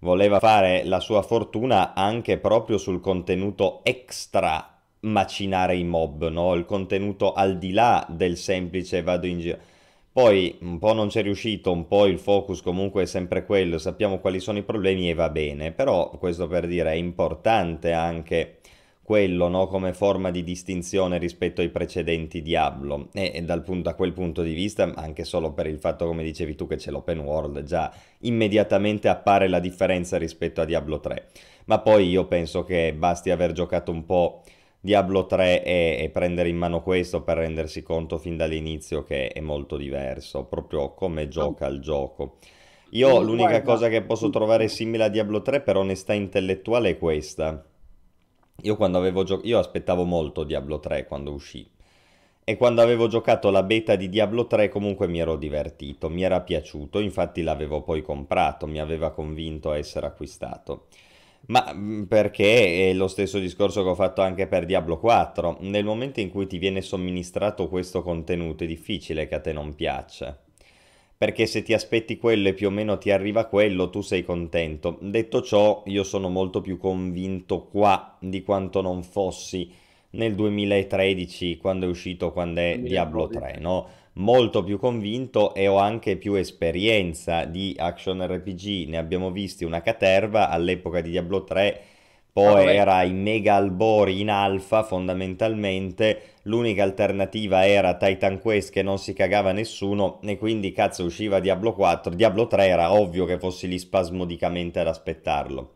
voleva 0.01 0.39
fare 0.39 0.85
la 0.85 1.01
sua 1.01 1.23
fortuna 1.23 1.95
anche 1.95 2.39
proprio 2.39 2.79
sul 2.79 3.01
contenuto 3.01 3.81
extra 3.83 4.79
macinare 5.01 5.77
i 5.77 5.85
mob, 5.85 6.29
no? 6.29 6.55
Il 6.55 6.65
contenuto 6.65 7.33
al 7.33 7.59
di 7.59 7.73
là 7.73 8.07
del 8.09 8.37
semplice 8.37 9.03
vado 9.03 9.27
in 9.27 9.41
giro 9.41 9.59
poi 10.19 10.59
un 10.63 10.81
po' 10.81 10.95
non 10.95 11.07
c'è 11.07 11.23
riuscito, 11.23 11.71
un 11.71 11.87
po' 11.87 12.05
il 12.07 12.19
focus 12.19 12.61
comunque 12.61 13.03
è 13.03 13.07
sempre 13.07 13.47
quello, 13.47 13.79
sappiamo 13.79 14.19
quali 14.19 14.41
sono 14.41 14.59
i 14.59 14.65
problemi 14.65 15.09
e 15.09 15.15
va 15.15 15.31
bene, 15.31 15.71
però 15.71 16.11
questo 16.19 16.49
per 16.49 16.67
dire 16.67 16.91
è 16.91 16.95
importante 16.95 17.93
anche 17.93 18.57
quello 19.01 19.47
no? 19.47 19.69
come 19.69 19.93
forma 19.93 20.33
di 20.33 20.43
distinzione 20.43 21.19
rispetto 21.19 21.61
ai 21.61 21.69
precedenti 21.69 22.43
Diablo 22.43 23.11
e, 23.13 23.31
e 23.33 23.43
dal 23.43 23.63
punto, 23.63 23.91
a 23.91 23.95
quel 23.95 24.13
punto 24.13 24.43
di 24.43 24.55
vista 24.55 24.93
anche 24.97 25.23
solo 25.23 25.53
per 25.53 25.69
il 25.69 25.79
fatto 25.79 26.05
come 26.05 26.25
dicevi 26.25 26.57
tu 26.57 26.67
che 26.67 26.77
c'è 26.77 26.91
l'open 26.91 27.21
world 27.21 27.63
già 27.63 27.93
immediatamente 28.23 29.07
appare 29.07 29.47
la 29.47 29.61
differenza 29.61 30.19
rispetto 30.19 30.61
a 30.61 30.65
Diablo 30.65 30.99
3 30.99 31.29
ma 31.67 31.79
poi 31.79 32.09
io 32.09 32.27
penso 32.27 32.65
che 32.65 32.93
basti 32.93 33.31
aver 33.31 33.53
giocato 33.53 33.93
un 33.93 34.05
po' 34.05 34.43
Diablo 34.81 35.27
3 35.27 35.65
e, 35.65 35.97
e, 36.01 36.09
prendere 36.11 36.49
in 36.49 36.57
mano 36.57 36.83
questo 36.83 37.23
per 37.23 37.39
rendersi 37.39 37.83
conto 37.83 38.17
fin 38.17 38.37
dall'inizio 38.37 39.03
che 39.03 39.29
è 39.29 39.41
molto 39.41 39.77
diverso, 39.77 40.45
proprio 40.45 40.95
come 40.95 41.29
gioca 41.29 41.67
il 41.67 41.81
gioco. 41.81 42.37
Io 42.91 43.21
l'unica 43.21 43.61
cosa 43.63 43.89
che 43.89 44.03
posso 44.03 44.31
trovare 44.31 44.69
simile 44.69 45.05
a 45.05 45.09
Diablo 45.09 45.43
3 45.43 45.61
per 45.63 45.77
onestà 45.77 46.13
intellettuale 46.13 46.91
è 46.91 46.99
questa. 46.99 47.63
Io 48.63 48.77
quando 48.77 48.99
avevo 48.99 49.25
giocato, 49.25 49.47
io 49.49 49.59
aspettavo 49.59 50.05
molto 50.05 50.45
Diablo 50.45 50.79
3 50.79 51.07
quando 51.07 51.33
uscì. 51.33 51.69
E 52.45 52.57
quando 52.57 52.81
avevo 52.81 53.09
giocato 53.09 53.51
la 53.51 53.63
beta 53.63 53.95
di 53.95 54.09
Diablo 54.09 54.47
3 54.47 54.71
comunque 54.71 55.07
mi 55.07 55.19
ero 55.19 55.37
divertito, 55.37 56.09
mi 56.09 56.23
era 56.23 56.41
piaciuto, 56.41 56.99
infatti 56.99 57.43
l'avevo 57.43 57.83
poi 57.83 58.01
comprato, 58.01 58.67
mi 58.67 58.81
aveva 58.81 59.11
convinto 59.11 59.71
a 59.71 59.77
essere 59.77 60.07
acquistato. 60.07 60.87
Ma 61.49 61.73
mm, 61.75 62.05
perché 62.05 62.91
è 62.91 62.93
lo 62.93 63.09
stesso 63.09 63.39
discorso 63.39 63.83
che 63.83 63.89
ho 63.89 63.95
fatto 63.95 64.21
anche 64.23 64.47
per 64.47 64.67
Diablo 64.67 64.99
4. 64.99 65.59
Nel 65.61 65.85
momento 65.85 66.21
in 66.21 66.31
cui 66.31 66.47
ti 66.47 66.59
viene 66.59 66.81
somministrato 66.83 67.69
questo 67.69 68.03
contenuto 68.03 68.65
è 68.65 68.67
difficile 68.67 69.27
che 69.27 69.35
a 69.35 69.41
te 69.41 69.53
non 69.53 69.75
piaccia. 69.75 70.39
Perché 71.17 71.47
se 71.47 71.63
ti 71.63 71.75
aspetti 71.75 72.17
quello 72.17 72.49
e 72.49 72.55
più 72.55 72.69
o 72.69 72.71
meno 72.71 72.97
ti 72.97 73.11
arriva 73.11 73.47
quello, 73.47 73.91
tu 73.91 74.03
sei 74.03 74.23
contento. 74.23 74.99
Detto 75.01 75.43
ciò, 75.43 75.83
io 75.87 76.05
sono 76.05 76.29
molto 76.29 76.61
più 76.61 76.77
convinto 76.77 77.65
qua 77.65 78.17
di 78.21 78.43
quanto 78.43 78.81
non 78.83 79.03
fossi 79.03 79.69
nel 80.11 80.35
2013 80.35 81.57
quando 81.57 81.87
è 81.87 81.89
uscito, 81.89 82.33
quando 82.33 82.61
è 82.61 82.79
Diablo 82.79 83.27
3, 83.27 83.59
no? 83.59 83.89
Molto 84.19 84.63
più 84.63 84.79
convinto 84.79 85.55
e 85.55 85.67
ho 85.69 85.79
anche 85.79 86.17
più 86.17 86.35
esperienza 86.35 87.45
di 87.45 87.75
action 87.79 88.25
RPG, 88.25 88.89
ne 88.89 88.99
abbiamo 88.99 89.31
visti 89.31 89.65
una 89.65 89.81
caterva 89.83 90.49
all'epoca 90.49 91.01
di 91.01 91.11
Diablo 91.11 91.45
3, 91.45 91.83
poi 92.33 92.67
oh, 92.67 92.71
era 92.71 93.03
in 93.03 93.21
mega 93.21 93.55
albori 93.55 94.21
in 94.21 94.31
alfa 94.31 94.83
fondamentalmente, 94.83 96.35
l'unica 96.43 96.83
alternativa 96.83 97.67
era 97.67 97.97
Titan 97.97 98.41
Quest 98.41 98.73
che 98.73 98.83
non 98.83 98.99
si 98.99 99.13
cagava 99.13 99.53
nessuno 99.53 100.21
e 100.23 100.39
quindi 100.39 100.73
cazzo 100.73 101.05
usciva 101.05 101.41
Diablo 101.41 101.73
4, 101.73 102.15
Diablo 102.15 102.47
3 102.47 102.67
era 102.67 102.93
ovvio 102.93 103.25
che 103.25 103.39
fossi 103.39 103.67
lì 103.67 103.79
spasmodicamente 103.79 104.81
ad 104.81 104.89
aspettarlo. 104.89 105.73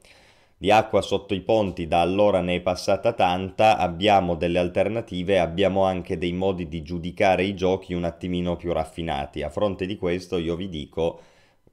Di 0.62 0.70
acqua 0.70 1.02
sotto 1.02 1.34
i 1.34 1.40
ponti 1.40 1.88
da 1.88 2.00
allora 2.02 2.40
ne 2.40 2.54
è 2.54 2.60
passata 2.60 3.14
tanta, 3.14 3.76
abbiamo 3.78 4.36
delle 4.36 4.60
alternative, 4.60 5.40
abbiamo 5.40 5.82
anche 5.82 6.18
dei 6.18 6.32
modi 6.32 6.68
di 6.68 6.82
giudicare 6.82 7.42
i 7.42 7.56
giochi 7.56 7.94
un 7.94 8.04
attimino 8.04 8.54
più 8.54 8.72
raffinati. 8.72 9.42
A 9.42 9.50
fronte 9.50 9.86
di 9.86 9.96
questo 9.96 10.36
io 10.38 10.54
vi 10.54 10.68
dico, 10.68 11.20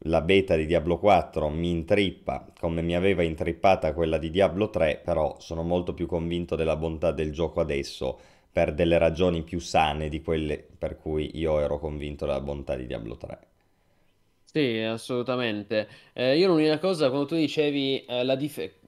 la 0.05 0.21
beta 0.21 0.55
di 0.55 0.65
Diablo 0.65 0.97
4 0.97 1.49
mi 1.49 1.69
intrippa 1.69 2.47
come 2.59 2.81
mi 2.81 2.95
aveva 2.95 3.21
intrippata 3.21 3.93
quella 3.93 4.17
di 4.17 4.31
Diablo 4.31 4.71
3, 4.71 5.01
però 5.05 5.35
sono 5.39 5.61
molto 5.61 5.93
più 5.93 6.07
convinto 6.07 6.55
della 6.55 6.75
bontà 6.75 7.11
del 7.11 7.31
gioco 7.31 7.59
adesso 7.61 8.17
per 8.51 8.73
delle 8.73 8.97
ragioni 8.97 9.43
più 9.43 9.59
sane 9.59 10.09
di 10.09 10.23
quelle 10.23 10.57
per 10.57 10.97
cui 10.97 11.37
io 11.37 11.59
ero 11.59 11.77
convinto 11.77 12.25
della 12.25 12.41
bontà 12.41 12.75
di 12.75 12.87
Diablo 12.87 13.17
3. 13.17 13.39
Sì, 14.43 14.79
assolutamente. 14.79 15.87
Eh, 16.13 16.35
io 16.37 16.47
l'unica 16.47 16.79
cosa, 16.79 17.09
quando 17.09 17.27
tu 17.27 17.35
dicevi 17.35 18.03
eh, 18.05 18.23
la, 18.23 18.35
dif- 18.35 18.78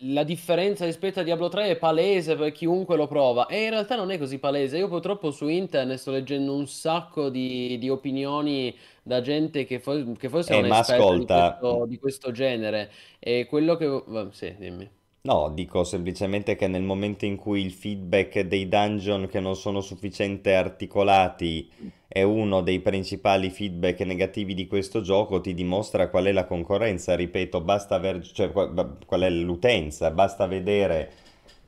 la 0.00 0.22
differenza 0.24 0.84
rispetto 0.84 1.20
a 1.20 1.22
Diablo 1.22 1.48
3 1.48 1.68
è 1.68 1.76
palese 1.76 2.36
per 2.36 2.52
chiunque 2.52 2.96
lo 2.96 3.06
prova, 3.06 3.46
e 3.46 3.64
in 3.64 3.70
realtà 3.70 3.96
non 3.96 4.10
è 4.10 4.18
così 4.18 4.38
palese. 4.38 4.78
Io 4.78 4.88
purtroppo 4.88 5.30
su 5.30 5.48
internet 5.48 5.98
sto 5.98 6.10
leggendo 6.10 6.54
un 6.54 6.66
sacco 6.66 7.28
di, 7.28 7.76
di 7.78 7.88
opinioni 7.88 8.74
da 9.02 9.20
gente 9.20 9.64
che, 9.64 9.78
for- 9.80 10.16
che 10.16 10.28
forse 10.28 10.54
è 10.54 10.58
Eh, 10.58 10.60
ma 10.62 10.66
un'esperta 10.66 10.94
di 10.96 11.02
ascolta, 11.02 11.56
questo, 11.58 11.86
di 11.86 11.98
questo 11.98 12.30
genere. 12.32 12.90
E 13.18 13.46
quello 13.46 13.76
che... 13.76 14.02
Sì, 14.30 14.54
dimmi. 14.58 14.88
No, 15.26 15.50
dico 15.50 15.82
semplicemente 15.82 16.54
che 16.54 16.68
nel 16.68 16.84
momento 16.84 17.24
in 17.24 17.34
cui 17.34 17.60
il 17.60 17.72
feedback 17.72 18.42
dei 18.42 18.68
dungeon 18.68 19.26
che 19.26 19.40
non 19.40 19.56
sono 19.56 19.80
sufficiente 19.80 20.54
articolati 20.54 21.68
è 22.06 22.22
uno 22.22 22.60
dei 22.60 22.78
principali 22.78 23.50
feedback 23.50 24.02
negativi 24.02 24.54
di 24.54 24.68
questo 24.68 25.00
gioco, 25.00 25.40
ti 25.40 25.52
dimostra 25.52 26.10
qual 26.10 26.26
è 26.26 26.32
la 26.32 26.44
concorrenza. 26.46 27.16
Ripeto, 27.16 27.60
basta 27.60 27.96
aver, 27.96 28.24
cioè, 28.24 28.52
qual 28.52 29.20
è 29.22 29.30
l'utenza, 29.30 30.12
basta 30.12 30.46
vedere 30.46 31.12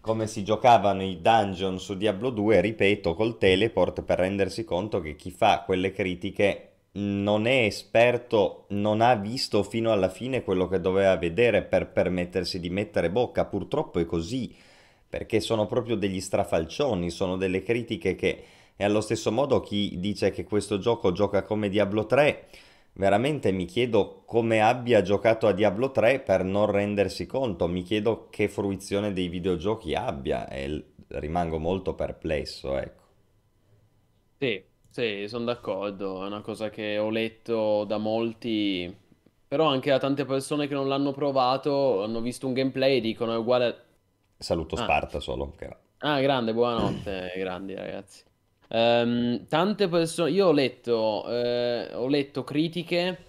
come 0.01 0.29
si 0.29 0.45
giocavano 0.45 1.03
i 1.03 1.21
dungeon 1.21 1.81
su 1.81 1.97
Diablo 1.97 2.31
2, 2.31 2.61
ripeto, 2.61 3.15
col 3.15 3.39
teleport 3.39 4.03
per 4.03 4.21
rendersi 4.21 4.63
conto 4.65 5.01
che 5.01 5.17
chi 5.17 5.33
fa 5.33 5.65
quelle 5.67 5.91
critiche 5.91 6.68
non 6.93 7.47
è 7.47 7.65
esperto, 7.65 8.67
non 8.71 9.01
ha 9.01 9.15
visto 9.15 9.63
fino 9.63 9.93
alla 9.93 10.09
fine 10.09 10.43
quello 10.43 10.69
che 10.69 10.81
doveva 10.81 11.17
vedere 11.17 11.63
per 11.63 11.91
permettersi 11.91 12.59
di 12.61 12.71
mettere 12.71 13.11
bocca. 13.11 13.45
Purtroppo 13.45 13.99
è 13.99 14.05
così, 14.07 14.55
perché 15.09 15.41
sono 15.41 15.67
proprio 15.67 15.97
degli 15.97 16.21
strafalcioni, 16.21 17.11
sono 17.11 17.37
delle 17.37 17.63
critiche 17.63 18.15
che... 18.15 18.45
E 18.81 18.85
allo 18.85 19.01
stesso 19.01 19.33
modo 19.33 19.61
chi 19.61 19.99
dice 19.99 20.31
che 20.31 20.45
questo 20.45 20.79
gioco 20.79 21.11
gioca 21.11 21.43
come 21.43 21.69
Diablo 21.69 22.07
3, 22.07 22.47
veramente 22.93 23.51
mi 23.51 23.65
chiedo 23.65 24.23
come 24.25 24.61
abbia 24.61 25.03
giocato 25.03 25.49
a 25.49 25.53
Diablo 25.53 25.91
3 25.91 26.21
per 26.21 26.45
non 26.45 26.67
rendersi 26.67 27.27
conto, 27.27 27.67
mi 27.67 27.83
chiedo 27.83 28.29
che 28.31 28.49
fruizione 28.49 29.13
dei 29.13 29.29
videogiochi 29.29 29.95
abbia 29.95 30.49
e 30.49 30.85
rimango 31.09 31.59
molto 31.59 31.95
perplesso, 31.95 32.77
ecco. 32.77 33.03
Sì, 34.39 34.68
sì, 34.99 35.29
sono 35.29 35.45
d'accordo. 35.45 36.25
È 36.25 36.27
una 36.27 36.41
cosa 36.41 36.71
che 36.71 36.99
ho 36.99 37.11
letto 37.11 37.85
da 37.85 37.99
molti, 37.99 38.93
però 39.47 39.67
anche 39.69 39.91
da 39.91 39.99
tante 39.99 40.25
persone 40.25 40.67
che 40.67 40.75
non 40.75 40.89
l'hanno 40.89 41.13
provato, 41.13 42.03
hanno 42.03 42.21
visto 42.21 42.47
un 42.47 42.53
gameplay 42.55 42.97
e 42.99 43.01
dicono 43.01 43.33
è 43.35 43.37
uguale... 43.37 43.85
Saluto 44.39 44.75
Ah, 44.75 44.83
Sparta 44.85 45.21
solo. 45.21 45.55
che- 45.57 45.77
ah, 45.99 46.21
grande, 46.21 46.53
buonanotte, 46.53 47.33
grandi 47.39 47.75
ragazzi. 47.75 48.25
Ehm, 48.69 49.47
tante 49.49 49.89
persone, 49.89 50.31
io 50.31 50.49
ho 50.49 50.53
letto, 50.53 51.29
eh, 51.29 51.91
ho 51.95 52.07
letto 52.09 52.45
critiche, 52.45 53.25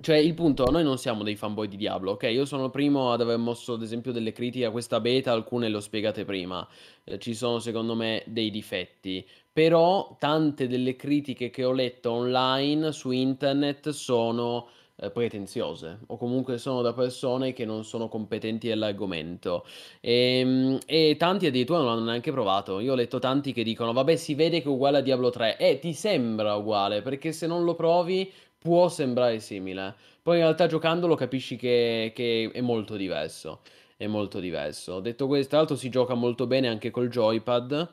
cioè 0.00 0.16
il 0.16 0.34
punto, 0.34 0.70
noi 0.70 0.82
non 0.82 0.96
siamo 0.98 1.22
dei 1.22 1.36
fanboy 1.36 1.68
di 1.68 1.76
Diablo, 1.76 2.12
ok? 2.12 2.22
Io 2.24 2.44
sono 2.46 2.64
il 2.66 2.70
primo 2.70 3.12
ad 3.12 3.20
aver 3.20 3.36
mosso 3.38 3.74
ad 3.74 3.82
esempio 3.82 4.12
delle 4.12 4.32
critiche 4.32 4.64
a 4.64 4.70
questa 4.70 5.00
beta, 5.00 5.32
alcune 5.32 5.68
le 5.68 5.76
ho 5.76 5.80
spiegate 5.80 6.24
prima, 6.24 6.66
Eh, 7.04 7.18
ci 7.18 7.34
sono 7.34 7.58
secondo 7.58 7.94
me 7.94 8.22
dei 8.26 8.50
difetti, 8.50 9.26
però 9.52 10.16
tante 10.18 10.66
delle 10.68 10.96
critiche 10.96 11.50
che 11.50 11.64
ho 11.64 11.72
letto 11.72 12.12
online 12.12 12.92
su 12.92 13.10
internet 13.10 13.90
sono 13.90 14.68
eh, 14.96 15.10
pretenziose 15.10 16.00
o 16.06 16.16
comunque 16.16 16.58
sono 16.58 16.82
da 16.82 16.92
persone 16.92 17.52
che 17.52 17.64
non 17.64 17.84
sono 17.84 18.08
competenti 18.08 18.70
all'argomento. 18.70 19.64
Ehm, 20.00 20.78
E, 20.86 21.16
tanti 21.18 21.46
addirittura 21.46 21.78
non 21.80 21.88
l'hanno 21.88 22.04
neanche 22.04 22.30
provato. 22.32 22.80
Io 22.80 22.92
ho 22.92 22.94
letto 22.96 23.18
tanti 23.18 23.52
che 23.52 23.62
dicono: 23.62 23.92
Vabbè, 23.92 24.16
si 24.16 24.34
vede 24.34 24.60
che 24.60 24.68
è 24.68 24.70
uguale 24.72 24.98
a 24.98 25.00
Diablo 25.00 25.30
3. 25.30 25.56
Eh, 25.58 25.78
ti 25.78 25.92
sembra 25.92 26.54
uguale 26.54 27.02
perché 27.02 27.32
se 27.32 27.46
non 27.46 27.64
lo 27.64 27.74
provi 27.74 28.30
può 28.58 28.88
sembrare 28.88 29.40
simile. 29.40 29.94
Poi 30.22 30.36
in 30.36 30.42
realtà 30.42 30.66
giocandolo 30.66 31.14
capisci 31.14 31.56
che, 31.56 32.12
che 32.14 32.50
è 32.52 32.60
molto 32.60 32.96
diverso. 32.96 33.60
È 33.96 34.06
molto 34.06 34.38
diverso. 34.40 35.00
Detto 35.00 35.26
questo, 35.26 35.48
tra 35.50 35.58
l'altro 35.58 35.76
si 35.76 35.88
gioca 35.90 36.14
molto 36.14 36.46
bene 36.46 36.68
anche 36.68 36.90
col 36.90 37.08
joypad. 37.08 37.88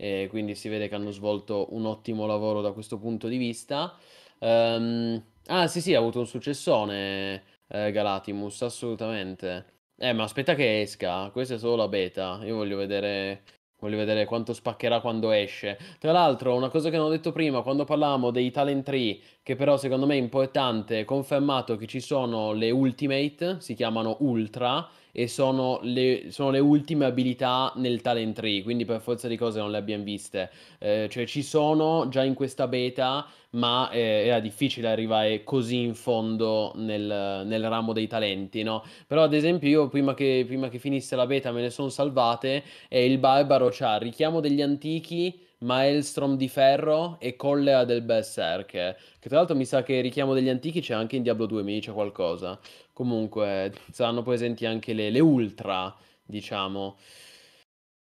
E 0.00 0.28
quindi 0.30 0.54
si 0.54 0.70
vede 0.70 0.88
che 0.88 0.94
hanno 0.94 1.10
svolto 1.10 1.66
un 1.74 1.84
ottimo 1.84 2.24
lavoro 2.24 2.62
da 2.62 2.72
questo 2.72 2.98
punto 2.98 3.28
di 3.28 3.36
vista. 3.36 3.94
Ehm, 4.38 5.22
ah, 5.48 5.66
sì, 5.66 5.82
sì, 5.82 5.94
ha 5.94 5.98
avuto 5.98 6.20
un 6.20 6.26
successone 6.26 7.42
eh, 7.68 7.92
Galatimus, 7.92 8.62
assolutamente. 8.62 9.66
Eh, 9.98 10.14
ma 10.14 10.22
aspetta 10.22 10.54
che 10.54 10.80
esca, 10.80 11.28
questa 11.30 11.54
è 11.56 11.58
solo 11.58 11.76
la 11.76 11.88
beta. 11.88 12.40
Io 12.44 12.56
voglio 12.56 12.78
vedere, 12.78 13.42
voglio 13.78 13.98
vedere 13.98 14.24
quanto 14.24 14.54
spaccherà 14.54 15.00
quando 15.00 15.32
esce. 15.32 15.78
Tra 15.98 16.12
l'altro, 16.12 16.54
una 16.54 16.70
cosa 16.70 16.88
che 16.88 16.96
non 16.96 17.06
ho 17.06 17.10
detto 17.10 17.32
prima, 17.32 17.60
quando 17.60 17.84
parlavamo 17.84 18.30
dei 18.30 18.50
talent 18.50 18.84
tree, 18.84 19.20
che 19.42 19.54
però 19.54 19.76
secondo 19.76 20.06
me 20.06 20.14
è 20.14 20.18
importante, 20.18 21.04
confermato 21.04 21.76
che 21.76 21.86
ci 21.86 22.00
sono 22.00 22.52
le 22.52 22.70
ultimate, 22.70 23.60
si 23.60 23.74
chiamano 23.74 24.16
ultra, 24.20 24.88
e 25.12 25.28
sono 25.28 25.80
le, 25.82 26.26
sono 26.28 26.50
le 26.50 26.58
ultime 26.58 27.04
abilità 27.04 27.72
nel 27.76 28.00
talent 28.00 28.36
tree, 28.36 28.62
quindi 28.62 28.84
per 28.84 29.00
forza 29.00 29.28
di 29.28 29.36
cose 29.36 29.58
non 29.58 29.70
le 29.70 29.78
abbiamo 29.78 30.04
viste. 30.04 30.50
Eh, 30.78 31.08
cioè 31.10 31.26
ci 31.26 31.42
sono 31.42 32.08
già 32.08 32.24
in 32.24 32.34
questa 32.34 32.66
beta, 32.68 33.26
ma 33.50 33.90
eh, 33.90 34.26
era 34.26 34.40
difficile 34.40 34.88
arrivare 34.88 35.42
così 35.44 35.78
in 35.82 35.94
fondo 35.94 36.72
nel, 36.76 37.42
nel 37.46 37.68
ramo 37.68 37.92
dei 37.92 38.06
talenti, 38.06 38.62
no? 38.62 38.84
Però 39.06 39.22
ad 39.22 39.34
esempio 39.34 39.68
io 39.68 39.88
prima 39.88 40.14
che, 40.14 40.44
prima 40.46 40.68
che 40.68 40.78
finisse 40.78 41.16
la 41.16 41.26
beta 41.26 41.52
me 41.52 41.62
ne 41.62 41.70
sono 41.70 41.88
salvate 41.88 42.62
e 42.88 43.04
il 43.04 43.18
barbaro 43.18 43.68
c'ha 43.70 43.98
richiamo 43.98 44.40
degli 44.40 44.62
antichi, 44.62 45.48
Maelstrom 45.58 46.36
di 46.36 46.48
ferro 46.48 47.18
e 47.20 47.36
collera 47.36 47.84
del 47.84 48.02
berserker. 48.02 48.96
Che 49.18 49.28
tra 49.28 49.38
l'altro 49.38 49.56
mi 49.56 49.66
sa 49.66 49.82
che 49.82 50.00
richiamo 50.00 50.32
degli 50.32 50.48
antichi 50.48 50.80
c'è 50.80 50.94
anche 50.94 51.16
in 51.16 51.22
Diablo 51.22 51.46
2, 51.46 51.62
mi 51.62 51.74
dice 51.74 51.92
qualcosa. 51.92 52.58
Comunque 53.00 53.72
saranno 53.92 54.22
presenti 54.22 54.66
anche 54.66 54.92
le, 54.92 55.08
le 55.10 55.20
ultra, 55.20 55.94
diciamo. 56.22 56.96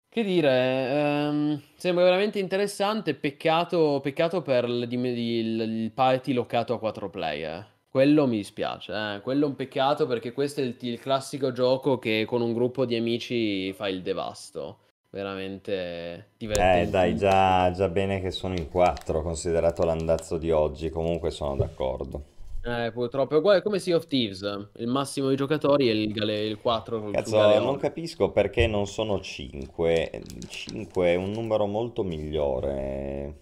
Che 0.09 0.23
dire, 0.23 0.49
ehm, 0.91 1.61
sembra 1.77 2.05
veramente 2.05 2.39
interessante, 2.39 3.15
peccato, 3.15 4.01
peccato 4.01 4.43
per 4.43 4.65
il, 4.65 4.83
il- 4.93 5.61
il 5.61 5.91
party 5.93 6.33
locato 6.33 6.73
a 6.75 6.79
4 6.79 7.11
player. 7.11 7.67
Quello 7.89 8.27
mi 8.27 8.37
dispiace, 8.37 8.93
eh. 8.93 9.21
Quello 9.23 9.47
è 9.47 9.49
un 9.49 9.57
peccato 9.57 10.07
perché 10.07 10.33
questo 10.33 10.61
è 10.61 10.65
il, 10.65 10.77
il 10.81 10.99
classico 11.01 11.51
gioco 11.53 11.99
che 11.99 12.25
con 12.27 12.43
un 12.43 12.53
gruppo 12.53 12.85
di 12.85 12.95
amici 12.97 13.73
fa 13.73 13.89
il 13.89 14.03
devasto. 14.03 14.79
Veramente 15.11 16.33
Eh, 16.57 16.89
dai, 16.91 17.15
divertente. 17.15 17.17
già, 17.17 17.71
già 17.71 17.89
bene 17.89 18.21
che 18.21 18.31
sono 18.31 18.55
in 18.55 18.69
quattro, 18.69 19.23
considerato 19.23 19.85
l'andazzo 19.85 20.39
di 20.39 20.51
oggi, 20.51 20.91
comunque 20.91 21.31
sono 21.31 21.55
d'accordo. 21.55 22.25
Eh, 22.67 22.91
purtroppo 22.93 23.35
è 23.35 23.39
uguale 23.39 23.61
come 23.63 23.79
Sea 23.79 23.97
of 23.97 24.07
Thieves. 24.07 24.41
Il 24.77 24.87
massimo 24.87 25.29
di 25.29 25.37
giocatori 25.37 25.89
è 25.89 25.93
il, 25.93 26.11
gale- 26.13 26.45
il 26.45 26.59
4 26.59 26.97
sul 26.99 27.05
sul 27.07 27.15
Cazzo, 27.15 27.59
non 27.59 27.77
capisco 27.77 28.31
perché 28.31 28.67
non 28.67 28.87
sono 28.87 29.21
5. 29.21 30.23
5 30.49 31.07
è 31.09 31.15
un 31.17 31.31
numero 31.33 31.67
molto 31.67 32.03
migliore. 32.03 33.35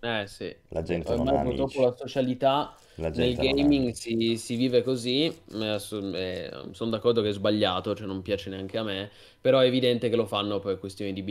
Eh 0.00 0.24
sì, 0.26 0.54
La 0.68 0.82
gente 0.82 1.10
non 1.14 1.26
ormai 1.26 1.36
ha 1.40 1.42
purtroppo 1.42 1.62
amici. 1.78 1.80
la 1.82 1.96
socialità 1.96 2.74
nel 3.12 3.36
gaming 3.38 3.92
si, 3.92 4.36
si 4.36 4.56
vive 4.56 4.82
così, 4.82 5.32
sono 5.46 6.90
d'accordo 6.90 7.22
che 7.22 7.28
è 7.30 7.32
sbagliato, 7.32 7.94
cioè 7.94 8.06
non 8.06 8.22
piace 8.22 8.50
neanche 8.50 8.78
a 8.78 8.82
me, 8.82 9.10
però 9.40 9.58
è 9.60 9.66
evidente 9.66 10.08
che 10.08 10.16
lo 10.16 10.26
fanno 10.26 10.58
per 10.60 10.78
questioni 10.78 11.12
di 11.12 11.22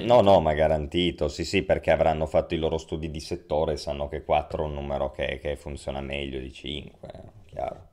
No, 0.00 0.22
no, 0.22 0.40
bilanciamento. 0.40 0.40
ma 0.40 0.54
garantito, 0.54 1.28
sì, 1.28 1.44
sì, 1.44 1.62
perché 1.62 1.90
avranno 1.90 2.24
fatto 2.24 2.54
i 2.54 2.58
loro 2.58 2.78
studi 2.78 3.10
di 3.10 3.20
settore 3.20 3.74
e 3.74 3.76
sanno 3.76 4.08
che 4.08 4.24
4 4.24 4.62
è 4.64 4.66
un 4.66 4.72
numero 4.72 5.10
che, 5.10 5.38
che 5.40 5.56
funziona 5.56 6.00
meglio 6.00 6.40
di 6.40 6.50
5, 6.52 7.08
chiaro. 7.44 7.88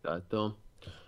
Certo. 0.00 0.58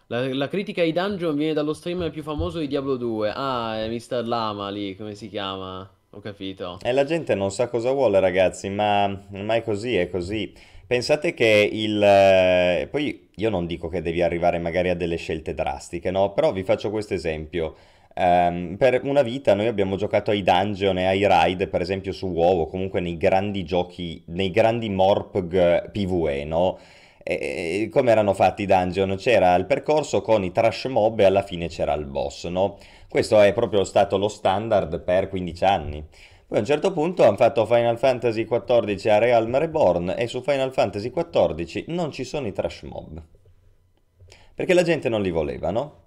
La, 0.08 0.32
la 0.34 0.48
critica 0.48 0.80
ai 0.82 0.92
dungeon 0.92 1.36
viene 1.36 1.52
dallo 1.54 1.72
streamer 1.74 2.10
più 2.10 2.22
famoso 2.22 2.58
di 2.58 2.66
Diablo 2.68 2.96
2. 2.96 3.32
Ah, 3.34 3.78
è 3.82 3.88
Mr. 3.88 4.26
Lama 4.26 4.70
lì, 4.70 4.96
come 4.96 5.14
si 5.14 5.28
chiama? 5.28 5.88
Ho 6.10 6.20
capito. 6.20 6.86
E 6.86 6.92
la 6.92 7.04
gente 7.04 7.34
non 7.34 7.50
sa 7.50 7.68
cosa 7.68 7.90
vuole, 7.90 8.20
ragazzi, 8.20 8.68
ma, 8.68 9.08
ma 9.30 9.54
è 9.56 9.62
così, 9.64 9.96
è 9.96 10.08
così. 10.08 10.54
Pensate 10.86 11.32
che 11.34 11.68
il... 11.72 12.02
eh, 12.02 12.88
Poi 12.90 13.30
io 13.36 13.50
non 13.50 13.66
dico 13.66 13.88
che 13.88 14.02
devi 14.02 14.22
arrivare 14.22 14.58
magari 14.58 14.90
a 14.90 14.94
delle 14.94 15.16
scelte 15.16 15.54
drastiche, 15.54 16.10
no? 16.10 16.32
Però 16.34 16.52
vi 16.52 16.62
faccio 16.62 16.90
questo 16.90 17.14
esempio. 17.14 17.74
Ehm, 18.14 18.76
per 18.76 19.00
una 19.04 19.22
vita 19.22 19.54
noi 19.54 19.66
abbiamo 19.66 19.96
giocato 19.96 20.30
ai 20.30 20.42
dungeon 20.42 20.98
e 20.98 21.06
ai 21.06 21.26
raid, 21.26 21.68
per 21.68 21.80
esempio 21.80 22.12
su 22.12 22.26
WoW, 22.28 22.60
o 22.60 22.66
comunque 22.66 23.00
nei 23.00 23.16
grandi 23.16 23.64
giochi, 23.64 24.22
nei 24.26 24.50
grandi 24.50 24.88
MORPG 24.90 25.90
PvE, 25.90 26.44
no? 26.44 26.78
E 27.26 27.88
come 27.90 28.10
erano 28.10 28.34
fatti 28.34 28.62
i 28.62 28.66
dungeon? 28.66 29.16
C'era 29.16 29.54
il 29.54 29.64
percorso 29.64 30.20
con 30.20 30.44
i 30.44 30.52
trash 30.52 30.84
mob 30.86 31.18
e 31.20 31.24
alla 31.24 31.42
fine 31.42 31.68
c'era 31.68 31.94
il 31.94 32.04
boss, 32.04 32.46
no? 32.48 32.76
Questo 33.08 33.40
è 33.40 33.52
proprio 33.54 33.84
stato 33.84 34.18
lo 34.18 34.28
standard 34.28 35.00
per 35.02 35.28
15 35.28 35.64
anni. 35.64 36.04
Poi 36.46 36.58
a 36.58 36.60
un 36.60 36.66
certo 36.66 36.92
punto 36.92 37.24
hanno 37.24 37.36
fatto 37.36 37.64
Final 37.66 37.98
Fantasy 37.98 38.44
XIV 38.44 39.06
a 39.10 39.18
Realm 39.18 39.58
Reborn 39.58 40.14
e 40.16 40.26
su 40.26 40.42
Final 40.42 40.72
Fantasy 40.72 41.10
XIV 41.10 41.84
non 41.88 42.12
ci 42.12 42.24
sono 42.24 42.46
i 42.46 42.52
trash 42.52 42.82
mob. 42.82 43.22
Perché 44.54 44.74
la 44.74 44.82
gente 44.82 45.08
non 45.08 45.22
li 45.22 45.30
voleva, 45.30 45.70
no? 45.70 46.03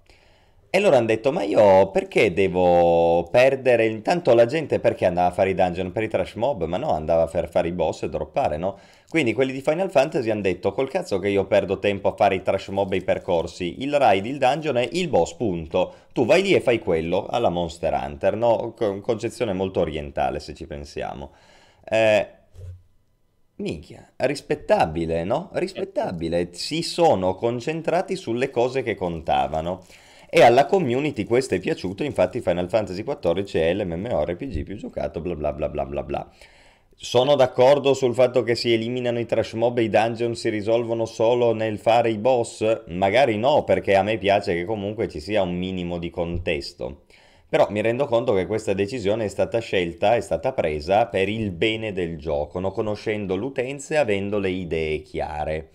E 0.70 0.80
loro 0.80 0.96
hanno 0.96 1.06
detto, 1.06 1.32
ma 1.32 1.44
io 1.44 1.90
perché 1.90 2.34
devo 2.34 3.26
perdere? 3.30 3.86
Intanto 3.86 4.34
la 4.34 4.44
gente 4.44 4.80
perché 4.80 5.06
andava 5.06 5.28
a 5.28 5.30
fare 5.32 5.50
i 5.50 5.54
dungeon 5.54 5.92
per 5.92 6.02
i 6.02 6.08
trash 6.08 6.34
mob? 6.34 6.64
Ma 6.64 6.76
no, 6.76 6.90
andava 6.92 7.22
a 7.22 7.46
fare 7.46 7.68
i 7.68 7.72
boss 7.72 8.02
e 8.02 8.10
droppare, 8.10 8.58
no? 8.58 8.78
Quindi 9.08 9.32
quelli 9.32 9.52
di 9.52 9.62
Final 9.62 9.90
Fantasy 9.90 10.28
hanno 10.28 10.42
detto, 10.42 10.72
col 10.72 10.90
cazzo 10.90 11.18
che 11.18 11.28
io 11.30 11.46
perdo 11.46 11.78
tempo 11.78 12.08
a 12.08 12.14
fare 12.14 12.34
i 12.34 12.42
trash 12.42 12.68
mob 12.68 12.92
e 12.92 12.96
i 12.96 13.02
percorsi, 13.02 13.82
il 13.82 13.96
raid, 13.96 14.26
il 14.26 14.36
dungeon 14.36 14.76
è 14.76 14.86
il 14.92 15.08
boss, 15.08 15.32
punto. 15.36 15.94
Tu 16.12 16.26
vai 16.26 16.42
lì 16.42 16.52
e 16.52 16.60
fai 16.60 16.80
quello, 16.80 17.24
alla 17.26 17.48
Monster 17.48 17.94
Hunter, 17.94 18.36
no? 18.36 18.74
Con 18.76 19.00
concezione 19.00 19.54
molto 19.54 19.80
orientale, 19.80 20.38
se 20.38 20.52
ci 20.52 20.66
pensiamo. 20.66 21.30
Eh, 21.82 22.28
Minchia, 23.56 24.12
rispettabile, 24.16 25.24
no? 25.24 25.48
Rispettabile. 25.54 26.50
Si 26.52 26.82
sono 26.82 27.34
concentrati 27.34 28.14
sulle 28.16 28.50
cose 28.50 28.82
che 28.82 28.94
contavano. 28.94 29.82
E 30.30 30.42
alla 30.42 30.66
community 30.66 31.24
questo 31.24 31.54
è 31.54 31.58
piaciuto, 31.58 32.04
infatti 32.04 32.42
Final 32.42 32.68
Fantasy 32.68 33.02
XIV 33.02 33.60
è 33.62 33.72
l'MMORPG 33.72 34.62
più 34.62 34.76
giocato, 34.76 35.20
bla 35.22 35.34
bla 35.34 35.52
bla 35.54 35.68
bla 35.70 35.86
bla 35.86 36.02
bla. 36.02 36.30
Sono 36.94 37.34
d'accordo 37.34 37.94
sul 37.94 38.12
fatto 38.12 38.42
che 38.42 38.54
si 38.54 38.72
eliminano 38.72 39.20
i 39.20 39.24
trash 39.24 39.54
mob 39.54 39.78
e 39.78 39.84
i 39.84 39.88
dungeon 39.88 40.34
si 40.34 40.50
risolvono 40.50 41.06
solo 41.06 41.54
nel 41.54 41.78
fare 41.78 42.10
i 42.10 42.18
boss? 42.18 42.82
Magari 42.88 43.38
no, 43.38 43.64
perché 43.64 43.94
a 43.94 44.02
me 44.02 44.18
piace 44.18 44.52
che 44.54 44.64
comunque 44.64 45.08
ci 45.08 45.20
sia 45.20 45.40
un 45.40 45.56
minimo 45.56 45.96
di 45.96 46.10
contesto. 46.10 47.04
Però 47.48 47.66
mi 47.70 47.80
rendo 47.80 48.06
conto 48.06 48.34
che 48.34 48.46
questa 48.46 48.74
decisione 48.74 49.24
è 49.24 49.28
stata 49.28 49.60
scelta, 49.60 50.14
è 50.14 50.20
stata 50.20 50.52
presa 50.52 51.06
per 51.06 51.30
il 51.30 51.52
bene 51.52 51.92
del 51.94 52.18
gioco, 52.18 52.60
no? 52.60 52.72
conoscendo 52.72 53.34
l'utenza 53.34 53.94
e 53.94 53.96
avendo 53.96 54.38
le 54.38 54.50
idee 54.50 55.00
chiare. 55.00 55.70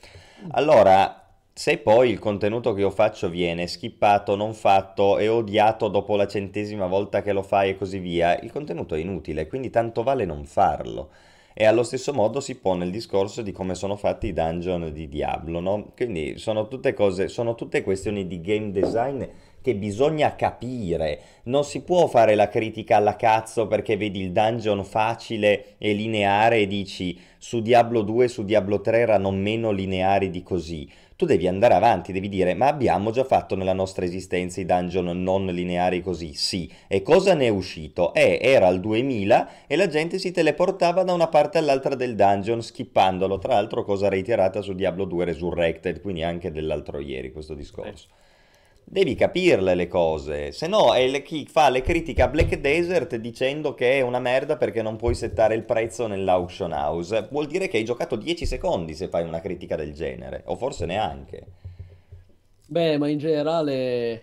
Allora, 0.51 1.22
se 1.55 1.77
poi 1.77 2.09
il 2.09 2.17
contenuto 2.17 2.73
che 2.73 2.81
io 2.81 2.89
faccio 2.89 3.29
viene 3.29 3.67
skippato, 3.67 4.35
non 4.35 4.55
fatto 4.55 5.19
e 5.19 5.27
odiato 5.27 5.87
dopo 5.87 6.15
la 6.15 6.25
centesima 6.25 6.87
volta 6.87 7.21
che 7.21 7.31
lo 7.31 7.43
fai 7.43 7.69
e 7.69 7.77
così 7.77 7.99
via, 7.99 8.39
il 8.39 8.51
contenuto 8.51 8.95
è 8.95 8.99
inutile, 8.99 9.45
quindi 9.47 9.69
tanto 9.69 10.01
vale 10.01 10.25
non 10.25 10.45
farlo. 10.45 11.09
E 11.53 11.65
allo 11.65 11.83
stesso 11.83 12.11
modo 12.11 12.39
si 12.39 12.55
pone 12.55 12.85
il 12.85 12.89
discorso 12.89 13.43
di 13.43 13.51
come 13.51 13.75
sono 13.75 13.95
fatti 13.95 14.25
i 14.25 14.33
dungeon 14.33 14.91
di 14.91 15.07
Diablo, 15.07 15.59
no? 15.59 15.91
Quindi 15.95 16.39
sono 16.39 16.67
tutte 16.67 16.95
cose, 16.95 17.27
sono 17.27 17.53
tutte 17.53 17.83
questioni 17.83 18.25
di 18.25 18.41
game 18.41 18.71
design 18.71 19.23
che 19.61 19.75
bisogna 19.75 20.35
capire. 20.35 21.21
Non 21.43 21.63
si 21.63 21.83
può 21.83 22.07
fare 22.07 22.33
la 22.33 22.49
critica 22.49 22.97
alla 22.97 23.15
cazzo 23.15 23.67
perché 23.67 23.95
vedi 23.95 24.19
il 24.21 24.31
dungeon 24.31 24.83
facile 24.83 25.75
e 25.77 25.93
lineare 25.93 26.57
e 26.57 26.67
dici 26.67 27.19
su 27.37 27.61
Diablo 27.61 28.01
2 28.01 28.25
e 28.25 28.27
su 28.29 28.43
Diablo 28.43 28.81
3 28.81 28.97
erano 28.97 29.29
meno 29.29 29.71
lineari 29.71 30.31
di 30.31 30.41
così 30.41 30.89
tu 31.15 31.25
devi 31.25 31.47
andare 31.47 31.73
avanti, 31.73 32.11
devi 32.11 32.29
dire 32.29 32.53
ma 32.53 32.67
abbiamo 32.67 33.11
già 33.11 33.23
fatto 33.23 33.55
nella 33.55 33.73
nostra 33.73 34.05
esistenza 34.05 34.61
i 34.61 34.65
dungeon 34.65 35.21
non 35.21 35.45
lineari 35.45 36.01
così? 36.01 36.33
Sì. 36.33 36.71
E 36.87 37.01
cosa 37.01 37.33
ne 37.33 37.45
è 37.45 37.49
uscito? 37.49 38.13
Eh, 38.13 38.39
era 38.41 38.67
il 38.69 38.79
2000 38.79 39.67
e 39.67 39.75
la 39.75 39.87
gente 39.87 40.19
si 40.19 40.31
teleportava 40.31 41.03
da 41.03 41.13
una 41.13 41.27
parte 41.27 41.57
all'altra 41.57 41.95
del 41.95 42.15
dungeon 42.15 42.61
skippandolo, 42.61 43.37
tra 43.39 43.53
l'altro 43.53 43.83
cosa 43.83 44.09
reiterata 44.09 44.61
su 44.61 44.73
Diablo 44.73 45.05
2 45.05 45.25
Resurrected, 45.25 46.01
quindi 46.01 46.23
anche 46.23 46.51
dell'altro 46.51 46.99
ieri 46.99 47.31
questo 47.31 47.53
discorso. 47.53 48.07
Devi 48.85 49.15
capirle 49.15 49.75
le 49.75 49.87
cose, 49.87 50.51
se 50.51 50.67
no 50.67 50.93
è 50.93 51.21
chi 51.23 51.47
fa 51.49 51.69
le 51.69 51.81
critiche 51.81 52.21
a 52.21 52.27
Black 52.27 52.59
Desert 52.59 53.15
dicendo 53.15 53.73
che 53.73 53.97
è 53.97 54.01
una 54.01 54.19
merda 54.19 54.55
perché 54.57 54.81
non 54.81 54.97
puoi 54.97 55.15
settare 55.15 55.55
il 55.55 55.63
prezzo 55.63 56.05
nell'auction 56.05 56.73
house. 56.73 57.27
Vuol 57.31 57.47
dire 57.47 57.67
che 57.67 57.77
hai 57.77 57.85
giocato 57.85 58.15
10 58.15 58.45
secondi 58.45 58.93
se 58.93 59.07
fai 59.07 59.23
una 59.23 59.41
critica 59.41 59.75
del 59.75 59.93
genere, 59.93 60.43
o 60.45 60.55
forse 60.55 60.85
neanche. 60.85 61.45
Beh, 62.67 62.97
ma 62.97 63.07
in 63.07 63.17
generale, 63.17 64.21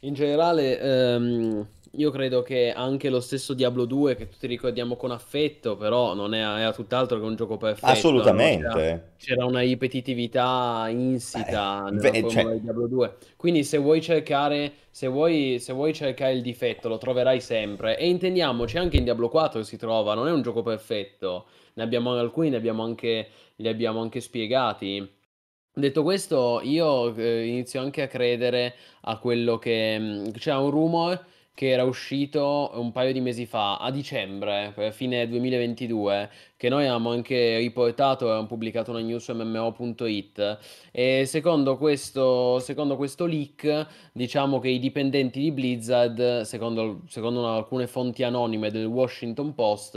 in 0.00 0.14
generale 0.14 0.78
ehm, 0.78 1.66
io 1.96 2.10
credo 2.10 2.42
che 2.42 2.72
anche 2.72 3.10
lo 3.10 3.20
stesso 3.20 3.52
Diablo 3.52 3.84
2, 3.84 4.14
che 4.14 4.28
tutti 4.28 4.46
ricordiamo 4.46 4.96
con 4.96 5.10
affetto, 5.10 5.76
però 5.76 6.14
non 6.14 6.34
era 6.34 6.72
tutt'altro 6.72 7.18
che 7.18 7.24
un 7.24 7.36
gioco 7.36 7.58
perfetto. 7.58 7.92
Assolutamente. 7.92 8.66
No? 8.66 8.74
C'era, 8.74 9.02
c'era, 9.18 9.44
una 9.44 9.60
ripetitività 9.60 10.86
insita 10.88 11.86
eh, 11.86 11.90
nella 11.90 12.10
beh, 12.10 12.28
cioè... 12.30 12.52
di 12.54 12.60
Diablo 12.62 12.86
2. 12.86 13.16
Quindi 13.36 13.62
se 13.62 13.76
vuoi 13.76 14.00
cercare, 14.00 14.72
se 14.90 15.06
vuoi, 15.06 15.58
se 15.58 15.74
vuoi 15.74 15.92
cercare 15.92 16.32
il 16.32 16.40
difetto, 16.40 16.88
lo 16.88 16.96
troverai 16.96 17.40
sempre. 17.40 17.98
E 17.98 18.08
intendiamoci, 18.08 18.78
anche 18.78 18.96
in 18.96 19.04
Diablo 19.04 19.28
4 19.28 19.62
si 19.62 19.76
trova, 19.76 20.14
non 20.14 20.28
è 20.28 20.32
un 20.32 20.40
gioco 20.40 20.62
perfetto. 20.62 21.46
Ne 21.74 21.82
abbiamo 21.82 22.14
alcuni, 22.14 22.48
ne 22.48 22.56
abbiamo 22.56 22.84
anche, 22.84 23.28
li 23.56 23.68
abbiamo 23.68 24.00
anche 24.00 24.20
spiegati. 24.20 25.20
Detto 25.74 26.02
questo, 26.02 26.60
io 26.62 27.14
eh, 27.16 27.46
inizio 27.46 27.80
anche 27.80 28.00
a 28.02 28.06
credere 28.06 28.74
a 29.02 29.18
quello 29.18 29.58
che... 29.58 29.98
Mm, 29.98 30.30
c'è 30.32 30.54
un 30.54 30.70
rumor 30.70 31.22
che 31.54 31.68
era 31.68 31.84
uscito 31.84 32.70
un 32.74 32.92
paio 32.92 33.12
di 33.12 33.20
mesi 33.20 33.44
fa, 33.44 33.76
a 33.76 33.90
dicembre, 33.90 34.72
per 34.74 34.92
fine 34.92 35.28
2022, 35.28 36.30
che 36.56 36.68
noi 36.68 36.86
abbiamo 36.86 37.10
anche 37.10 37.58
riportato, 37.58 38.26
abbiamo 38.26 38.46
pubblicato 38.46 38.90
una 38.90 39.00
news 39.00 39.24
su 39.24 39.34
mmo.it 39.34 40.58
e 40.90 41.24
secondo 41.26 41.76
questo, 41.76 42.58
secondo 42.58 42.96
questo 42.96 43.26
leak 43.26 43.86
diciamo 44.12 44.60
che 44.60 44.68
i 44.68 44.78
dipendenti 44.78 45.40
di 45.40 45.52
Blizzard, 45.52 46.40
secondo, 46.42 47.02
secondo 47.06 47.46
alcune 47.46 47.86
fonti 47.86 48.22
anonime 48.22 48.70
del 48.70 48.86
Washington 48.86 49.54
Post, 49.54 49.96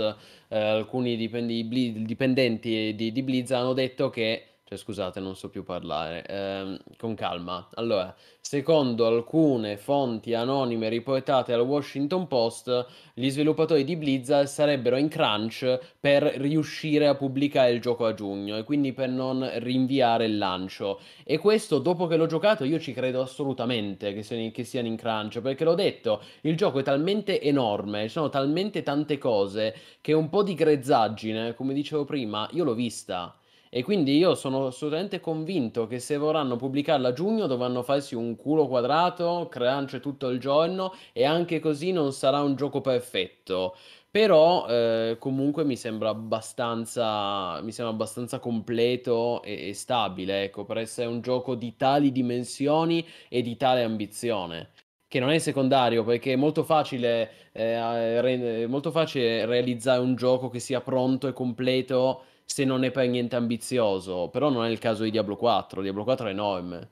eh, 0.49 0.59
alcuni 0.59 1.15
dipendi, 1.15 2.03
dipendenti 2.05 2.93
di, 2.95 3.11
di 3.11 3.23
Blizzard 3.23 3.63
hanno 3.63 3.73
detto 3.73 4.09
che 4.09 4.54
cioè, 4.67 4.79
scusate, 4.79 5.19
non 5.19 5.35
so 5.35 5.49
più 5.49 5.63
parlare. 5.63 6.25
Ehm, 6.25 6.79
con 6.97 7.13
calma. 7.13 7.69
Allora, 7.75 8.15
secondo 8.41 9.05
alcune 9.05 9.77
fonti 9.77 10.33
anonime 10.33 10.89
riportate 10.89 11.53
al 11.53 11.61
Washington 11.61 12.25
Post, 12.25 12.87
gli 13.13 13.29
sviluppatori 13.29 13.83
di 13.83 13.95
Blizzard 13.95 14.47
sarebbero 14.47 14.97
in 14.97 15.07
crunch 15.07 15.79
per 15.99 16.23
riuscire 16.23 17.05
a 17.05 17.13
pubblicare 17.13 17.73
il 17.73 17.79
gioco 17.79 18.07
a 18.07 18.15
giugno 18.15 18.57
e 18.57 18.63
quindi 18.63 18.91
per 18.91 19.09
non 19.09 19.47
rinviare 19.59 20.25
il 20.25 20.39
lancio. 20.39 20.99
E 21.23 21.37
questo, 21.37 21.77
dopo 21.77 22.07
che 22.07 22.15
l'ho 22.15 22.25
giocato, 22.25 22.63
io 22.63 22.79
ci 22.79 22.91
credo 22.91 23.21
assolutamente 23.21 24.15
che 24.15 24.23
siano, 24.23 24.49
che 24.49 24.63
siano 24.63 24.87
in 24.87 24.95
crunch, 24.95 25.41
perché 25.41 25.63
l'ho 25.63 25.75
detto, 25.75 26.23
il 26.41 26.57
gioco 26.57 26.79
è 26.79 26.83
talmente 26.83 27.39
enorme, 27.39 28.05
ci 28.05 28.09
sono 28.09 28.29
talmente 28.29 28.81
tante 28.81 29.19
cose 29.19 29.75
che 30.01 30.13
un 30.13 30.27
po' 30.29 30.41
di 30.41 30.55
grezzaggine, 30.55 31.53
come 31.53 31.75
dicevo 31.75 32.03
prima, 32.03 32.49
io 32.53 32.63
l'ho 32.63 32.73
vista. 32.73 33.37
E 33.75 33.83
quindi 33.83 34.15
io 34.15 34.35
sono 34.35 34.67
assolutamente 34.67 35.19
convinto 35.19 35.85
che 35.85 35.99
se 35.99 36.15
vorranno 36.15 36.55
pubblicarla 36.55 37.09
a 37.09 37.11
giugno 37.11 37.45
dovranno 37.45 37.83
farsi 37.83 38.15
un 38.15 38.37
culo 38.37 38.67
quadrato, 38.69 39.49
crunch 39.51 39.99
tutto 39.99 40.29
il 40.29 40.39
giorno 40.39 40.93
e 41.11 41.25
anche 41.25 41.59
così 41.59 41.91
non 41.91 42.13
sarà 42.13 42.41
un 42.41 42.55
gioco 42.55 42.79
perfetto. 42.79 43.75
Però 44.09 44.65
eh, 44.69 45.17
comunque 45.19 45.65
mi 45.65 45.75
sembra 45.75 46.07
abbastanza, 46.07 47.59
mi 47.63 47.73
sembra 47.73 47.93
abbastanza 47.93 48.39
completo 48.39 49.43
e, 49.43 49.67
e 49.67 49.73
stabile, 49.73 50.43
ecco, 50.43 50.63
per 50.63 50.77
essere 50.77 51.07
un 51.09 51.19
gioco 51.19 51.53
di 51.55 51.75
tali 51.75 52.13
dimensioni 52.13 53.05
e 53.27 53.41
di 53.41 53.57
tale 53.57 53.83
ambizione 53.83 54.69
che 55.07 55.19
non 55.19 55.29
è 55.31 55.37
secondario 55.39 56.03
perché 56.03 56.33
è 56.33 56.35
molto 56.35 56.63
facile, 56.63 57.29
eh, 57.51 58.21
re- 58.21 58.67
molto 58.67 58.91
facile 58.91 59.45
realizzare 59.45 59.99
un 60.01 60.15
gioco 60.15 60.49
che 60.49 60.59
sia 60.59 60.81
pronto 60.81 61.27
e 61.27 61.33
completo 61.33 62.23
se 62.45 62.63
non 62.63 62.83
è 62.83 62.91
per 62.91 63.07
niente 63.09 63.35
ambizioso, 63.35 64.29
però 64.29 64.49
non 64.49 64.65
è 64.65 64.69
il 64.69 64.79
caso 64.79 65.03
di 65.03 65.11
Diablo 65.11 65.35
4, 65.35 65.81
Diablo 65.81 66.03
4 66.03 66.27
è 66.27 66.31
enorme. 66.31 66.89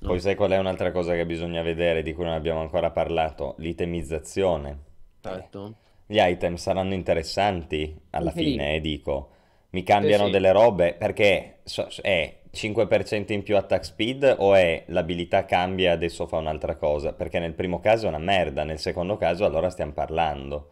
No. 0.00 0.08
Poi 0.08 0.20
sai 0.20 0.34
qual 0.34 0.52
è 0.52 0.58
un'altra 0.58 0.92
cosa 0.92 1.14
che 1.14 1.26
bisogna 1.26 1.62
vedere, 1.62 2.02
di 2.02 2.14
cui 2.14 2.24
non 2.24 2.32
abbiamo 2.32 2.60
ancora 2.60 2.90
parlato? 2.90 3.54
L'itemizzazione. 3.58 4.78
Certo. 5.20 5.74
Gli 6.06 6.18
item 6.18 6.56
saranno 6.56 6.94
interessanti 6.94 7.94
alla 8.10 8.30
Anche 8.30 8.42
fine, 8.42 8.76
eh, 8.76 8.80
dico. 8.80 9.30
Mi 9.70 9.82
cambiano 9.82 10.24
eh 10.24 10.26
sì. 10.26 10.32
delle 10.32 10.52
robe 10.52 10.94
perché 10.94 11.58
è 12.02 12.40
5% 12.52 13.32
in 13.32 13.42
più 13.42 13.56
attack 13.56 13.84
speed 13.84 14.36
o 14.38 14.54
è 14.54 14.84
l'abilità 14.88 15.44
cambia 15.44 15.90
e 15.90 15.92
adesso 15.92 16.26
fa 16.26 16.38
un'altra 16.38 16.76
cosa? 16.76 17.12
Perché 17.12 17.38
nel 17.38 17.54
primo 17.54 17.78
caso 17.78 18.06
è 18.06 18.08
una 18.08 18.18
merda, 18.18 18.64
nel 18.64 18.78
secondo 18.78 19.16
caso 19.16 19.44
allora 19.44 19.70
stiamo 19.70 19.92
parlando. 19.92 20.70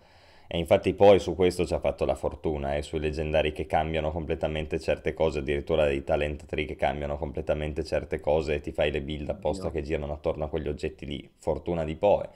E 0.51 0.57
infatti 0.57 0.95
poi 0.95 1.19
su 1.19 1.35
questo 1.35 1.67
ci 1.67 1.75
ha 1.75 1.79
fatto 1.79 2.07
la 2.07 2.15
fortuna, 2.15 2.75
eh, 2.75 2.81
sui 2.81 3.01
leggendari 3.01 3.53
che 3.53 3.67
cambiano 3.67 4.11
completamente 4.11 4.81
certe 4.81 5.13
cose, 5.13 5.41
addirittura 5.41 5.85
dei 5.85 6.03
talent 6.03 6.47
tree 6.47 6.65
che 6.65 6.75
cambiano 6.75 7.19
completamente 7.19 7.85
certe 7.85 8.19
cose 8.19 8.55
e 8.55 8.61
ti 8.61 8.73
fai 8.73 8.91
le 8.91 9.03
build 9.03 9.29
apposta 9.29 9.65
no. 9.65 9.71
che 9.71 9.83
girano 9.83 10.15
attorno 10.15 10.45
a 10.45 10.49
quegli 10.49 10.69
oggetti 10.69 11.05
lì. 11.05 11.31
Fortuna 11.37 11.85
di 11.85 11.97
Poe. 11.97 12.27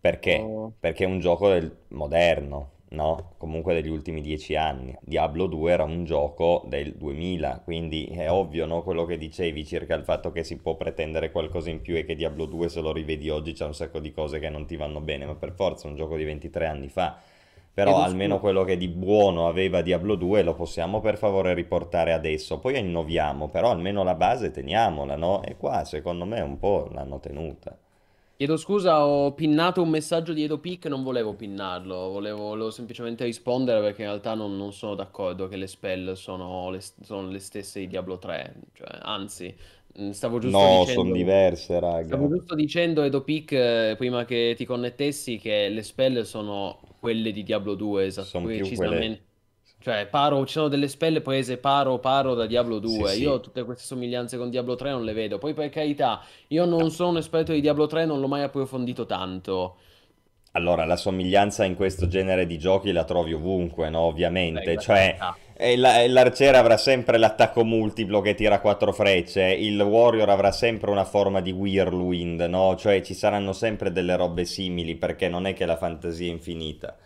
Perché? 0.00 0.38
Oh. 0.38 0.72
Perché 0.78 1.04
è 1.04 1.06
un 1.06 1.20
gioco 1.20 1.48
del... 1.48 1.72
moderno, 1.88 2.70
no? 2.90 3.34
Comunque 3.38 3.74
degli 3.74 3.90
ultimi 3.90 4.22
dieci 4.22 4.56
anni. 4.56 4.96
Diablo 5.00 5.46
2 5.46 5.72
era 5.72 5.84
un 5.84 6.04
gioco 6.04 6.64
del 6.66 6.94
2000, 6.96 7.60
quindi 7.62 8.06
è 8.06 8.28
ovvio, 8.28 8.66
no? 8.66 8.82
Quello 8.82 9.04
che 9.04 9.16
dicevi 9.16 9.64
circa 9.64 9.94
il 9.94 10.02
fatto 10.02 10.32
che 10.32 10.42
si 10.42 10.56
può 10.56 10.74
pretendere 10.74 11.30
qualcosa 11.30 11.70
in 11.70 11.80
più 11.80 11.96
e 11.96 12.04
che 12.04 12.16
Diablo 12.16 12.46
2 12.46 12.68
se 12.68 12.80
lo 12.80 12.92
rivedi 12.92 13.30
oggi 13.30 13.52
c'è 13.52 13.64
un 13.64 13.74
sacco 13.74 14.00
di 14.00 14.10
cose 14.10 14.40
che 14.40 14.48
non 14.48 14.66
ti 14.66 14.74
vanno 14.74 15.00
bene, 15.00 15.26
ma 15.26 15.36
per 15.36 15.52
forza 15.52 15.86
è 15.86 15.90
un 15.90 15.96
gioco 15.96 16.16
di 16.16 16.24
23 16.24 16.66
anni 16.66 16.88
fa. 16.88 17.34
Però 17.76 18.02
almeno 18.02 18.40
quello 18.40 18.64
che 18.64 18.76
di 18.76 18.88
buono 18.88 19.46
aveva 19.46 19.80
Diablo 19.82 20.16
2 20.16 20.42
lo 20.42 20.54
possiamo 20.54 21.00
per 21.00 21.16
favore 21.16 21.54
riportare 21.54 22.12
adesso. 22.12 22.58
Poi 22.58 22.76
innoviamo, 22.78 23.48
però 23.50 23.70
almeno 23.70 24.02
la 24.02 24.14
base 24.16 24.50
teniamola, 24.50 25.14
no? 25.16 25.42
E 25.44 25.56
qua 25.56 25.84
secondo 25.84 26.24
me 26.24 26.40
un 26.40 26.58
po' 26.58 26.88
l'hanno 26.90 27.20
tenuta. 27.20 27.78
Chiedo 28.38 28.58
scusa, 28.58 29.06
ho 29.06 29.32
pinnato 29.32 29.80
un 29.80 29.88
messaggio 29.88 30.34
di 30.34 30.42
Edopic, 30.44 30.84
non 30.86 31.02
volevo 31.02 31.34
pinnarlo, 31.34 32.10
volevo, 32.10 32.48
volevo 32.48 32.70
semplicemente 32.70 33.24
rispondere 33.24 33.80
perché 33.80 34.02
in 34.02 34.08
realtà 34.08 34.34
non, 34.34 34.56
non 34.58 34.74
sono 34.74 34.94
d'accordo 34.94 35.48
che 35.48 35.56
le 35.56 35.66
spell 35.66 36.12
sono 36.12 36.68
le, 36.70 36.80
sono 37.00 37.28
le 37.30 37.38
stesse 37.38 37.80
di 37.80 37.86
Diablo 37.86 38.18
3, 38.18 38.54
cioè, 38.74 38.88
anzi, 39.00 39.56
mm, 39.98 40.10
stavo 40.10 40.38
giusto 40.38 40.68
No, 40.68 40.68
dicendo... 40.68 41.02
sono 41.02 41.10
diverse, 41.10 41.78
Stavo 42.00 42.28
raga. 42.28 42.28
giusto 42.28 42.54
dicendo, 42.54 43.02
Edopic, 43.02 43.52
eh, 43.52 43.94
prima 43.98 44.24
che 44.24 44.54
ti 44.56 44.64
connettessi, 44.64 45.38
che 45.38 45.68
le 45.68 45.82
spell 45.82 46.22
sono 46.22 46.80
quelle 46.98 47.32
di 47.32 47.42
Diablo 47.42 47.74
2, 47.74 48.04
esatto, 48.06 48.40
quelle... 48.40 49.20
Cioè, 49.78 50.06
paro, 50.06 50.44
ci 50.46 50.54
sono 50.54 50.68
delle 50.68 50.88
spelle 50.88 51.20
prese 51.20 51.58
paro 51.58 51.98
paro 51.98 52.34
da 52.34 52.46
Diablo 52.46 52.80
Sì, 52.84 52.96
2. 52.98 53.14
Io 53.16 53.36
sì. 53.36 53.40
tutte 53.42 53.62
queste 53.64 53.84
somiglianze 53.84 54.36
con 54.36 54.50
Diablo 54.50 54.74
3 54.74 54.90
non 54.90 55.04
le 55.04 55.12
vedo. 55.12 55.38
Poi, 55.38 55.54
per 55.54 55.68
carità, 55.68 56.24
io 56.48 56.64
non 56.64 56.90
sono 56.90 57.10
un 57.10 57.18
esperto 57.18 57.52
di 57.52 57.60
Diablo 57.60 57.86
3, 57.86 58.04
non 58.04 58.18
l'ho 58.18 58.26
mai 58.26 58.42
approfondito 58.42 59.06
tanto. 59.06 59.76
Allora, 60.52 60.84
la 60.86 60.96
somiglianza 60.96 61.64
in 61.64 61.76
questo 61.76 62.08
genere 62.08 62.46
di 62.46 62.58
giochi 62.58 62.90
la 62.90 63.04
trovi 63.04 63.34
ovunque, 63.34 63.90
no? 63.90 64.10
Beh, 64.50 64.60
Ovviamente, 64.60 64.62
per 64.62 64.78
cioè 64.80 65.14
carità. 65.18 65.36
E 65.58 65.76
la- 65.76 66.06
l'arciere 66.08 66.56
avrà 66.56 66.76
sempre 66.76 67.18
l'attacco 67.18 67.64
multiplo 67.64 68.20
che 68.20 68.34
tira 68.34 68.60
quattro 68.60 68.92
frecce, 68.92 69.42
il 69.52 69.80
warrior 69.80 70.28
avrà 70.28 70.52
sempre 70.52 70.90
una 70.90 71.04
forma 71.04 71.40
di 71.40 71.50
whirlwind, 71.52 72.40
no? 72.42 72.76
Cioè 72.76 73.00
ci 73.02 73.14
saranno 73.14 73.52
sempre 73.52 73.90
delle 73.92 74.16
robe 74.16 74.44
simili 74.44 74.96
perché 74.96 75.28
non 75.28 75.46
è 75.46 75.54
che 75.54 75.66
la 75.66 75.76
fantasia 75.76 76.26
è 76.28 76.30
infinita. 76.30 76.96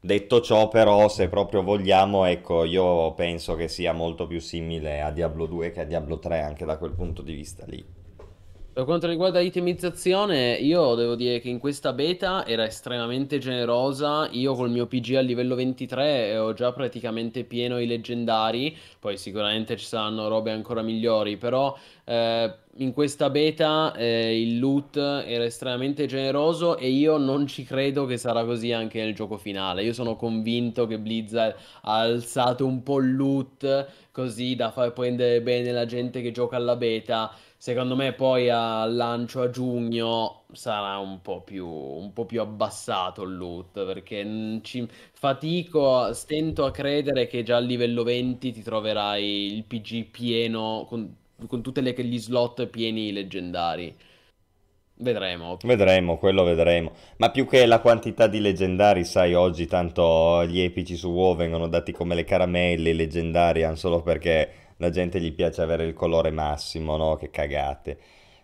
Detto 0.00 0.40
ciò, 0.40 0.68
però, 0.68 1.08
se 1.08 1.28
proprio 1.28 1.62
vogliamo, 1.62 2.24
ecco, 2.26 2.64
io 2.64 3.12
penso 3.14 3.56
che 3.56 3.68
sia 3.68 3.92
molto 3.92 4.26
più 4.26 4.40
simile 4.40 5.00
a 5.00 5.10
Diablo 5.10 5.46
2 5.46 5.70
che 5.72 5.80
a 5.80 5.84
Diablo 5.84 6.18
3 6.18 6.40
anche 6.40 6.64
da 6.64 6.76
quel 6.78 6.92
punto 6.92 7.22
di 7.22 7.34
vista 7.34 7.64
lì. 7.66 7.84
Per 8.76 8.84
quanto 8.84 9.06
riguarda 9.06 9.40
l'itemizzazione, 9.40 10.52
io 10.56 10.94
devo 10.96 11.14
dire 11.14 11.40
che 11.40 11.48
in 11.48 11.58
questa 11.58 11.94
beta 11.94 12.46
era 12.46 12.66
estremamente 12.66 13.38
generosa. 13.38 14.28
Io 14.32 14.52
col 14.52 14.68
mio 14.68 14.86
PG 14.86 15.14
a 15.14 15.20
livello 15.20 15.54
23 15.54 16.36
ho 16.36 16.52
già 16.52 16.72
praticamente 16.72 17.44
pieno 17.44 17.80
i 17.80 17.86
leggendari. 17.86 18.76
Poi 19.00 19.16
sicuramente 19.16 19.78
ci 19.78 19.86
saranno 19.86 20.28
robe 20.28 20.50
ancora 20.50 20.82
migliori. 20.82 21.38
Però 21.38 21.74
eh, 22.04 22.54
in 22.76 22.92
questa 22.92 23.30
beta 23.30 23.94
eh, 23.94 24.38
il 24.38 24.58
loot 24.58 24.98
era 24.98 25.44
estremamente 25.44 26.04
generoso 26.04 26.76
e 26.76 26.90
io 26.90 27.16
non 27.16 27.46
ci 27.46 27.64
credo 27.64 28.04
che 28.04 28.18
sarà 28.18 28.44
così 28.44 28.72
anche 28.72 29.02
nel 29.02 29.14
gioco 29.14 29.38
finale. 29.38 29.84
Io 29.84 29.94
sono 29.94 30.16
convinto 30.16 30.86
che 30.86 30.98
Blizzard 30.98 31.56
ha 31.80 32.00
alzato 32.00 32.66
un 32.66 32.82
po' 32.82 32.98
il 32.98 33.16
loot 33.16 33.86
così 34.12 34.54
da 34.54 34.70
far 34.70 34.92
prendere 34.92 35.40
bene 35.40 35.72
la 35.72 35.86
gente 35.86 36.20
che 36.20 36.30
gioca 36.30 36.56
alla 36.56 36.76
beta. 36.76 37.34
Secondo 37.58 37.96
me 37.96 38.12
poi 38.12 38.50
al 38.50 38.94
lancio 38.94 39.40
a 39.42 39.50
giugno 39.50 40.42
sarà 40.52 40.98
un 40.98 41.20
po' 41.22 41.40
più, 41.40 41.66
un 41.66 42.12
po' 42.12 42.26
più 42.26 42.40
abbassato 42.40 43.22
il 43.22 43.36
loot 43.36 43.84
perché 43.84 44.24
mm, 44.24 44.58
ci 44.62 44.86
fatico, 45.12 46.12
stento 46.12 46.64
a 46.64 46.70
credere 46.70 47.26
che 47.26 47.42
già 47.42 47.56
a 47.56 47.60
livello 47.60 48.02
20 48.02 48.52
ti 48.52 48.62
troverai 48.62 49.54
il 49.54 49.64
PG 49.64 50.04
pieno 50.10 50.84
con, 50.86 51.16
con 51.46 51.62
tutti 51.62 51.82
gli 51.82 52.18
slot 52.18 52.66
pieni 52.66 53.10
leggendari. 53.12 53.94
Vedremo. 54.98 55.58
Vedremo, 55.62 56.16
quello 56.16 56.42
vedremo. 56.42 56.92
Ma 57.18 57.30
più 57.30 57.46
che 57.46 57.66
la 57.66 57.80
quantità 57.80 58.26
di 58.28 58.40
leggendari, 58.40 59.04
sai, 59.04 59.34
oggi 59.34 59.66
tanto 59.66 60.44
gli 60.46 60.60
epici 60.60 60.96
su 60.96 61.08
WoW 61.10 61.36
vengono 61.36 61.68
dati 61.68 61.92
come 61.92 62.14
le 62.14 62.24
caramelle, 62.24 62.90
i 62.90 62.94
leggendari, 62.94 63.62
hanno 63.62 63.76
solo 63.76 64.00
perché 64.00 64.65
la 64.78 64.90
gente 64.90 65.20
gli 65.20 65.32
piace 65.32 65.62
avere 65.62 65.84
il 65.84 65.94
colore 65.94 66.30
massimo, 66.30 66.96
no? 66.96 67.14
Che 67.16 67.30
cagate. 67.30 67.98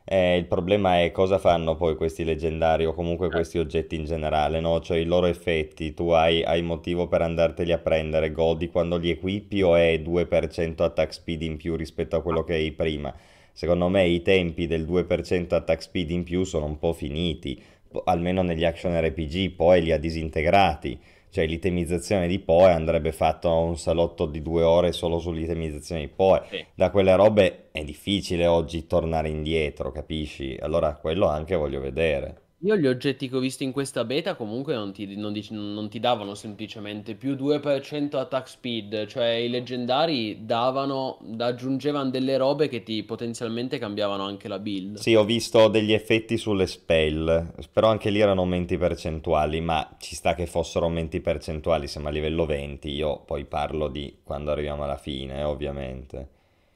Eh, 0.04 0.36
il 0.36 0.46
problema 0.46 1.00
è 1.02 1.12
cosa 1.12 1.38
fanno 1.38 1.76
poi 1.76 1.94
questi 1.96 2.24
leggendari 2.24 2.84
o 2.84 2.92
comunque 2.92 3.28
Eh, 3.28 3.30
questi 3.30 3.58
oggetti 3.58 3.94
in 3.94 4.04
generale, 4.04 4.60
no? 4.60 4.80
Cioè 4.80 4.98
i 4.98 5.04
loro 5.04 5.26
effetti, 5.26 5.94
tu 5.94 6.10
hai, 6.10 6.42
hai 6.42 6.62
motivo 6.62 7.06
per 7.08 7.22
andarteli 7.22 7.72
a 7.72 7.78
prendere, 7.78 8.32
godi 8.32 8.68
quando 8.68 8.96
li 8.98 9.10
equipi 9.10 9.62
o 9.62 9.76
è 9.76 9.98
2% 10.00 10.82
attack 10.84 11.12
speed 11.12 11.42
in 11.42 11.56
più 11.56 11.76
rispetto 11.76 12.16
a 12.16 12.22
quello 12.22 12.42
che 12.44 12.54
hai 12.54 12.72
prima? 12.72 13.14
Secondo 13.52 13.88
me 13.88 14.06
i 14.06 14.22
tempi 14.22 14.66
del 14.66 14.84
2% 14.84 15.54
attack 15.54 15.82
speed 15.82 16.10
in 16.10 16.24
più 16.24 16.44
sono 16.44 16.64
un 16.66 16.78
po' 16.78 16.92
finiti, 16.92 17.62
almeno 18.04 18.42
negli 18.42 18.64
action 18.64 18.98
RPG, 18.98 19.50
poi 19.54 19.82
li 19.82 19.92
ha 19.92 19.98
disintegrati. 19.98 20.98
Cioè 21.32 21.46
l'itemizzazione 21.46 22.28
di 22.28 22.40
Poe 22.40 22.72
andrebbe 22.72 23.10
fatto 23.10 23.50
un 23.56 23.78
salotto 23.78 24.26
di 24.26 24.42
due 24.42 24.64
ore 24.64 24.92
solo 24.92 25.18
sull'itemizzazione 25.18 26.02
di 26.02 26.08
Poe. 26.08 26.42
sì. 26.50 26.62
Da 26.74 26.90
quelle 26.90 27.16
robe 27.16 27.70
è 27.72 27.82
difficile 27.84 28.46
oggi 28.46 28.86
tornare 28.86 29.30
indietro, 29.30 29.90
capisci? 29.90 30.58
Allora 30.60 30.94
quello 30.96 31.28
anche 31.28 31.56
voglio 31.56 31.80
vedere. 31.80 32.41
Io 32.64 32.76
gli 32.76 32.86
oggetti 32.86 33.28
che 33.28 33.34
ho 33.34 33.40
visto 33.40 33.64
in 33.64 33.72
questa 33.72 34.04
beta 34.04 34.36
comunque 34.36 34.74
non 34.74 34.92
ti, 34.92 35.16
non 35.16 35.32
dic- 35.32 35.50
non 35.50 35.88
ti 35.88 35.98
davano 35.98 36.36
semplicemente 36.36 37.16
più 37.16 37.34
2% 37.34 38.18
attack 38.18 38.48
speed, 38.48 39.06
cioè 39.06 39.30
i 39.30 39.48
leggendari 39.48 40.44
davano, 40.44 41.18
aggiungevano 41.38 42.10
delle 42.10 42.36
robe 42.36 42.68
che 42.68 42.84
ti 42.84 43.02
potenzialmente 43.02 43.78
cambiavano 43.78 44.22
anche 44.22 44.46
la 44.46 44.60
build. 44.60 44.98
Sì, 44.98 45.16
ho 45.16 45.24
visto 45.24 45.66
degli 45.66 45.92
effetti 45.92 46.36
sulle 46.36 46.68
spell, 46.68 47.52
però 47.72 47.88
anche 47.88 48.10
lì 48.10 48.20
erano 48.20 48.42
aumenti 48.42 48.78
percentuali, 48.78 49.60
ma 49.60 49.96
ci 49.98 50.14
sta 50.14 50.34
che 50.34 50.46
fossero 50.46 50.84
aumenti 50.84 51.20
percentuali, 51.20 51.88
siamo 51.88 52.06
a 52.06 52.10
livello 52.12 52.46
20, 52.46 52.90
io 52.90 53.24
poi 53.26 53.44
parlo 53.44 53.88
di 53.88 54.18
quando 54.22 54.52
arriviamo 54.52 54.84
alla 54.84 54.98
fine, 54.98 55.42
ovviamente. 55.42 56.28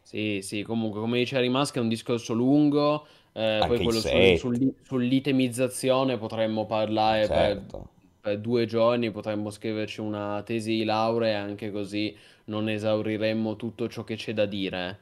Sì, 0.02 0.38
sì, 0.40 0.62
comunque 0.62 1.00
come 1.00 1.18
dice 1.18 1.40
Rimask 1.40 1.76
è 1.76 1.80
un 1.80 1.88
discorso 1.88 2.32
lungo, 2.32 3.06
eh, 3.36 3.64
poi 3.66 3.82
quello 3.82 4.00
set, 4.00 4.38
sul- 4.38 4.74
sull'itemizzazione 4.82 6.16
potremmo 6.16 6.64
parlare 6.64 7.26
per, 7.26 7.36
certo. 7.36 7.88
per 8.20 8.38
due 8.38 8.64
giorni, 8.64 9.10
potremmo 9.10 9.50
scriverci 9.50 10.00
una 10.00 10.42
tesi 10.42 10.76
di 10.76 10.84
laurea 10.84 11.40
anche 11.42 11.70
così 11.70 12.16
non 12.44 12.68
esauriremmo 12.68 13.56
tutto 13.56 13.88
ciò 13.88 14.04
che 14.04 14.16
c'è 14.16 14.32
da 14.32 14.46
dire. 14.46 15.00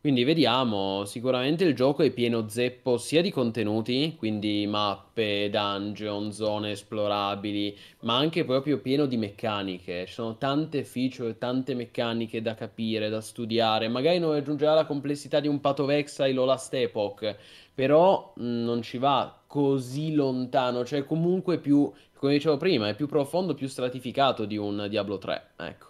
Quindi 0.00 0.22
vediamo, 0.22 1.04
sicuramente 1.04 1.64
il 1.64 1.74
gioco 1.74 2.02
è 2.04 2.10
pieno 2.12 2.48
zeppo 2.48 2.98
sia 2.98 3.20
di 3.20 3.32
contenuti, 3.32 4.14
quindi 4.16 4.64
mappe, 4.66 5.50
dungeon, 5.50 6.32
zone 6.32 6.70
esplorabili, 6.70 7.76
ma 8.02 8.16
anche 8.16 8.44
proprio 8.44 8.78
pieno 8.78 9.06
di 9.06 9.16
meccaniche. 9.16 10.06
Ci 10.06 10.12
sono 10.12 10.38
tante 10.38 10.84
feature, 10.84 11.36
tante 11.36 11.74
meccaniche 11.74 12.40
da 12.40 12.54
capire, 12.54 13.08
da 13.08 13.20
studiare. 13.20 13.88
Magari 13.88 14.20
non 14.20 14.32
raggiungerà 14.32 14.72
la 14.74 14.86
complessità 14.86 15.40
di 15.40 15.48
un 15.48 15.60
Path 15.60 15.80
of 15.80 15.90
Exile 15.90 16.38
o 16.38 16.44
Last 16.44 16.72
Epoch, 16.74 17.36
però 17.78 18.32
mh, 18.36 18.42
non 18.64 18.82
ci 18.82 18.98
va 18.98 19.42
così 19.46 20.12
lontano, 20.14 20.84
cioè 20.84 21.04
comunque 21.04 21.58
più, 21.58 21.90
come 22.14 22.32
dicevo 22.34 22.56
prima, 22.56 22.88
è 22.88 22.94
più 22.94 23.06
profondo, 23.06 23.54
più 23.54 23.68
stratificato 23.68 24.44
di 24.44 24.56
un 24.56 24.86
Diablo 24.88 25.18
3, 25.18 25.50
ecco, 25.56 25.86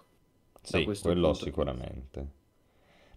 Sì, 0.61 0.99
quello 1.01 1.33
sicuramente. 1.33 2.27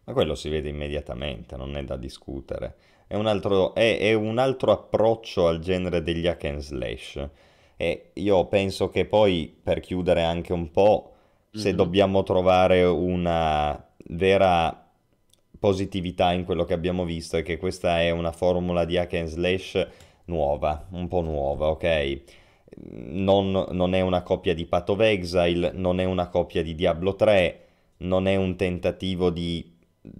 Ma 0.06 0.14
quello 0.14 0.35
si 0.35 0.49
vede 0.49 0.69
immediatamente, 0.69 1.56
non 1.57 1.76
è 1.77 1.84
da 1.84 1.98
discutere. 1.98 2.76
È 3.07 3.15
un 3.15 3.27
altro, 3.27 3.73
è, 3.76 3.99
è 3.99 4.14
un 4.14 4.38
altro 4.38 4.72
approccio 4.72 5.48
al 5.48 5.60
genere 5.60 6.02
degli 6.03 6.27
hack 6.27 6.45
and 6.45 6.60
slash. 6.61 7.30
E 7.77 8.11
io 8.14 8.45
penso 8.48 8.89
che 8.89 9.06
poi, 9.06 9.56
per 9.61 9.80
chiudere 9.81 10.23
anche 10.23 10.53
un 10.53 10.72
po', 10.72 11.14
se 11.52 11.73
Mhm. 11.73 11.76
dobbiamo 11.76 12.23
trovare 12.23 12.84
una 12.85 13.85
vera 14.07 14.81
positività 15.62 16.32
in 16.34 16.44
quello 16.44 16.66
che 16.66 16.74
abbiamo 16.74 17.06
visto, 17.06 17.38
è 17.38 17.44
che 17.44 17.58
questa 17.58 18.02
è 18.02 18.10
una 18.10 18.32
formula 18.32 18.84
di 18.84 18.98
hack 18.98 19.14
and 19.14 19.28
slash 19.28 19.88
nuova, 20.26 20.88
un 20.94 21.08
po' 21.08 21.22
nuova, 21.22 21.68
ok? 21.68 22.22
Non, 22.94 23.68
non 23.70 23.94
è 23.94 24.02
una 24.02 24.24
copia 24.24 24.56
di 24.56 24.66
Path 24.66 24.90
of 24.90 25.00
Exile, 25.02 25.72
non 25.76 26.00
è 26.00 26.04
una 26.04 26.30
copia 26.30 26.64
di 26.64 26.74
Diablo 26.74 27.16
3, 27.16 27.66
non 27.98 28.28
è 28.28 28.36
un 28.38 28.56
tentativo 28.56 29.30
di 29.30 29.78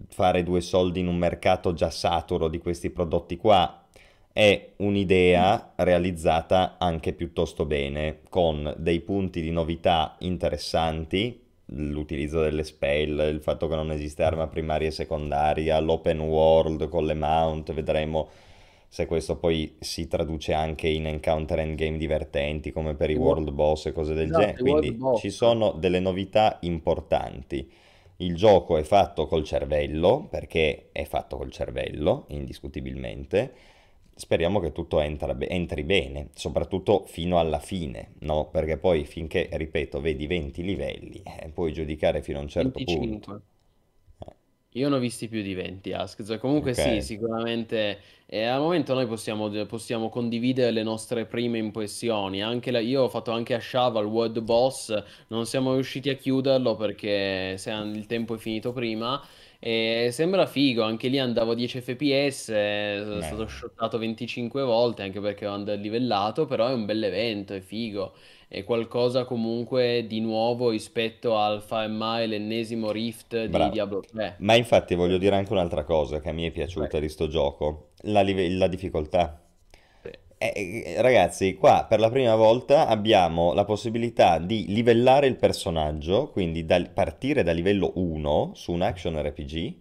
fare 0.10 0.44
due 0.44 0.62
soldi 0.62 1.00
in 1.00 1.08
un 1.08 1.18
mercato 1.18 1.74
già 1.74 1.90
saturo 1.90 2.48
di 2.48 2.60
questi 2.60 2.92
prodotti 2.92 3.36
qua, 3.36 3.84
è 4.32 4.74
un'idea 4.78 5.74
realizzata 5.78 6.76
anche 6.78 7.14
piuttosto 7.14 7.66
bene, 7.66 8.20
con 8.30 8.76
dei 8.78 9.00
punti 9.00 9.42
di 9.42 9.50
novità 9.50 10.18
interessanti, 10.20 11.42
l'utilizzo 11.74 12.42
delle 12.42 12.64
spell, 12.64 13.20
il 13.34 13.42
fatto 13.42 13.68
che 13.68 13.76
non 13.76 13.92
esiste 13.92 14.24
arma 14.24 14.48
primaria 14.48 14.88
e 14.90 14.92
secondaria, 14.92 15.80
l'open 15.80 16.20
world 16.22 16.88
con 16.90 17.06
le 17.06 17.14
mount, 17.14 17.74
vedremo 17.74 18.30
se 18.88 19.06
questo 19.06 19.38
poi 19.38 19.76
si 19.80 20.08
traduce 20.08 20.54
anche 20.54 20.88
in 20.88 21.06
encounter 21.08 21.60
endgame 21.60 21.98
divertenti 21.98 22.72
come 22.72 22.96
per 22.96 23.10
i 23.10 23.16
I 23.16 23.18
wo- 23.20 23.38
world 23.38 23.50
boss 23.52 23.86
e 23.86 23.92
cose 23.94 24.14
del 24.14 24.32
Esatto, 24.32 24.34
genere. 24.34 24.60
Quindi 24.60 25.10
ci 25.14 25.30
sono 25.30 25.72
delle 25.72 26.00
novità 26.00 26.58
importanti. 26.62 27.70
Il 28.18 28.36
gioco 28.36 28.78
è 28.78 28.84
fatto 28.84 29.26
col 29.26 29.44
cervello, 29.44 30.28
perché 30.30 30.90
è 30.92 31.06
fatto 31.06 31.38
col 31.38 31.52
cervello, 31.52 32.26
indiscutibilmente. 32.30 33.54
Speriamo 34.22 34.60
che 34.60 34.72
tutto 34.72 35.00
entra 35.02 35.36
entri 35.40 35.84
bene, 35.84 36.30
soprattutto 36.36 37.06
fino 37.08 37.40
alla 37.40 37.60
fine, 37.60 38.14
no? 38.20 38.50
Perché 38.52 38.78
poi 38.78 39.06
finché, 39.06 39.50
ripeto, 39.52 40.00
vedi 40.00 40.28
20 40.28 40.62
livelli, 40.64 41.24
eh, 41.24 41.50
puoi 41.50 41.74
giudicare 41.74 42.22
fino 42.22 42.38
a 42.38 42.42
un 42.42 42.48
certo 42.48 42.82
punto. 42.82 43.30
25. 43.30 43.42
Io 44.76 44.88
ne 44.88 44.96
ho 44.96 45.00
visti 45.00 45.28
più 45.28 45.42
di 45.42 45.54
20 45.54 45.92
Ask. 45.92 46.24
Cioè, 46.24 46.38
comunque 46.38 46.74
sì, 46.74 47.02
Ok, 47.02 47.02
sicuramente 47.02 48.00
eh, 48.26 48.46
al 48.46 48.62
momento 48.62 48.94
noi 48.94 49.06
possiamo, 49.06 49.50
possiamo 49.66 50.08
condividere 50.10 50.72
le 50.72 50.84
nostre 50.84 51.26
prime 51.26 51.58
impressioni. 51.58 52.42
Anche 52.42 52.72
la- 52.72 52.80
io 52.80 53.04
ho 53.04 53.10
fatto 53.10 53.32
anche 53.32 53.54
a 53.54 53.60
Shava 53.60 54.00
il 54.00 54.06
World 54.08 54.40
Boss, 54.40 55.04
non 55.28 55.46
siamo 55.46 55.74
riusciti 55.74 56.10
a 56.10 56.16
chiuderlo 56.16 56.76
perché 56.78 57.58
se- 57.58 57.72
il 57.72 58.06
tempo 58.06 58.36
è 58.36 58.38
finito 58.38 58.72
prima. 58.72 59.22
E 59.64 60.10
sembra 60.12 60.46
figo, 60.48 60.82
anche 60.84 61.08
lì 61.08 61.20
andavo 61.20 61.52
a 61.52 61.56
10 61.56 61.82
fps, 61.82 62.46
sono 63.04 63.22
stato 63.22 63.46
Eh, 63.46 63.48
shottato 63.48 63.98
25 64.00 64.64
volte 64.64 65.04
anche 65.04 65.20
perché 65.22 65.46
ho 65.46 65.54
underlivellato, 65.54 66.46
però 66.46 66.68
è 66.68 66.74
un 66.74 66.86
bel 66.86 67.04
evento, 67.04 67.54
è 67.54 67.62
figo. 67.62 68.14
È 68.48 68.64
qualcosa 68.64 69.24
comunque 69.26 70.06
di 70.08 70.20
nuovo 70.20 70.70
rispetto 70.72 71.38
al 71.38 71.64
mai 71.92 72.28
l'ennesimo 72.28 72.92
Rift 72.92 73.46
di 73.46 73.70
bravo. 73.70 73.70
Diablo 73.70 74.00
3. 74.02 74.40
Ma 74.40 74.56
infatti 74.56 74.96
voglio 74.96 75.18
dire 75.20 75.36
anche 75.36 75.52
un'altra 75.52 75.84
cosa 75.84 76.20
che 76.20 76.30
a 76.30 76.34
me 76.34 76.48
è 76.48 76.52
piaciuta 76.52 77.00
di 77.00 77.10
sto 77.10 77.28
gioco, 77.28 77.92
la, 78.04 78.22
live- 78.22 78.50
la 78.52 78.68
difficoltà. 78.68 79.40
Eh, 80.44 80.84
eh, 80.96 81.02
ragazzi, 81.04 81.54
qua 81.54 81.86
per 81.88 82.00
la 82.00 82.10
prima 82.10 82.34
volta 82.36 82.88
abbiamo 82.88 83.54
la 83.54 83.64
possibilità 83.64 84.40
di 84.40 84.66
livellare 84.70 85.28
il 85.28 85.36
personaggio, 85.36 86.30
quindi 86.30 86.66
dal- 86.66 86.90
partire 86.90 87.44
da 87.44 87.52
livello 87.52 87.92
1 87.98 88.54
su 88.56 88.72
un 88.72 88.82
action 88.82 89.22
RPG 89.22 89.76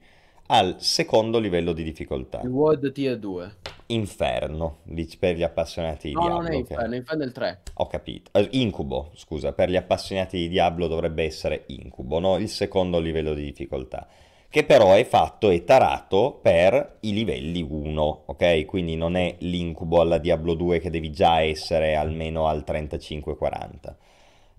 al 0.48 0.76
secondo 0.78 1.38
livello 1.38 1.72
di 1.72 1.82
Il 1.82 1.86
difficoltà. 1.86 2.40
World 2.44 2.92
Tier 2.92 3.18
2. 3.18 3.54
Inferno, 3.86 4.80
per 5.18 5.36
gli 5.36 5.42
appassionati 5.42 6.08
di 6.08 6.14
No, 6.14 6.28
non 6.28 6.46
è 6.46 6.50
Diablo, 6.50 6.58
ok? 6.58 6.70
Inferno, 6.70 6.94
Inferno 6.94 7.22
è 7.22 7.26
il 7.26 7.32
3. 7.32 7.62
Ho 7.74 7.86
capito. 7.86 8.30
Eh, 8.34 8.48
Incubo, 8.52 9.12
scusa, 9.14 9.52
per 9.54 9.70
gli 9.70 9.76
appassionati 9.76 10.36
di 10.36 10.48
Diablo 10.48 10.88
dovrebbe 10.88 11.24
essere 11.24 11.64
Incubo, 11.68 12.18
no? 12.18 12.36
Il 12.36 12.50
secondo 12.50 12.98
livello 12.98 13.32
di 13.32 13.44
difficoltà, 13.44 14.06
che 14.50 14.64
però 14.64 14.94
è 14.94 15.04
fatto 15.04 15.48
e 15.48 15.62
tarato 15.62 16.40
per 16.42 16.96
i 17.00 17.12
livelli 17.12 17.62
1, 17.62 18.22
ok? 18.26 18.64
Quindi 18.64 18.96
non 18.96 19.14
è 19.14 19.36
l'incubo 19.38 20.00
alla 20.00 20.18
Diablo 20.18 20.54
2 20.54 20.80
che 20.80 20.90
devi 20.90 21.12
già 21.12 21.40
essere 21.40 21.94
almeno 21.94 22.48
al 22.48 22.64
35-40. 22.66 23.94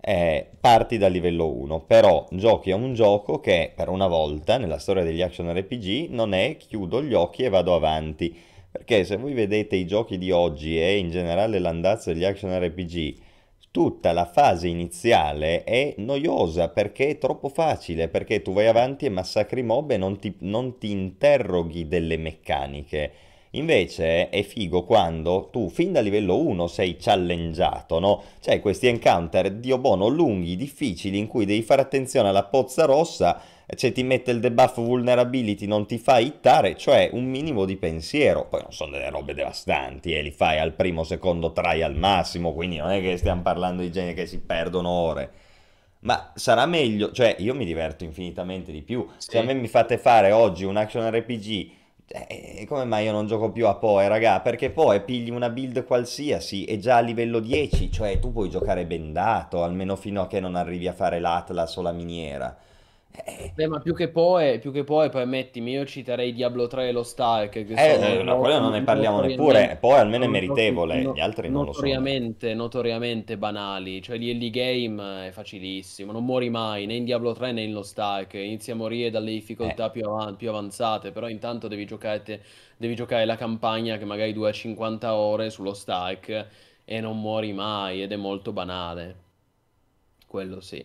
Eh, 0.00 0.48
parti 0.58 0.96
dal 0.96 1.12
livello 1.12 1.46
1, 1.46 1.80
però 1.80 2.26
giochi 2.30 2.70
a 2.70 2.76
un 2.76 2.94
gioco 2.94 3.38
che 3.38 3.70
per 3.76 3.90
una 3.90 4.06
volta 4.06 4.56
nella 4.56 4.78
storia 4.78 5.04
degli 5.04 5.20
action 5.20 5.52
RPG 5.54 6.08
non 6.08 6.32
è 6.32 6.56
chiudo 6.56 7.02
gli 7.02 7.12
occhi 7.12 7.42
e 7.44 7.50
vado 7.50 7.74
avanti. 7.74 8.34
Perché 8.70 9.04
se 9.04 9.18
voi 9.18 9.34
vedete 9.34 9.76
i 9.76 9.86
giochi 9.86 10.16
di 10.16 10.30
oggi 10.30 10.80
e 10.80 10.96
in 10.96 11.10
generale 11.10 11.58
l'andazzo 11.58 12.10
degli 12.10 12.24
action 12.24 12.58
RPG, 12.58 13.14
tutta 13.72 14.12
la 14.12 14.26
fase 14.26 14.68
iniziale 14.68 15.64
è 15.64 15.94
noiosa 15.96 16.68
perché 16.68 17.08
è 17.08 17.18
troppo 17.18 17.48
facile, 17.48 18.08
perché 18.08 18.42
tu 18.42 18.52
vai 18.52 18.66
avanti 18.68 19.06
e 19.06 19.08
massacri 19.08 19.62
mob 19.62 19.90
e 19.90 19.96
non 19.96 20.18
ti, 20.18 20.34
non 20.40 20.78
ti 20.78 20.90
interroghi 20.90 21.88
delle 21.88 22.18
meccaniche. 22.18 23.12
Invece 23.54 24.28
è 24.28 24.42
figo 24.42 24.84
quando 24.84 25.48
tu 25.50 25.68
fin 25.68 25.92
da 25.92 26.00
livello 26.00 26.38
1 26.38 26.66
sei 26.68 26.96
challengeato, 26.96 27.98
no? 27.98 28.22
C'hai 28.40 28.60
questi 28.60 28.86
encounter, 28.86 29.50
Dio 29.50 29.78
buono, 29.78 30.06
lunghi, 30.08 30.56
difficili, 30.56 31.18
in 31.18 31.26
cui 31.26 31.44
devi 31.44 31.62
fare 31.62 31.82
attenzione 31.82 32.28
alla 32.28 32.44
pozza 32.44 32.84
rossa, 32.84 33.40
cioè 33.74 33.92
ti 33.92 34.02
mette 34.02 34.30
il 34.30 34.40
debuff 34.40 34.76
vulnerability, 34.76 35.66
non 35.66 35.86
ti 35.86 35.98
fa 35.98 36.18
hittare, 36.18 36.76
cioè 36.76 37.10
un 37.12 37.24
minimo 37.24 37.64
di 37.64 37.76
pensiero. 37.76 38.46
Poi 38.48 38.60
non 38.62 38.72
sono 38.72 38.92
delle 38.92 39.10
robe 39.10 39.34
devastanti, 39.34 40.14
e 40.14 40.22
li 40.22 40.30
fai 40.30 40.58
al 40.58 40.72
primo, 40.72 41.04
secondo 41.04 41.52
try 41.52 41.82
al 41.82 41.96
massimo, 41.96 42.52
quindi 42.52 42.76
non 42.76 42.90
è 42.90 43.00
che 43.00 43.16
stiamo 43.16 43.42
parlando 43.42 43.82
di 43.82 43.90
generi 43.90 44.14
che 44.14 44.26
si 44.26 44.38
perdono 44.40 44.88
ore. 44.88 45.30
Ma 46.00 46.32
sarà 46.34 46.66
meglio, 46.66 47.12
cioè 47.12 47.36
io 47.38 47.54
mi 47.54 47.64
diverto 47.64 48.02
infinitamente 48.04 48.72
di 48.72 48.82
più. 48.82 49.06
Se 49.18 49.38
a 49.38 49.42
me 49.42 49.52
Sì. 49.52 49.58
mi 49.58 49.68
fate 49.68 49.98
fare 49.98 50.32
oggi 50.32 50.64
un 50.64 50.76
action 50.76 51.08
RPG, 51.08 51.70
eh, 52.08 52.66
come 52.68 52.84
mai 52.84 53.04
io 53.04 53.12
non 53.12 53.26
gioco 53.26 53.52
più 53.52 53.66
a 53.68 53.74
Poe, 53.76 54.06
raga? 54.08 54.40
Perché 54.40 54.70
Poe 54.70 55.00
pigli 55.00 55.30
una 55.30 55.48
build 55.48 55.84
qualsiasi 55.84 56.64
e 56.64 56.78
già 56.78 56.96
a 56.96 57.00
livello 57.00 57.38
10, 57.38 57.90
cioè 57.92 58.18
tu 58.18 58.32
puoi 58.32 58.50
giocare 58.50 58.84
bendato, 58.84 59.62
almeno 59.62 59.94
fino 59.96 60.22
a 60.22 60.26
che 60.26 60.40
non 60.40 60.56
arrivi 60.56 60.88
a 60.88 60.92
fare 60.92 61.20
l'Atlas 61.20 61.76
o 61.76 61.82
la 61.82 61.92
miniera. 61.92 62.54
Eh, 63.14 63.54
Beh, 63.54 63.66
ma 63.66 63.80
più 63.80 63.94
che 63.94 64.08
Poe, 64.10 64.58
più 64.58 64.72
che 64.72 64.82
Poe, 64.84 65.08
permettimi, 65.10 65.72
io 65.72 65.84
citerei 65.84 66.32
Diablo 66.32 66.66
3 66.66 66.88
e 66.88 66.92
lo 66.92 67.02
Stark, 67.02 67.64
che 67.66 67.76
eh, 67.76 67.78
sono 67.78 68.20
eh, 68.20 68.22
no, 68.22 68.38
quello 68.38 68.58
non 68.60 68.72
ne 68.72 68.82
parliamo 68.82 69.20
neppure, 69.20 69.76
Poe 69.78 69.98
almeno 69.98 70.24
è 70.24 70.28
meritevole, 70.28 71.02
no- 71.02 71.12
gli 71.12 71.20
altri 71.20 71.50
non 71.50 71.64
lo 71.64 71.72
sono. 71.72 72.10
notoriamente, 72.10 72.54
notoriamente 72.54 73.36
banali. 73.38 74.00
Cioè, 74.02 74.16
gli 74.18 74.28
early 74.30 74.48
game 74.50 75.26
è 75.28 75.30
facilissimo, 75.32 76.12
non 76.12 76.24
muori 76.24 76.48
mai, 76.50 76.86
né 76.86 76.94
in 76.94 77.04
Diablo 77.04 77.32
3 77.34 77.52
né 77.52 77.62
in 77.62 77.72
lo 77.72 77.82
Stark. 77.82 78.34
Inizi 78.34 78.70
a 78.70 78.74
morire 78.76 79.10
dalle 79.10 79.30
Eh, 79.60 79.76
difficoltà 79.76 79.90
più, 79.90 80.04
avan- 80.06 80.36
più 80.36 80.48
avanzate, 80.48 81.10
però 81.12 81.28
intanto 81.28 81.68
devi 81.68 81.84
giocare, 81.86 82.22
te- 82.22 82.40
devi 82.76 82.94
giocare 82.94 83.24
la 83.26 83.36
campagna 83.36 83.98
che 83.98 84.04
magari 84.06 84.32
dura 84.32 84.52
50 84.52 85.14
ore 85.14 85.50
sullo 85.50 85.74
Stark 85.74 86.46
e 86.84 87.00
non 87.00 87.20
muori 87.20 87.52
mai 87.52 88.02
ed 88.02 88.12
è 88.12 88.16
molto 88.16 88.52
banale. 88.52 89.16
Quello 90.26 90.60
sì. 90.60 90.84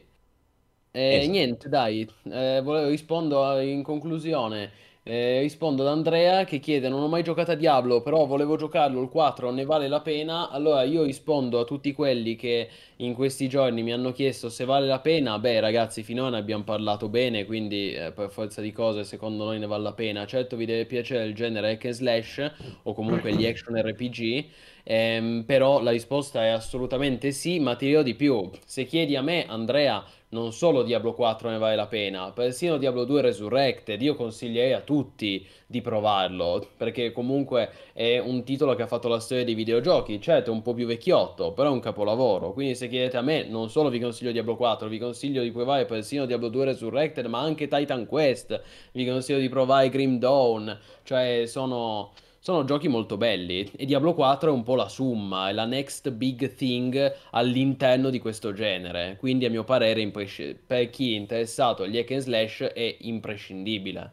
E 0.99 1.27
esatto. 1.27 1.29
niente, 1.29 1.69
dai, 1.69 2.01
eh, 2.31 2.59
volevo 2.63 2.89
rispondo 2.89 3.43
a- 3.45 3.61
in 3.61 3.83
conclusione. 3.83 4.71
eh, 5.09 5.39
rispondo 5.39 5.83
ad 5.83 5.87
Andrea 5.89 6.43
che 6.43 6.59
chiede: 6.59 6.89
Non 6.89 7.01
ho 7.01 7.07
mai 7.07 7.23
giocato 7.23 7.51
a 7.51 7.55
Diablo, 7.55 8.01
però 8.01 8.25
volevo 8.25 8.57
giocarlo 8.57 9.01
il 9.01 9.07
4, 9.07 9.51
ne 9.51 9.63
vale 9.63 9.87
la 9.87 10.01
pena? 10.01 10.49
Allora 10.49 10.83
io 10.83 11.03
rispondo 11.03 11.59
a 11.61 11.63
tutti 11.63 11.93
quelli 11.93 12.35
che 12.35 12.67
in 12.97 13.13
questi 13.13 13.47
giorni 13.47 13.83
mi 13.83 13.93
hanno 13.93 14.11
chiesto 14.11 14.49
se 14.49 14.65
vale 14.65 14.85
la 14.85 14.99
pena. 14.99 15.39
Beh, 15.39 15.61
ragazzi, 15.61 16.03
finora 16.03 16.31
ne 16.31 16.37
abbiamo 16.39 16.63
parlato 16.65 17.07
bene, 17.07 17.45
quindi 17.45 17.93
eh, 17.93 18.11
per 18.11 18.29
forza 18.29 18.59
di 18.59 18.71
cose, 18.73 19.05
secondo 19.05 19.45
noi 19.45 19.59
ne 19.59 19.65
vale 19.67 19.83
la 19.83 19.93
pena. 19.93 20.25
Certo, 20.25 20.57
vi 20.57 20.65
deve 20.65 20.85
piacere 20.85 21.23
il 21.25 21.33
genere 21.35 21.71
hack 21.71 21.85
and 21.85 21.93
slash 21.93 22.51
o 22.83 22.93
comunque 22.93 23.33
gli 23.33 23.45
action 23.45 23.75
RPG. 23.81 24.45
ehm, 24.83 25.43
però 25.45 25.81
la 25.81 25.91
risposta 25.91 26.43
è 26.43 26.47
assolutamente 26.49 27.31
sì, 27.31 27.59
ma 27.59 27.75
ti 27.75 27.85
dirò 27.87 28.01
di 28.03 28.15
più. 28.15 28.49
Se 28.65 28.85
chiedi 28.85 29.15
a 29.15 29.21
me, 29.21 29.45
Andrea, 29.47 30.03
non 30.29 30.51
solo 30.51 30.83
Diablo 30.83 31.13
4 31.13 31.49
ne 31.49 31.57
vale 31.57 31.75
la 31.75 31.87
pena, 31.87 32.31
persino 32.31 32.77
Diablo 32.77 33.05
2 33.05 33.21
Resurrected, 33.21 34.01
io 34.01 34.15
consiglierei 34.15 34.73
a 34.73 34.81
tutti 34.81 35.45
di 35.65 35.81
provarlo, 35.81 36.67
perché 36.75 37.11
comunque 37.11 37.69
è 37.93 38.17
un 38.17 38.43
titolo 38.43 38.75
che 38.75 38.81
ha 38.81 38.87
fatto 38.87 39.07
la 39.07 39.19
storia 39.19 39.45
dei 39.45 39.53
videogiochi, 39.53 40.19
certo 40.19 40.49
è 40.49 40.53
un 40.53 40.61
po' 40.61 40.73
più 40.73 40.85
vecchiotto, 40.85 41.53
però 41.53 41.69
è 41.69 41.71
un 41.71 41.79
capolavoro, 41.79 42.51
quindi 42.51 42.75
se 42.75 42.89
chiedete 42.89 43.15
a 43.15 43.21
me, 43.21 43.47
non 43.47 43.69
solo 43.69 43.89
vi 43.89 43.99
consiglio 43.99 44.31
Diablo 44.31 44.57
4, 44.57 44.89
vi 44.89 44.99
consiglio 44.99 45.41
di 45.41 45.51
provare 45.51 45.85
persino 45.85 46.25
Diablo 46.25 46.49
2 46.49 46.65
Resurrected, 46.65 47.25
ma 47.27 47.39
anche 47.39 47.67
Titan 47.69 48.05
Quest, 48.05 48.61
vi 48.91 49.05
consiglio 49.05 49.39
di 49.39 49.49
provare 49.49 49.89
Grim 49.89 50.19
Dawn, 50.19 50.77
cioè 51.03 51.43
sono... 51.45 52.11
Sono 52.47 52.63
giochi 52.63 52.87
molto 52.87 53.17
belli 53.17 53.69
e 53.75 53.83
Diablo 53.83 54.13
4 54.13 54.49
è 54.49 54.53
un 54.53 54.63
po' 54.63 54.75
la 54.75 54.87
summa, 54.87 55.49
è 55.49 55.51
la 55.51 55.65
next 55.65 56.09
big 56.11 56.53
thing 56.53 57.13
all'interno 57.31 58.09
di 58.09 58.19
questo 58.19 58.53
genere. 58.53 59.17
Quindi, 59.19 59.43
a 59.43 59.49
mio 59.49 59.65
parere, 59.65 59.99
impres- 59.99 60.55
per 60.65 60.89
chi 60.89 61.13
è 61.13 61.17
interessato 61.17 61.83
agli 61.83 61.97
hack 61.97 62.11
and 62.11 62.21
slash 62.21 62.61
è 62.73 62.95
imprescindibile. 63.01 64.11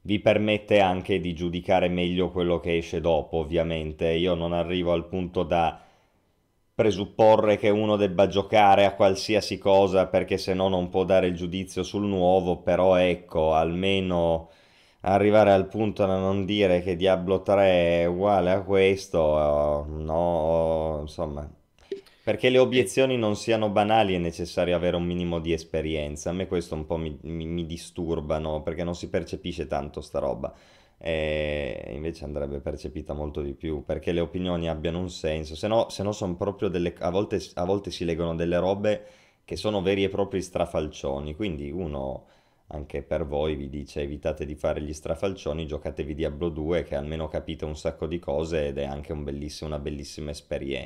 Vi 0.00 0.18
permette 0.18 0.80
anche 0.80 1.20
di 1.20 1.32
giudicare 1.32 1.86
meglio 1.86 2.32
quello 2.32 2.58
che 2.58 2.76
esce 2.76 3.00
dopo, 3.00 3.36
ovviamente. 3.36 4.08
Io 4.08 4.34
non 4.34 4.52
arrivo 4.52 4.92
al 4.92 5.06
punto 5.06 5.44
da 5.44 5.80
presupporre 6.74 7.56
che 7.56 7.68
uno 7.68 7.94
debba 7.94 8.26
giocare 8.26 8.84
a 8.84 8.96
qualsiasi 8.96 9.58
cosa 9.58 10.08
perché 10.08 10.38
se 10.38 10.54
no 10.54 10.66
non 10.66 10.88
può 10.88 11.04
dare 11.04 11.28
il 11.28 11.36
giudizio 11.36 11.84
sul 11.84 12.06
nuovo, 12.06 12.62
però 12.62 12.96
ecco, 12.96 13.54
almeno 13.54 14.48
arrivare 15.04 15.52
al 15.52 15.66
punto 15.66 16.06
da 16.06 16.18
non 16.18 16.44
dire 16.44 16.82
che 16.82 16.96
Diablo 16.96 17.42
3 17.42 18.02
è 18.02 18.04
uguale 18.06 18.50
a 18.52 18.62
questo, 18.62 19.84
no, 19.88 20.98
insomma, 21.02 21.48
perché 22.24 22.48
le 22.48 22.58
obiezioni 22.58 23.18
non 23.18 23.36
siano 23.36 23.68
banali 23.68 24.14
è 24.14 24.18
necessario 24.18 24.74
avere 24.74 24.96
un 24.96 25.04
minimo 25.04 25.40
di 25.40 25.52
esperienza. 25.52 26.30
A 26.30 26.32
me 26.32 26.46
questo 26.46 26.74
un 26.74 26.86
po' 26.86 26.96
mi, 26.96 27.18
mi, 27.22 27.44
mi 27.44 27.66
disturba, 27.66 28.38
no? 28.38 28.62
Perché 28.62 28.82
non 28.82 28.94
si 28.94 29.10
percepisce 29.10 29.66
tanto 29.66 30.00
sta 30.00 30.20
roba. 30.20 30.54
E 30.96 31.90
invece 31.92 32.24
andrebbe 32.24 32.60
percepita 32.60 33.12
molto 33.12 33.42
di 33.42 33.52
più, 33.52 33.84
perché 33.84 34.12
le 34.12 34.20
opinioni 34.20 34.70
abbiano 34.70 35.00
un 35.00 35.10
senso. 35.10 35.54
Se 35.54 35.68
no, 35.68 35.90
se 35.90 36.02
no 36.02 36.12
sono 36.12 36.34
proprio 36.34 36.68
delle... 36.68 36.94
A 37.00 37.10
volte, 37.10 37.42
a 37.54 37.64
volte 37.66 37.90
si 37.90 38.06
leggono 38.06 38.34
delle 38.34 38.58
robe 38.58 39.06
che 39.44 39.56
sono 39.56 39.82
veri 39.82 40.04
e 40.04 40.08
propri 40.08 40.40
strafalcioni. 40.40 41.34
Quindi 41.34 41.70
uno 41.70 42.24
anche 42.68 43.02
per 43.02 43.26
voi 43.26 43.54
vi 43.56 43.68
dice 43.70 44.02
evitate 44.02 44.44
di 44.46 44.54
fare 44.56 44.80
gli 44.82 44.92
strafalcioni, 44.92 45.66
giocatevi 45.66 46.14
Diablo 46.14 46.48
2 46.50 46.82
che 46.82 46.94
almeno 46.96 47.28
capite 47.28 47.64
un 47.64 47.76
sacco 47.76 48.06
di 48.06 48.18
cose 48.18 48.66
ed 48.68 48.78
è 48.78 48.84
anche 48.84 49.12
un 49.12 49.24
bellissimo, 49.24 49.68
una 49.70 49.78
bellissima 49.78 50.30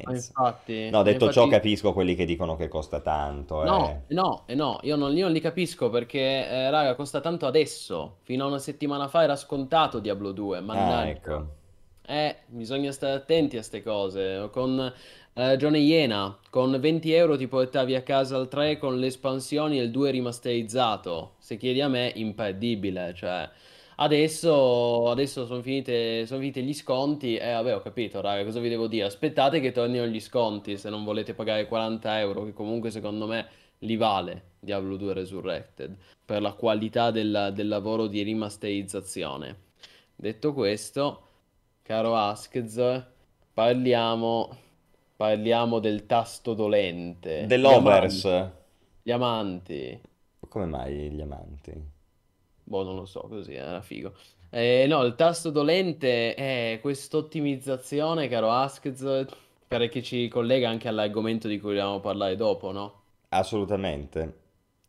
Ma 0.05 0.13
esperienza. 0.15 0.15
infatti, 0.15 0.91
No, 0.91 1.03
ma 1.03 1.05
detto 1.05 1.31
ciò 1.31 1.47
infatti... 1.47 1.49
capisco 1.49 1.93
quelli 1.95 2.15
che 2.15 2.25
dicono 2.27 2.57
che 2.57 2.69
costa 2.69 3.01
tanto, 3.01 3.63
No, 3.63 4.05
eh. 4.07 4.07
eh 4.09 4.15
no, 4.15 4.45
eh 4.47 4.55
no, 4.57 4.79
io 4.83 4.97
non, 4.97 5.17
io 5.17 5.25
non 5.25 5.33
li 5.33 5.41
capisco 5.41 5.91
perché, 5.91 6.19
eh, 6.49 6.71
raga, 6.71 6.95
costa 6.97 7.21
tanto 7.21 7.47
adesso. 7.47 8.19
Fino 8.23 8.45
a 8.45 8.47
una 8.49 8.59
settimana 8.59 9.09
fa 9.09 9.23
era 9.25 9.37
scontato 9.37 9.99
Diablo 10.01 10.33
2, 10.33 10.61
Ah, 10.71 11.07
mannaggia. 11.07 11.11
ecco. 11.11 11.57
Eh, 12.03 12.37
bisogna 12.47 12.91
stare 12.93 13.15
attenti 13.15 13.57
a 13.59 13.63
ste 13.63 13.83
cose. 13.83 14.49
Con 14.51 14.93
eh, 15.39 15.57
Johnny 15.57 15.85
Iena, 15.85 16.37
con 16.51 16.77
20 16.81 17.13
euro 17.13 17.37
ti 17.37 17.47
portavi 17.47 17.95
a 17.95 18.03
casa 18.03 18.37
il 18.39 18.49
3 18.49 18.77
con 18.77 18.99
le 18.99 19.07
espansioni 19.07 19.79
e 19.79 19.85
il 19.85 19.93
2 19.93 20.11
rimasterizzato. 20.11 21.37
Se 21.39 21.57
chiedi 21.57 21.81
a 21.81 21.87
me, 21.87 22.11
imperdibile. 22.17 23.15
Cioè, 23.15 23.49
adesso, 23.97 25.09
adesso 25.09 25.47
sono 25.47 25.63
finite, 25.63 26.27
sono 26.27 26.41
finiti 26.41 26.65
gli 26.65 26.75
sconti. 26.75 27.37
E 27.37 27.53
vabbè, 27.53 27.77
ho 27.77 27.81
capito, 27.81 28.21
raga, 28.21 28.43
cosa 28.43 28.59
vi 28.59 28.69
devo 28.69 28.89
dire? 28.89 29.07
Aspettate 29.07 29.61
che 29.61 29.71
tornino 29.71 30.07
gli 30.07 30.19
sconti 30.19 30.77
se 30.77 30.91
non 30.91 31.05
volete 31.05 31.35
pagare 31.35 31.69
40 31.69 32.19
euro, 32.19 32.45
che 32.45 32.53
comunque 32.53 32.91
secondo 32.91 33.27
me 33.29 33.47
li 33.83 33.97
vale 33.97 34.55
Diablo 34.59 34.97
2 34.97 35.13
Resurrected 35.13 35.97
per 36.25 36.43
la 36.43 36.53
qualità 36.55 37.13
del 37.13 37.53
del 37.55 37.69
lavoro 37.69 38.09
di 38.09 38.23
rimasterizzazione. 38.23 39.57
Detto 40.17 40.53
questo. 40.53 41.23
Caro 41.83 42.17
Askz, 42.17 43.05
parliamo, 43.55 44.51
parliamo 45.19 45.81
del 45.81 46.07
tasto 46.07 46.55
dolente. 46.55 47.59
Gli 47.61 47.73
Dell'Overs, 47.75 47.75
amanti, 47.75 48.47
gli 49.03 49.11
amanti. 49.11 50.01
come 50.49 50.67
mai 50.67 51.11
gli 51.13 51.21
amanti? 51.21 51.73
Boh, 52.63 52.85
non 52.85 52.95
lo 52.97 53.05
so, 53.07 53.23
così 53.29 53.55
era 53.55 53.81
figo. 53.81 54.13
Eh, 54.51 54.87
no, 54.89 55.03
il 55.05 55.15
tasto 55.17 55.51
dolente 55.51 56.35
è 56.35 56.79
quest'ottimizzazione, 56.81 58.29
caro 58.29 58.51
Askz, 58.51 59.27
chi 59.91 60.03
ci 60.03 60.29
collega 60.29 60.69
anche 60.69 60.89
all'argomento 60.89 61.49
di 61.49 61.59
cui 61.59 61.71
vogliamo 61.71 62.01
parlare 62.01 62.37
dopo, 62.37 62.71
no? 62.73 63.03
Assolutamente. 63.31 64.47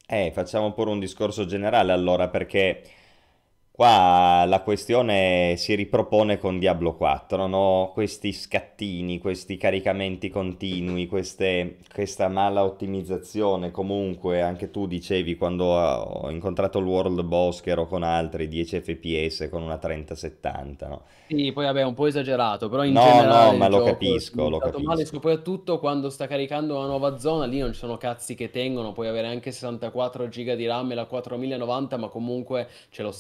Eh, 0.08 0.32
facciamo 0.34 0.74
pure 0.74 0.90
un 0.92 1.00
discorso 1.00 1.46
generale 1.46 1.92
allora, 1.92 2.30
perché 2.30 2.82
qua 3.80 4.44
la 4.46 4.62
questione 4.62 5.56
si 5.58 5.74
ripropone 5.76 6.38
con 6.38 6.60
Diablo 6.60 6.96
4, 6.96 7.48
no? 7.48 7.92
Questi 7.94 8.34
scattini, 8.34 9.20
questi 9.20 9.56
caricamenti 9.58 10.30
continui, 10.30 11.08
queste- 11.08 11.78
questa 11.94 12.28
mala 12.28 12.64
ottimizzazione. 12.66 13.72
Comunque, 13.72 14.42
anche 14.42 14.70
tu 14.70 14.86
dicevi 14.86 15.36
quando 15.38 15.66
ho 15.66 16.30
incontrato 16.30 16.80
il 16.80 16.86
World 16.86 17.22
Boss 17.24 17.62
che 17.62 17.70
ero 17.72 17.88
con 17.88 18.04
altri 18.04 18.48
10 18.50 18.82
FPS 18.82 19.48
con 19.50 19.62
una 19.64 19.78
3070, 19.78 20.88
no? 20.90 21.04
Sì, 21.32 21.52
poi 21.54 21.66
vabbè, 21.66 21.84
un 21.84 21.94
po' 21.94 22.08
esagerato, 22.08 22.70
però 22.70 22.84
in 22.84 22.98
No, 22.98 23.24
no, 23.24 23.54
generale 23.54 23.56
ma 23.56 23.68
il 23.68 23.70
lo 23.70 23.80
capisco, 23.82 24.50
lo 24.50 24.60
ottimizzato 24.60 24.80
male, 24.80 25.06
capisco. 25.06 25.06
soprattutto 25.06 25.78
quando 25.78 26.10
sta 26.10 26.26
caricando 26.26 26.76
una 26.76 26.88
nuova 26.88 27.20
zona, 27.20 27.46
lì 27.46 27.60
non 27.60 27.72
ci 27.72 27.78
sono 27.78 27.98
cazzi 27.98 28.34
che 28.34 28.50
tengono, 28.50 28.94
puoi 28.94 29.08
avere 29.08 29.28
anche 29.28 29.52
64 29.52 30.28
giga 30.28 30.56
di 30.56 30.66
RAM 30.66 30.92
e 30.92 30.96
la 30.96 31.06
4090, 31.06 31.98
ma 31.98 32.08
comunque 32.08 32.68
c'è 32.90 33.04
lo 33.04 33.12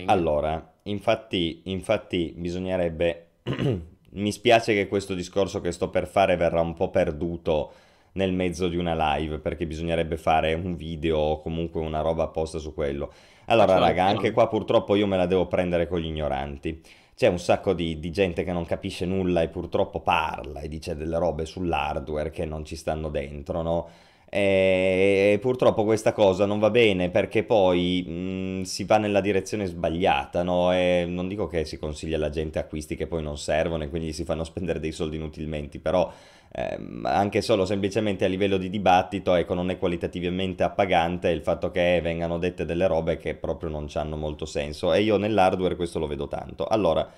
stuttering. 0.00 0.08
Allora, 0.08 0.72
infatti, 0.84 1.62
infatti 1.64 2.34
bisognerebbe... 2.36 3.26
Mi 4.12 4.32
spiace 4.32 4.74
che 4.74 4.88
questo 4.88 5.14
discorso 5.14 5.60
che 5.60 5.70
sto 5.70 5.88
per 5.88 6.08
fare 6.08 6.34
verrà 6.34 6.60
un 6.60 6.74
po' 6.74 6.90
perduto 6.90 7.72
nel 8.14 8.32
mezzo 8.32 8.66
di 8.66 8.76
una 8.76 9.16
live, 9.16 9.38
perché 9.38 9.68
bisognerebbe 9.68 10.16
fare 10.16 10.52
un 10.54 10.74
video 10.74 11.16
o 11.16 11.40
comunque 11.40 11.80
una 11.80 12.00
roba 12.00 12.24
apposta 12.24 12.58
su 12.58 12.74
quello. 12.74 13.12
Allora, 13.46 13.74
ci 13.74 13.80
raga, 13.80 14.04
anche 14.04 14.32
qua 14.32 14.48
purtroppo 14.48 14.96
io 14.96 15.06
me 15.06 15.16
la 15.16 15.26
devo 15.26 15.46
prendere 15.46 15.86
con 15.86 16.00
gli 16.00 16.06
ignoranti. 16.06 16.82
C'è 17.14 17.28
un 17.28 17.38
sacco 17.38 17.72
di, 17.72 18.00
di 18.00 18.10
gente 18.10 18.42
che 18.42 18.52
non 18.52 18.64
capisce 18.64 19.06
nulla 19.06 19.42
e 19.42 19.48
purtroppo 19.48 20.00
parla 20.00 20.60
e 20.60 20.68
dice 20.68 20.96
delle 20.96 21.18
robe 21.18 21.44
sull'hardware 21.44 22.30
che 22.30 22.44
non 22.46 22.64
ci 22.64 22.76
stanno 22.76 23.10
dentro, 23.10 23.62
no? 23.62 23.88
E 24.32 25.38
purtroppo 25.40 25.82
questa 25.84 26.12
cosa 26.12 26.46
non 26.46 26.60
va 26.60 26.70
bene 26.70 27.10
perché 27.10 27.42
poi 27.42 28.04
mh, 28.06 28.62
si 28.62 28.84
va 28.84 28.96
nella 28.98 29.20
direzione 29.20 29.66
sbagliata, 29.66 30.44
no? 30.44 30.72
E 30.72 31.04
non 31.08 31.26
dico 31.26 31.48
che 31.48 31.64
si 31.64 31.78
consiglia 31.78 32.16
alla 32.16 32.30
gente 32.30 32.60
acquisti 32.60 32.94
che 32.94 33.08
poi 33.08 33.22
non 33.24 33.36
servono 33.36 33.82
e 33.82 33.88
quindi 33.88 34.12
si 34.12 34.24
fanno 34.24 34.44
spendere 34.44 34.78
dei 34.78 34.92
soldi 34.92 35.16
inutilmente, 35.16 35.80
però 35.80 36.12
ehm, 36.52 37.04
anche 37.06 37.42
solo 37.42 37.64
semplicemente 37.64 38.24
a 38.24 38.28
livello 38.28 38.56
di 38.56 38.70
dibattito, 38.70 39.34
ecco, 39.34 39.54
non 39.54 39.68
è 39.70 39.78
qualitativamente 39.78 40.62
appagante 40.62 41.28
il 41.30 41.42
fatto 41.42 41.70
che 41.72 42.00
vengano 42.00 42.38
dette 42.38 42.64
delle 42.64 42.86
robe 42.86 43.16
che 43.16 43.34
proprio 43.34 43.68
non 43.68 43.88
hanno 43.94 44.16
molto 44.16 44.46
senso 44.46 44.92
e 44.92 45.02
io 45.02 45.16
nell'hardware 45.16 45.74
questo 45.76 45.98
lo 45.98 46.06
vedo 46.06 46.28
tanto. 46.28 46.66
Allora, 46.66 47.08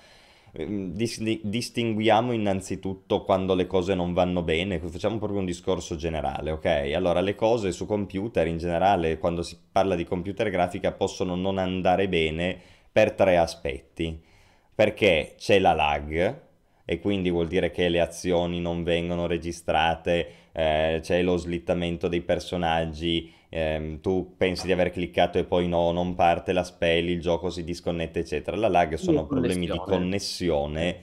dis- 0.53 1.41
distinguiamo 1.41 2.31
innanzitutto 2.31 3.23
quando 3.23 3.55
le 3.55 3.65
cose 3.65 3.95
non 3.95 4.13
vanno 4.13 4.43
bene, 4.43 4.79
facciamo 4.79 5.17
proprio 5.17 5.39
un 5.39 5.45
discorso 5.45 5.95
generale, 5.95 6.51
ok? 6.51 6.91
Allora, 6.95 7.21
le 7.21 7.35
cose 7.35 7.71
su 7.71 7.85
computer 7.85 8.45
in 8.47 8.57
generale, 8.57 9.17
quando 9.17 9.41
si 9.41 9.57
parla 9.71 9.95
di 9.95 10.05
computer 10.05 10.49
grafica, 10.49 10.91
possono 10.91 11.35
non 11.35 11.57
andare 11.57 12.07
bene 12.07 12.59
per 12.91 13.13
tre 13.13 13.37
aspetti. 13.37 14.21
Perché 14.75 15.35
c'è 15.37 15.59
la 15.59 15.73
lag, 15.73 16.41
e 16.85 16.99
quindi 16.99 17.29
vuol 17.29 17.47
dire 17.47 17.71
che 17.71 17.89
le 17.89 17.99
azioni 17.99 18.59
non 18.59 18.83
vengono 18.83 19.27
registrate, 19.27 20.27
eh, 20.51 20.99
c'è 21.01 21.21
lo 21.21 21.37
slittamento 21.37 22.07
dei 22.07 22.21
personaggi, 22.21 23.31
ehm, 23.53 24.01
tu 24.01 24.33
pensi 24.35 24.65
di 24.65 24.71
aver 24.71 24.91
cliccato 24.91 25.37
e 25.37 25.43
poi 25.45 25.67
no, 25.67 25.91
non 25.91 26.15
parte 26.15 26.53
la 26.53 26.63
spell, 26.63 27.07
il 27.09 27.21
gioco 27.21 27.49
si 27.49 27.63
disconnette, 27.63 28.19
eccetera. 28.19 28.57
La 28.57 28.67
lag 28.67 28.95
sono 28.95 29.27
problemi 29.27 29.67
di 29.69 29.79
connessione. 29.79 30.91
connessione, 30.91 30.97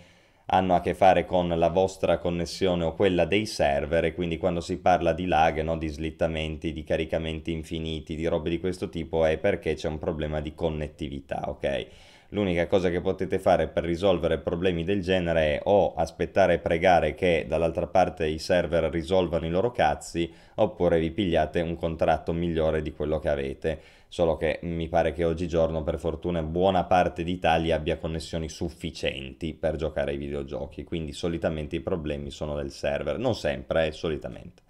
hanno 0.46 0.74
a 0.74 0.80
che 0.80 0.94
fare 0.94 1.24
con 1.24 1.48
la 1.48 1.68
vostra 1.68 2.18
connessione 2.18 2.82
o 2.84 2.94
quella 2.94 3.24
dei 3.24 3.46
server, 3.46 4.04
e 4.06 4.14
quindi 4.14 4.36
quando 4.36 4.60
si 4.60 4.78
parla 4.78 5.12
di 5.12 5.26
lag, 5.26 5.60
no, 5.60 5.78
di 5.78 5.86
slittamenti, 5.86 6.72
di 6.72 6.82
caricamenti 6.82 7.52
infiniti, 7.52 8.16
di 8.16 8.26
robe 8.26 8.50
di 8.50 8.58
questo 8.58 8.88
tipo, 8.88 9.24
è 9.24 9.38
perché 9.38 9.74
c'è 9.74 9.88
un 9.88 9.98
problema 9.98 10.40
di 10.40 10.52
connettività, 10.54 11.44
ok? 11.46 11.86
L'unica 12.32 12.68
cosa 12.68 12.90
che 12.90 13.00
potete 13.00 13.40
fare 13.40 13.66
per 13.66 13.82
risolvere 13.82 14.38
problemi 14.38 14.84
del 14.84 15.02
genere 15.02 15.56
è 15.56 15.60
o 15.64 15.94
aspettare 15.94 16.54
e 16.54 16.58
pregare 16.58 17.14
che 17.14 17.44
dall'altra 17.48 17.88
parte 17.88 18.26
i 18.26 18.38
server 18.38 18.84
risolvano 18.84 19.46
i 19.46 19.50
loro 19.50 19.72
cazzi, 19.72 20.32
oppure 20.54 21.00
vi 21.00 21.10
pigliate 21.10 21.60
un 21.60 21.74
contratto 21.74 22.32
migliore 22.32 22.82
di 22.82 22.92
quello 22.92 23.18
che 23.18 23.28
avete. 23.28 23.80
Solo 24.06 24.36
che 24.36 24.60
mi 24.62 24.88
pare 24.88 25.12
che 25.12 25.24
oggigiorno, 25.24 25.82
per 25.82 25.98
fortuna, 25.98 26.42
buona 26.42 26.84
parte 26.84 27.24
d'Italia 27.24 27.74
abbia 27.74 27.98
connessioni 27.98 28.48
sufficienti 28.48 29.54
per 29.54 29.74
giocare 29.74 30.12
ai 30.12 30.16
videogiochi, 30.16 30.84
quindi 30.84 31.12
solitamente 31.12 31.76
i 31.76 31.80
problemi 31.80 32.30
sono 32.30 32.54
del 32.54 32.70
server, 32.70 33.18
non 33.18 33.34
sempre, 33.34 33.88
eh, 33.88 33.92
solitamente. 33.92 34.62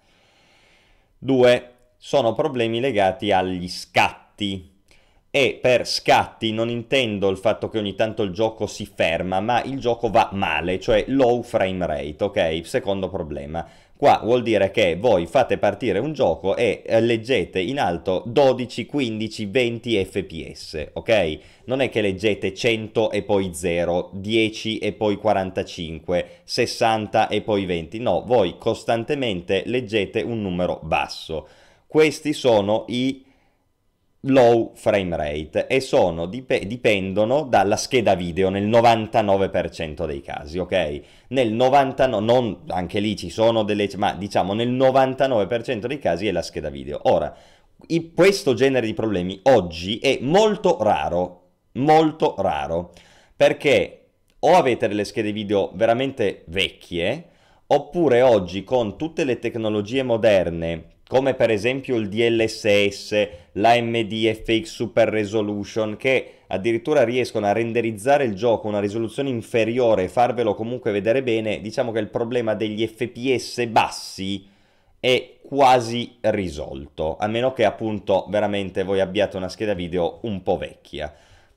Due, 1.17 1.73
sono 1.97 2.33
problemi 2.33 2.79
legati 2.79 3.31
agli 3.31 3.67
scatti. 3.67 4.80
E 5.33 5.57
per 5.61 5.87
scatti 5.87 6.51
non 6.51 6.69
intendo 6.69 7.29
il 7.29 7.37
fatto 7.37 7.69
che 7.69 7.77
ogni 7.77 7.95
tanto 7.95 8.21
il 8.21 8.31
gioco 8.31 8.67
si 8.67 8.85
ferma, 8.85 9.39
ma 9.39 9.63
il 9.63 9.79
gioco 9.79 10.09
va 10.09 10.27
male, 10.33 10.77
cioè 10.77 11.05
low 11.07 11.41
frame 11.41 11.85
rate, 11.85 12.23
ok? 12.25 12.61
Secondo 12.65 13.07
problema. 13.09 13.65
Qua 13.95 14.19
vuol 14.23 14.41
dire 14.41 14.71
che 14.71 14.97
voi 14.97 15.27
fate 15.27 15.57
partire 15.57 15.99
un 15.99 16.11
gioco 16.11 16.57
e 16.57 16.81
eh, 16.85 16.99
leggete 16.99 17.61
in 17.61 17.79
alto 17.79 18.23
12, 18.25 18.85
15, 18.85 19.45
20 19.45 20.03
fps, 20.03 20.87
ok? 20.93 21.39
Non 21.65 21.79
è 21.79 21.87
che 21.87 22.01
leggete 22.01 22.53
100 22.53 23.11
e 23.11 23.23
poi 23.23 23.51
0, 23.53 24.09
10 24.11 24.79
e 24.79 24.91
poi 24.91 25.15
45, 25.15 26.27
60 26.43 27.29
e 27.29 27.41
poi 27.41 27.65
20. 27.65 27.99
No, 27.99 28.23
voi 28.25 28.57
costantemente 28.57 29.63
leggete 29.65 30.23
un 30.23 30.41
numero 30.41 30.81
basso. 30.83 31.47
Questi 31.87 32.33
sono 32.33 32.83
i 32.89 33.29
low 34.25 34.73
frame 34.75 35.15
rate 35.15 35.67
e 35.67 35.79
sono, 35.79 36.27
dip- 36.27 36.63
dipendono 36.63 37.43
dalla 37.43 37.75
scheda 37.75 38.13
video 38.15 38.49
nel 38.49 38.67
99% 38.67 40.05
dei 40.05 40.21
casi, 40.21 40.59
ok? 40.59 41.01
Nel 41.29 41.51
99, 41.53 42.23
non, 42.23 42.61
anche 42.67 42.99
lì 42.99 43.15
ci 43.15 43.29
sono 43.29 43.63
delle, 43.63 43.89
ma 43.97 44.13
diciamo 44.13 44.53
nel 44.53 44.71
99% 44.71 45.87
dei 45.87 45.99
casi 45.99 46.27
è 46.27 46.31
la 46.31 46.41
scheda 46.43 46.69
video. 46.69 46.99
Ora, 47.03 47.35
i- 47.87 48.13
questo 48.13 48.53
genere 48.53 48.85
di 48.85 48.93
problemi 48.93 49.39
oggi 49.43 49.97
è 49.97 50.19
molto 50.21 50.77
raro, 50.81 51.39
molto 51.73 52.35
raro, 52.37 52.93
perché 53.35 53.95
o 54.39 54.53
avete 54.55 54.87
delle 54.87 55.03
schede 55.05 55.31
video 55.31 55.71
veramente 55.73 56.43
vecchie, 56.47 57.29
oppure 57.67 58.21
oggi 58.21 58.63
con 58.63 58.97
tutte 58.97 59.23
le 59.23 59.39
tecnologie 59.39 60.03
moderne 60.03 60.90
come 61.11 61.33
per 61.33 61.49
esempio 61.49 61.97
il 61.97 62.07
DLSS, 62.07 63.27
l'AMD 63.51 64.31
FX 64.31 64.63
Super 64.63 65.09
Resolution, 65.09 65.97
che 65.97 66.35
addirittura 66.47 67.03
riescono 67.03 67.47
a 67.47 67.51
renderizzare 67.51 68.23
il 68.23 68.33
gioco 68.33 68.67
a 68.67 68.69
una 68.69 68.79
risoluzione 68.79 69.27
inferiore 69.27 70.03
e 70.03 70.07
farvelo 70.07 70.55
comunque 70.55 70.93
vedere 70.93 71.21
bene, 71.21 71.59
diciamo 71.59 71.91
che 71.91 71.99
il 71.99 72.07
problema 72.07 72.53
degli 72.53 72.87
FPS 72.87 73.65
bassi 73.65 74.47
è 75.01 75.39
quasi 75.41 76.15
risolto, 76.21 77.17
a 77.19 77.27
meno 77.27 77.51
che 77.51 77.65
appunto 77.65 78.27
veramente 78.29 78.83
voi 78.83 79.01
abbiate 79.01 79.35
una 79.35 79.49
scheda 79.49 79.73
video 79.73 80.19
un 80.21 80.41
po' 80.41 80.55
vecchia. 80.55 81.13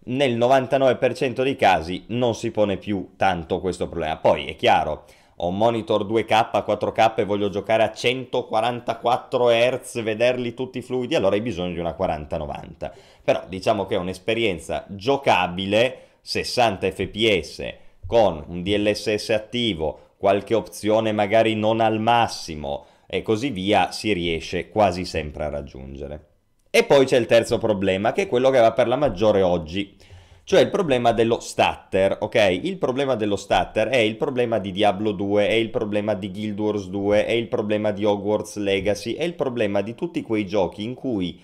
Nel 0.07 0.37
99% 0.37 1.45
dei 1.45 1.55
casi 1.55 2.07
non 2.09 2.35
si 2.35 2.51
pone 2.51 2.77
più 2.77 3.11
tanto 3.17 3.61
questo 3.61 3.89
problema. 3.89 4.17
Poi 4.17 4.47
è 4.47 4.57
chiaro, 4.57 5.05
ho 5.37 5.49
un 5.49 5.57
monitor 5.57 6.05
2K, 6.05 6.65
4K 6.65 7.15
e 7.17 7.25
voglio 7.25 7.49
giocare 7.49 7.83
a 7.83 7.93
144 7.93 9.49
Hz, 9.49 10.03
vederli 10.03 10.55
tutti 10.55 10.81
fluidi, 10.83 11.15
allora 11.15 11.35
hai 11.35 11.41
bisogno 11.41 11.73
di 11.73 11.79
una 11.81 11.95
4090. 11.95 12.93
Però 13.23 13.43
diciamo 13.49 13.87
che 13.87 13.97
è 13.97 13.99
un'esperienza 13.99 14.85
giocabile, 14.89 15.99
60 16.21 16.91
fps 16.91 17.75
con 18.07 18.45
un 18.47 18.63
DLSS 18.63 19.31
attivo, 19.31 19.99
qualche 20.17 20.55
opzione 20.55 21.13
magari 21.13 21.55
non 21.55 21.81
al 21.81 22.01
massimo 22.01 22.87
e 23.07 23.23
così 23.23 23.51
via, 23.51 23.93
si 23.93 24.13
riesce 24.13 24.69
quasi 24.69 25.05
sempre 25.05 25.45
a 25.45 25.51
raggiungere. 25.51 26.27
E 26.71 26.85
poi 26.85 27.05
c'è 27.07 27.17
il 27.17 27.27
terzo 27.27 27.59
problema, 27.59 28.13
che 28.13 28.23
è 28.23 28.29
quello 28.29 28.51
che 28.51 28.59
va 28.59 28.73
per 28.73 28.89
la 28.89 28.97
maggiore 28.97 29.43
oggi 29.43 29.97
cioè 30.45 30.61
il 30.61 30.69
problema 30.69 31.13
dello 31.13 31.41
stutter, 31.41 32.19
ok? 32.21 32.61
Il 32.63 32.77
problema 32.77 33.15
dello 33.15 33.37
stutter 33.37 33.89
è 33.89 33.97
il 33.97 34.17
problema 34.17 34.59
di 34.59 34.73
Diablo 34.73 35.13
2, 35.13 35.49
è 35.49 35.53
il 35.53 35.71
problema 35.71 36.13
di 36.15 36.31
Guild 36.31 36.61
Wars 36.61 36.87
2, 36.89 37.25
è 37.25 37.33
il 37.33 37.49
problema 37.49 37.93
di 37.93 38.05
Hogwarts 38.05 38.57
Legacy, 38.57 39.15
è 39.15 39.25
il 39.25 39.35
problema 39.35 39.81
di 39.81 39.95
tutti 39.95 40.21
quei 40.21 40.47
giochi 40.47 40.83
in 40.83 40.93
cui 40.93 41.41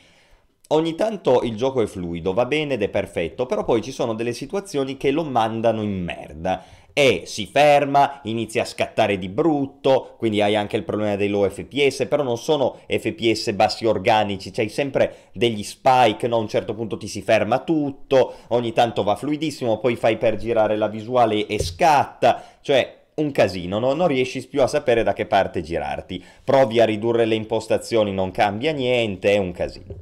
ogni 0.69 0.95
tanto 0.95 1.43
il 1.43 1.57
gioco 1.57 1.81
è 1.81 1.87
fluido, 1.87 2.35
va 2.35 2.45
bene 2.45 2.75
ed 2.75 2.83
è 2.83 2.89
perfetto, 2.89 3.47
però 3.47 3.65
poi 3.65 3.81
ci 3.81 3.91
sono 3.91 4.15
delle 4.15 4.35
situazioni 4.35 4.99
che 4.99 5.11
lo 5.11 5.25
mandano 5.25 5.83
in 5.83 6.05
merda 6.05 6.63
e 6.93 7.23
si 7.27 7.47
ferma, 7.47 8.21
inizia 8.25 8.63
a 8.63 8.67
scattare 8.67 9.19
di 9.19 9.29
brutto, 9.29 10.15
quindi 10.19 10.41
hai 10.41 10.57
anche 10.57 10.77
il 10.77 10.85
problema 10.85 11.17
dei 11.17 11.29
low 11.29 11.49
FPS, 11.49 12.07
però 12.09 12.23
non 12.23 12.39
sono 12.39 12.79
FPS 12.87 13.53
bassi 13.53 13.87
organici, 13.87 14.51
c'hai 14.51 14.69
sempre 14.69 15.29
degli 15.33 15.63
spike, 15.63 16.27
no? 16.27 16.37
a 16.37 16.41
un 16.41 16.49
certo 16.49 16.75
punto 16.75 16.97
ti 16.97 17.09
si 17.09 17.23
ferma 17.23 17.59
tutto, 17.61 18.35
ogni 18.49 18.73
tanto 18.73 19.03
va 19.03 19.17
fluidissimo, 19.17 19.79
poi 19.79 19.97
fai 19.97 20.17
per 20.17 20.37
girare 20.37 20.77
la 20.77 20.89
visuale 20.89 21.47
e 21.47 21.59
scatta, 21.61 22.43
cioè 22.61 22.99
un 23.15 23.33
casino, 23.33 23.79
no? 23.79 23.93
non 23.93 24.07
riesci 24.07 24.47
più 24.47 24.63
a 24.63 24.67
sapere 24.67 25.03
da 25.03 25.13
che 25.13 25.27
parte 25.27 25.63
girarti, 25.63 26.23
provi 26.45 26.81
a 26.81 26.85
ridurre 26.85 27.25
le 27.25 27.35
impostazioni, 27.35 28.13
non 28.13 28.31
cambia 28.31 28.73
niente, 28.73 29.33
è 29.33 29.39
un 29.39 29.53
casino. 29.53 29.95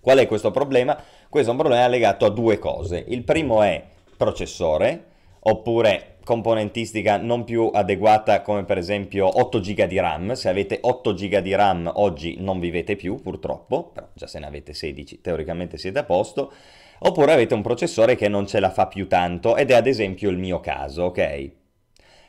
Qual 0.00 0.18
è 0.18 0.26
questo 0.26 0.50
problema? 0.50 0.96
Questo 1.28 1.50
è 1.50 1.52
un 1.52 1.60
problema 1.60 1.88
legato 1.88 2.24
a 2.24 2.30
due 2.30 2.58
cose. 2.58 3.04
Il 3.08 3.24
primo 3.24 3.62
è 3.62 3.82
processore, 4.16 5.04
oppure 5.48 6.16
componentistica 6.24 7.18
non 7.18 7.44
più 7.44 7.70
adeguata 7.72 8.42
come 8.42 8.64
per 8.64 8.78
esempio 8.78 9.28
8 9.40 9.60
GB 9.60 9.84
di 9.84 10.00
RAM, 10.00 10.32
se 10.32 10.48
avete 10.48 10.78
8 10.80 11.14
GB 11.14 11.38
di 11.38 11.54
RAM 11.54 11.90
oggi 11.94 12.36
non 12.40 12.58
vivete 12.58 12.96
più 12.96 13.20
purtroppo, 13.20 13.90
però 13.90 14.08
già 14.12 14.26
se 14.26 14.40
ne 14.40 14.46
avete 14.46 14.74
16 14.74 15.20
teoricamente 15.20 15.78
siete 15.78 16.00
a 16.00 16.04
posto, 16.04 16.52
oppure 16.98 17.32
avete 17.32 17.54
un 17.54 17.62
processore 17.62 18.16
che 18.16 18.28
non 18.28 18.46
ce 18.46 18.58
la 18.58 18.70
fa 18.70 18.88
più 18.88 19.06
tanto 19.06 19.56
ed 19.56 19.70
è 19.70 19.74
ad 19.74 19.86
esempio 19.86 20.30
il 20.30 20.38
mio 20.38 20.58
caso, 20.58 21.04
ok? 21.04 21.50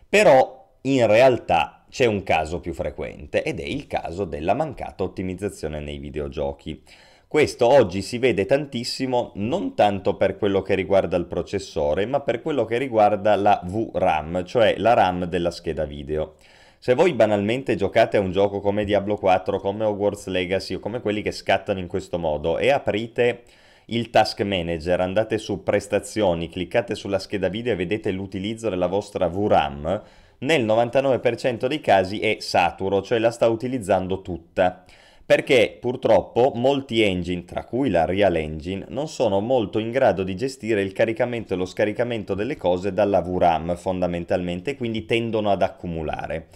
Però 0.08 0.76
in 0.82 1.08
realtà 1.08 1.86
c'è 1.90 2.06
un 2.06 2.22
caso 2.22 2.60
più 2.60 2.74
frequente 2.74 3.42
ed 3.42 3.60
è 3.60 3.66
il 3.66 3.88
caso 3.88 4.26
della 4.26 4.54
mancata 4.54 5.04
ottimizzazione 5.04 5.80
nei 5.80 5.98
videogiochi. 5.98 6.84
Questo 7.30 7.68
oggi 7.68 8.04
si 8.04 8.20
vede 8.20 8.46
tantissimo 8.46 9.34
non 9.36 9.76
tanto 9.76 10.16
per 10.16 10.38
quello 10.38 10.62
che 10.62 10.76
riguarda 10.76 11.18
il 11.18 11.26
processore, 11.26 12.06
ma 12.06 12.22
per 12.22 12.42
quello 12.42 12.64
che 12.64 12.78
riguarda 12.78 13.36
la 13.36 13.60
VRAM, 13.66 14.46
cioè 14.46 14.76
la 14.78 14.94
RAM 14.94 15.26
della 15.26 15.52
scheda 15.52 15.84
video. 15.84 16.36
Se 16.80 16.94
voi 16.94 17.12
banalmente 17.12 17.76
giocate 17.76 18.16
a 18.16 18.22
un 18.22 18.32
gioco 18.32 18.62
come 18.62 18.86
Diablo 18.86 19.18
4, 19.18 19.60
come 19.60 19.84
Hogwarts 19.84 20.28
Legacy 20.28 20.76
o 20.76 20.80
come 20.80 21.02
quelli 21.02 21.22
che 21.22 21.34
scattano 21.34 21.80
in 21.80 21.88
questo 21.88 22.18
modo 22.18 22.58
e 22.58 22.72
aprite 22.72 23.44
il 23.88 24.10
task 24.10 24.40
manager, 24.44 25.02
andate 25.02 25.38
su 25.38 25.64
prestazioni, 25.64 26.48
cliccate 26.48 26.96
sulla 26.96 27.20
scheda 27.20 27.50
video 27.50 27.74
e 27.74 27.76
vedete 27.76 28.10
l'utilizzo 28.12 28.70
della 28.70 28.88
vostra 28.88 29.28
VRAM, 29.28 30.02
nel 30.40 30.66
99% 30.66 31.66
dei 31.66 31.82
casi 31.82 32.22
è 32.22 32.38
saturo, 32.40 33.02
cioè 33.02 33.20
la 33.20 33.32
sta 33.32 33.50
utilizzando 33.50 34.22
tutta 34.22 34.86
perché 35.28 35.78
purtroppo 35.78 36.54
molti 36.56 37.02
engine, 37.02 37.44
tra 37.44 37.66
cui 37.66 37.90
la 37.90 38.06
Real 38.06 38.34
Engine, 38.38 38.86
non 38.88 39.10
sono 39.10 39.42
molto 39.42 39.78
in 39.78 39.92
grado 39.92 40.24
di 40.24 40.38
gestire 40.38 40.82
il 40.82 40.94
caricamento 40.94 41.54
e 41.54 41.58
lo 41.58 41.66
scaricamento 41.66 42.34
delle 42.34 42.56
cose 42.56 42.94
dalla 42.94 43.20
VRAM 43.20 43.76
fondamentalmente, 43.76 44.78
quindi 44.78 45.04
tendono 45.04 45.52
ad 45.52 45.64
accumulare. 45.64 46.48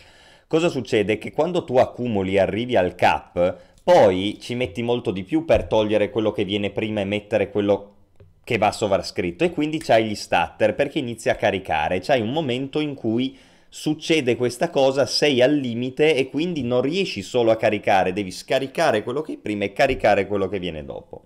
Cosa 0.48 0.69
succede? 0.69 1.18
Che 1.18 1.34
quando 1.34 1.65
tu 1.65 1.76
accumuli 1.76 2.35
e 2.35 2.39
arrivi 2.39 2.77
al 2.77 2.95
cap, 2.95 3.57
poi 3.84 4.38
ci 4.39 4.56
metti 4.56 4.81
molto 4.81 5.11
di 5.11 5.23
più 5.23 5.43
per 5.43 5.65
togliere 5.65 6.10
quello 6.10 6.31
che 6.31 6.45
viene 6.45 6.69
prima 6.69 7.02
e 7.02 7.06
mettere 7.06 7.49
quello 7.49 7.95
che 8.45 8.57
va 8.57 8.72
sovrascritto 8.72 9.43
e 9.43 9.52
quindi 9.52 9.80
c'hai 9.80 10.06
gli 10.06 10.15
stutter 10.15 10.76
perché 10.76 10.99
inizi 10.99 11.30
a 11.30 11.35
caricare, 11.35 11.99
c'hai 11.99 12.22
un 12.22 12.31
momento 12.31 12.80
in 12.80 12.93
cui 12.93 13.38
succede 13.73 14.35
questa 14.35 14.69
cosa, 14.69 15.06
sei 15.06 15.41
al 15.41 15.56
limite 15.56 16.14
e 16.14 16.30
quindi 16.30 16.61
non 16.61 16.81
riesci 16.81 17.22
solo 17.22 17.52
a 17.52 17.56
caricare, 17.56 18.11
devi 18.11 18.30
scaricare 18.30 19.02
quello 19.02 19.22
che 19.22 19.34
è 19.34 19.38
prima 19.38 19.64
e 19.64 19.72
caricare 19.72 20.27
quello 20.27 20.49
che 20.49 20.60
viene 20.60 20.84
dopo. 20.84 21.23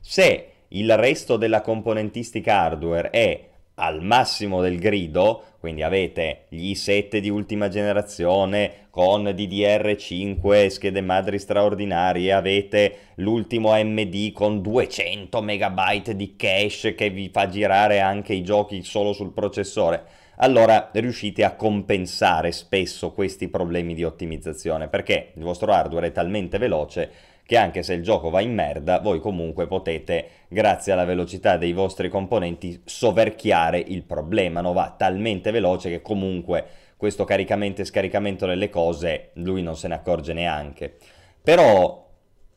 Se 0.00 0.50
il 0.68 0.96
resto 0.96 1.36
della 1.36 1.62
componentistica 1.62 2.60
hardware 2.60 3.10
è 3.10 3.48
al 3.74 4.04
massimo 4.04 4.62
del 4.62 4.78
grido, 4.78 5.42
quindi 5.58 5.82
avete 5.82 6.44
gli 6.48 6.70
i7 6.70 7.18
di 7.18 7.28
ultima 7.28 7.68
generazione 7.68 8.86
con 8.90 9.24
DDR5 9.24 10.68
schede 10.68 11.00
madri 11.00 11.40
straordinarie, 11.40 12.32
avete 12.32 12.96
l'ultimo 13.16 13.72
AMD 13.72 14.30
con 14.30 14.62
200 14.62 15.42
MB 15.42 16.10
di 16.10 16.36
cache 16.36 16.94
che 16.94 17.10
vi 17.10 17.30
fa 17.32 17.48
girare 17.48 17.98
anche 17.98 18.32
i 18.32 18.44
giochi 18.44 18.84
solo 18.84 19.12
sul 19.12 19.32
processore 19.32 20.22
allora 20.36 20.90
riuscite 20.92 21.44
a 21.44 21.54
compensare 21.54 22.52
spesso 22.52 23.12
questi 23.12 23.48
problemi 23.48 23.94
di 23.94 24.04
ottimizzazione 24.04 24.88
perché 24.88 25.32
il 25.34 25.42
vostro 25.42 25.72
hardware 25.72 26.08
è 26.08 26.12
talmente 26.12 26.58
veloce 26.58 27.10
che 27.46 27.56
anche 27.56 27.82
se 27.82 27.92
il 27.92 28.02
gioco 28.02 28.30
va 28.30 28.40
in 28.40 28.54
merda, 28.54 29.00
voi 29.00 29.20
comunque 29.20 29.66
potete, 29.66 30.28
grazie 30.48 30.92
alla 30.92 31.04
velocità 31.04 31.58
dei 31.58 31.72
vostri 31.72 32.08
componenti, 32.08 32.80
soverchiare 32.84 33.78
il 33.78 34.02
problema, 34.02 34.62
no? 34.62 34.72
va 34.72 34.94
talmente 34.96 35.50
veloce 35.50 35.90
che 35.90 36.00
comunque 36.00 36.64
questo 36.96 37.24
caricamento 37.24 37.82
e 37.82 37.84
scaricamento 37.84 38.46
delle 38.46 38.70
cose 38.70 39.30
lui 39.34 39.62
non 39.62 39.76
se 39.76 39.88
ne 39.88 39.94
accorge 39.94 40.32
neanche. 40.32 40.96
Però 41.42 42.08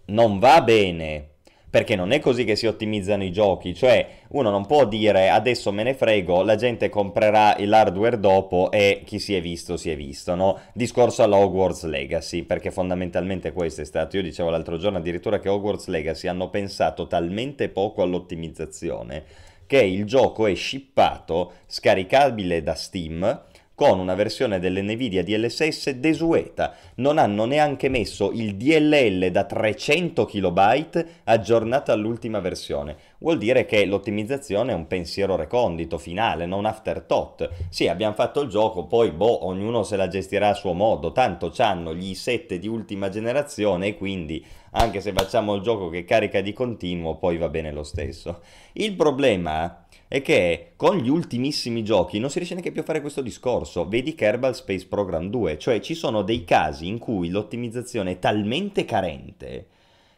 non 0.05 0.39
va 0.39 0.61
bene 0.61 1.31
perché 1.69 1.95
non 1.95 2.11
è 2.11 2.19
così 2.19 2.43
che 2.45 2.55
si 2.55 2.65
ottimizzano 2.65 3.23
i 3.23 3.31
giochi, 3.31 3.73
cioè 3.73 4.07
uno 4.29 4.49
non 4.49 4.65
può 4.65 4.85
dire 4.85 5.29
adesso 5.29 5.71
me 5.71 5.83
ne 5.83 5.93
frego, 5.93 6.41
la 6.41 6.55
gente 6.55 6.89
comprerà 6.89 7.55
l'hardware 7.59 8.19
dopo 8.19 8.71
e 8.71 9.01
chi 9.05 9.19
si 9.19 9.35
è 9.35 9.41
visto 9.41 9.75
si 9.75 9.89
è 9.89 9.95
visto, 9.95 10.35
no? 10.35 10.59
Discorso 10.73 11.23
alla 11.23 11.37
Hogwarts 11.37 11.83
Legacy, 11.85 12.43
perché 12.43 12.71
fondamentalmente 12.71 13.51
questo 13.51 13.81
è 13.81 13.85
stato, 13.85 14.15
io 14.15 14.23
dicevo 14.23 14.49
l'altro 14.49 14.77
giorno 14.77 14.97
addirittura 14.97 15.39
che 15.39 15.49
Hogwarts 15.49 15.87
Legacy 15.87 16.27
hanno 16.27 16.49
pensato 16.49 17.07
talmente 17.07 17.69
poco 17.69 18.01
all'ottimizzazione 18.01 19.23
che 19.67 19.81
il 19.81 20.05
gioco 20.05 20.47
è 20.47 20.55
shippato, 20.55 21.51
scaricabile 21.67 22.63
da 22.63 22.73
Steam, 22.73 23.43
con 23.77 23.99
una 23.99 24.15
versione 24.15 24.57
dell'NVIDIA 24.57 25.21
DLSS 25.21 25.91
desueta. 25.91 26.73
Non 26.95 27.19
hanno 27.19 27.45
neanche 27.45 27.89
messo 27.89 28.31
il 28.31 28.55
DLL 28.55 29.29
da 29.29 29.43
300 29.43 30.25
KB 30.25 31.05
aggiornato 31.25 31.91
all'ultima 31.91 32.39
versione. 32.39 32.95
Vuol 33.19 33.37
dire 33.37 33.65
che 33.65 33.85
l'ottimizzazione 33.85 34.71
è 34.71 34.75
un 34.75 34.87
pensiero 34.87 35.35
recondito, 35.35 35.99
finale, 35.99 36.47
non 36.47 36.65
afterthought. 36.65 37.51
Sì, 37.69 37.87
abbiamo 37.87 38.15
fatto 38.15 38.41
il 38.41 38.49
gioco, 38.49 38.87
poi 38.87 39.11
boh, 39.11 39.45
ognuno 39.45 39.83
se 39.83 39.95
la 39.95 40.07
gestirà 40.07 40.49
a 40.49 40.53
suo 40.55 40.73
modo. 40.73 41.11
Tanto 41.11 41.53
hanno 41.57 41.93
gli 41.93 42.13
i7 42.13 42.55
di 42.55 42.67
ultima 42.67 43.09
generazione 43.09 43.89
e 43.89 43.95
quindi 43.95 44.43
anche 44.71 45.01
se 45.01 45.13
facciamo 45.13 45.53
il 45.53 45.61
gioco 45.61 45.89
che 45.89 46.03
carica 46.03 46.41
di 46.41 46.51
continuo, 46.51 47.17
poi 47.17 47.37
va 47.37 47.49
bene 47.49 47.71
lo 47.71 47.83
stesso. 47.83 48.41
Il 48.73 48.95
problema 48.95 49.85
è 50.07 50.21
che 50.21 50.71
con 50.75 50.97
gli 50.97 51.09
ultimissimi 51.09 51.83
giochi 51.83 52.19
non 52.19 52.29
si 52.29 52.37
riesce 52.37 52.53
neanche 52.53 52.71
più 52.71 52.81
a 52.81 52.85
fare 52.85 53.01
questo 53.01 53.21
discorso. 53.21 53.87
Vedi 53.87 54.15
Kerbal 54.15 54.55
Space 54.55 54.87
Program 54.87 55.29
2, 55.29 55.57
cioè 55.57 55.79
ci 55.79 55.95
sono 55.95 56.21
dei 56.21 56.43
casi 56.43 56.87
in 56.87 56.97
cui 56.97 57.29
l'ottimizzazione 57.29 58.11
è 58.11 58.19
talmente 58.19 58.85
carente 58.85 59.67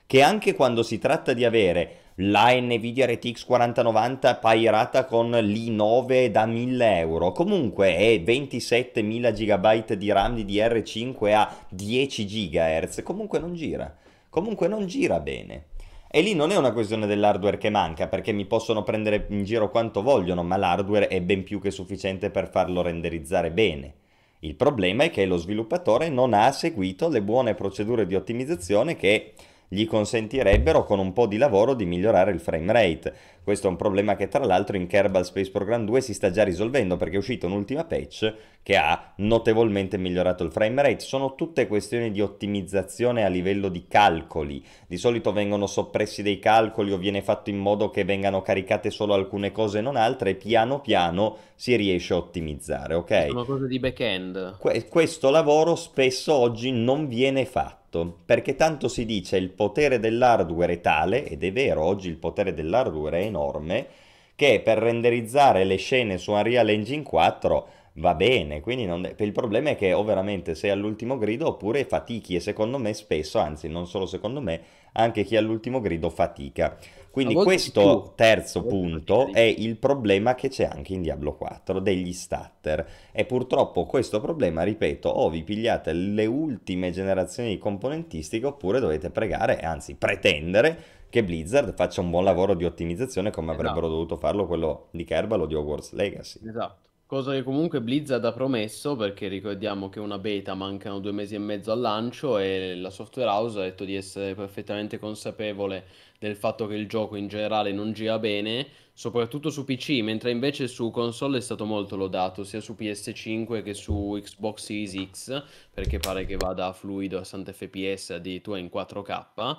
che 0.09 0.23
anche 0.23 0.55
quando 0.55 0.81
si 0.81 0.97
tratta 0.97 1.33
di 1.33 1.45
avere 1.45 1.97
la 2.15 2.51
Nvidia 2.59 3.05
RTX 3.05 3.45
4090 3.45 4.37
pairata 4.37 5.05
con 5.05 5.29
l'i9 5.29 6.31
da 6.31 6.47
1000 6.47 6.97
euro, 6.97 7.31
comunque 7.31 7.95
è 7.95 8.15
27.000 8.17 9.31
GB 9.31 9.93
di 9.93 10.11
RAM 10.11 10.33
di 10.33 10.45
DR5 10.45 11.33
a 11.35 11.55
10 11.69 12.25
GHz, 12.25 13.03
comunque 13.03 13.37
non 13.37 13.53
gira, 13.53 13.95
comunque 14.31 14.67
non 14.67 14.87
gira 14.87 15.19
bene. 15.19 15.68
E 16.11 16.21
lì 16.21 16.33
non 16.33 16.49
è 16.49 16.57
una 16.57 16.71
questione 16.71 17.05
dell'hardware 17.05 17.59
che 17.59 17.69
manca, 17.69 18.07
perché 18.07 18.31
mi 18.31 18.45
possono 18.45 18.81
prendere 18.81 19.27
in 19.29 19.43
giro 19.43 19.69
quanto 19.69 20.01
vogliono, 20.01 20.41
ma 20.41 20.57
l'hardware 20.57 21.07
è 21.07 21.21
ben 21.21 21.43
più 21.43 21.61
che 21.61 21.69
sufficiente 21.69 22.31
per 22.31 22.49
farlo 22.49 22.81
renderizzare 22.81 23.51
bene. 23.51 23.93
Il 24.39 24.55
problema 24.55 25.03
è 25.03 25.11
che 25.11 25.27
lo 25.27 25.37
sviluppatore 25.37 26.09
non 26.09 26.33
ha 26.33 26.51
seguito 26.51 27.09
le 27.09 27.21
buone 27.21 27.53
procedure 27.53 28.07
di 28.07 28.15
ottimizzazione 28.15 28.95
che 28.95 29.33
gli 29.71 29.85
consentirebbero 29.85 30.83
con 30.83 30.97
un 30.97 31.13
po' 31.13 31.27
di 31.27 31.37
lavoro 31.37 31.75
di 31.75 31.85
migliorare 31.85 32.31
il 32.31 32.39
frame 32.39 32.73
rate. 32.73 33.13
Questo 33.43 33.67
è 33.67 33.69
un 33.69 33.77
problema 33.77 34.15
che 34.15 34.27
tra 34.27 34.43
l'altro 34.43 34.75
in 34.75 34.87
Kerbal 34.87 35.25
Space 35.25 35.51
Program 35.51 35.85
2 35.85 36.01
si 36.01 36.13
sta 36.13 36.31
già 36.31 36.43
risolvendo 36.43 36.97
perché 36.97 37.15
è 37.15 37.19
uscita 37.19 37.45
un'ultima 37.45 37.85
patch 37.85 38.33
che 38.63 38.75
ha 38.75 39.13
notevolmente 39.17 39.97
migliorato 39.97 40.43
il 40.43 40.51
frame 40.51 40.81
rate. 40.81 40.99
Sono 40.99 41.35
tutte 41.35 41.67
questioni 41.67 42.11
di 42.11 42.21
ottimizzazione 42.21 43.23
a 43.23 43.27
livello 43.27 43.69
di 43.69 43.85
calcoli. 43.87 44.63
Di 44.87 44.97
solito 44.97 45.31
vengono 45.31 45.67
soppressi 45.67 46.21
dei 46.21 46.39
calcoli 46.39 46.91
o 46.91 46.97
viene 46.97 47.21
fatto 47.21 47.49
in 47.49 47.57
modo 47.57 47.89
che 47.89 48.03
vengano 48.03 48.41
caricate 48.41 48.89
solo 48.89 49.13
alcune 49.13 49.51
cose 49.51 49.79
e 49.79 49.81
non 49.81 49.95
altre 49.95 50.31
e 50.31 50.35
piano 50.35 50.81
piano 50.81 51.37
si 51.55 51.75
riesce 51.75 52.13
a 52.13 52.17
ottimizzare, 52.17 52.95
ok? 52.95 53.25
Sono 53.27 53.45
cose 53.45 53.67
di 53.67 53.79
back-end. 53.79 54.57
Que- 54.57 54.87
questo 54.87 55.29
lavoro 55.29 55.75
spesso 55.75 56.33
oggi 56.33 56.71
non 56.71 57.07
viene 57.07 57.45
fatto 57.45 57.78
perché 58.25 58.55
tanto 58.55 58.87
si 58.87 59.05
dice 59.05 59.37
il 59.37 59.49
potere 59.49 59.99
dell'hardware 59.99 60.73
è 60.73 60.81
tale, 60.81 61.25
ed 61.25 61.43
è 61.43 61.51
vero, 61.51 61.83
oggi 61.83 62.07
il 62.07 62.17
potere 62.17 62.53
dell'hardware 62.53 63.21
è 63.21 63.25
enorme, 63.25 63.87
che 64.35 64.61
per 64.63 64.77
renderizzare 64.77 65.63
le 65.63 65.75
scene 65.75 66.17
su 66.17 66.31
Unreal 66.31 66.69
Engine 66.69 67.03
4 67.03 67.67
va 67.93 68.15
bene, 68.15 68.61
quindi 68.61 68.85
non... 68.85 69.09
il 69.17 69.31
problema 69.31 69.71
è 69.71 69.75
che 69.75 69.93
o 69.93 70.03
veramente 70.03 70.55
sei 70.55 70.69
all'ultimo 70.69 71.17
grido 71.17 71.47
oppure 71.47 71.85
fatichi 71.85 72.35
e 72.35 72.39
secondo 72.39 72.77
me 72.77 72.93
spesso, 72.93 73.39
anzi 73.39 73.67
non 73.67 73.87
solo 73.87 74.05
secondo 74.05 74.41
me, 74.41 74.61
anche 74.93 75.23
chi 75.23 75.35
è 75.35 75.37
all'ultimo 75.37 75.79
grido 75.81 76.09
fatica. 76.09 76.77
Quindi 77.11 77.33
questo 77.33 78.13
terzo 78.15 78.63
punto 78.63 79.31
è 79.33 79.41
il 79.41 79.77
problema 79.77 80.35
che 80.35 80.49
c'è 80.49 80.65
anche 80.65 80.93
in 80.93 81.01
Diablo 81.01 81.35
4 81.35 81.79
degli 81.79 82.13
stutter 82.13 82.87
e 83.11 83.25
purtroppo 83.25 83.85
questo 83.85 84.21
problema, 84.21 84.63
ripeto, 84.63 85.09
o 85.09 85.29
vi 85.29 85.43
pigliate 85.43 85.91
le 85.91 86.25
ultime 86.27 86.91
generazioni 86.91 87.49
di 87.49 87.57
componentistica 87.57 88.47
oppure 88.47 88.79
dovete 88.79 89.09
pregare, 89.09 89.59
anzi 89.59 89.95
pretendere 89.95 90.97
che 91.09 91.23
Blizzard 91.23 91.73
faccia 91.73 92.01
un 92.01 92.11
buon 92.11 92.23
lavoro 92.23 92.53
di 92.53 92.65
ottimizzazione 92.65 93.31
come 93.31 93.51
esatto. 93.51 93.67
avrebbero 93.67 93.91
dovuto 93.91 94.15
farlo 94.15 94.45
quello 94.45 94.87
di 94.91 95.03
Kerbal 95.03 95.41
o 95.41 95.45
di 95.47 95.55
Hogwarts 95.55 95.93
Legacy. 95.93 96.39
Esatto. 96.47 96.88
Cosa 97.09 97.31
che 97.31 97.41
comunque 97.41 97.81
Blizzard 97.81 98.23
ha 98.23 98.31
promesso, 98.31 98.95
perché 98.95 99.27
ricordiamo 99.29 99.89
che 99.89 99.99
una 99.99 100.19
beta 100.19 100.53
mancano 100.53 100.99
due 100.99 101.11
mesi 101.11 101.33
e 101.33 101.39
mezzo 101.39 101.71
al 101.71 101.79
lancio 101.79 102.37
e 102.37 102.75
la 102.75 102.91
software 102.91 103.27
house 103.27 103.57
ha 103.57 103.63
detto 103.63 103.83
di 103.83 103.95
essere 103.95 104.35
perfettamente 104.35 104.99
consapevole 104.99 105.87
del 106.19 106.35
fatto 106.35 106.67
che 106.67 106.75
il 106.75 106.87
gioco 106.87 107.15
in 107.15 107.27
generale 107.27 107.71
non 107.71 107.93
gira 107.93 108.19
bene, 108.19 108.67
soprattutto 108.93 109.49
su 109.49 109.65
PC, 109.65 110.01
mentre 110.03 110.29
invece 110.29 110.67
su 110.67 110.91
console 110.91 111.39
è 111.39 111.41
stato 111.41 111.65
molto 111.65 111.95
lodato, 111.95 112.43
sia 112.43 112.61
su 112.61 112.75
PS5 112.77 113.63
che 113.63 113.73
su 113.73 114.15
Xbox 114.21 114.65
Series 114.65 115.09
X, 115.09 115.43
perché 115.73 115.97
pare 115.97 116.27
che 116.27 116.37
vada 116.37 116.71
fluido 116.73 117.17
a 117.17 117.23
60 117.23 117.53
fps 117.53 118.09
addirittura 118.11 118.59
in 118.59 118.69
4K. 118.71 119.57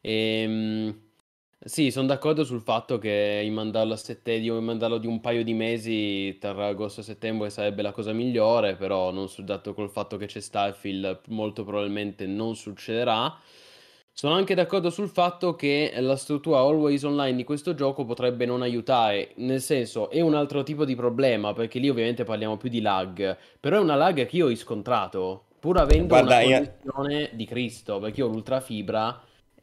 E, 0.00 0.12
ehm, 0.12 1.00
sì, 1.58 1.90
sono 1.90 2.06
d'accordo 2.06 2.44
sul 2.44 2.60
fatto 2.60 2.98
che 2.98 3.46
mandarlo 3.50 3.94
a 3.94 3.96
settembre, 3.96 4.60
mandarlo 4.60 4.98
di 4.98 5.06
un 5.08 5.20
paio 5.20 5.42
di 5.42 5.52
mesi 5.52 6.36
tra 6.38 6.66
agosto 6.66 7.00
e 7.00 7.02
settembre 7.04 7.50
sarebbe 7.50 7.82
la 7.82 7.90
cosa 7.92 8.12
migliore, 8.12 8.76
però 8.76 9.10
non 9.10 9.28
su- 9.28 9.42
dato 9.42 9.74
col 9.74 9.90
fatto 9.90 10.16
che 10.16 10.26
c'è 10.26 10.40
Starfield 10.40 11.22
molto 11.28 11.64
probabilmente 11.64 12.26
non 12.26 12.54
succederà. 12.54 13.34
Sono 14.12 14.34
anche 14.34 14.54
d'accordo 14.54 14.90
sul 14.90 15.08
fatto 15.08 15.56
che 15.56 15.92
la 15.98 16.16
struttura 16.16 16.58
always 16.60 17.02
online 17.02 17.36
di 17.36 17.44
questo 17.44 17.74
gioco 17.74 18.04
potrebbe 18.04 18.46
non 18.46 18.62
aiutare, 18.62 19.32
nel 19.36 19.60
senso 19.60 20.08
è 20.10 20.20
un 20.20 20.34
altro 20.34 20.62
tipo 20.62 20.84
di 20.84 20.94
problema, 20.94 21.52
perché 21.52 21.78
lì 21.80 21.88
ovviamente 21.90 22.24
parliamo 22.24 22.56
più 22.56 22.68
di 22.70 22.80
lag, 22.80 23.36
però 23.60 23.76
è 23.78 23.80
una 23.80 23.96
lag 23.96 24.24
che 24.26 24.36
io 24.36 24.46
ho 24.46 24.48
riscontrato, 24.48 25.46
pur 25.58 25.78
avendo 25.78 26.14
Guarda, 26.14 26.36
una 26.36 26.42
io... 26.42 27.28
di 27.32 27.44
Cristo, 27.44 27.98
perché 27.98 28.20
io 28.20 28.26
ho 28.28 28.30
l'ultrafibra 28.30 29.20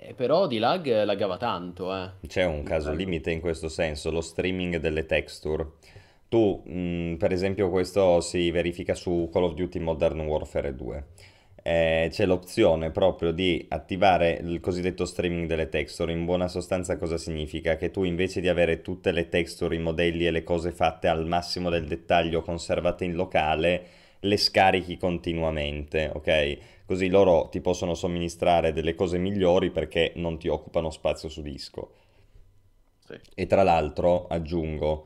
eh, 0.07 0.13
però 0.13 0.47
di 0.47 0.57
lag 0.57 1.03
laggava 1.03 1.37
tanto, 1.37 1.95
eh. 1.95 2.09
C'è 2.27 2.45
un 2.45 2.63
caso 2.63 2.91
limite 2.93 3.31
in 3.31 3.39
questo 3.39 3.69
senso, 3.69 4.11
lo 4.11 4.21
streaming 4.21 4.77
delle 4.77 5.05
texture. 5.05 5.65
Tu, 6.27 6.61
mh, 6.65 6.73
mm, 6.73 7.15
per 7.15 7.31
esempio, 7.31 7.69
questo 7.69 8.19
si 8.19 8.51
verifica 8.51 8.95
su 8.95 9.29
Call 9.31 9.43
of 9.43 9.53
Duty 9.53 9.79
Modern 9.79 10.19
Warfare 10.21 10.75
2. 10.75 11.05
Eh, 11.65 12.09
c'è 12.11 12.25
l'opzione 12.25 12.91
proprio 12.91 13.31
di 13.31 13.65
attivare 13.69 14.37
il 14.43 14.59
cosiddetto 14.59 15.05
streaming 15.05 15.47
delle 15.47 15.69
texture. 15.69 16.11
In 16.11 16.25
buona 16.25 16.49
sostanza 16.49 16.97
cosa 16.97 17.17
significa? 17.17 17.77
Che 17.77 17.89
tu 17.89 18.03
invece 18.03 18.41
di 18.41 18.49
avere 18.49 18.81
tutte 18.81 19.11
le 19.11 19.29
texture, 19.29 19.75
i 19.75 19.79
modelli 19.79 20.27
e 20.27 20.31
le 20.31 20.43
cose 20.43 20.71
fatte 20.71 21.07
al 21.07 21.25
massimo 21.25 21.69
del 21.69 21.87
dettaglio 21.87 22.41
conservate 22.41 23.05
in 23.05 23.13
locale, 23.13 23.85
le 24.19 24.37
scarichi 24.37 24.97
continuamente, 24.97 26.11
ok? 26.13 26.57
Così 26.85 27.09
loro 27.09 27.47
ti 27.49 27.61
possono 27.61 27.93
somministrare 27.93 28.73
delle 28.73 28.93
cose 28.93 29.17
migliori 29.17 29.71
perché 29.71 30.11
non 30.15 30.37
ti 30.37 30.47
occupano 30.47 30.89
spazio 30.89 31.29
su 31.29 31.41
disco. 31.41 31.91
Sì. 33.05 33.19
E 33.35 33.45
tra 33.47 33.63
l'altro, 33.63 34.27
aggiungo, 34.27 35.05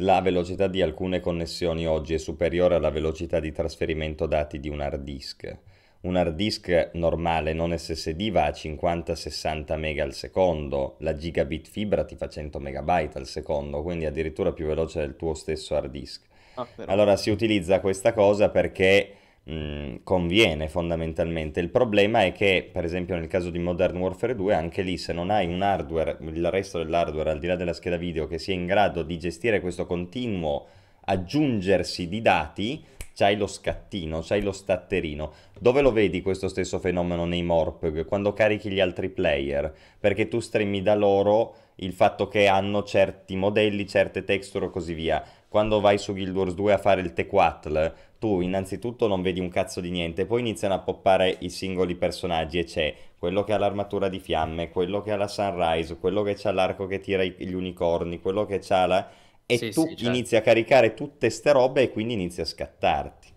la 0.00 0.20
velocità 0.20 0.68
di 0.68 0.80
alcune 0.80 1.20
connessioni 1.20 1.86
oggi 1.86 2.14
è 2.14 2.18
superiore 2.18 2.76
alla 2.76 2.90
velocità 2.90 3.40
di 3.40 3.52
trasferimento 3.52 4.26
dati 4.26 4.60
di 4.60 4.68
un 4.68 4.80
hard 4.80 5.02
disk. 5.02 5.58
Un 6.00 6.14
hard 6.14 6.36
disk 6.36 6.90
normale 6.92 7.52
non 7.52 7.76
SSD 7.76 8.30
va 8.30 8.44
a 8.44 8.50
50-60 8.50 9.76
MB 9.76 9.98
al 9.98 10.14
secondo, 10.14 10.94
la 11.00 11.16
gigabit 11.16 11.66
fibra 11.66 12.04
ti 12.04 12.14
fa 12.14 12.28
100 12.28 12.60
MB 12.60 13.10
al 13.14 13.26
secondo, 13.26 13.82
quindi 13.82 14.06
addirittura 14.06 14.52
più 14.52 14.66
veloce 14.66 15.00
del 15.00 15.16
tuo 15.16 15.34
stesso 15.34 15.74
hard 15.74 15.90
disk. 15.90 16.26
Ah, 16.54 16.66
allora 16.86 17.16
si 17.16 17.30
utilizza 17.30 17.80
questa 17.80 18.12
cosa 18.12 18.50
perché 18.50 19.17
mh, 19.48 20.00
conviene 20.04 20.68
fondamentalmente. 20.68 21.60
Il 21.60 21.70
problema 21.70 22.22
è 22.22 22.32
che, 22.32 22.68
per 22.70 22.84
esempio, 22.84 23.16
nel 23.16 23.26
caso 23.26 23.50
di 23.50 23.58
Modern 23.58 23.96
Warfare 23.96 24.34
2, 24.34 24.54
anche 24.54 24.82
lì 24.82 24.98
se 24.98 25.12
non 25.12 25.30
hai 25.30 25.46
un 25.46 25.62
hardware, 25.62 26.18
il 26.20 26.50
resto 26.50 26.78
dell'hardware 26.78 27.30
al 27.30 27.38
di 27.38 27.46
là 27.46 27.56
della 27.56 27.72
scheda 27.72 27.96
video 27.96 28.26
che 28.26 28.38
sia 28.38 28.54
in 28.54 28.66
grado 28.66 29.02
di 29.02 29.18
gestire 29.18 29.60
questo 29.60 29.86
continuo 29.86 30.66
aggiungersi 31.10 32.06
di 32.06 32.20
dati, 32.20 32.84
c'hai 33.14 33.36
lo 33.36 33.46
scattino, 33.46 34.20
c'hai 34.22 34.42
lo 34.42 34.52
statterino. 34.52 35.32
Dove 35.58 35.80
lo 35.80 35.90
vedi 35.90 36.20
questo 36.20 36.48
stesso 36.48 36.78
fenomeno 36.78 37.24
nei 37.24 37.42
Morpg? 37.42 38.04
Quando 38.04 38.34
carichi 38.34 38.70
gli 38.70 38.78
altri 38.78 39.08
player, 39.08 39.74
perché 39.98 40.28
tu 40.28 40.38
streami 40.38 40.82
da 40.82 40.94
loro 40.94 41.54
il 41.76 41.92
fatto 41.92 42.28
che 42.28 42.46
hanno 42.46 42.82
certi 42.82 43.36
modelli, 43.36 43.86
certe 43.86 44.24
texture 44.24 44.66
e 44.66 44.70
così 44.70 44.94
via. 44.94 45.24
Quando 45.48 45.80
vai 45.80 45.98
su 45.98 46.12
Guild 46.12 46.36
Wars 46.36 46.54
2 46.54 46.72
a 46.72 46.78
fare 46.78 47.00
il 47.00 47.12
Tequatl, 47.12 47.94
tu 48.18 48.40
innanzitutto 48.40 49.06
non 49.06 49.22
vedi 49.22 49.40
un 49.40 49.48
cazzo 49.48 49.80
di 49.80 49.90
niente, 49.90 50.26
poi 50.26 50.40
iniziano 50.40 50.74
a 50.74 50.80
poppare 50.80 51.36
i 51.40 51.50
singoli 51.50 51.94
personaggi 51.94 52.58
e 52.58 52.64
c'è 52.64 52.94
quello 53.18 53.44
che 53.44 53.52
ha 53.52 53.58
l'armatura 53.58 54.08
di 54.08 54.18
fiamme, 54.18 54.70
quello 54.70 55.02
che 55.02 55.12
ha 55.12 55.16
la 55.16 55.28
Sunrise, 55.28 55.98
quello 55.98 56.22
che 56.22 56.36
ha 56.42 56.52
l'arco 56.52 56.86
che 56.86 57.00
tira 57.00 57.24
gli 57.24 57.52
unicorni, 57.52 58.20
quello 58.20 58.44
che 58.44 58.60
ha 58.68 58.86
la... 58.86 59.10
E 59.46 59.56
sì, 59.56 59.70
tu 59.70 59.82
sì, 59.82 59.96
certo. 59.96 60.04
inizi 60.04 60.36
a 60.36 60.42
caricare 60.42 60.94
tutte 60.94 61.30
ste 61.30 61.52
robe 61.52 61.82
e 61.82 61.90
quindi 61.90 62.12
inizi 62.12 62.40
a 62.40 62.44
scattarti. 62.44 63.28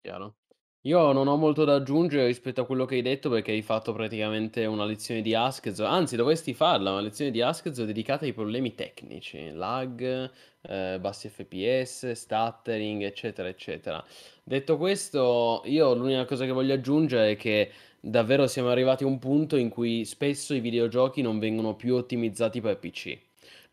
Chiaro. 0.00 0.34
Io 0.84 1.12
non 1.12 1.28
ho 1.28 1.36
molto 1.36 1.64
da 1.64 1.76
aggiungere 1.76 2.26
rispetto 2.26 2.62
a 2.62 2.66
quello 2.66 2.86
che 2.86 2.96
hai 2.96 3.02
detto 3.02 3.30
perché 3.30 3.52
hai 3.52 3.62
fatto 3.62 3.92
praticamente 3.92 4.64
una 4.64 4.84
lezione 4.84 5.22
di 5.22 5.32
Askez, 5.32 5.78
anzi 5.78 6.16
dovresti 6.16 6.54
farla, 6.54 6.90
una 6.90 7.02
lezione 7.02 7.30
di 7.30 7.40
Askez 7.40 7.84
dedicata 7.84 8.24
ai 8.24 8.32
problemi 8.32 8.74
tecnici, 8.74 9.52
lag, 9.52 10.28
eh, 10.62 10.98
bassi 11.00 11.28
FPS, 11.28 12.10
stuttering, 12.10 13.02
eccetera, 13.02 13.46
eccetera. 13.48 14.04
Detto 14.42 14.76
questo, 14.76 15.62
io 15.66 15.94
l'unica 15.94 16.24
cosa 16.24 16.46
che 16.46 16.50
voglio 16.50 16.74
aggiungere 16.74 17.30
è 17.30 17.36
che 17.36 17.70
davvero 18.00 18.48
siamo 18.48 18.70
arrivati 18.70 19.04
a 19.04 19.06
un 19.06 19.20
punto 19.20 19.54
in 19.54 19.68
cui 19.68 20.04
spesso 20.04 20.52
i 20.52 20.58
videogiochi 20.58 21.22
non 21.22 21.38
vengono 21.38 21.76
più 21.76 21.94
ottimizzati 21.94 22.60
per 22.60 22.78
PC. 22.80 23.16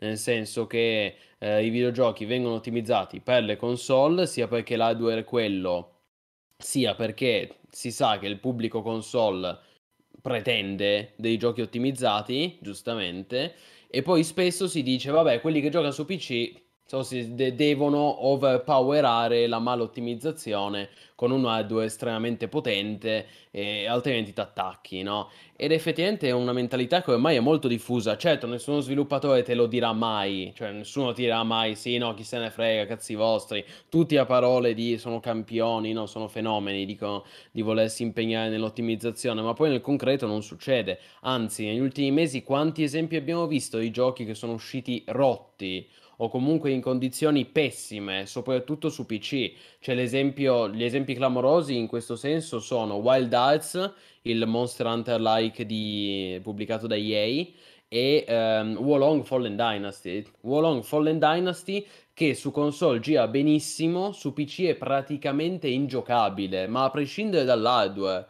Nel 0.02 0.18
senso 0.20 0.68
che 0.68 1.16
eh, 1.40 1.66
i 1.66 1.70
videogiochi 1.70 2.26
vengono 2.26 2.54
ottimizzati 2.54 3.20
per 3.20 3.42
le 3.42 3.56
console, 3.56 4.28
sia 4.28 4.48
perché 4.48 4.76
l'hardware 4.76 5.22
è 5.22 5.24
quello 5.24 5.94
sia 6.62 6.94
perché 6.94 7.60
si 7.72 7.92
sa 7.92 8.20
che 8.20 8.28
il 8.28 8.40
pubblico 8.40 8.82
console 8.82 9.58
pretende 10.22 11.14
dei 11.16 11.38
giochi 11.38 11.62
ottimizzati, 11.62 12.58
giustamente, 12.62 13.56
e 13.90 14.02
poi 14.02 14.24
spesso 14.24 14.68
si 14.68 14.84
dice, 14.84 15.10
vabbè, 15.12 15.40
quelli 15.42 15.62
che 15.62 15.70
giocano 15.70 15.92
su 15.92 16.06
PC 16.06 16.54
So, 16.90 17.04
si 17.04 17.36
de- 17.36 17.54
devono 17.54 18.26
overpowerare 18.26 19.46
la 19.46 19.60
malottimizzazione 19.60 20.90
con 21.14 21.30
un 21.30 21.46
hardware 21.46 21.86
estremamente 21.86 22.48
potente 22.48 23.28
e 23.52 23.86
altrimenti 23.86 24.34
ti 24.34 24.40
attacchi, 24.42 25.04
no? 25.04 25.30
Ed 25.56 25.72
effettivamente 25.72 26.28
è 26.30 26.32
una 26.32 26.52
mentalità 26.52 27.04
che 27.04 27.12
ormai 27.12 27.36
è 27.36 27.42
molto 27.42 27.68
diffusa. 27.68 28.18
Certo, 28.18 28.48
nessuno 28.48 28.80
sviluppatore 28.80 29.44
te 29.44 29.54
lo 29.54 29.68
dirà 29.68 29.94
mai, 29.94 30.52
cioè 30.56 30.72
nessuno 30.72 31.14
ti 31.14 31.22
dirà 31.22 31.44
mai 31.44 31.76
sì, 31.76 32.00
no, 32.00 32.16
chi 32.16 32.24
se 32.24 32.40
ne 32.40 32.50
frega, 32.50 32.88
cazzi 32.88 33.14
vostri. 33.14 33.64
Tutti 33.88 34.18
a 34.18 34.26
parole 34.26 34.74
di 34.74 34.98
sono 34.98 35.20
campioni, 35.20 35.94
no, 35.94 36.08
sono 36.08 36.28
fenomeni, 36.28 36.86
dicono 36.86 37.24
di 37.52 37.62
volersi 37.62 38.02
impegnare 38.02 38.50
nell'ottimizzazione, 38.50 39.44
ma 39.44 39.54
poi 39.54 39.70
nel 39.70 39.82
concreto 39.82 40.26
non 40.26 40.42
succede. 40.42 40.98
Anzi, 41.22 41.68
negli 41.68 41.82
ultimi 41.82 42.10
mesi 42.10 42.42
quanti 42.42 42.82
esempi 42.82 43.16
abbiamo 43.16 43.46
visto 43.46 43.78
di 43.78 43.92
giochi 43.92 44.26
che 44.26 44.34
sono 44.34 44.54
usciti 44.54 45.04
rotti 45.06 45.88
o 46.22 46.30
comunque 46.30 46.72
in 46.72 46.82
condizioni 46.82 47.46
pessime, 47.46 48.26
soprattutto 48.26 48.90
su 48.90 49.06
PC. 49.06 49.52
Cioè 49.80 49.96
gli 49.96 50.84
esempi 50.84 51.14
clamorosi 51.14 51.78
in 51.78 51.88
questo 51.88 52.16
senso 52.16 52.60
sono 52.60 52.96
Wild 52.96 53.34
Arts, 53.34 53.94
il 54.24 54.46
Monster 54.46 54.86
Hunter-like 54.86 55.66
di, 55.66 56.40
pubblicato 56.44 56.88
da 56.88 56.96
EA, 56.96 57.46
e 57.88 58.26
um, 58.28 58.78
Wolong 58.78 59.24
Fallen 59.24 59.56
Dynasty. 59.56 60.24
Wolong 60.42 60.84
Fallen 60.84 61.20
Dynasty 61.20 61.86
che 62.14 62.36
su 62.36 62.52
console 62.52 63.00
gira 63.00 63.28
benissimo, 63.30 64.12
su 64.12 64.34
PC 64.34 64.64
è 64.64 64.76
praticamente 64.76 65.70
ingiocabile, 65.70 66.68
ma 66.68 66.84
a 66.84 66.90
prescindere 66.90 67.46
dall'hardware. 67.46 68.28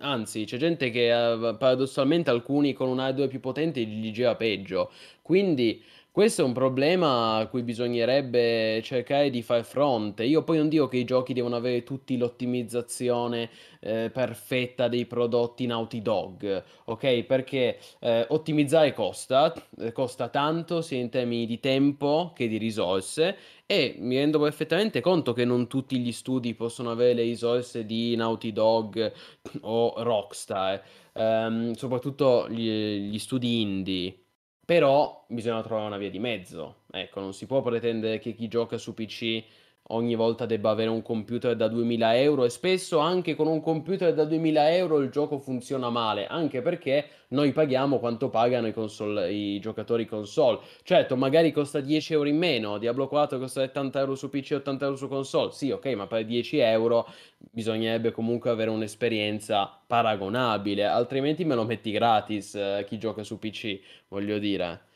Anzi, 0.00 0.44
c'è 0.44 0.56
gente 0.56 0.90
che 0.90 1.12
uh, 1.12 1.56
paradossalmente 1.56 2.30
alcuni 2.30 2.72
con 2.72 2.88
un 2.88 2.98
hardware 2.98 3.28
più 3.28 3.40
potente 3.40 3.80
gli 3.80 4.10
gira 4.10 4.34
peggio. 4.34 4.90
Quindi 5.22 5.82
questo 6.18 6.42
è 6.42 6.44
un 6.44 6.52
problema 6.52 7.36
a 7.36 7.46
cui 7.46 7.62
bisognerebbe 7.62 8.80
cercare 8.82 9.30
di 9.30 9.40
far 9.40 9.62
fronte. 9.62 10.24
Io 10.24 10.42
poi 10.42 10.56
non 10.56 10.68
dico 10.68 10.88
che 10.88 10.96
i 10.96 11.04
giochi 11.04 11.32
devono 11.32 11.54
avere 11.54 11.84
tutti 11.84 12.16
l'ottimizzazione 12.16 13.48
eh, 13.78 14.10
perfetta 14.12 14.88
dei 14.88 15.06
prodotti 15.06 15.66
Naughty 15.66 16.02
Dog, 16.02 16.64
ok? 16.86 17.22
Perché 17.22 17.78
eh, 18.00 18.26
ottimizzare 18.30 18.92
costa, 18.94 19.54
eh, 19.78 19.92
costa 19.92 20.28
tanto 20.28 20.82
sia 20.82 20.98
in 20.98 21.08
termini 21.08 21.46
di 21.46 21.60
tempo 21.60 22.32
che 22.34 22.48
di 22.48 22.56
risorse 22.56 23.36
e 23.64 23.94
mi 24.00 24.16
rendo 24.16 24.40
perfettamente 24.40 25.00
conto 25.00 25.32
che 25.32 25.44
non 25.44 25.68
tutti 25.68 26.00
gli 26.00 26.10
studi 26.10 26.54
possono 26.54 26.90
avere 26.90 27.14
le 27.14 27.22
risorse 27.22 27.86
di 27.86 28.16
Naughty 28.16 28.50
Dog 28.50 29.12
o 29.60 29.94
Rockstar, 30.02 30.82
ehm, 31.12 31.74
soprattutto 31.74 32.48
gli, 32.50 33.08
gli 33.08 33.18
studi 33.20 33.60
indie. 33.60 34.22
Però 34.68 35.24
bisogna 35.28 35.62
trovare 35.62 35.86
una 35.86 35.96
via 35.96 36.10
di 36.10 36.18
mezzo. 36.18 36.82
Ecco, 36.90 37.20
non 37.20 37.32
si 37.32 37.46
può 37.46 37.62
pretendere 37.62 38.18
che 38.18 38.34
chi 38.34 38.48
gioca 38.48 38.76
su 38.76 38.92
PC 38.92 39.42
ogni 39.88 40.14
volta 40.14 40.44
debba 40.46 40.70
avere 40.70 40.90
un 40.90 41.02
computer 41.02 41.56
da 41.56 41.68
2000 41.68 42.18
euro 42.18 42.44
e 42.44 42.50
spesso 42.50 42.98
anche 42.98 43.34
con 43.34 43.46
un 43.46 43.60
computer 43.60 44.12
da 44.12 44.24
2000 44.24 44.74
euro 44.74 44.98
il 44.98 45.10
gioco 45.10 45.38
funziona 45.38 45.88
male, 45.90 46.26
anche 46.26 46.60
perché 46.60 47.06
noi 47.28 47.52
paghiamo 47.52 47.98
quanto 47.98 48.28
pagano 48.28 48.66
i, 48.66 48.72
console, 48.72 49.32
i 49.32 49.58
giocatori 49.60 50.06
console. 50.06 50.60
Certo, 50.82 51.16
magari 51.16 51.52
costa 51.52 51.80
10 51.80 52.12
euro 52.14 52.28
in 52.28 52.36
meno, 52.36 52.78
Diablo 52.78 53.08
4 53.08 53.38
costa 53.38 53.60
70 53.60 54.00
euro 54.00 54.14
su 54.14 54.28
PC 54.28 54.52
e 54.52 54.54
80 54.56 54.84
euro 54.84 54.96
su 54.96 55.08
console, 55.08 55.52
sì 55.52 55.70
ok, 55.70 55.86
ma 55.94 56.06
per 56.06 56.24
10 56.24 56.58
euro 56.58 57.06
bisognerebbe 57.38 58.10
comunque 58.10 58.50
avere 58.50 58.70
un'esperienza 58.70 59.80
paragonabile, 59.86 60.84
altrimenti 60.84 61.44
me 61.44 61.54
lo 61.54 61.64
metti 61.64 61.90
gratis 61.90 62.54
eh, 62.54 62.84
chi 62.86 62.98
gioca 62.98 63.22
su 63.22 63.38
PC, 63.38 63.80
voglio 64.08 64.38
dire 64.38 64.86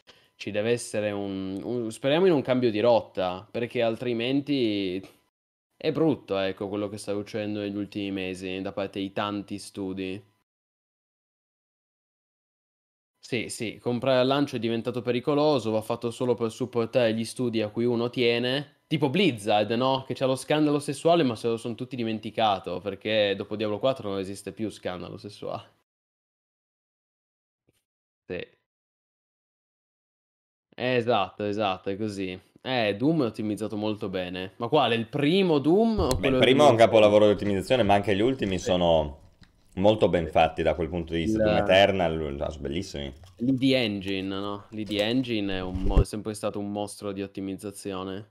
ci 0.42 0.50
deve 0.50 0.72
essere 0.72 1.12
un, 1.12 1.60
un, 1.62 1.88
speriamo 1.92 2.26
in 2.26 2.32
un 2.32 2.42
cambio 2.42 2.72
di 2.72 2.80
rotta, 2.80 3.46
perché 3.48 3.80
altrimenti 3.80 5.00
è 5.76 5.92
brutto, 5.92 6.36
ecco, 6.38 6.68
quello 6.68 6.88
che 6.88 6.98
sta 6.98 7.12
succedendo 7.12 7.60
negli 7.60 7.76
ultimi 7.76 8.10
mesi 8.10 8.60
da 8.60 8.72
parte 8.72 8.98
di 8.98 9.12
tanti 9.12 9.58
studi. 9.60 10.20
Sì, 13.18 13.48
sì, 13.48 13.78
comprare 13.78 14.20
al 14.20 14.26
lancio 14.26 14.56
è 14.56 14.58
diventato 14.58 15.00
pericoloso, 15.00 15.70
va 15.70 15.80
fatto 15.80 16.10
solo 16.10 16.34
per 16.34 16.50
supportare 16.52 17.14
gli 17.14 17.24
studi 17.24 17.62
a 17.62 17.70
cui 17.70 17.84
uno 17.86 18.10
tiene. 18.10 18.80
Tipo 18.86 19.08
Blizzard, 19.08 19.70
no? 19.72 20.04
Che 20.06 20.12
c'ha 20.14 20.26
lo 20.26 20.36
scandalo 20.36 20.78
sessuale, 20.78 21.22
ma 21.22 21.34
se 21.34 21.48
lo 21.48 21.56
sono 21.56 21.74
tutti 21.74 21.96
dimenticato, 21.96 22.80
perché 22.80 23.34
dopo 23.36 23.56
Diablo 23.56 23.78
4 23.78 24.08
non 24.10 24.18
esiste 24.18 24.52
più 24.52 24.68
scandalo 24.70 25.16
sessuale. 25.16 25.70
Sì. 28.28 28.38
Esatto, 30.74 31.44
esatto, 31.44 31.90
è 31.90 31.96
così. 31.96 32.38
Eh, 32.64 32.94
Doom 32.96 33.24
è 33.24 33.26
ottimizzato 33.26 33.76
molto 33.76 34.08
bene. 34.08 34.52
Ma 34.56 34.68
quale? 34.68 34.94
Il 34.94 35.08
primo 35.08 35.58
Doom 35.58 35.98
o 35.98 36.16
Beh, 36.16 36.28
il 36.28 36.38
primo 36.38 36.66
è 36.66 36.70
un 36.70 36.76
capolavoro 36.76 37.26
di 37.26 37.32
ottimizzazione, 37.32 37.82
ma 37.82 37.94
anche 37.94 38.14
gli 38.14 38.20
ultimi 38.20 38.58
sì. 38.58 38.66
sono 38.66 39.18
molto 39.74 40.08
ben 40.08 40.28
fatti 40.28 40.62
da 40.62 40.74
quel 40.74 40.88
punto 40.88 41.12
di 41.12 41.20
vista. 41.20 41.38
Il... 41.38 41.44
Doom 41.44 41.56
Eternal, 41.56 42.34
no, 42.34 42.50
sono 42.50 42.62
bellissimi. 42.62 43.12
L'ID 43.38 43.72
Engine, 43.72 44.38
no? 44.38 44.66
L'ID 44.70 44.92
Engine 44.92 45.56
è, 45.56 45.60
un, 45.60 46.00
è 46.00 46.04
sempre 46.04 46.34
stato 46.34 46.58
un 46.60 46.70
mostro 46.70 47.12
di 47.12 47.22
ottimizzazione. 47.22 48.30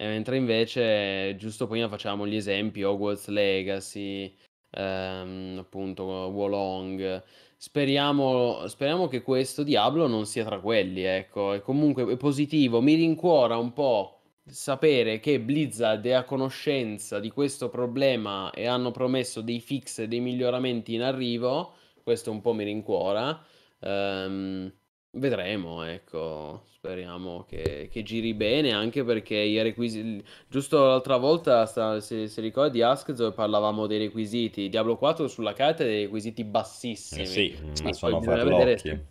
E 0.00 0.06
mentre 0.06 0.36
invece, 0.36 1.34
giusto 1.36 1.66
prima 1.66 1.88
facciamo 1.88 2.26
gli 2.26 2.36
esempi, 2.36 2.84
Hogwarts 2.84 3.26
Legacy, 3.28 4.32
ehm, 4.70 5.56
appunto 5.58 6.04
Wolong 6.04 7.22
Speriamo, 7.60 8.68
speriamo 8.68 9.08
che 9.08 9.20
questo 9.22 9.64
Diablo 9.64 10.06
non 10.06 10.26
sia 10.26 10.44
tra 10.44 10.60
quelli, 10.60 11.02
ecco. 11.02 11.54
E 11.54 11.60
comunque 11.60 12.10
è 12.12 12.16
positivo, 12.16 12.80
mi 12.80 12.94
rincuora 12.94 13.56
un 13.56 13.72
po' 13.72 14.20
sapere 14.46 15.18
che 15.18 15.40
Blizzard 15.40 16.04
è 16.06 16.12
a 16.12 16.22
conoscenza 16.24 17.18
di 17.18 17.30
questo 17.30 17.68
problema 17.68 18.52
e 18.52 18.66
hanno 18.66 18.92
promesso 18.92 19.40
dei 19.40 19.58
fix 19.60 19.98
e 19.98 20.08
dei 20.08 20.20
miglioramenti 20.20 20.94
in 20.94 21.02
arrivo. 21.02 21.74
Questo 22.02 22.30
un 22.30 22.40
po' 22.40 22.52
mi 22.52 22.62
rincuora. 22.62 23.44
Um, 23.80 24.72
vedremo, 25.12 25.82
ecco. 25.82 26.64
Speriamo 26.88 27.44
che, 27.46 27.90
che, 27.92 28.02
giri 28.02 28.32
bene, 28.32 28.72
anche 28.72 29.04
perché 29.04 29.36
i 29.36 29.60
requisiti... 29.60 30.24
Giusto 30.48 30.86
l'altra 30.86 31.18
volta, 31.18 31.66
se, 32.00 32.28
se 32.28 32.40
ricordi, 32.40 32.80
Askzor 32.80 33.34
parlavamo 33.34 33.86
dei 33.86 33.98
requisiti. 33.98 34.70
Diablo 34.70 34.96
4 34.96 35.28
sulla 35.28 35.52
carta 35.52 35.82
ha 35.82 35.86
dei 35.86 36.04
requisiti 36.04 36.44
bassissimi. 36.44 37.22
Eh 37.22 37.26
sì, 37.26 37.58
ma 37.82 37.92
sono 37.92 38.22
farlocchi. 38.22 38.64
Vedere... 38.64 39.06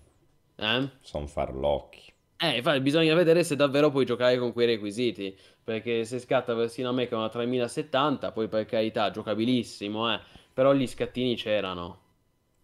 Eh? 0.56 0.90
Sono 1.02 1.28
farlocchi. 1.28 2.12
Eh, 2.40 2.58
infatti 2.58 2.80
bisogna 2.80 3.14
vedere 3.14 3.44
se 3.44 3.56
davvero 3.56 3.92
puoi 3.92 4.06
giocare 4.06 4.40
con 4.40 4.54
quei 4.54 4.66
requisiti. 4.66 5.38
Perché 5.64 6.04
se 6.04 6.18
scatta 6.18 6.56
versione 6.56 6.90
a 6.90 6.94
me 6.94 7.08
con 7.08 7.20
una 7.20 7.30
3070, 7.30 8.32
poi 8.32 8.48
per 8.48 8.66
carità, 8.66 9.12
giocabilissimo, 9.12 10.12
eh. 10.12 10.20
Però 10.52 10.74
gli 10.74 10.88
scattini 10.88 11.36
c'erano. 11.36 12.00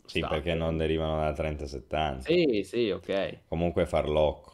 Sì, 0.06 0.18
State. 0.18 0.34
perché 0.34 0.56
non 0.56 0.76
derivano 0.76 1.18
dalla 1.18 1.34
3070. 1.34 2.22
Sì, 2.24 2.64
sì, 2.64 2.90
ok. 2.90 3.42
Comunque 3.48 3.86
farlocco 3.86 4.53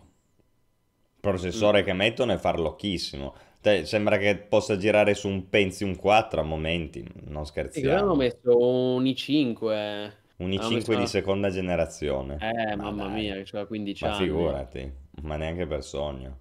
processore 1.20 1.82
mm. 1.82 1.86
che 1.86 1.94
mettono 1.94 2.34
è 2.34 2.38
farlocchissimo. 2.38 3.34
Te, 3.62 3.86
sembra 3.86 4.18
che 4.18 4.38
possa 4.38 4.78
girare 4.78 5.14
su 5.14 5.28
un 5.28 5.50
Pentium 5.50 5.96
4 5.96 6.40
a 6.40 6.44
momenti, 6.44 7.06
non 7.26 7.46
scherziamo. 7.46 7.98
hanno 7.98 8.16
messo 8.16 8.58
un 8.58 9.04
i5. 9.04 10.12
Un 10.38 10.50
i5 10.50 10.74
messo... 10.74 10.96
di 10.96 11.08
seconda 11.08 11.50
generazione. 11.50 12.38
Eh, 12.40 12.76
ma 12.78 12.84
mamma 12.84 13.08
dai. 13.08 13.22
mia, 13.22 13.34
che 13.36 13.44
c'ha 13.44 13.66
15 13.66 14.04
ma 14.04 14.10
anni. 14.10 14.20
Ma 14.20 14.26
figurati, 14.26 14.94
ma 15.24 15.36
neanche 15.36 15.68
per 15.68 15.84
sogno. 15.84 16.38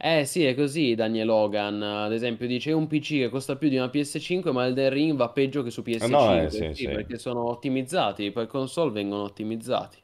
Eh 0.00 0.24
sì, 0.24 0.44
è 0.44 0.54
così 0.54 0.94
Daniel 0.94 1.26
Logan, 1.26 1.82
ad 1.82 2.12
esempio 2.12 2.46
dice 2.46 2.70
un 2.70 2.86
PC 2.86 3.14
che 3.14 3.28
costa 3.30 3.56
più 3.56 3.68
di 3.68 3.76
una 3.76 3.86
PS5 3.86 4.52
ma 4.52 4.66
Elden 4.66 4.90
Ring 4.90 5.16
va 5.16 5.28
peggio 5.30 5.64
che 5.64 5.70
su 5.70 5.82
PS5, 5.84 6.08
no, 6.08 6.40
eh, 6.40 6.50
sì, 6.50 6.70
sì, 6.72 6.84
perché 6.84 7.18
sono 7.18 7.48
ottimizzati, 7.48 8.30
per 8.30 8.46
console 8.46 8.92
vengono 8.92 9.24
ottimizzati 9.24 9.98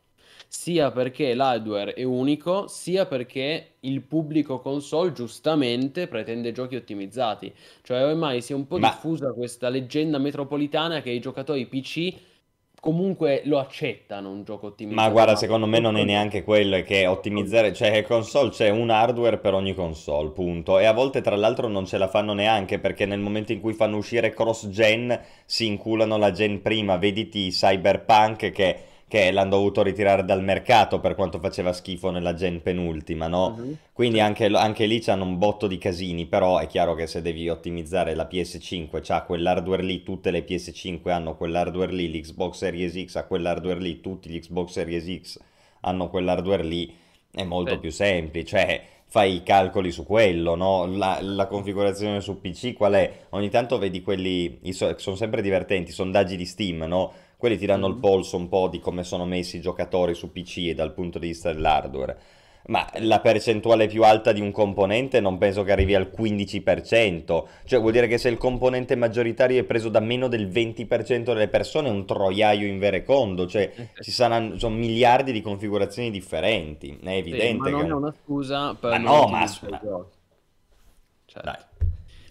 sia 0.54 0.92
perché 0.92 1.34
l'hardware 1.34 1.94
è 1.94 2.04
unico, 2.04 2.68
sia 2.68 3.06
perché 3.06 3.72
il 3.80 4.02
pubblico 4.02 4.60
console 4.60 5.12
giustamente 5.12 6.06
pretende 6.06 6.52
giochi 6.52 6.76
ottimizzati. 6.76 7.52
Cioè 7.82 8.04
ormai 8.04 8.40
si 8.40 8.52
è 8.52 8.54
un 8.54 8.68
po' 8.68 8.78
Ma... 8.78 8.90
diffusa 8.90 9.32
questa 9.32 9.68
leggenda 9.68 10.18
metropolitana 10.18 11.02
che 11.02 11.10
i 11.10 11.18
giocatori 11.18 11.66
PC 11.66 12.14
comunque 12.80 13.42
lo 13.46 13.58
accettano 13.58 14.30
un 14.30 14.44
gioco 14.44 14.68
ottimizzato. 14.68 15.02
Ma 15.02 15.10
guarda, 15.12 15.34
secondo 15.34 15.66
me 15.66 15.80
non 15.80 15.96
è 15.96 16.04
neanche 16.04 16.44
quello, 16.44 16.76
è 16.76 16.84
che 16.84 17.08
ottimizzare, 17.08 17.72
cioè 17.72 18.04
console 18.04 18.50
c'è 18.50 18.68
un 18.68 18.90
hardware 18.90 19.38
per 19.38 19.54
ogni 19.54 19.74
console, 19.74 20.30
punto. 20.30 20.78
E 20.78 20.84
a 20.84 20.92
volte 20.92 21.20
tra 21.20 21.34
l'altro 21.34 21.66
non 21.66 21.84
ce 21.84 21.98
la 21.98 22.08
fanno 22.08 22.32
neanche 22.32 22.78
perché 22.78 23.06
nel 23.06 23.18
momento 23.18 23.50
in 23.50 23.60
cui 23.60 23.72
fanno 23.72 23.96
uscire 23.96 24.32
cross 24.32 24.68
gen 24.68 25.18
si 25.44 25.66
inculano 25.66 26.16
la 26.16 26.30
gen 26.30 26.62
prima, 26.62 26.96
vediti 26.96 27.48
Cyberpunk 27.48 28.52
che 28.52 28.92
che 29.14 29.30
l'hanno 29.30 29.50
dovuto 29.50 29.84
ritirare 29.84 30.24
dal 30.24 30.42
mercato 30.42 30.98
per 30.98 31.14
quanto 31.14 31.38
faceva 31.38 31.72
schifo 31.72 32.10
nella 32.10 32.34
gen 32.34 32.60
penultima, 32.62 33.28
no? 33.28 33.54
Uh-huh. 33.56 33.76
Quindi 33.92 34.18
anche, 34.18 34.46
anche, 34.46 34.86
lì 34.86 34.98
c'hanno 34.98 35.22
un 35.22 35.38
botto 35.38 35.68
di 35.68 35.78
casini, 35.78 36.26
però 36.26 36.58
è 36.58 36.66
chiaro 36.66 36.96
che 36.96 37.06
se 37.06 37.22
devi 37.22 37.48
ottimizzare 37.48 38.16
la 38.16 38.28
PS5, 38.28 39.00
c'ha 39.02 39.22
quell'hardware 39.22 39.84
lì, 39.84 40.02
tutte 40.02 40.32
le 40.32 40.44
PS5 40.44 41.10
hanno 41.10 41.36
quell'hardware 41.36 41.92
lì, 41.92 42.10
l'Xbox 42.10 42.56
Series 42.56 43.04
X 43.04 43.14
ha 43.14 43.24
quell'hardware 43.24 43.78
lì, 43.78 44.00
tutti 44.00 44.28
gli 44.28 44.40
Xbox 44.40 44.72
Series 44.72 45.20
X 45.20 45.40
hanno 45.82 46.08
quell'hardware 46.08 46.64
lì, 46.64 46.92
è 47.30 47.44
molto 47.44 47.74
Beh. 47.74 47.80
più 47.80 47.92
semplice, 47.92 48.56
cioè 48.56 48.82
fai 49.06 49.36
i 49.36 49.42
calcoli 49.44 49.92
su 49.92 50.04
quello, 50.04 50.56
no? 50.56 50.86
La, 50.86 51.20
la, 51.20 51.46
configurazione 51.46 52.20
su 52.20 52.40
PC 52.40 52.72
qual 52.72 52.94
è? 52.94 53.26
Ogni 53.30 53.48
tanto 53.48 53.78
vedi 53.78 54.02
quelli, 54.02 54.58
sono 54.72 55.14
sempre 55.14 55.40
divertenti, 55.40 55.92
sondaggi 55.92 56.36
di 56.36 56.46
Steam, 56.46 56.82
no? 56.82 57.12
Quelli 57.44 57.58
ti 57.58 57.66
danno 57.66 57.88
mm. 57.88 57.92
il 57.92 57.98
polso 57.98 58.38
un 58.38 58.48
po' 58.48 58.68
di 58.68 58.80
come 58.80 59.04
sono 59.04 59.26
messi 59.26 59.58
i 59.58 59.60
giocatori 59.60 60.14
su 60.14 60.32
PC 60.32 60.68
e 60.68 60.74
dal 60.74 60.94
punto 60.94 61.18
di 61.18 61.26
vista 61.26 61.52
dell'hardware. 61.52 62.16
Ma 62.68 62.88
la 63.00 63.20
percentuale 63.20 63.86
più 63.86 64.02
alta 64.02 64.32
di 64.32 64.40
un 64.40 64.50
componente 64.50 65.20
non 65.20 65.36
penso 65.36 65.62
che 65.62 65.72
arrivi 65.72 65.94
al 65.94 66.10
15%, 66.16 67.44
cioè 67.66 67.78
vuol 67.78 67.92
dire 67.92 68.06
che 68.06 68.16
se 68.16 68.30
il 68.30 68.38
componente 68.38 68.96
maggioritario 68.96 69.60
è 69.60 69.64
preso 69.64 69.90
da 69.90 70.00
meno 70.00 70.28
del 70.28 70.48
20% 70.48 71.22
delle 71.24 71.48
persone 71.48 71.88
è 71.88 71.90
un 71.90 72.06
troiaio 72.06 72.66
in 72.66 72.78
verecondo, 72.78 73.46
cioè 73.46 73.70
ci 74.00 74.10
saranno 74.10 74.58
sono 74.58 74.76
miliardi 74.76 75.30
di 75.30 75.42
configurazioni 75.42 76.10
differenti, 76.10 76.98
è 77.02 77.10
Sì, 77.10 77.16
evidente 77.16 77.68
ma 77.68 77.76
non 77.76 77.82
che... 77.82 77.88
è 77.88 77.92
una 77.92 78.14
scusa 78.24 78.74
per 78.74 78.90
Ma 78.92 78.96
no, 78.96 79.26
ma... 79.26 79.46
Certo. 79.46 80.10
Dai, 81.42 81.56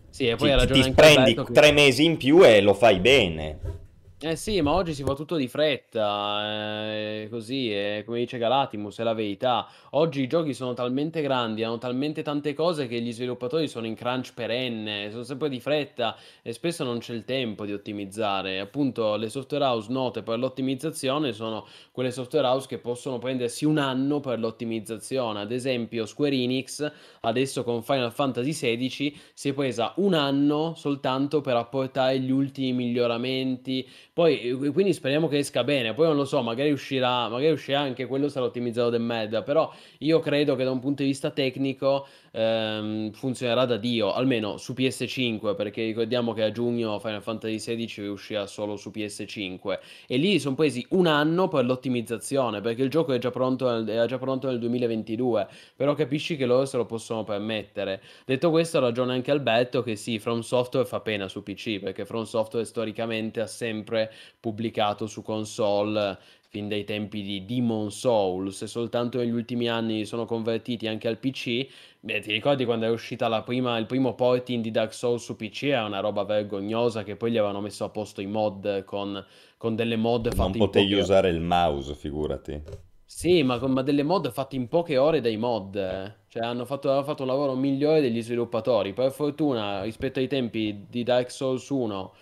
Sì, 0.10 0.27
e 0.30 0.35
poi 0.35 0.57
ti, 0.65 0.81
ti 0.81 0.91
prendi 0.94 1.40
tre 1.53 1.72
mesi 1.72 2.03
in 2.03 2.18
più 2.18 2.44
e 2.44 2.61
lo 2.61 2.73
fai 2.73 2.99
bene. 2.99 3.81
Eh 4.26 4.38
sì, 4.38 4.62
ma 4.62 4.72
oggi 4.72 4.94
si 4.94 5.04
fa 5.04 5.16
tutto 5.16 5.36
di 5.36 5.50
fretta, 5.50 6.50
eh, 6.50 7.28
così, 7.30 7.70
è 7.74 8.04
come 8.06 8.20
dice 8.20 8.38
Galatimus, 8.38 9.00
è 9.00 9.04
la 9.04 9.14
verità. 9.14 9.68
Oggi 9.91 10.22
i 10.22 10.28
giochi 10.28 10.54
sono 10.54 10.74
talmente 10.74 11.22
grandi, 11.22 11.62
hanno 11.62 11.78
talmente 11.78 12.22
tante 12.22 12.54
cose 12.54 12.88
che 12.88 13.02
gli 13.02 13.12
sviluppatori 13.12 13.68
sono 13.68 13.86
in 13.86 13.95
crunch 13.95 14.34
perenne, 14.34 15.10
sono 15.12 15.24
sempre 15.24 15.50
di 15.50 15.60
fretta 15.60 16.16
e 16.41 16.54
spesso 16.54 16.86
non 16.86 17.00
c'è 17.00 17.14
il 17.14 17.26
tempo 17.26 17.66
di 17.66 17.74
ottimizzare. 17.74 18.62
Appunto, 18.62 19.18
le 19.18 19.28
software 19.28 19.66
house 19.66 19.91
note 19.91 20.24
per 20.24 20.40
l'ottimizzazione 20.40 21.34
sono 21.34 21.68
quelle 21.91 22.12
software 22.12 22.48
house 22.48 22.66
che 22.66 22.78
possono 22.78 23.18
prendersi 23.18 23.66
un 23.66 23.78
anno 23.78 24.22
per 24.22 24.40
l'ottimizzazione. 24.40 25.41
Ad 25.41 25.52
esempio, 25.52 26.06
Square 26.06 26.34
Enix 26.34 26.90
adesso 27.24 27.66
con 27.66 27.84
Final 27.84 28.14
Fantasy 28.14 28.54
XVI 28.54 29.20
si 29.34 29.50
è 29.50 29.54
presa 29.54 29.91
un 29.98 30.14
anno 30.14 30.76
soltanto 30.78 31.41
per 31.41 31.58
apportare 31.58 32.22
gli 32.22 32.32
ultimi 32.32 32.72
miglioramenti 32.72 33.86
poi, 34.14 34.40
eh, 34.41 34.72
quindi 34.72 34.94
speriamo 34.94 35.27
che 35.27 35.40
esca 35.40 35.64
bene. 35.64 35.94
Poi 35.94 36.06
non 36.07 36.15
lo 36.15 36.26
so, 36.26 36.41
magari 36.44 36.72
uscirà, 36.72 37.27
magari 37.30 37.52
uscirà 37.52 37.80
anche 37.80 38.06
quello 38.06 38.30
sarà 38.30 38.45
ottimizzato 38.45 38.90
del 38.91 39.02
merda. 39.02 39.41
Però 39.41 39.72
io 39.99 40.19
credo 40.19 40.56
che 40.56 40.64
da 40.64 40.72
un 40.72 40.80
punto 40.80 41.02
di 41.02 41.10
vista 41.10 41.31
tecnico 41.31 42.07
ehm, 42.34 43.12
funzionerà 43.12 43.66
da 43.66 43.78
Dio, 43.78 44.12
almeno 44.12 44.58
su 44.58 44.74
PS5, 44.74 45.56
perché 45.56 45.84
ricordiamo 45.84 46.34
che 46.34 46.44
a 46.44 46.52
giugno 46.52 47.00
Final 47.00 47.22
Fantasy 47.22 47.58
XVI 47.58 48.08
uscirà 48.08 48.48
solo 48.48 48.76
su 48.76 48.92
PS5. 48.94 49.80
E 50.08 50.18
lì 50.18 50.40
sono 50.40 50.56
presi 50.56 50.86
un 50.90 51.08
anno 51.08 51.48
per 51.48 51.66
l'ottimizzazione, 51.66 52.62
perché 52.62 52.82
il 52.82 52.90
gioco 52.90 53.14
è 53.14 53.20
già 53.20 53.32
pronto, 53.32 53.70
era 53.86 54.06
già 54.06 54.18
pronto 54.18 54.48
nel 54.48 54.60
2022. 54.60 55.48
Però 55.76 55.94
capisci 55.94 56.36
che 56.36 56.46
loro 56.46 56.66
se 56.66 56.78
lo 56.78 56.86
possono 56.86 57.24
permettere. 57.24 58.02
Detto 58.26 58.50
questo, 58.50 58.78
ha 58.78 58.82
ragione 58.82 59.14
anche 59.14 59.32
Alberto 59.32 59.84
che 59.84 59.96
sì, 59.96 60.20
From 60.20 60.42
Software 60.42 60.88
fa 60.88 61.00
pena 61.02 61.28
su 61.28 61.44
PC, 61.44 61.80
perché 61.80 62.06
From 62.06 62.24
Software 62.24 62.66
storicamente 62.66 63.42
ha 63.42 63.48
sempre 63.48 64.12
pubblicato 64.40 65.08
su 65.08 65.22
console 65.22 66.18
fin 66.54 66.68
dai 66.70 66.84
tempi 66.84 67.22
di 67.24 67.46
Demon 67.46 67.92
Souls 67.92 68.62
e 68.62 68.68
soltanto 68.68 69.18
negli 69.18 69.32
ultimi 69.32 69.68
anni 69.68 70.06
sono 70.06 70.26
convertiti 70.26 70.88
anche 70.88 71.08
al 71.08 71.18
PC. 71.18 71.68
Beh, 72.00 72.20
ti 72.22 72.32
ricordi 72.32 72.64
quando 72.66 72.86
è 72.86 72.90
uscita 72.90 73.28
la 73.28 73.42
prima, 73.42 73.78
il 73.78 73.86
primo 73.88 74.14
porting 74.14 74.62
di 74.62 74.70
Dark 74.72 74.94
Souls 74.94 75.24
su 75.24 75.36
PC? 75.36 75.64
Era 75.64 75.86
una 75.86 76.00
roba 76.00 76.24
vergognosa 76.24 77.04
che 77.04 77.16
poi 77.16 77.32
gli 77.32 77.38
avevano 77.38 77.62
messo 77.62 77.84
a 77.86 77.90
posto 77.90 78.22
i 78.22 78.28
mod 78.28 78.84
con, 78.84 79.24
con 79.58 79.76
delle 79.76 79.96
mod 79.96 80.32
Non 80.32 80.34
fatte 80.34 80.60
in 80.60 80.70
potevi 80.70 80.94
poche 80.94 80.96
usare 80.96 81.30
il 81.30 81.40
mouse, 81.40 81.96
figurati. 81.96 82.62
sì, 83.06 83.44
ma, 83.44 83.60
con- 83.60 83.72
ma 83.72 83.82
delle 83.84 84.04
mod 84.04 84.32
fatte 84.32 84.56
in 84.56 84.68
poche 84.68 84.98
ore 84.98 85.22
dai 85.22 85.38
mod. 85.38 85.74
Cioè 86.28 86.44
hanno 86.44 86.66
fatto, 86.66 86.92
hanno 86.92 87.04
fatto 87.04 87.22
un 87.24 87.28
lavoro 87.30 87.56
migliore 87.56 88.02
degli 88.02 88.22
sviluppatori. 88.22 88.94
Per 88.94 89.12
fortuna, 89.12 89.84
rispetto 89.84 90.20
ai 90.20 90.28
tempi 90.28 90.86
di 90.90 91.04
Dark 91.04 91.30
Souls 91.32 91.68
1, 91.70 92.14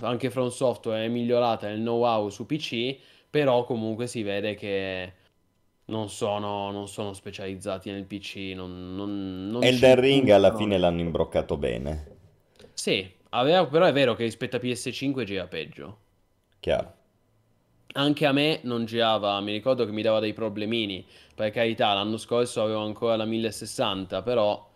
anche 0.00 0.30
From 0.30 0.48
Software 0.48 1.04
è 1.04 1.08
migliorata 1.08 1.68
il 1.68 1.80
know-how 1.80 2.28
su 2.30 2.46
PC, 2.46 2.98
però 3.30 3.64
comunque 3.64 4.06
si 4.06 4.22
vede 4.22 4.54
che 4.54 5.12
non 5.86 6.08
sono, 6.10 6.70
non 6.70 6.88
sono 6.88 7.12
specializzati 7.14 7.90
nel 7.90 8.04
PC, 8.06 8.52
non, 8.54 8.94
non, 8.96 9.46
non 9.48 9.68
Elden 9.68 10.00
Ring 10.00 10.28
alla 10.30 10.52
puntano. 10.52 10.56
fine 10.56 10.76
l'hanno 10.76 11.00
imbroccato 11.00 11.56
bene, 11.56 12.06
Sì, 12.74 13.08
aveva- 13.28 13.64
però 13.68 13.84
è 13.86 13.92
vero 13.92 14.16
che 14.16 14.24
rispetto 14.24 14.56
a 14.56 14.58
PS5 14.58 15.22
gira 15.24 15.46
peggio. 15.46 15.98
chiaro. 16.62 16.94
Anche 17.92 18.24
a 18.26 18.32
me 18.32 18.60
non 18.64 18.84
girava, 18.84 19.40
mi 19.40 19.52
ricordo 19.52 19.84
che 19.84 19.90
mi 19.92 20.02
dava 20.02 20.18
dei 20.20 20.32
problemini, 20.32 21.04
per 21.34 21.50
carità, 21.50 21.92
l'anno 21.94 22.16
scorso 22.18 22.62
avevo 22.62 22.82
ancora 22.84 23.16
la 23.16 23.24
1060, 23.24 24.22
però 24.22 24.68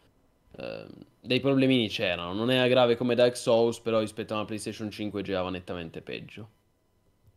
ehm, 0.59 0.89
dei 1.21 1.41
problemini 1.41 1.89
c'erano, 1.89 2.33
non 2.35 2.51
era 2.51 2.67
grave 2.69 2.97
come 2.97 3.15
Dark 3.15 3.37
Souls, 3.37 3.79
però 3.81 4.01
rispetto 4.01 4.33
a 4.35 4.37
una 4.39 4.45
PlayStation 4.47 4.91
5 4.91 5.23
girava 5.23 5.51
nettamente 5.51 6.03
peggio. 6.03 6.49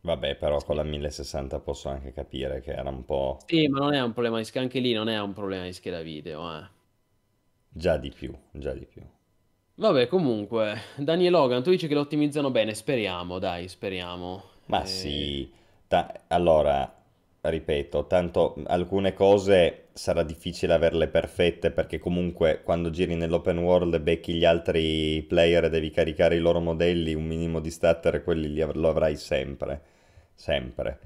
Vabbè, 0.07 0.35
però 0.37 0.63
con 0.63 0.75
la 0.75 0.83
1060 0.83 1.59
posso 1.59 1.89
anche 1.89 2.11
capire 2.11 2.61
che 2.61 2.71
era 2.73 2.89
un 2.89 3.05
po' 3.05 3.45
Sì, 3.45 3.67
ma 3.67 3.79
non 3.79 3.93
è 3.95 4.01
un 4.03 4.13
problema 4.13 4.37
di 4.37 4.43
scheda, 4.45 4.63
anche 4.65 4.77
lì 4.79 4.93
non 4.93 5.09
è 5.09 5.19
un 5.19 5.33
problema 5.33 5.63
di 5.63 5.73
scheda 5.73 6.01
video, 6.03 6.55
eh. 6.55 6.67
già 7.69 7.95
di 7.95 8.11
più, 8.11 8.37
già 8.51 8.73
di 8.73 8.85
più. 8.85 9.01
Vabbè, 9.75 10.07
comunque, 10.07 10.75
Daniel 10.97 11.31
Logan, 11.31 11.63
tu 11.63 11.69
dici 11.69 11.87
che 11.87 11.93
lo 11.93 12.01
ottimizzano 12.01 12.51
bene, 12.51 12.73
speriamo, 12.73 13.39
dai, 13.39 13.67
speriamo. 13.67 14.43
Ma 14.65 14.83
Eh, 14.83 14.85
sì, 14.85 15.49
ta- 15.87 16.25
allora, 16.27 16.93
ripeto, 17.41 18.05
tanto 18.07 18.55
alcune 18.67 19.13
cose 19.13 19.87
sarà 19.93 20.23
difficile 20.23 20.73
averle 20.73 21.07
perfette 21.07 21.71
perché 21.71 21.99
comunque 21.99 22.61
quando 22.63 22.89
giri 22.89 23.15
nell'open 23.15 23.57
world 23.59 23.93
e 23.93 24.01
becchi 24.01 24.33
gli 24.33 24.43
altri 24.45 25.23
player 25.23 25.63
e 25.65 25.69
devi 25.69 25.89
caricare 25.89 26.35
i 26.35 26.39
loro 26.39 26.59
modelli, 26.59 27.13
un 27.13 27.25
minimo 27.25 27.59
di 27.61 27.71
stutter, 27.71 28.23
quelli 28.23 28.51
li 28.51 28.61
av- 28.61 28.75
lo 28.75 28.89
avrai 28.89 29.15
sempre, 29.15 29.81
sempre. 30.37 30.99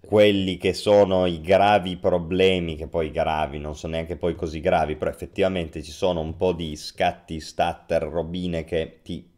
Quelli 0.00 0.56
che 0.56 0.72
sono 0.72 1.26
i 1.26 1.40
gravi 1.40 1.96
problemi, 1.96 2.76
che 2.76 2.86
poi 2.86 3.10
gravi, 3.10 3.58
non 3.58 3.74
sono 3.74 3.94
neanche 3.94 4.16
poi 4.16 4.36
così 4.36 4.60
gravi, 4.60 4.94
però 4.94 5.10
effettivamente 5.10 5.82
ci 5.82 5.90
sono 5.90 6.20
un 6.20 6.36
po' 6.36 6.52
di 6.52 6.76
scatti, 6.76 7.40
stutter, 7.40 8.02
robine 8.04 8.62
che 8.64 9.00
ti 9.02 9.28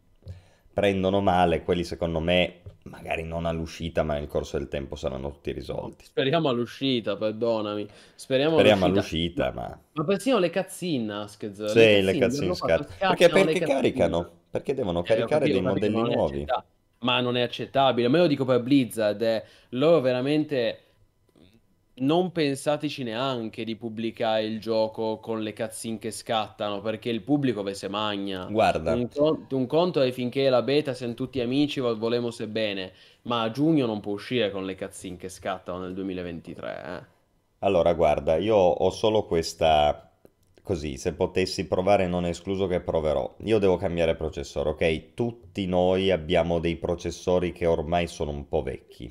prendono 0.73 1.21
male, 1.21 1.63
quelli 1.63 1.83
secondo 1.83 2.19
me, 2.19 2.61
magari 2.83 3.23
non 3.23 3.45
all'uscita, 3.45 4.03
ma 4.03 4.13
nel 4.13 4.27
corso 4.27 4.57
del 4.57 4.67
tempo 4.67 4.95
saranno 4.95 5.31
tutti 5.31 5.51
risolti. 5.53 6.05
speriamo 6.05 6.49
all'uscita, 6.49 7.17
perdonami. 7.17 7.87
Speriamo 8.15 8.57
Speriamo 8.57 8.85
all'uscita. 8.85 8.85
all'uscita, 8.85 9.51
Ma, 9.51 9.77
ma... 9.93 10.05
persino 10.05 10.39
le 10.39 10.49
Askez, 10.49 11.59
le 11.75 11.87
Sì, 11.89 12.01
le 12.01 12.15
hanno 12.41 12.55
fatto, 12.55 12.87
scat. 12.87 13.05
Perché, 13.05 13.29
perché 13.29 13.61
caricano? 13.61 14.45
Perché 14.49 14.73
devono 14.73 15.03
Eh, 15.03 15.25
caricare 15.25 15.25
capito, 15.25 15.59
dei 15.59 15.61
modelli 15.61 16.01
nuovi. 16.01 16.49
accettabile. 16.49 16.75
Ma 16.99 17.19
non 17.21 17.37
è 17.37 17.41
accettabile. 17.41 18.07
Io 18.07 18.17
lo 18.17 18.27
dico 18.27 18.45
per 18.45 18.61
Blizzard, 18.61 19.21
eh, 19.21 19.43
loro 19.69 19.99
veramente 20.01 20.81
non 21.99 22.31
pensateci 22.31 23.03
neanche 23.03 23.63
di 23.63 23.75
pubblicare 23.75 24.43
il 24.45 24.59
gioco 24.59 25.19
con 25.19 25.41
le 25.41 25.53
cutscene 25.53 25.97
che 25.99 26.11
scattano, 26.11 26.81
perché 26.81 27.09
il 27.09 27.21
pubblico 27.23 27.63
ve 27.63 27.73
se 27.73 27.87
magna. 27.87 28.45
Guarda, 28.47 28.93
Un, 28.93 29.09
con- 29.09 29.45
un 29.51 29.65
conto 29.67 30.01
è 30.01 30.11
finché 30.11 30.49
la 30.49 30.61
beta 30.61 30.93
siamo 30.93 31.13
tutti 31.13 31.39
amici, 31.41 31.79
vol- 31.79 31.97
volemo 31.97 32.31
se 32.31 32.47
bene, 32.47 32.93
ma 33.23 33.41
a 33.41 33.51
giugno 33.51 33.85
non 33.85 33.99
può 33.99 34.13
uscire 34.13 34.51
con 34.51 34.65
le 34.65 34.75
cutscene 34.75 35.17
che 35.17 35.29
scattano 35.29 35.79
nel 35.79 35.93
2023, 35.93 36.83
eh. 36.85 37.15
allora 37.59 37.93
guarda, 37.93 38.37
io 38.37 38.55
ho 38.55 38.89
solo 38.89 39.25
questa... 39.25 40.06
Così, 40.67 40.97
se 40.97 41.13
potessi 41.13 41.65
provare, 41.65 42.07
non 42.07 42.25
è 42.25 42.27
escluso 42.27 42.67
che 42.67 42.81
proverò. 42.81 43.37
Io 43.45 43.57
devo 43.57 43.77
cambiare 43.77 44.17
processore, 44.17 44.71
ok? 44.71 45.13
Tutti 45.13 45.65
noi 45.65 46.11
abbiamo 46.11 46.59
dei 46.59 46.75
processori 46.75 47.53
che 47.53 47.65
ormai 47.65 48.07
sono 48.07 48.31
un 48.31 48.49
po' 48.49 48.63
vecchi. 48.63 49.09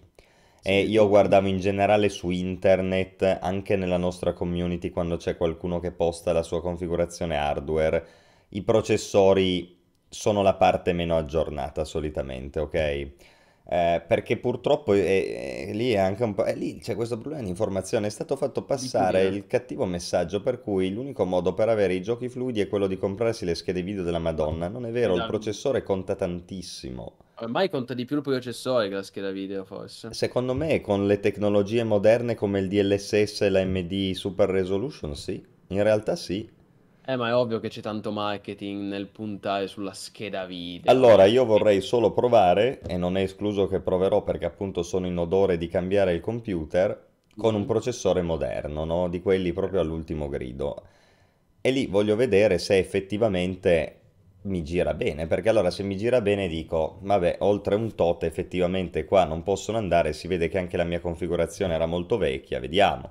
E 0.63 0.81
io 0.81 1.09
guardavo 1.09 1.49
in 1.49 1.59
generale 1.59 2.11
su 2.11 2.29
internet, 2.29 3.39
anche 3.41 3.75
nella 3.75 3.97
nostra 3.97 4.35
community, 4.35 4.91
quando 4.91 5.17
c'è 5.17 5.39
qualcuno 5.39 5.81
che 5.81 5.93
posta 5.93 6.35
la 6.35 6.43
sua 6.43 6.61
configurazione 6.61 7.39
hardware, 7.39 8.07
i 8.51 8.61
processori 8.61 9.79
sono 10.11 10.43
la 10.43 10.57
parte 10.57 10.93
meno 10.93 11.17
aggiornata 11.17 11.87
solitamente, 11.87 12.61
ok? 12.61 13.11
Eh, 13.69 14.01
perché 14.07 14.37
purtroppo 14.37 14.93
è- 14.93 15.67
è- 15.69 15.73
lì 15.73 15.91
è 15.91 15.97
anche 15.97 16.23
un 16.23 16.35
po'... 16.35 16.45
è 16.45 16.55
lì 16.55 16.79
c'è 16.79 16.95
questo 16.95 17.19
problema 17.19 17.43
di 17.43 17.49
informazione, 17.49 18.07
è 18.07 18.11
stato 18.11 18.37
fatto 18.37 18.63
passare 18.63 19.25
il 19.25 19.49
cattivo 19.49 19.85
messaggio 19.87 20.41
per 20.41 20.61
cui 20.61 20.93
l'unico 20.93 21.25
modo 21.25 21.53
per 21.53 21.69
avere 21.69 21.95
i 21.95 22.01
giochi 22.03 22.29
fluidi 22.29 22.61
è 22.61 22.69
quello 22.69 22.87
di 22.87 22.97
comprarsi 22.97 23.45
le 23.45 23.57
schede 23.57 23.83
video 23.83 24.05
della 24.05 24.21
Madonna. 24.21 24.69
Non 24.69 24.87
è 24.87 24.91
vero, 24.93 25.11
il 25.15 25.19
Esatto. 25.19 25.31
processore 25.31 25.83
conta 25.83 26.15
tantissimo. 26.15 27.15
Ormai 27.41 27.69
conta 27.69 27.93
di 27.93 28.05
più 28.05 28.17
il 28.17 28.23
processore 28.23 28.89
che 28.89 28.95
la 28.95 29.03
scheda 29.03 29.31
video, 29.33 29.65
forse. 29.65 30.13
Secondo 30.13 30.55
me, 30.55 30.81
con 30.81 31.07
le 31.07 31.19
tecnologie 31.19 31.83
moderne 31.83 32.35
come 32.37 32.61
il 32.61 32.69
DLSS 32.69 33.43
e 33.43 33.51
l'AMD 33.51 34.13
Super 34.13 34.49
Resolution, 34.49 35.17
sì. 35.17 35.45
In 35.69 35.83
realtà 35.83 36.15
sì. 36.15 36.49
Eh, 37.07 37.17
ma 37.17 37.29
è 37.29 37.35
ovvio 37.35 37.59
che 37.59 37.71
c'è 37.71 37.81
tanto 37.81 38.13
marketing 38.13 38.83
nel 38.83 39.07
puntare 39.09 39.67
sulla 39.67 39.95
scheda 39.95 40.45
video. 40.45 40.85
Allora, 40.89 41.25
io 41.27 41.45
vorrei 41.45 41.81
solo 41.81 42.13
provare, 42.13 42.81
e 42.87 42.97
non 42.97 43.17
è 43.17 43.23
escluso 43.23 43.67
che 43.69 43.81
proverò 43.81 44.23
perché 44.23 44.45
appunto 44.47 44.83
sono 44.83 45.07
in 45.07 45.17
odore 45.17 45.59
di 45.59 45.69
cambiare 45.69 46.13
il 46.13 46.21
computer, 46.21 47.05
con 47.37 47.55
un 47.55 47.61
Mhm. 47.63 47.67
processore 47.67 48.23
moderno, 48.23 48.85
no? 48.85 49.09
Di 49.09 49.21
quelli 49.21 49.53
proprio 49.53 49.81
all'ultimo 49.81 50.29
grido. 50.29 50.83
E 51.61 51.71
lì 51.73 51.87
voglio 51.87 52.17
vedere 52.17 52.59
se 52.59 52.79
effettivamente 52.79 54.01
mi 54.43 54.63
gira 54.63 54.95
bene, 54.95 55.27
perché 55.27 55.49
allora 55.49 55.71
se 55.71 55.83
mi 55.83 55.97
gira 55.97 56.21
bene 56.21 56.49
dico, 56.49 56.99
vabbè, 57.03 57.39
oltre 57.41 57.75
un 57.75 57.95
tot 57.95 58.23
effettivamente 58.25 59.05
qua 59.05 59.25
non 59.25 59.43
possono 59.43 59.79
andare, 59.79 60.13
si 60.13 60.29
vede 60.29 60.49
che 60.49 60.59
anche 60.59 60.77
la 60.77 60.85
mia 60.85 61.01
configurazione 61.01 61.75
era 61.75 61.87
molto 61.87 62.17
vecchia, 62.17 62.61
vediamo. 62.61 63.11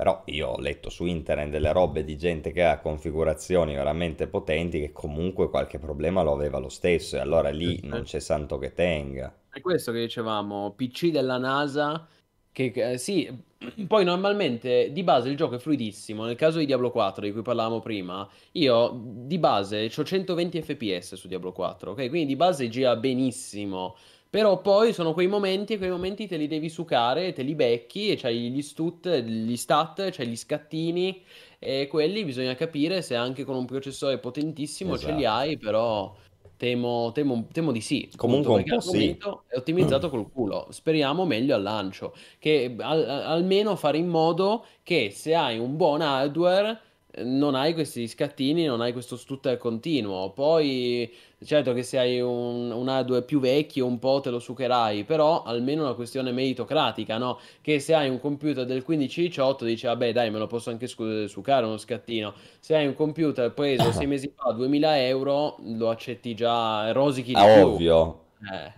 Però 0.00 0.22
io 0.28 0.48
ho 0.48 0.58
letto 0.58 0.88
su 0.88 1.04
internet 1.04 1.50
delle 1.50 1.72
robe 1.72 2.04
di 2.04 2.16
gente 2.16 2.52
che 2.52 2.64
ha 2.64 2.78
configurazioni 2.78 3.74
veramente 3.74 4.28
potenti 4.28 4.80
che 4.80 4.92
comunque 4.92 5.50
qualche 5.50 5.78
problema 5.78 6.22
lo 6.22 6.32
aveva 6.32 6.56
lo 6.56 6.70
stesso 6.70 7.16
e 7.16 7.18
allora 7.18 7.50
lì 7.50 7.80
non 7.82 8.04
c'è 8.04 8.18
santo 8.18 8.56
che 8.56 8.72
tenga. 8.72 9.30
È 9.50 9.60
questo 9.60 9.92
che 9.92 10.00
dicevamo, 10.00 10.72
PC 10.74 11.10
della 11.10 11.36
NASA, 11.36 12.08
che 12.50 12.72
eh, 12.74 12.96
sì, 12.96 13.30
poi 13.86 14.04
normalmente 14.04 14.90
di 14.90 15.02
base 15.02 15.28
il 15.28 15.36
gioco 15.36 15.56
è 15.56 15.58
fluidissimo, 15.58 16.24
nel 16.24 16.34
caso 16.34 16.60
di 16.60 16.64
Diablo 16.64 16.90
4 16.90 17.26
di 17.26 17.32
cui 17.32 17.42
parlavamo 17.42 17.80
prima, 17.80 18.26
io 18.52 18.98
di 19.04 19.36
base 19.36 19.92
ho 19.94 20.02
120 20.02 20.62
fps 20.62 21.14
su 21.16 21.28
Diablo 21.28 21.52
4, 21.52 21.90
ok? 21.90 22.08
Quindi 22.08 22.24
di 22.24 22.36
base 22.36 22.70
gira 22.70 22.96
benissimo. 22.96 23.96
Però 24.30 24.60
poi 24.60 24.92
sono 24.92 25.12
quei 25.12 25.26
momenti 25.26 25.72
e 25.74 25.78
quei 25.78 25.90
momenti 25.90 26.28
te 26.28 26.36
li 26.36 26.46
devi 26.46 26.68
sucare, 26.68 27.32
te 27.32 27.42
li 27.42 27.56
becchi 27.56 28.10
e 28.10 28.16
c'hai 28.16 28.50
gli 28.50 28.62
stut, 28.62 29.08
gli 29.22 29.56
stat, 29.56 30.10
c'hai 30.10 30.28
gli 30.28 30.36
scattini 30.36 31.20
e 31.58 31.88
quelli 31.88 32.24
bisogna 32.24 32.54
capire 32.54 33.02
se 33.02 33.16
anche 33.16 33.42
con 33.44 33.56
un 33.56 33.64
processore 33.66 34.18
potentissimo 34.18 34.96
ce 34.96 35.10
li 35.12 35.24
Esatto. 35.24 35.26
hai, 35.26 35.58
però 35.58 36.14
temo, 36.56 37.10
temo- 37.12 37.48
temo 37.50 37.72
di 37.72 37.80
sì, 37.80 38.08
Comunque 38.16 38.54
un 38.54 38.62
po' 38.62 38.78
sì. 38.78 39.16
è 39.48 39.56
ottimizzato 39.56 40.08
col 40.10 40.30
culo. 40.30 40.68
Speriamo 40.70 41.24
meglio 41.26 41.54
al 41.56 41.62
lancio, 41.62 42.14
che 42.38 42.74
al- 42.78 43.08
almeno 43.08 43.74
fare 43.76 43.98
in 43.98 44.06
modo 44.08 44.64
che 44.82 45.10
se 45.10 45.34
hai 45.34 45.58
un 45.58 45.76
buon 45.76 46.02
hardware 46.02 46.80
eh, 47.12 47.24
non 47.24 47.54
hai 47.54 47.72
questi 47.74 48.06
scattini, 48.06 48.64
non 48.64 48.80
hai 48.80 48.92
questo 48.92 49.16
stutter 49.16 49.56
continuo. 49.56 50.32
Poi 50.32 51.10
Certo 51.42 51.72
che 51.72 51.82
se 51.82 51.98
hai 51.98 52.20
un, 52.20 52.70
un 52.70 52.88
hardware 52.88 53.24
più 53.24 53.40
vecchio 53.40 53.86
un 53.86 53.98
po' 53.98 54.20
te 54.20 54.28
lo 54.28 54.38
sucherai, 54.38 55.04
però 55.04 55.42
almeno 55.42 55.82
una 55.84 55.94
questione 55.94 56.32
meritocratica, 56.32 57.16
no? 57.16 57.38
Che 57.62 57.80
se 57.80 57.94
hai 57.94 58.10
un 58.10 58.20
computer 58.20 58.66
del 58.66 58.82
1518 58.86 59.64
dici, 59.64 59.86
vabbè 59.86 60.12
dai, 60.12 60.30
me 60.30 60.38
lo 60.38 60.46
posso 60.46 60.68
anche 60.68 60.86
sucare 60.86 61.64
uno 61.64 61.78
scattino. 61.78 62.34
Se 62.60 62.76
hai 62.76 62.86
un 62.86 62.94
computer 62.94 63.52
preso 63.54 63.90
sei 63.90 64.06
mesi 64.06 64.30
fa 64.36 64.50
a 64.50 64.52
2000 64.52 64.98
euro, 65.02 65.56
lo 65.62 65.88
accetti 65.88 66.34
già, 66.34 66.92
rosichi 66.92 67.34
di 67.34 67.42
Ah, 67.42 67.46
ovvio, 67.46 67.98
Eh, 68.52 68.72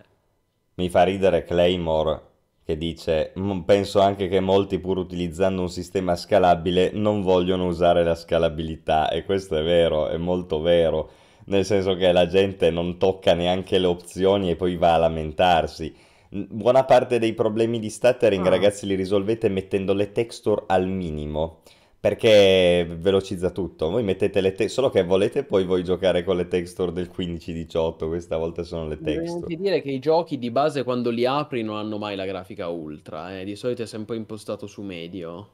mi 0.75 0.89
fa 0.91 1.03
ridere 1.05 1.45
Claymore 1.45 2.21
che 2.65 2.77
dice, 2.77 3.33
"Mm, 3.39 3.61
penso 3.61 4.01
anche 4.01 4.29
che 4.29 4.41
molti 4.41 4.79
pur 4.79 4.99
utilizzando 4.99 5.63
un 5.63 5.69
sistema 5.71 6.15
scalabile 6.15 6.91
non 6.93 7.23
vogliono 7.23 7.67
usare 7.67 8.05
la 8.05 8.15
scalabilità 8.15 9.09
e 9.11 9.25
questo 9.25 9.57
è 9.57 9.63
vero, 9.63 10.09
è 10.09 10.17
molto 10.19 10.61
vero. 10.61 11.11
Nel 11.47 11.65
senso 11.65 11.95
che 11.95 12.13
la 12.13 12.27
gente 12.27 12.71
non 12.71 12.99
tocca 12.99 13.35
neanche 13.35 13.79
le 13.79 13.87
opzioni 13.87 14.51
e 14.51 14.57
poi 14.57 14.77
va 14.77 14.95
a 14.95 14.99
lamentarsi. 14.99 15.95
Buona 16.31 16.85
parte 16.85 17.19
dei 17.19 17.35
problemi 17.35 17.79
di 17.79 17.91
stuttering, 17.91 18.47
Ah. 18.47 18.49
ragazzi, 18.49 18.87
li 18.87 18.95
risolvete 18.95 19.49
mettendo 19.49 19.93
le 19.93 20.13
texture 20.13 20.65
al 20.67 20.87
minimo. 20.89 21.61
Perché 22.01 22.85
velocizza 22.99 23.51
tutto. 23.51 23.89
Voi 23.91 24.03
mettete 24.03 24.41
le 24.41 24.49
texture, 24.51 24.69
solo 24.69 24.91
che 24.91 25.05
volete 25.05 25.45
poi 25.45 25.65
voi 25.65 25.85
giocare 25.85 26.25
con 26.25 26.37
le 26.37 26.49
texture 26.49 26.91
del 26.93 27.09
15-18, 27.09 28.09
questa 28.09 28.37
volta 28.39 28.63
sono 28.65 28.89
le 28.89 28.99
Devo 28.99 29.21
texture. 29.21 29.37
anche 29.37 29.57
dire 29.57 29.83
che 29.83 29.91
i 29.91 29.99
giochi 29.99 30.39
di 30.39 30.51
base 30.51 30.83
quando 30.85 31.11
li 31.11 31.27
apri 31.27 31.63
non 31.63 31.77
hanno 31.77 31.99
mai 31.99 32.17
la 32.17 32.25
grafica 32.25 32.69
ultra, 32.69 33.39
eh. 33.39 33.45
Di 33.45 33.55
solito 33.57 33.83
è 33.83 33.87
sempre 33.87 34.17
impostato 34.17 34.67
su 34.67 34.81
medio. 34.83 35.49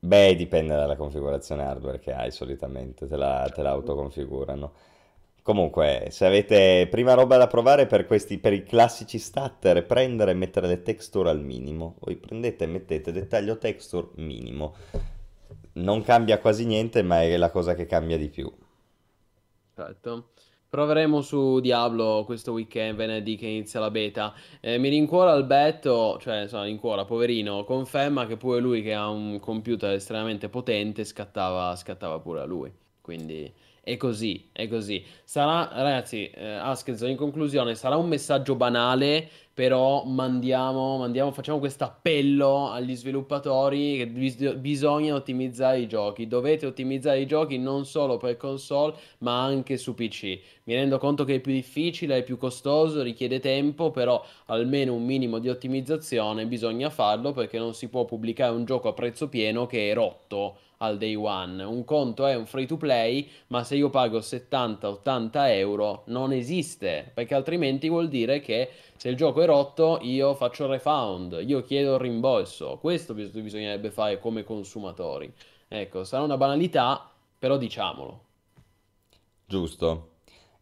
Beh, 0.00 0.34
dipende 0.36 0.74
dalla 0.76 0.96
configurazione 0.96 1.62
hardware 1.64 1.98
che 1.98 2.12
hai 2.12 2.30
solitamente, 2.30 3.06
te 3.08 3.16
la, 3.16 3.50
te 3.52 3.62
la 3.62 3.70
autoconfigurano. 3.70 4.72
Comunque, 5.48 6.08
se 6.10 6.26
avete 6.26 6.86
prima 6.90 7.14
roba 7.14 7.38
da 7.38 7.46
provare 7.46 7.86
per 7.86 8.04
questi, 8.04 8.36
per 8.36 8.52
i 8.52 8.64
classici 8.64 9.16
stutter, 9.18 9.86
prendere 9.86 10.32
e 10.32 10.34
mettere 10.34 10.66
le 10.66 10.82
texture 10.82 11.30
al 11.30 11.40
minimo. 11.40 11.94
Voi 12.00 12.16
prendete 12.16 12.64
e 12.64 12.66
mettete 12.66 13.12
dettaglio 13.12 13.56
texture 13.56 14.08
minimo. 14.16 14.74
Non 15.72 16.02
cambia 16.02 16.38
quasi 16.38 16.66
niente, 16.66 17.00
ma 17.00 17.22
è 17.22 17.34
la 17.38 17.50
cosa 17.50 17.74
che 17.74 17.86
cambia 17.86 18.18
di 18.18 18.28
più. 18.28 18.52
Certo. 19.74 20.32
Proveremo 20.68 21.22
su 21.22 21.60
Diablo 21.60 22.24
questo 22.26 22.52
weekend, 22.52 22.96
venerdì 22.96 23.36
che 23.36 23.46
inizia 23.46 23.80
la 23.80 23.90
beta. 23.90 24.34
Eh, 24.60 24.76
mi 24.76 24.90
rincuora 24.90 25.32
Alberto, 25.32 26.18
cioè, 26.20 26.42
insomma, 26.42 26.64
rincuora, 26.64 27.06
poverino, 27.06 27.64
conferma 27.64 28.26
che 28.26 28.36
pure 28.36 28.60
lui 28.60 28.82
che 28.82 28.92
ha 28.92 29.08
un 29.08 29.40
computer 29.40 29.94
estremamente 29.94 30.50
potente 30.50 31.04
scattava, 31.04 31.74
scattava 31.74 32.18
pure 32.18 32.40
a 32.40 32.44
lui. 32.44 32.70
Quindi 33.00 33.50
è 33.88 33.96
così, 33.96 34.50
è 34.52 34.68
così. 34.68 35.02
Sarà, 35.24 35.70
ragazzi, 35.72 36.28
eh, 36.28 36.44
Askelson, 36.44 37.08
in 37.08 37.16
conclusione, 37.16 37.74
sarà 37.74 37.96
un 37.96 38.06
messaggio 38.06 38.54
banale, 38.54 39.26
però 39.54 40.04
mandiamo, 40.04 40.98
mandiamo, 40.98 41.32
facciamo 41.32 41.58
questo 41.58 41.84
appello 41.84 42.70
agli 42.70 42.94
sviluppatori 42.94 43.96
che 43.96 44.06
bis- 44.06 44.54
bisogna 44.56 45.14
ottimizzare 45.14 45.80
i 45.80 45.88
giochi. 45.88 46.28
Dovete 46.28 46.66
ottimizzare 46.66 47.20
i 47.20 47.26
giochi 47.26 47.56
non 47.56 47.86
solo 47.86 48.18
per 48.18 48.36
console, 48.36 48.94
ma 49.20 49.42
anche 49.42 49.78
su 49.78 49.94
PC. 49.94 50.38
Mi 50.64 50.74
rendo 50.74 50.98
conto 50.98 51.24
che 51.24 51.36
è 51.36 51.40
più 51.40 51.52
difficile, 51.52 52.18
è 52.18 52.22
più 52.22 52.36
costoso, 52.36 53.00
richiede 53.00 53.40
tempo, 53.40 53.90
però 53.90 54.22
almeno 54.46 54.92
un 54.92 55.04
minimo 55.04 55.38
di 55.38 55.48
ottimizzazione 55.48 56.44
bisogna 56.46 56.90
farlo 56.90 57.32
perché 57.32 57.58
non 57.58 57.72
si 57.72 57.88
può 57.88 58.04
pubblicare 58.04 58.54
un 58.54 58.66
gioco 58.66 58.88
a 58.88 58.92
prezzo 58.92 59.30
pieno 59.30 59.66
che 59.66 59.90
è 59.90 59.94
rotto 59.94 60.58
al 60.78 60.98
day 60.98 61.14
one. 61.14 61.62
Un 61.62 61.84
conto 61.84 62.26
è 62.26 62.34
un 62.34 62.46
free 62.46 62.66
to 62.66 62.76
play, 62.76 63.28
ma 63.48 63.64
se 63.64 63.76
io 63.76 63.90
pago 63.90 64.20
70-80 64.20 65.48
euro 65.50 66.02
non 66.06 66.32
esiste, 66.32 67.10
perché 67.14 67.34
altrimenti 67.34 67.88
vuol 67.88 68.08
dire 68.08 68.40
che 68.40 68.70
se 68.96 69.08
il 69.08 69.16
gioco 69.16 69.42
è 69.42 69.46
rotto 69.46 69.98
io 70.02 70.34
faccio 70.34 70.64
il 70.64 70.70
refund, 70.70 71.42
io 71.44 71.62
chiedo 71.62 71.94
il 71.94 72.00
rimborso. 72.00 72.78
Questo 72.80 73.14
bis- 73.14 73.30
bisognerebbe 73.30 73.90
fare 73.90 74.18
come 74.18 74.44
consumatori. 74.44 75.32
Ecco, 75.68 76.04
sarà 76.04 76.22
una 76.22 76.36
banalità, 76.36 77.10
però 77.38 77.56
diciamolo. 77.56 78.24
Giusto. 79.46 80.10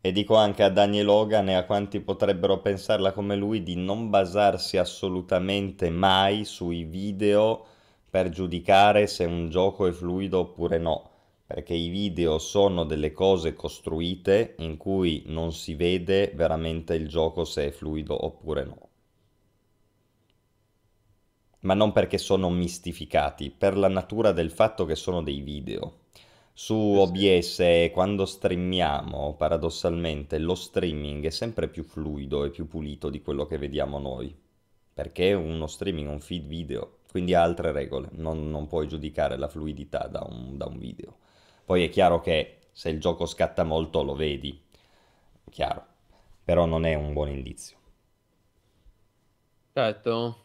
E 0.01 0.12
dico 0.12 0.36
anche 0.36 0.62
a 0.62 0.70
Daniel 0.70 1.06
Logan 1.06 1.48
e 1.48 1.55
a 1.55 1.64
quanti 1.64 2.01
potrebbero 2.01 2.60
pensarla 2.60 3.12
come 3.12 3.34
lui 3.34 3.62
di 3.64 3.74
non 3.74 4.09
basarsi 4.09 4.76
assolutamente 4.76 5.90
mai 5.90 6.44
sui 6.44 6.84
video 6.84 7.66
per 8.09 8.31
giudicare 8.31 9.07
se 9.07 9.24
un 9.24 9.49
gioco 9.51 9.87
è 9.87 9.93
fluido 9.93 10.39
oppure 10.41 10.78
no, 10.78 11.11
perché 11.47 11.74
i 11.74 11.89
video 11.89 12.39
sono 12.39 12.85
delle 12.85 13.12
cose 13.12 13.55
costruite 13.55 14.55
in 14.59 14.77
cui 14.77 15.24
non 15.27 15.53
si 15.53 15.74
vede 15.74 16.33
veramente 16.35 16.95
il 16.95 17.09
gioco 17.09 17.45
se 17.45 17.66
è 17.66 17.70
fluido 17.70 18.24
oppure 18.24 18.65
no. 18.65 18.89
Ma 21.61 21.74
non 21.74 21.93
perché 21.93 22.19
sono 22.19 22.49
mistificati, 22.51 23.51
per 23.51 23.77
la 23.77 23.89
natura 23.89 24.33
del 24.33 24.51
fatto 24.51 24.85
che 24.85 24.95
sono 24.95 25.23
dei 25.23 25.41
video. 25.41 26.01
Su 26.53 26.74
Eh. 26.74 26.99
OBS, 26.99 27.93
quando 27.93 28.24
streamiamo, 28.24 29.35
paradossalmente, 29.37 30.39
lo 30.39 30.55
streaming 30.55 31.24
è 31.27 31.31
sempre 31.31 31.69
più 31.69 31.83
fluido 31.85 32.45
e 32.45 32.51
più 32.51 32.66
pulito 32.66 33.11
di 33.11 33.20
quello 33.20 33.47
che 33.47 33.59
vediamo 33.59 33.99
noi, 33.99 34.35
perché 34.95 35.33
uno 35.35 35.66
streaming 35.66 36.09
è 36.09 36.12
un 36.12 36.20
feed 36.20 36.47
video, 36.47 36.95
quindi 37.16 37.34
ha 37.34 37.43
altre 37.43 37.72
regole, 37.72 38.09
non, 38.12 38.51
non 38.51 38.66
puoi 38.66 38.86
giudicare 38.88 39.36
la 39.38 39.48
fluidità 39.48 40.06
da 40.06 40.22
un, 40.28 40.56
da 40.59 40.66
un 40.66 40.78
video. 40.78 41.16
Poi 41.64 41.82
è 41.84 41.88
chiaro 41.88 42.20
che 42.20 42.59
se 42.72 42.90
il 42.90 43.01
gioco 43.01 43.24
scatta 43.26 43.64
molto 43.64 44.02
lo 44.02 44.14
vedi, 44.14 44.62
chiaro, 45.51 45.84
però 46.44 46.66
non 46.66 46.84
è 46.84 46.94
un 46.94 47.12
buon 47.14 47.30
indizio. 47.30 47.76
Certo. 49.74 50.43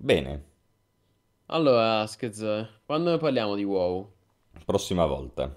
Bene, 0.00 0.44
Allora, 1.46 2.00
Askez, 2.00 2.42
quando 2.84 3.10
ne 3.10 3.16
parliamo 3.16 3.54
di 3.54 3.64
WoW? 3.64 4.12
prossima 4.66 5.06
volta. 5.06 5.56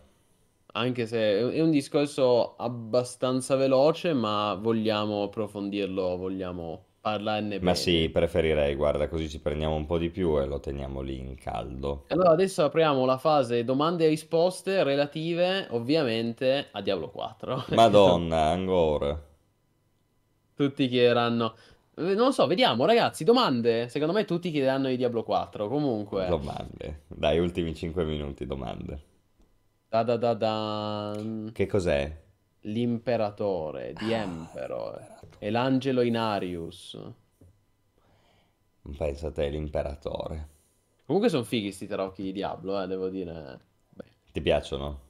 Anche 0.73 1.07
se 1.07 1.17
è 1.51 1.59
un 1.61 1.71
discorso 1.71 2.55
abbastanza 2.55 3.55
veloce, 3.57 4.13
ma 4.13 4.53
vogliamo 4.53 5.23
approfondirlo, 5.23 6.15
vogliamo 6.17 6.85
parlarne 7.11 7.59
Ma 7.59 7.73
sì, 7.73 7.93
bene. 8.01 8.09
preferirei, 8.11 8.75
guarda, 8.75 9.07
così 9.07 9.29
ci 9.29 9.39
prendiamo 9.39 9.75
un 9.75 9.85
po' 9.85 9.97
di 9.97 10.09
più 10.09 10.39
e 10.39 10.45
lo 10.45 10.59
teniamo 10.59 11.01
lì 11.01 11.17
in 11.19 11.35
caldo. 11.35 12.05
Allora, 12.09 12.31
adesso 12.31 12.63
apriamo 12.63 13.05
la 13.05 13.17
fase 13.17 13.63
domande 13.63 14.05
e 14.05 14.09
risposte 14.09 14.83
relative, 14.83 15.67
ovviamente, 15.71 16.67
a 16.71 16.81
Diablo 16.81 17.09
4. 17.09 17.55
Perché 17.55 17.69
so- 17.69 17.75
Madonna, 17.75 18.41
ancora. 18.47 19.21
tutti 20.53 20.87
chiederanno. 20.87 21.53
eh, 21.95 22.13
Non 22.15 22.33
so, 22.33 22.45
vediamo, 22.47 22.85
ragazzi, 22.85 23.23
domande. 23.23 23.89
Secondo 23.89 24.13
me 24.13 24.25
tutti 24.25 24.51
chiederanno 24.51 24.87
di 24.87 24.97
Diablo 24.97 25.23
4. 25.23 25.67
Comunque, 25.67 26.27
Domande. 26.27 27.03
Dai, 27.07 27.39
ultimi 27.39 27.73
5 27.75 28.03
minuti, 28.05 28.45
domande. 28.45 29.01
da 29.89 30.03
da 30.03 30.17
da 30.17 30.33
dan. 30.33 31.49
Che 31.53 31.65
cos'è? 31.65 32.25
L'imperatore, 32.61 33.93
The 33.93 34.13
Ah, 34.15 34.21
Emperor, 34.21 35.16
e 35.39 35.49
l'imperatore. 35.49 35.51
l'angelo 35.51 36.01
Inarius. 36.01 36.97
Pensa 39.01 39.27
a 39.27 39.31
te, 39.31 39.49
l'imperatore. 39.49 40.49
Comunque 41.05 41.29
sono 41.29 41.43
fighi 41.43 41.71
sti 41.71 41.87
tarocchi 41.87 42.21
di 42.21 42.31
Diablo, 42.31 42.79
eh, 42.79 42.85
devo 42.85 43.09
dire. 43.09 43.59
Beh, 43.89 44.05
Ti 44.31 44.41
piacciono? 44.41 45.01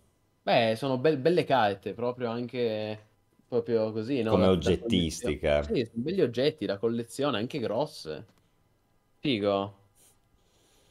Beh, 0.42 0.76
sono 0.78 0.98
bel- 0.98 1.18
belle 1.18 1.44
carte, 1.44 1.94
proprio 1.94 2.30
anche 2.30 3.06
proprio 3.48 3.92
così, 3.92 4.22
no? 4.22 4.36
Come 4.36 4.46
Da, 4.46 4.56
da 4.62 4.76
collezione. 4.78 5.36
oggettistica. 5.38 5.60
Sì, 5.60 5.84
sono 5.86 6.04
belli 6.04 6.22
oggetti 6.22 6.66
da 6.66 6.78
collezione, 6.78 7.38
anche 7.38 7.60
grosse. 7.60 8.26
Figo. 9.20 9.76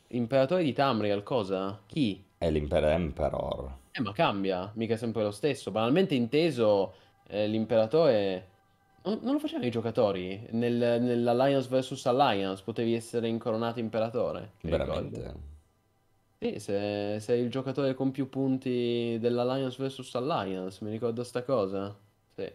Imperatore 0.08 0.64
di 0.64 0.72
Tamriel, 0.72 1.22
cosa? 1.22 1.80
Chi? 1.86 2.24
È 2.38 2.48
l'Emperor. 2.48 3.76
Eh, 3.90 4.00
ma 4.02 4.12
cambia, 4.12 4.70
mica 4.76 4.94
è 4.94 4.96
sempre 4.96 5.22
lo 5.22 5.30
stesso. 5.30 5.70
Banalmente 5.70 6.14
inteso, 6.14 6.94
eh, 7.28 7.46
l'imperatore... 7.46 8.50
Non, 9.06 9.20
lo 9.32 9.38
facevano 9.38 9.64
i 9.66 9.70
giocatori? 9.70 10.46
Nel- 10.50 11.00
nell'Alliance 11.00 11.66
vs 11.68 12.04
Alliance 12.04 12.62
potevi 12.62 12.92
essere 12.92 13.26
incoronato 13.26 13.78
imperatore, 13.80 14.56
mi 14.60 14.72
ricordo. 14.72 15.18
Veramente. 15.18 15.34
Sì, 16.38 16.58
se- 16.60 17.18
sei 17.20 17.42
il 17.42 17.50
giocatore 17.50 17.94
con 17.94 18.10
più 18.10 18.28
punti 18.28 19.16
dell'Alliance 19.18 19.82
vs 19.82 20.14
Alliance, 20.14 20.84
mi 20.84 20.90
ricordo 20.90 21.24
sta 21.24 21.42
cosa. 21.42 21.96
Sì. 22.34 22.50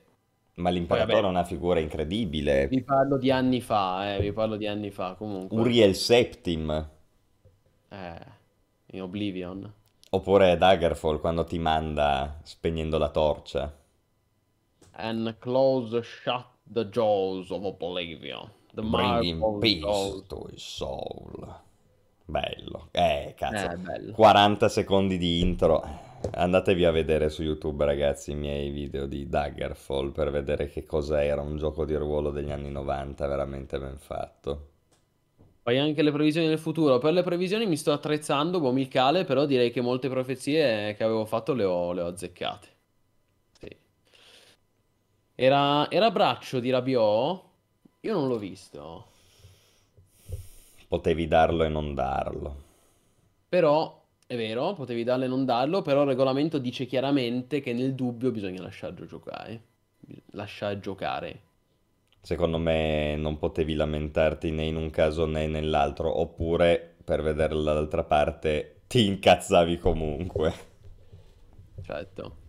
Ma 0.59 0.69
Poi 0.85 0.99
l'imperatore 0.99 1.27
è 1.27 1.29
una 1.29 1.43
figura 1.43 1.81
incredibile. 1.81 2.71
vi 2.71 2.81
parlo 2.83 3.17
di 3.19 3.29
anni 3.29 3.61
fa, 3.61 4.15
eh, 4.15 4.19
vi 4.19 4.33
parlo 4.33 4.55
di 4.57 4.65
anni 4.65 4.89
fa 4.89 5.13
comunque. 5.13 5.65
Uriel 5.65 5.93
Septim. 5.93 6.67
Eh, 7.91 8.25
in 8.93 9.01
Oblivion. 9.03 9.71
Oppure 10.11 10.57
Daggerfall 10.57 11.19
quando 11.19 11.43
ti 11.43 11.59
manda 11.59 12.39
spegnendo 12.43 12.97
la 12.97 13.09
torcia. 13.09 13.75
And 14.93 15.35
close 15.39 16.03
shut 16.03 16.45
the 16.65 16.85
jaws 16.89 17.51
of 17.51 17.63
Oblivion. 17.63 18.49
The 18.73 18.81
Bringing 18.81 19.39
marble 19.39 19.59
peace 19.59 19.81
jaws. 19.81 20.23
to 20.29 20.47
his 20.51 20.61
soul. 20.61 21.55
Bello. 22.25 22.87
Eh, 22.91 23.33
cazzo. 23.35 23.71
Eh, 23.71 23.77
bello. 23.77 24.13
40 24.13 24.69
secondi 24.69 25.17
di 25.17 25.41
intro. 25.41 25.83
Andatevi 26.33 26.85
a 26.85 26.91
vedere 26.91 27.29
su 27.29 27.43
YouTube, 27.43 27.83
ragazzi, 27.83 28.31
i 28.31 28.35
miei 28.35 28.69
video 28.69 29.07
di 29.07 29.27
Daggerfall 29.27 30.11
per 30.11 30.31
vedere 30.31 30.67
che 30.69 30.85
cos'era 30.85 31.41
un 31.41 31.57
gioco 31.57 31.83
di 31.83 31.95
ruolo 31.95 32.29
degli 32.29 32.51
anni 32.51 32.69
90, 32.71 33.27
veramente 33.27 33.79
ben 33.79 33.97
fatto. 33.97 34.67
Fai 35.63 35.77
anche 35.77 36.01
le 36.01 36.11
previsioni 36.11 36.47
del 36.47 36.57
futuro. 36.59 36.97
Per 36.99 37.11
le 37.11 37.23
previsioni 37.23 37.65
mi 37.65 37.75
sto 37.75 37.91
attrezzando, 37.91 38.59
Bomilcale, 38.59 39.25
però 39.25 39.45
direi 39.45 39.71
che 39.71 39.81
molte 39.81 40.09
profezie 40.09 40.95
che 40.95 41.03
avevo 41.03 41.25
fatto 41.25 41.53
le 41.53 41.63
ho, 41.65 41.91
le 41.91 42.01
ho 42.01 42.07
azzeccate. 42.07 42.67
Era, 45.41 45.89
era 45.89 46.11
braccio 46.11 46.59
di 46.59 46.69
Rabiot? 46.69 47.41
Io 48.01 48.13
non 48.13 48.27
l'ho 48.27 48.37
visto. 48.37 49.05
Potevi 50.87 51.27
darlo 51.27 51.63
e 51.63 51.67
non 51.67 51.95
darlo. 51.95 52.55
Però, 53.49 54.03
è 54.27 54.35
vero, 54.35 54.75
potevi 54.75 55.03
darle 55.03 55.25
e 55.25 55.27
non 55.27 55.43
darlo, 55.43 55.81
però 55.81 56.01
il 56.01 56.09
regolamento 56.09 56.59
dice 56.59 56.85
chiaramente 56.85 57.59
che 57.59 57.73
nel 57.73 57.95
dubbio 57.95 58.29
bisogna 58.29 58.61
lasciarlo 58.61 59.07
giocare. 59.07 59.61
Lasciare 60.33 60.79
giocare. 60.79 61.41
Secondo 62.21 62.59
me 62.59 63.15
non 63.15 63.39
potevi 63.39 63.73
lamentarti 63.73 64.51
né 64.51 64.65
in 64.65 64.75
un 64.75 64.91
caso 64.91 65.25
né 65.25 65.47
nell'altro, 65.47 66.19
oppure 66.19 66.97
per 67.03 67.23
vedere 67.23 67.55
dall'altra 67.55 68.03
parte 68.03 68.81
ti 68.85 69.07
incazzavi 69.07 69.79
comunque. 69.79 70.53
Certo. 71.81 72.40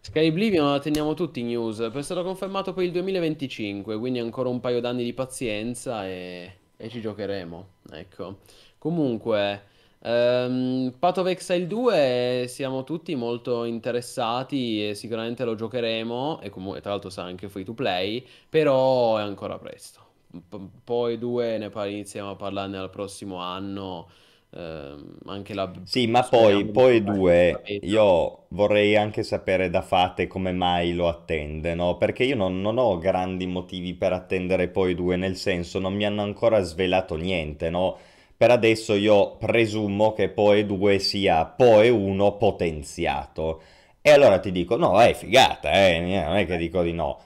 Sky 0.00 0.28
Oblivion 0.28 0.70
la 0.70 0.78
teniamo 0.78 1.12
tutti 1.14 1.40
in 1.40 1.46
news. 1.48 1.80
È 1.80 2.02
stato 2.02 2.22
confermato 2.22 2.72
per 2.72 2.84
il 2.84 2.92
2025, 2.92 3.98
quindi 3.98 4.18
ancora 4.18 4.48
un 4.48 4.60
paio 4.60 4.80
d'anni 4.80 5.04
di 5.04 5.12
pazienza 5.12 6.06
e, 6.06 6.52
e 6.76 6.88
ci 6.88 7.00
giocheremo. 7.00 7.66
Ecco. 7.92 8.38
Comunque, 8.78 9.64
ehm, 10.00 10.94
Path 10.98 11.18
of 11.18 11.26
Exile 11.26 11.66
2 11.66 12.44
siamo 12.48 12.84
tutti 12.84 13.14
molto 13.16 13.64
interessati 13.64 14.88
e 14.88 14.94
sicuramente 14.94 15.44
lo 15.44 15.54
giocheremo. 15.54 16.40
E 16.40 16.48
comunque, 16.48 16.80
tra 16.80 16.90
l'altro, 16.92 17.10
sarà 17.10 17.28
anche 17.28 17.48
free 17.48 17.64
to 17.64 17.74
play, 17.74 18.24
però 18.48 19.18
è 19.18 19.22
ancora 19.22 19.58
presto. 19.58 20.00
P- 20.48 20.68
poi 20.84 21.18
2 21.18 21.58
ne 21.58 21.68
par- 21.70 21.88
iniziamo 21.88 22.30
a 22.30 22.36
parlarne 22.36 22.78
al 22.78 22.90
prossimo 22.90 23.36
anno. 23.38 24.08
Ehm, 24.50 25.18
anche 25.26 25.52
la 25.54 25.70
Sì, 25.84 26.06
ma 26.06 26.22
poi, 26.22 26.64
poi 26.66 27.02
due, 27.04 27.62
io 27.82 28.46
vorrei 28.48 28.96
anche 28.96 29.22
sapere 29.22 29.68
da 29.68 29.82
Fate 29.82 30.26
come 30.26 30.52
mai 30.52 30.94
lo 30.94 31.08
attende, 31.08 31.74
no? 31.74 31.96
Perché 31.98 32.24
io 32.24 32.34
non, 32.36 32.60
non 32.60 32.78
ho 32.78 32.96
grandi 32.98 33.46
motivi 33.46 33.94
per 33.94 34.12
attendere 34.14 34.68
poi 34.68 34.94
due, 34.94 35.16
nel 35.16 35.36
senso 35.36 35.78
non 35.78 35.94
mi 35.94 36.04
hanno 36.06 36.22
ancora 36.22 36.60
svelato 36.62 37.16
niente, 37.16 37.68
no? 37.68 37.96
Per 38.36 38.50
adesso 38.50 38.94
io 38.94 39.36
presumo 39.36 40.12
che 40.12 40.28
Poe 40.30 40.64
2 40.64 40.98
sia 40.98 41.44
Poe 41.44 41.88
1 41.90 42.36
potenziato. 42.36 43.60
E 44.00 44.10
allora 44.10 44.38
ti 44.38 44.50
dico, 44.52 44.76
no, 44.76 44.98
è 45.00 45.12
figata, 45.14 45.70
eh, 45.72 46.00
non 46.00 46.36
è 46.36 46.46
che 46.46 46.56
dico 46.56 46.82
di 46.82 46.92
no. 46.92 47.18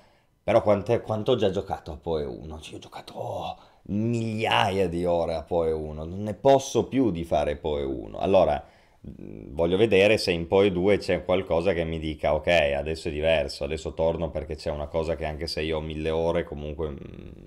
Però 0.43 0.63
quanto 0.63 1.33
ho 1.33 1.37
già 1.37 1.51
giocato 1.51 1.93
a 1.93 1.97
Poe 1.97 2.25
1? 2.25 2.61
Ci 2.61 2.75
ho 2.75 2.79
giocato 2.79 3.13
oh, 3.15 3.57
migliaia 3.85 4.89
di 4.89 5.05
ore 5.05 5.35
a 5.35 5.43
Poe 5.43 5.73
1, 5.73 6.05
non 6.05 6.23
ne 6.23 6.35
posso 6.35 6.87
più 6.89 7.11
di 7.11 7.25
fare 7.25 7.57
Poe 7.57 7.83
1. 7.83 8.19
Allora, 8.19 8.65
voglio 9.05 9.77
vedere 9.77 10.17
se 10.17 10.31
in 10.31 10.47
Poe 10.47 10.71
2 10.71 10.99
c'è 10.99 11.25
qualcosa 11.25 11.73
che 11.73 11.83
mi 11.85 11.99
dica, 11.99 12.35
ok, 12.35 12.47
adesso 12.77 13.09
è 13.09 13.11
diverso, 13.11 13.65
adesso 13.65 13.95
torno 13.95 14.31
perché 14.31 14.55
c'è 14.55 14.71
una 14.71 14.87
cosa 14.87 15.17
che 15.17 15.25
anche 15.25 15.47
se 15.49 15.63
io 15.63 15.79
ho 15.79 15.81
mille 15.81 16.11
ore 16.11 16.45
comunque 16.45 16.95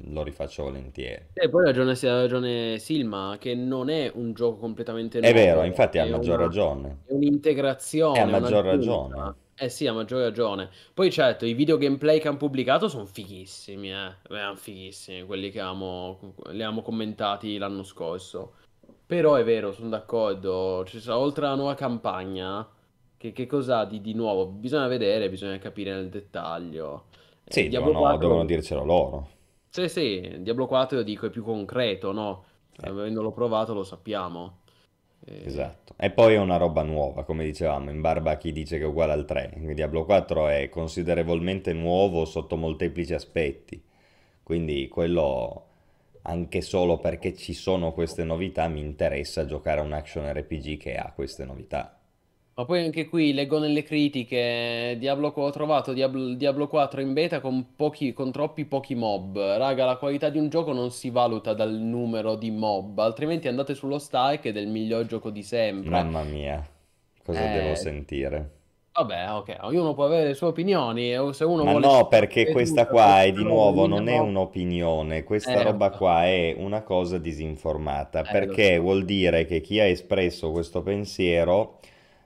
lo 0.07 0.23
rifaccio 0.23 0.63
volentieri. 0.63 1.27
E 1.33 1.49
poi 1.49 1.63
ha 1.63 1.65
ragione, 1.67 1.91
ha 1.93 2.21
ragione 2.21 2.77
Silma, 2.79 3.37
che 3.39 3.55
non 3.55 3.89
è 3.89 4.11
un 4.13 4.33
gioco 4.33 4.57
completamente 4.57 5.19
È 5.19 5.33
vero, 5.33 5.53
nuovo, 5.53 5.67
infatti 5.67 5.97
ha 5.97 6.05
maggior 6.05 6.35
una- 6.35 6.45
ragione. 6.45 6.97
è 7.05 7.13
un'integrazione, 7.13 8.19
a 8.19 8.23
una 8.25 8.39
maggior 8.39 8.65
ragione. 8.65 9.35
Eh 9.57 9.69
sì, 9.69 9.87
a 9.87 9.93
maggior 9.93 10.21
ragione. 10.21 10.69
Poi 10.93 11.09
certo, 11.09 11.45
i 11.45 11.53
video 11.53 11.77
gameplay 11.77 12.19
che 12.19 12.27
hanno 12.27 12.37
pubblicato 12.37 12.89
sono 12.89 13.05
fighissimi, 13.05 13.89
eh. 13.89 14.15
Erano 14.29 14.55
fighissimi, 14.55 15.23
quelli 15.25 15.49
che 15.49 15.61
abbiamo, 15.61 16.33
li 16.47 16.55
abbiamo 16.55 16.81
commentati 16.81 17.57
l'anno 17.57 17.83
scorso. 17.83 18.55
Però 19.05 19.35
è 19.35 19.43
vero, 19.45 19.71
sono 19.71 19.89
d'accordo. 19.89 20.83
Ci 20.85 20.99
sarà, 20.99 21.17
oltre 21.17 21.45
alla 21.45 21.55
nuova 21.55 21.73
campagna, 21.75 22.67
che, 23.15 23.31
che 23.31 23.45
cosa 23.45 23.85
di, 23.85 24.01
di 24.01 24.13
nuovo? 24.13 24.45
Bisogna 24.47 24.87
vedere, 24.87 25.29
bisogna 25.29 25.57
capire 25.57 25.91
nel 25.93 26.09
dettaglio. 26.09 27.05
Eh, 27.45 27.51
Sì, 27.53 27.67
Diablo 27.69 27.93
devono, 27.93 27.99
4 27.99 28.27
devono 28.27 28.45
dircelo 28.45 28.83
loro. 28.83 29.29
Sì, 29.69 29.87
sì, 29.89 30.37
Diablo 30.39 30.67
4 30.67 30.97
io 30.97 31.03
dico 31.03 31.27
è 31.27 31.29
più 31.29 31.43
concreto, 31.43 32.11
no? 32.11 32.45
Eh. 32.81 32.89
Avendolo 32.89 33.31
provato 33.31 33.73
lo 33.73 33.83
sappiamo. 33.83 34.63
Eh, 35.25 35.43
Esatto. 35.43 35.93
E 35.97 36.11
poi 36.11 36.33
è 36.35 36.37
una 36.37 36.57
roba 36.57 36.81
nuova, 36.83 37.23
come 37.23 37.43
dicevamo, 37.45 37.89
in 37.89 38.01
barba 38.01 38.31
a 38.31 38.37
chi 38.37 38.51
dice 38.51 38.77
che 38.77 38.83
è 38.83 38.87
uguale 38.87 39.11
al 39.13 39.25
3. 39.25 39.51
Diablo 39.73 40.03
4 40.05 40.47
è 40.47 40.69
considerevolmente 40.69 41.73
nuovo 41.73 42.25
sotto 42.25 42.55
molteplici 42.57 43.13
aspetti. 43.13 43.81
Quindi 44.43 44.87
quello, 44.87 45.65
anche 46.23 46.61
solo 46.61 46.99
perché 46.99 47.33
ci 47.35 47.53
sono 47.53 47.93
queste 47.93 48.23
novità, 48.23 48.67
mi 48.67 48.79
interessa 48.81 49.45
giocare 49.45 49.81
a 49.81 49.83
un 49.83 49.93
action 49.93 50.31
RPG 50.31 50.77
che 50.77 50.95
ha 50.97 51.11
queste 51.13 51.45
novità. 51.45 51.94
Ma 52.57 52.63
poi 52.63 52.83
anche 52.85 53.07
qui 53.09 53.33
leggo 53.33 53.59
nelle 53.59 53.83
critiche, 53.83 54.95
Diablo, 54.97 55.27
ho 55.35 55.49
trovato 55.51 55.91
Diablo, 55.91 56.33
Diablo 56.35 56.67
4 56.69 57.01
in 57.01 57.11
beta 57.11 57.41
con 57.41 57.75
pochi, 57.75 58.13
con 58.13 58.31
troppi 58.31 58.63
pochi 58.65 58.95
mob. 58.95 59.37
Raga, 59.57 59.83
la 59.83 59.97
qualità 59.97 60.29
di 60.29 60.37
un 60.37 60.47
gioco 60.47 60.71
non 60.71 60.89
si 60.91 61.09
valuta 61.09 61.53
dal 61.53 61.73
numero 61.73 62.35
di 62.35 62.51
mob, 62.51 62.97
altrimenti 62.99 63.49
andate 63.49 63.75
sullo 63.75 63.99
Stark 63.99 64.45
ed 64.45 64.55
è 64.55 64.61
il 64.61 64.69
miglior 64.69 65.05
gioco 65.05 65.31
di 65.31 65.43
sempre. 65.43 65.89
Mamma 65.89 66.23
mia, 66.23 66.67
cosa 67.23 67.47
Eh, 67.47 67.49
devo 67.49 67.75
sentire? 67.75 68.51
Vabbè, 68.93 69.31
ok, 69.33 69.57
ognuno 69.61 69.93
può 69.93 70.05
avere 70.05 70.27
le 70.29 70.33
sue 70.35 70.47
opinioni, 70.47 71.13
e 71.13 71.33
se 71.33 71.43
uno 71.43 71.65
Ma 71.65 71.71
vuole 71.71 71.87
no, 71.87 72.07
perché 72.07 72.47
questa 72.47 72.87
qua 72.87 73.23
è 73.23 73.33
di 73.33 73.43
nuovo, 73.43 73.87
non 73.87 74.07
è 74.07 74.17
un'opinione, 74.19 75.23
questa 75.25 75.59
Eh, 75.59 75.63
roba 75.63 75.91
qua 75.91 76.23
è 76.25 76.53
una 76.57 76.81
cosa 76.81 77.17
disinformata, 77.17 78.23
Eh, 78.23 78.31
perché 78.31 78.75
so. 78.75 78.81
vuol 78.81 79.03
dire 79.03 79.45
che 79.45 79.59
chi 79.59 79.81
ha 79.81 79.85
espresso 79.85 80.51
questo 80.51 80.81
pensiero 80.81 81.79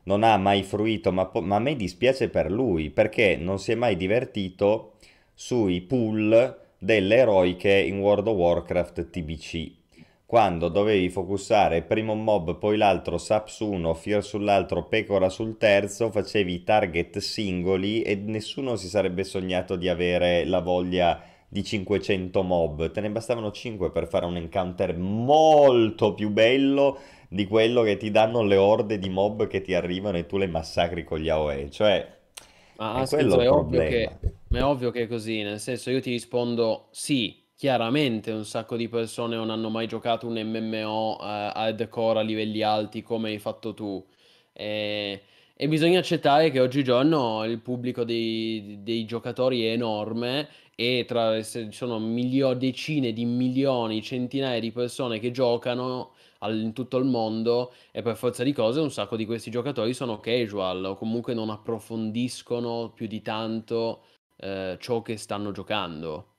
non 0.03 0.23
ha 0.23 0.37
mai 0.37 0.63
fruito, 0.63 1.11
ma, 1.11 1.29
ma 1.41 1.55
a 1.57 1.59
me 1.59 1.75
dispiace 1.75 2.29
per 2.29 2.51
lui, 2.51 2.89
perché 2.89 3.37
non 3.37 3.59
si 3.59 3.71
è 3.71 3.75
mai 3.75 3.95
divertito 3.95 4.93
sui 5.33 5.81
pool 5.81 6.57
delle 6.77 7.15
eroiche 7.17 7.71
in 7.71 7.99
World 7.99 8.27
of 8.27 8.35
Warcraft 8.35 9.09
TBC. 9.09 9.77
Quando 10.25 10.69
dovevi 10.69 11.09
focussare 11.09 11.81
prima 11.81 12.11
un 12.11 12.23
mob, 12.23 12.57
poi 12.57 12.77
l'altro, 12.77 13.17
sap 13.17 13.47
su 13.47 13.67
uno, 13.67 13.95
fear 13.95 14.23
sull'altro, 14.23 14.83
pecora 14.83 15.27
sul 15.27 15.57
terzo, 15.57 16.11
facevi 16.11 16.63
target 16.63 17.17
singoli 17.17 18.03
e 18.03 18.15
nessuno 18.15 18.75
si 18.75 18.87
sarebbe 18.87 19.23
sognato 19.23 19.75
di 19.75 19.89
avere 19.89 20.45
la 20.45 20.59
voglia 20.59 21.19
di 21.47 21.63
500 21.63 22.43
mob. 22.43 22.91
Te 22.91 23.01
ne 23.01 23.09
bastavano 23.09 23.51
5 23.51 23.89
per 23.89 24.07
fare 24.07 24.27
un 24.27 24.37
encounter 24.37 24.95
molto 24.95 26.13
più 26.13 26.29
bello 26.29 26.99
di 27.29 27.47
quello 27.47 27.83
che 27.83 27.97
ti 27.97 28.11
danno 28.11 28.43
le 28.43 28.57
orde 28.57 28.99
di 28.99 29.09
mob 29.09 29.47
che 29.47 29.61
ti 29.61 29.73
arrivano 29.73 30.17
e 30.17 30.25
tu 30.25 30.37
le 30.37 30.47
massacri 30.47 31.03
con 31.05 31.19
gli 31.19 31.29
AOE. 31.29 31.69
Cioè, 31.71 32.17
Ma 32.77 33.01
è 33.01 33.05
scusa, 33.05 33.17
quello 33.17 33.35
il 33.37 33.43
è 33.43 33.49
ovvio 33.49 33.83
che, 33.83 34.19
ma 34.47 34.59
è 34.59 34.63
ovvio 34.63 34.91
che 34.91 35.03
è 35.03 35.07
così, 35.07 35.41
nel 35.43 35.59
senso 35.59 35.89
io 35.91 35.99
ti 36.01 36.11
rispondo 36.11 36.87
sì, 36.91 37.45
chiaramente 37.55 38.31
un 38.31 38.45
sacco 38.45 38.77
di 38.77 38.87
persone 38.87 39.35
non 39.35 39.49
hanno 39.49 39.69
mai 39.69 39.85
giocato 39.87 40.27
un 40.27 40.39
MMO 40.41 41.17
eh, 41.19 41.25
hardcore 41.53 42.19
a 42.19 42.21
livelli 42.21 42.61
alti 42.61 43.01
come 43.01 43.29
hai 43.31 43.39
fatto 43.39 43.73
tu 43.73 44.05
e, 44.53 45.23
e 45.53 45.67
bisogna 45.67 45.99
accettare 45.99 46.51
che 46.51 46.61
oggigiorno 46.61 47.43
il 47.43 47.59
pubblico 47.59 48.05
dei, 48.05 48.79
dei 48.81 49.03
giocatori 49.05 49.65
è 49.65 49.71
enorme 49.71 50.47
e 50.75 51.03
tra, 51.05 51.41
sono 51.43 51.99
milio- 51.99 52.53
decine 52.53 53.11
di 53.11 53.25
milioni, 53.25 54.01
centinaia 54.01 54.59
di 54.61 54.71
persone 54.71 55.19
che 55.19 55.31
giocano 55.31 56.13
in 56.47 56.73
tutto 56.73 56.97
il 56.97 57.05
mondo 57.05 57.73
e 57.91 58.01
per 58.01 58.15
forza 58.15 58.43
di 58.43 58.53
cose 58.53 58.79
un 58.79 58.91
sacco 58.91 59.15
di 59.15 59.25
questi 59.25 59.51
giocatori 59.51 59.93
sono 59.93 60.19
casual 60.19 60.85
o 60.85 60.95
comunque 60.95 61.33
non 61.33 61.49
approfondiscono 61.49 62.91
più 62.93 63.07
di 63.07 63.21
tanto 63.21 64.03
eh, 64.37 64.77
ciò 64.79 65.01
che 65.01 65.17
stanno 65.17 65.51
giocando. 65.51 66.35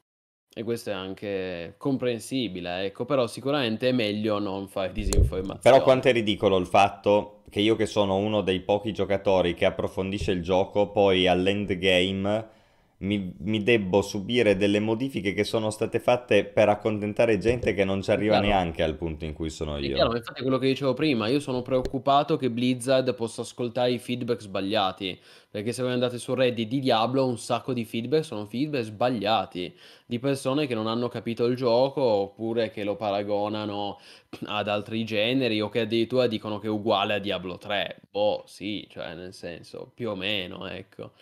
E 0.52 0.64
questo 0.64 0.90
è 0.90 0.92
anche 0.92 1.74
comprensibile, 1.78 2.86
ecco, 2.86 3.04
però 3.04 3.28
sicuramente 3.28 3.90
è 3.90 3.92
meglio 3.92 4.40
non 4.40 4.66
fare 4.66 4.90
disinformazione. 4.90 5.60
Però 5.62 5.80
quanto 5.80 6.08
è 6.08 6.12
ridicolo 6.12 6.56
il 6.56 6.66
fatto 6.66 7.42
che 7.50 7.60
io 7.60 7.76
che 7.76 7.86
sono 7.86 8.16
uno 8.16 8.40
dei 8.40 8.60
pochi 8.60 8.92
giocatori 8.92 9.54
che 9.54 9.64
approfondisce 9.64 10.32
il 10.32 10.42
gioco, 10.42 10.90
poi 10.90 11.28
all'endgame 11.28 12.58
mi, 13.00 13.34
mi 13.40 13.62
debbo 13.62 14.02
subire 14.02 14.56
delle 14.56 14.80
modifiche 14.80 15.32
che 15.34 15.44
sono 15.44 15.70
state 15.70 16.00
fatte 16.00 16.44
per 16.44 16.68
accontentare 16.68 17.38
gente 17.38 17.74
che 17.74 17.84
non 17.84 18.02
ci 18.02 18.10
arriva 18.10 18.38
Chiaro. 18.38 18.46
neanche 18.46 18.82
al 18.82 18.96
punto 18.96 19.24
in 19.24 19.32
cui 19.34 19.50
sono 19.50 19.76
È 19.82 19.86
io. 19.86 19.92
chiaro, 19.92 20.10
ma 20.10 20.16
infatti 20.18 20.40
è 20.40 20.42
quello 20.42 20.58
che 20.58 20.66
dicevo 20.68 20.92
prima, 20.94 21.28
io 21.28 21.40
sono 21.40 21.62
preoccupato 21.62 22.36
che 22.36 22.50
Blizzard 22.50 23.14
possa 23.14 23.40
ascoltare 23.42 23.92
i 23.92 23.98
feedback 23.98 24.40
sbagliati, 24.42 25.18
perché 25.50 25.72
se 25.72 25.82
voi 25.82 25.92
andate 25.92 26.18
su 26.18 26.34
Reddit 26.34 26.68
di 26.68 26.80
Diablo 26.80 27.26
un 27.26 27.38
sacco 27.38 27.72
di 27.72 27.84
feedback 27.86 28.24
sono 28.24 28.46
feedback 28.46 28.84
sbagliati, 28.84 29.74
di 30.06 30.18
persone 30.18 30.66
che 30.66 30.74
non 30.74 30.86
hanno 30.86 31.08
capito 31.08 31.46
il 31.46 31.56
gioco 31.56 32.02
oppure 32.02 32.70
che 32.70 32.84
lo 32.84 32.96
paragonano 32.96 33.98
ad 34.46 34.68
altri 34.68 35.04
generi 35.04 35.60
o 35.60 35.68
che 35.70 35.80
addirittura 35.80 36.26
dicono 36.26 36.58
che 36.58 36.66
è 36.66 36.70
uguale 36.70 37.14
a 37.14 37.18
Diablo 37.18 37.56
3. 37.58 38.02
Boh, 38.10 38.44
sì, 38.46 38.86
cioè 38.90 39.14
nel 39.14 39.32
senso, 39.34 39.90
più 39.94 40.10
o 40.10 40.14
meno, 40.16 40.66
ecco, 40.68 41.12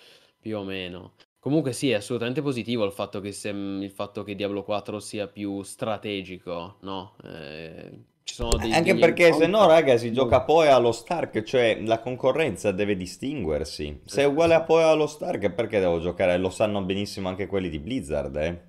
più 0.41 0.59
o 0.59 0.65
meno. 0.65 1.13
Comunque 1.41 1.73
sì, 1.73 1.91
è 1.91 1.95
assolutamente 1.95 2.43
positivo 2.43 2.85
il 2.85 2.93
fatto 2.93 3.21
che, 3.21 3.33
sem- 3.33 3.83
il 3.83 3.91
fatto 3.91 4.23
che 4.25 4.35
Diablo 4.35 4.65
4 4.65 4.99
sia 4.99 5.29
più 5.29 5.63
strategico, 5.63 6.77
no? 6.81 7.15
Eh, 7.25 8.05
ci 8.25 8.35
sono 8.35 8.57
dei, 8.59 8.73
Anche 8.73 8.93
degli 8.93 9.01
perché 9.01 9.33
se 9.33 9.47
no, 9.47 9.67
raga, 9.67 9.97
si 9.97 10.13
gioca 10.13 10.43
poi 10.43 10.67
allo 10.69 10.93
Stark, 10.93 11.43
cioè 11.45 11.81
la 11.83 12.01
concorrenza 12.01 12.73
deve 12.73 12.97
distinguersi. 12.97 14.01
Se 14.05 14.23
è 14.23 14.25
uguale 14.27 14.55
a 14.55 14.63
poi 14.63 14.83
allo 14.83 15.07
Stark, 15.07 15.51
perché 15.51 15.79
devo 15.81 16.01
giocare? 16.01 16.37
Lo 16.39 16.51
sanno 16.51 16.83
benissimo 16.83 17.29
anche 17.29 17.47
quelli 17.47 17.69
di 17.71 17.79
Blizzard, 17.79 18.37
eh. 18.37 18.61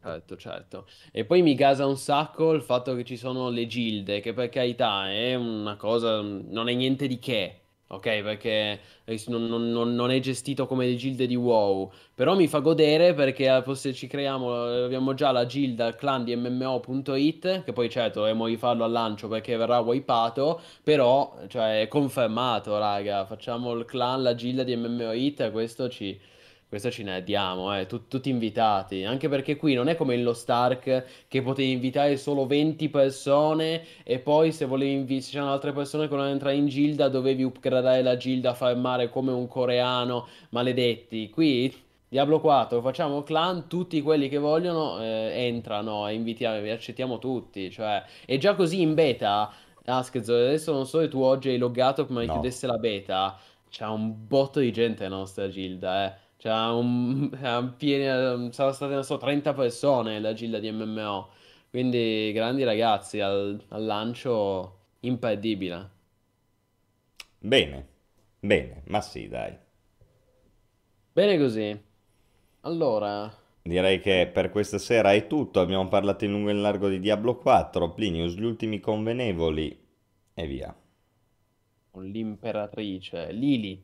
Certo, 0.00 0.36
certo. 0.36 0.86
E 1.12 1.24
poi 1.24 1.42
mi 1.42 1.54
gasa 1.54 1.86
un 1.86 1.96
sacco 1.96 2.52
il 2.52 2.62
fatto 2.62 2.94
che 2.96 3.04
ci 3.04 3.16
sono 3.16 3.50
le 3.50 3.66
gilde, 3.66 4.18
che 4.20 4.32
per 4.32 4.48
carità 4.48 5.08
è 5.10 5.34
una 5.36 5.76
cosa, 5.76 6.20
non 6.20 6.68
è 6.68 6.74
niente 6.74 7.06
di 7.06 7.20
che, 7.20 7.61
ok? 7.92 8.22
Perché 8.22 8.80
eh, 9.04 9.22
non, 9.28 9.46
non- 9.46 9.94
non- 9.94 10.10
è 10.10 10.18
gestito 10.20 10.66
come 10.66 10.86
le 10.86 10.96
gilde 10.96 11.26
di 11.26 11.34
WoW, 11.36 11.90
però 12.14 12.34
mi 12.34 12.46
fa 12.48 12.58
godere 12.60 13.14
perché 13.14 13.46
eh, 13.64 13.74
se 13.74 13.92
ci 13.92 14.06
creiamo, 14.06 14.68
eh, 14.70 14.82
abbiamo 14.84 15.14
già 15.14 15.30
la 15.30 15.46
gilda, 15.46 15.86
il 15.86 15.94
clan 15.96 16.24
di 16.24 16.34
MMO.it, 16.36 17.64
che 17.64 17.72
poi 17.72 17.88
certo 17.90 18.20
dovremmo 18.20 18.46
rifarlo 18.46 18.84
al 18.84 18.90
lancio 18.92 19.28
perché 19.28 19.56
verrà 19.56 19.78
wipato, 19.80 20.60
però 20.82 21.36
cioè, 21.48 21.82
è 21.82 21.88
confermato, 21.88 22.78
raga, 22.78 23.24
facciamo 23.26 23.72
il 23.72 23.84
clan, 23.84 24.22
la 24.22 24.34
gilda 24.34 24.62
di 24.62 24.76
MMO.it, 24.76 25.50
questo 25.50 25.88
ci... 25.88 26.18
Questo 26.72 26.90
ci 26.90 27.02
ne 27.02 27.22
diamo, 27.22 27.76
eh, 27.78 27.84
tut- 27.84 28.08
tutti 28.08 28.30
invitati, 28.30 29.04
anche 29.04 29.28
perché 29.28 29.56
qui 29.56 29.74
non 29.74 29.88
è 29.88 29.94
come 29.94 30.14
in 30.14 30.22
Lost 30.22 30.48
Ark 30.48 31.04
che 31.28 31.42
potevi 31.42 31.70
invitare 31.70 32.16
solo 32.16 32.46
20 32.46 32.88
persone 32.88 33.84
e 34.02 34.18
poi 34.20 34.52
se 34.52 34.64
volevi 34.64 34.92
invi- 34.92 35.20
se 35.20 35.32
c'erano 35.32 35.52
altre 35.52 35.72
persone 35.74 36.04
che 36.04 36.08
volevano 36.08 36.32
entrare 36.32 36.56
in 36.56 36.68
gilda 36.68 37.10
dovevi 37.10 37.42
upgradare 37.42 38.00
la 38.00 38.16
gilda, 38.16 38.54
farmare 38.54 39.10
come 39.10 39.32
un 39.32 39.46
coreano, 39.48 40.26
maledetti. 40.48 41.28
Qui 41.28 41.74
Diablo 42.08 42.40
4, 42.40 42.80
facciamo 42.80 43.22
clan, 43.22 43.68
tutti 43.68 44.00
quelli 44.00 44.30
che 44.30 44.38
vogliono 44.38 44.98
eh, 44.98 45.30
entrano 45.46 46.08
e 46.08 46.14
invitiamo, 46.14 46.58
vi 46.62 46.70
accettiamo 46.70 47.18
tutti, 47.18 47.70
cioè 47.70 48.02
è 48.24 48.38
già 48.38 48.54
così 48.54 48.80
in 48.80 48.94
beta. 48.94 49.52
Askzo, 49.84 50.32
adesso 50.34 50.72
non 50.72 50.86
so 50.86 51.00
se 51.00 51.08
tu 51.08 51.20
oggi 51.20 51.50
hai 51.50 51.58
loggato 51.58 52.06
prima 52.06 52.22
No. 52.24 52.32
chiudesse 52.32 52.66
la 52.66 52.78
beta, 52.78 53.38
c'è 53.68 53.84
un 53.84 54.26
botto 54.26 54.58
di 54.60 54.72
gente 54.72 55.02
nella 55.02 55.16
nostra 55.16 55.50
gilda, 55.50 56.06
eh. 56.06 56.21
C'è 56.42 56.50
un, 56.50 57.30
piena- 57.78 58.50
sarà 58.52 58.72
state, 58.72 58.92
non 58.94 59.04
so, 59.04 59.16
30 59.16 59.54
persone 59.54 60.20
la 60.20 60.32
gilda 60.34 60.58
di 60.58 60.70
MMO. 60.70 61.30
Quindi 61.70 62.32
grandi 62.34 62.64
ragazzi 62.64 63.20
al, 63.20 63.62
al 63.68 63.84
lancio 63.84 64.78
imperdibile. 65.00 65.90
Bene, 67.42 67.86
bene, 68.40 68.82
ma 68.86 69.02
sì, 69.02 69.28
dai. 69.28 69.54
Bene 71.14 71.38
così. 71.38 71.80
Allora, 72.62 73.32
Direi 73.60 73.98
che 73.98 74.30
per 74.32 74.50
questa 74.50 74.78
sera 74.78 75.14
è 75.14 75.26
tutto. 75.26 75.58
Abbiamo 75.58 75.88
parlato 75.88 76.24
in 76.24 76.30
lungo 76.30 76.50
e 76.50 76.52
in 76.52 76.60
largo 76.62 76.88
di 76.88 77.00
Diablo 77.00 77.34
4, 77.38 77.92
Plinius, 77.92 78.36
gli 78.36 78.44
ultimi 78.44 78.78
convenevoli 78.78 79.84
e 80.32 80.46
via. 80.46 80.72
con 81.92 82.04
l'imperatrice 82.06 83.30
Lily. 83.30 83.80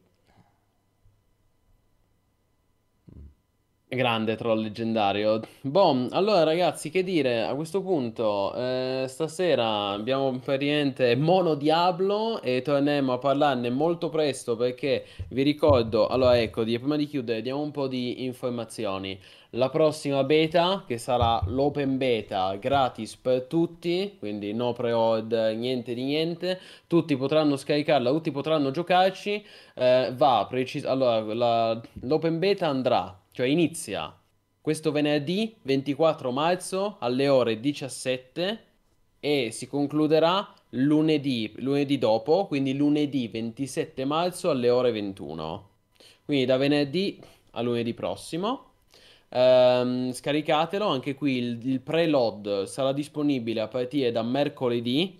Grande 3.90 4.36
troll 4.36 4.60
leggendario. 4.60 5.40
Boh, 5.62 6.08
allora 6.10 6.42
ragazzi, 6.42 6.90
che 6.90 7.02
dire, 7.02 7.44
a 7.44 7.54
questo 7.54 7.80
punto, 7.80 8.54
eh, 8.54 9.06
stasera 9.08 9.92
abbiamo 9.92 10.38
per 10.44 10.60
niente 10.60 11.16
Mono 11.16 11.54
Diablo 11.54 12.42
e 12.42 12.60
torneremo 12.60 13.14
a 13.14 13.18
parlarne 13.18 13.70
molto 13.70 14.10
presto 14.10 14.56
perché 14.56 15.06
vi 15.30 15.42
ricordo, 15.42 16.06
allora 16.06 16.38
ecco, 16.38 16.64
di- 16.64 16.78
prima 16.78 16.96
di 16.96 17.06
chiudere, 17.06 17.40
diamo 17.40 17.62
un 17.62 17.70
po' 17.70 17.86
di 17.88 18.24
informazioni. 18.24 19.18
La 19.52 19.70
prossima 19.70 20.22
beta, 20.22 20.84
che 20.86 20.98
sarà 20.98 21.42
l'open 21.46 21.96
beta 21.96 22.56
gratis 22.56 23.16
per 23.16 23.44
tutti, 23.44 24.16
quindi 24.18 24.52
no 24.52 24.74
pre-order, 24.74 25.56
niente 25.56 25.94
di 25.94 26.04
niente, 26.04 26.60
tutti 26.86 27.16
potranno 27.16 27.56
scaricarla, 27.56 28.10
tutti 28.10 28.30
potranno 28.30 28.70
giocarci, 28.70 29.42
eh, 29.76 30.12
va 30.14 30.46
precis- 30.46 30.84
allora, 30.84 31.80
l'open 32.02 32.38
beta 32.38 32.66
andrà, 32.68 33.18
cioè 33.38 33.46
inizia 33.46 34.12
questo 34.60 34.90
venerdì 34.90 35.54
24 35.62 36.32
marzo 36.32 36.96
alle 36.98 37.28
ore 37.28 37.60
17 37.60 38.64
e 39.20 39.50
si 39.52 39.68
concluderà 39.68 40.52
lunedì, 40.70 41.52
lunedì 41.58 41.98
dopo, 41.98 42.48
quindi 42.48 42.74
lunedì 42.76 43.28
27 43.28 44.04
marzo 44.04 44.50
alle 44.50 44.70
ore 44.70 44.90
21. 44.90 45.68
Quindi 46.24 46.46
da 46.46 46.56
venerdì 46.56 47.22
a 47.52 47.60
lunedì 47.60 47.94
prossimo. 47.94 48.72
Ehm, 49.28 50.10
scaricatelo, 50.10 50.88
anche 50.88 51.14
qui 51.14 51.36
il, 51.36 51.64
il 51.64 51.80
preload 51.80 52.64
sarà 52.64 52.92
disponibile 52.92 53.60
a 53.60 53.68
partire 53.68 54.10
da 54.10 54.24
mercoledì 54.24 55.16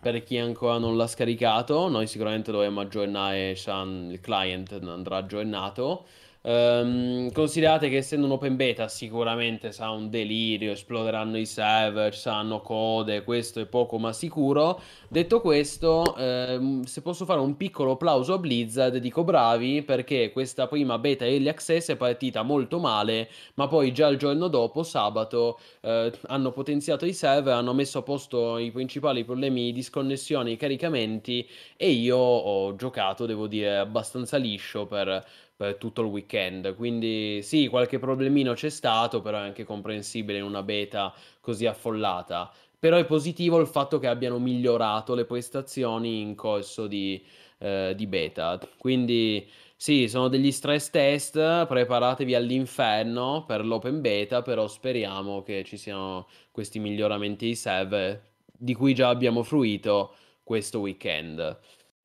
per 0.00 0.22
chi 0.22 0.38
ancora 0.38 0.78
non 0.78 0.96
l'ha 0.96 1.06
scaricato. 1.06 1.88
Noi 1.88 2.06
sicuramente 2.06 2.52
dovremo 2.52 2.80
aggiornare, 2.80 3.50
il 3.50 4.18
client 4.22 4.72
andrà 4.82 5.18
aggiornato. 5.18 6.06
Ehm, 6.50 7.30
considerate 7.32 7.90
che 7.90 7.98
essendo 7.98 8.24
un 8.24 8.32
open 8.32 8.56
beta 8.56 8.88
sicuramente 8.88 9.70
sarà 9.70 9.90
un 9.90 10.08
delirio, 10.08 10.72
esploderanno 10.72 11.36
i 11.36 11.44
server, 11.44 12.10
ci 12.10 12.20
saranno 12.20 12.62
code, 12.62 13.22
questo 13.22 13.60
è 13.60 13.66
poco 13.66 13.98
ma 13.98 14.14
sicuro. 14.14 14.80
Detto 15.08 15.42
questo, 15.42 16.16
ehm, 16.16 16.84
se 16.84 17.02
posso 17.02 17.26
fare 17.26 17.40
un 17.40 17.54
piccolo 17.58 17.92
applauso 17.92 18.32
a 18.32 18.38
Blizzard, 18.38 18.96
dico 18.96 19.24
bravi 19.24 19.82
perché 19.82 20.32
questa 20.32 20.66
prima 20.68 20.98
beta 20.98 21.26
Early 21.26 21.48
Access 21.48 21.90
è 21.90 21.96
partita 21.96 22.42
molto 22.42 22.78
male, 22.78 23.28
ma 23.54 23.68
poi 23.68 23.92
già 23.92 24.06
il 24.06 24.16
giorno 24.16 24.48
dopo, 24.48 24.82
sabato, 24.82 25.58
eh, 25.82 26.10
hanno 26.28 26.50
potenziato 26.52 27.04
i 27.04 27.12
server, 27.12 27.52
hanno 27.52 27.74
messo 27.74 27.98
a 27.98 28.02
posto 28.02 28.56
i 28.56 28.70
principali 28.70 29.22
problemi 29.22 29.64
di 29.64 29.72
disconnessione, 29.72 30.52
i 30.52 30.56
caricamenti 30.56 31.46
e 31.76 31.90
io 31.90 32.16
ho 32.16 32.74
giocato, 32.74 33.26
devo 33.26 33.46
dire, 33.46 33.76
abbastanza 33.76 34.38
liscio 34.38 34.86
per, 34.86 35.22
per 35.58 35.74
tutto 35.74 36.02
il 36.02 36.06
weekend. 36.06 36.76
Quindi 36.76 37.40
sì, 37.42 37.66
qualche 37.66 37.98
problemino 37.98 38.52
c'è 38.52 38.68
stato, 38.68 39.20
però 39.20 39.38
è 39.38 39.40
anche 39.40 39.64
comprensibile 39.64 40.38
in 40.38 40.44
una 40.44 40.62
beta 40.62 41.12
così 41.40 41.66
affollata. 41.66 42.52
Però 42.78 42.96
è 42.96 43.04
positivo 43.04 43.58
il 43.58 43.66
fatto 43.66 43.98
che 43.98 44.06
abbiano 44.06 44.38
migliorato 44.38 45.16
le 45.16 45.24
prestazioni 45.24 46.20
in 46.20 46.36
corso 46.36 46.86
di, 46.86 47.20
eh, 47.58 47.92
di 47.96 48.06
beta. 48.06 48.56
Quindi 48.78 49.50
sì, 49.74 50.06
sono 50.06 50.28
degli 50.28 50.52
stress 50.52 50.90
test, 50.90 51.66
preparatevi 51.66 52.36
all'inferno 52.36 53.44
per 53.44 53.66
l'open 53.66 54.00
beta, 54.00 54.42
però 54.42 54.68
speriamo 54.68 55.42
che 55.42 55.64
ci 55.64 55.76
siano 55.76 56.28
questi 56.52 56.78
miglioramenti 56.78 57.46
ai 57.46 57.56
server 57.56 58.22
di 58.44 58.74
cui 58.74 58.94
già 58.94 59.08
abbiamo 59.08 59.42
fruito 59.42 60.14
questo 60.44 60.78
weekend. 60.78 61.58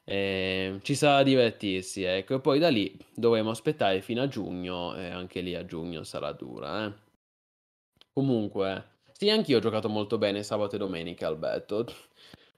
Eh, 0.08 0.80
ci 0.84 0.96
sarà 0.96 1.18
da 1.18 1.24
divertirsi, 1.24 2.04
ecco, 2.04 2.36
e 2.36 2.40
poi 2.42 2.60
da 2.60 2.68
lì 2.70 2.94
dovremo 3.16 3.52
aspettare 3.52 4.02
fino 4.02 4.22
a 4.22 4.28
giugno, 4.28 4.94
e 4.96 5.08
anche 5.10 5.40
lì 5.40 5.56
a 5.56 5.66
giugno 5.66 6.04
sarà 6.04 6.34
dura, 6.34 6.86
eh. 6.88 6.94
Comunque, 8.14 9.00
sì, 9.12 9.30
anch'io 9.30 9.58
ho 9.58 9.60
giocato 9.60 9.90
molto 9.90 10.18
bene 10.18 10.44
sabato 10.44 10.76
e 10.76 10.78
domenica, 10.80 11.28
Alberto. 11.28 11.86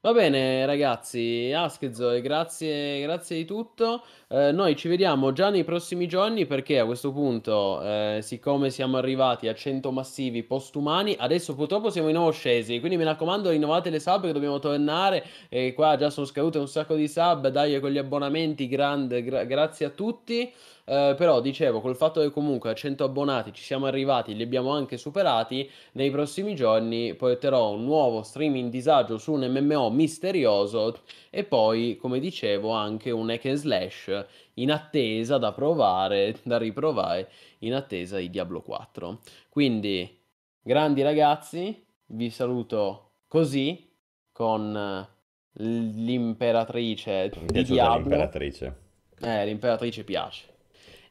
Va 0.05 0.13
bene, 0.13 0.67
ragazzi, 0.67 1.51
Askzo, 1.51 2.21
grazie, 2.21 3.01
grazie 3.01 3.37
di 3.37 3.43
tutto. 3.45 4.03
Eh, 4.27 4.51
noi 4.51 4.75
ci 4.75 4.87
vediamo 4.87 5.31
già 5.31 5.49
nei 5.49 5.63
prossimi 5.63 6.07
giorni 6.07 6.45
perché 6.45 6.77
a 6.77 6.85
questo 6.85 7.11
punto, 7.11 7.81
eh, 7.81 8.19
siccome 8.21 8.69
siamo 8.69 8.97
arrivati 8.97 9.47
a 9.47 9.55
100 9.55 9.89
massivi 9.91 10.43
postumani, 10.43 11.15
adesso 11.17 11.55
purtroppo 11.55 11.89
siamo 11.89 12.05
di 12.09 12.13
nuovo 12.13 12.29
scesi. 12.29 12.77
Quindi 12.79 12.97
mi 12.97 13.03
raccomando, 13.03 13.49
rinnovate 13.49 13.89
le 13.89 13.99
sub 13.99 14.25
che 14.25 14.31
dobbiamo 14.31 14.59
tornare. 14.59 15.25
E 15.49 15.73
qua 15.73 15.95
già 15.97 16.11
sono 16.11 16.27
scadute 16.27 16.59
un 16.59 16.67
sacco 16.67 16.93
di 16.93 17.07
sub. 17.07 17.47
Dai 17.47 17.79
con 17.79 17.89
gli 17.89 17.97
abbonamenti, 17.97 18.67
grande, 18.67 19.23
gra- 19.23 19.43
grazie 19.45 19.87
a 19.87 19.89
tutti. 19.89 20.53
Eh, 20.87 21.15
però 21.17 21.41
dicevo, 21.41 21.81
col 21.81 21.95
fatto 21.95 22.21
che 22.21 22.29
comunque 22.29 22.69
a 22.69 22.75
100 22.75 23.03
abbonati 23.03 23.51
ci 23.51 23.63
siamo 23.63 23.87
arrivati, 23.87 24.35
li 24.35 24.43
abbiamo 24.43 24.69
anche 24.69 24.97
superati, 24.97 25.67
nei 25.93 26.11
prossimi 26.11 26.53
giorni 26.53 27.15
porterò 27.15 27.71
un 27.71 27.85
nuovo 27.85 28.21
streaming 28.21 28.69
disagio 28.69 29.17
su 29.17 29.33
un 29.33 29.47
MMO 29.47 29.89
misterioso 29.89 30.99
e 31.31 31.43
poi, 31.43 31.97
come 31.99 32.19
dicevo, 32.19 32.69
anche 32.69 33.09
un 33.09 33.31
hack 33.31 33.45
and 33.45 33.57
slash 33.57 34.25
in 34.55 34.71
attesa 34.71 35.39
da 35.39 35.51
provare, 35.53 36.37
da 36.45 36.59
riprovare, 36.59 37.31
in 37.59 37.73
attesa 37.73 38.17
di 38.17 38.29
Diablo 38.29 38.61
4. 38.61 39.21
Quindi, 39.49 40.21
grandi 40.61 41.01
ragazzi, 41.01 41.83
vi 42.07 42.29
saluto 42.29 43.09
così 43.27 43.91
con 44.31 45.07
l'imperatrice 45.53 47.31
di 47.45 47.63
Diablo. 47.63 48.01
l'imperatrice. 48.01 48.75
Eh, 49.21 49.45
l'imperatrice 49.45 50.03
piace. 50.03 50.53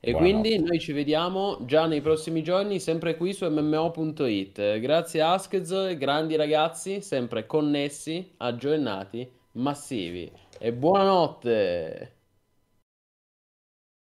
E 0.06 0.12
Buonanotte. 0.12 0.42
quindi 0.42 0.58
noi 0.58 0.78
ci 0.80 0.92
vediamo 0.92 1.64
già 1.64 1.86
nei 1.86 2.02
prossimi 2.02 2.42
giorni, 2.42 2.78
sempre 2.78 3.16
qui 3.16 3.32
su 3.32 3.48
mmo.it. 3.48 4.78
Grazie 4.78 5.22
Askez, 5.22 5.96
grandi 5.96 6.36
ragazzi, 6.36 7.00
sempre 7.00 7.46
connessi, 7.46 8.34
aggiornati, 8.36 9.26
massivi. 9.52 10.30
E 10.58 10.72
buonanotte! 10.74 12.16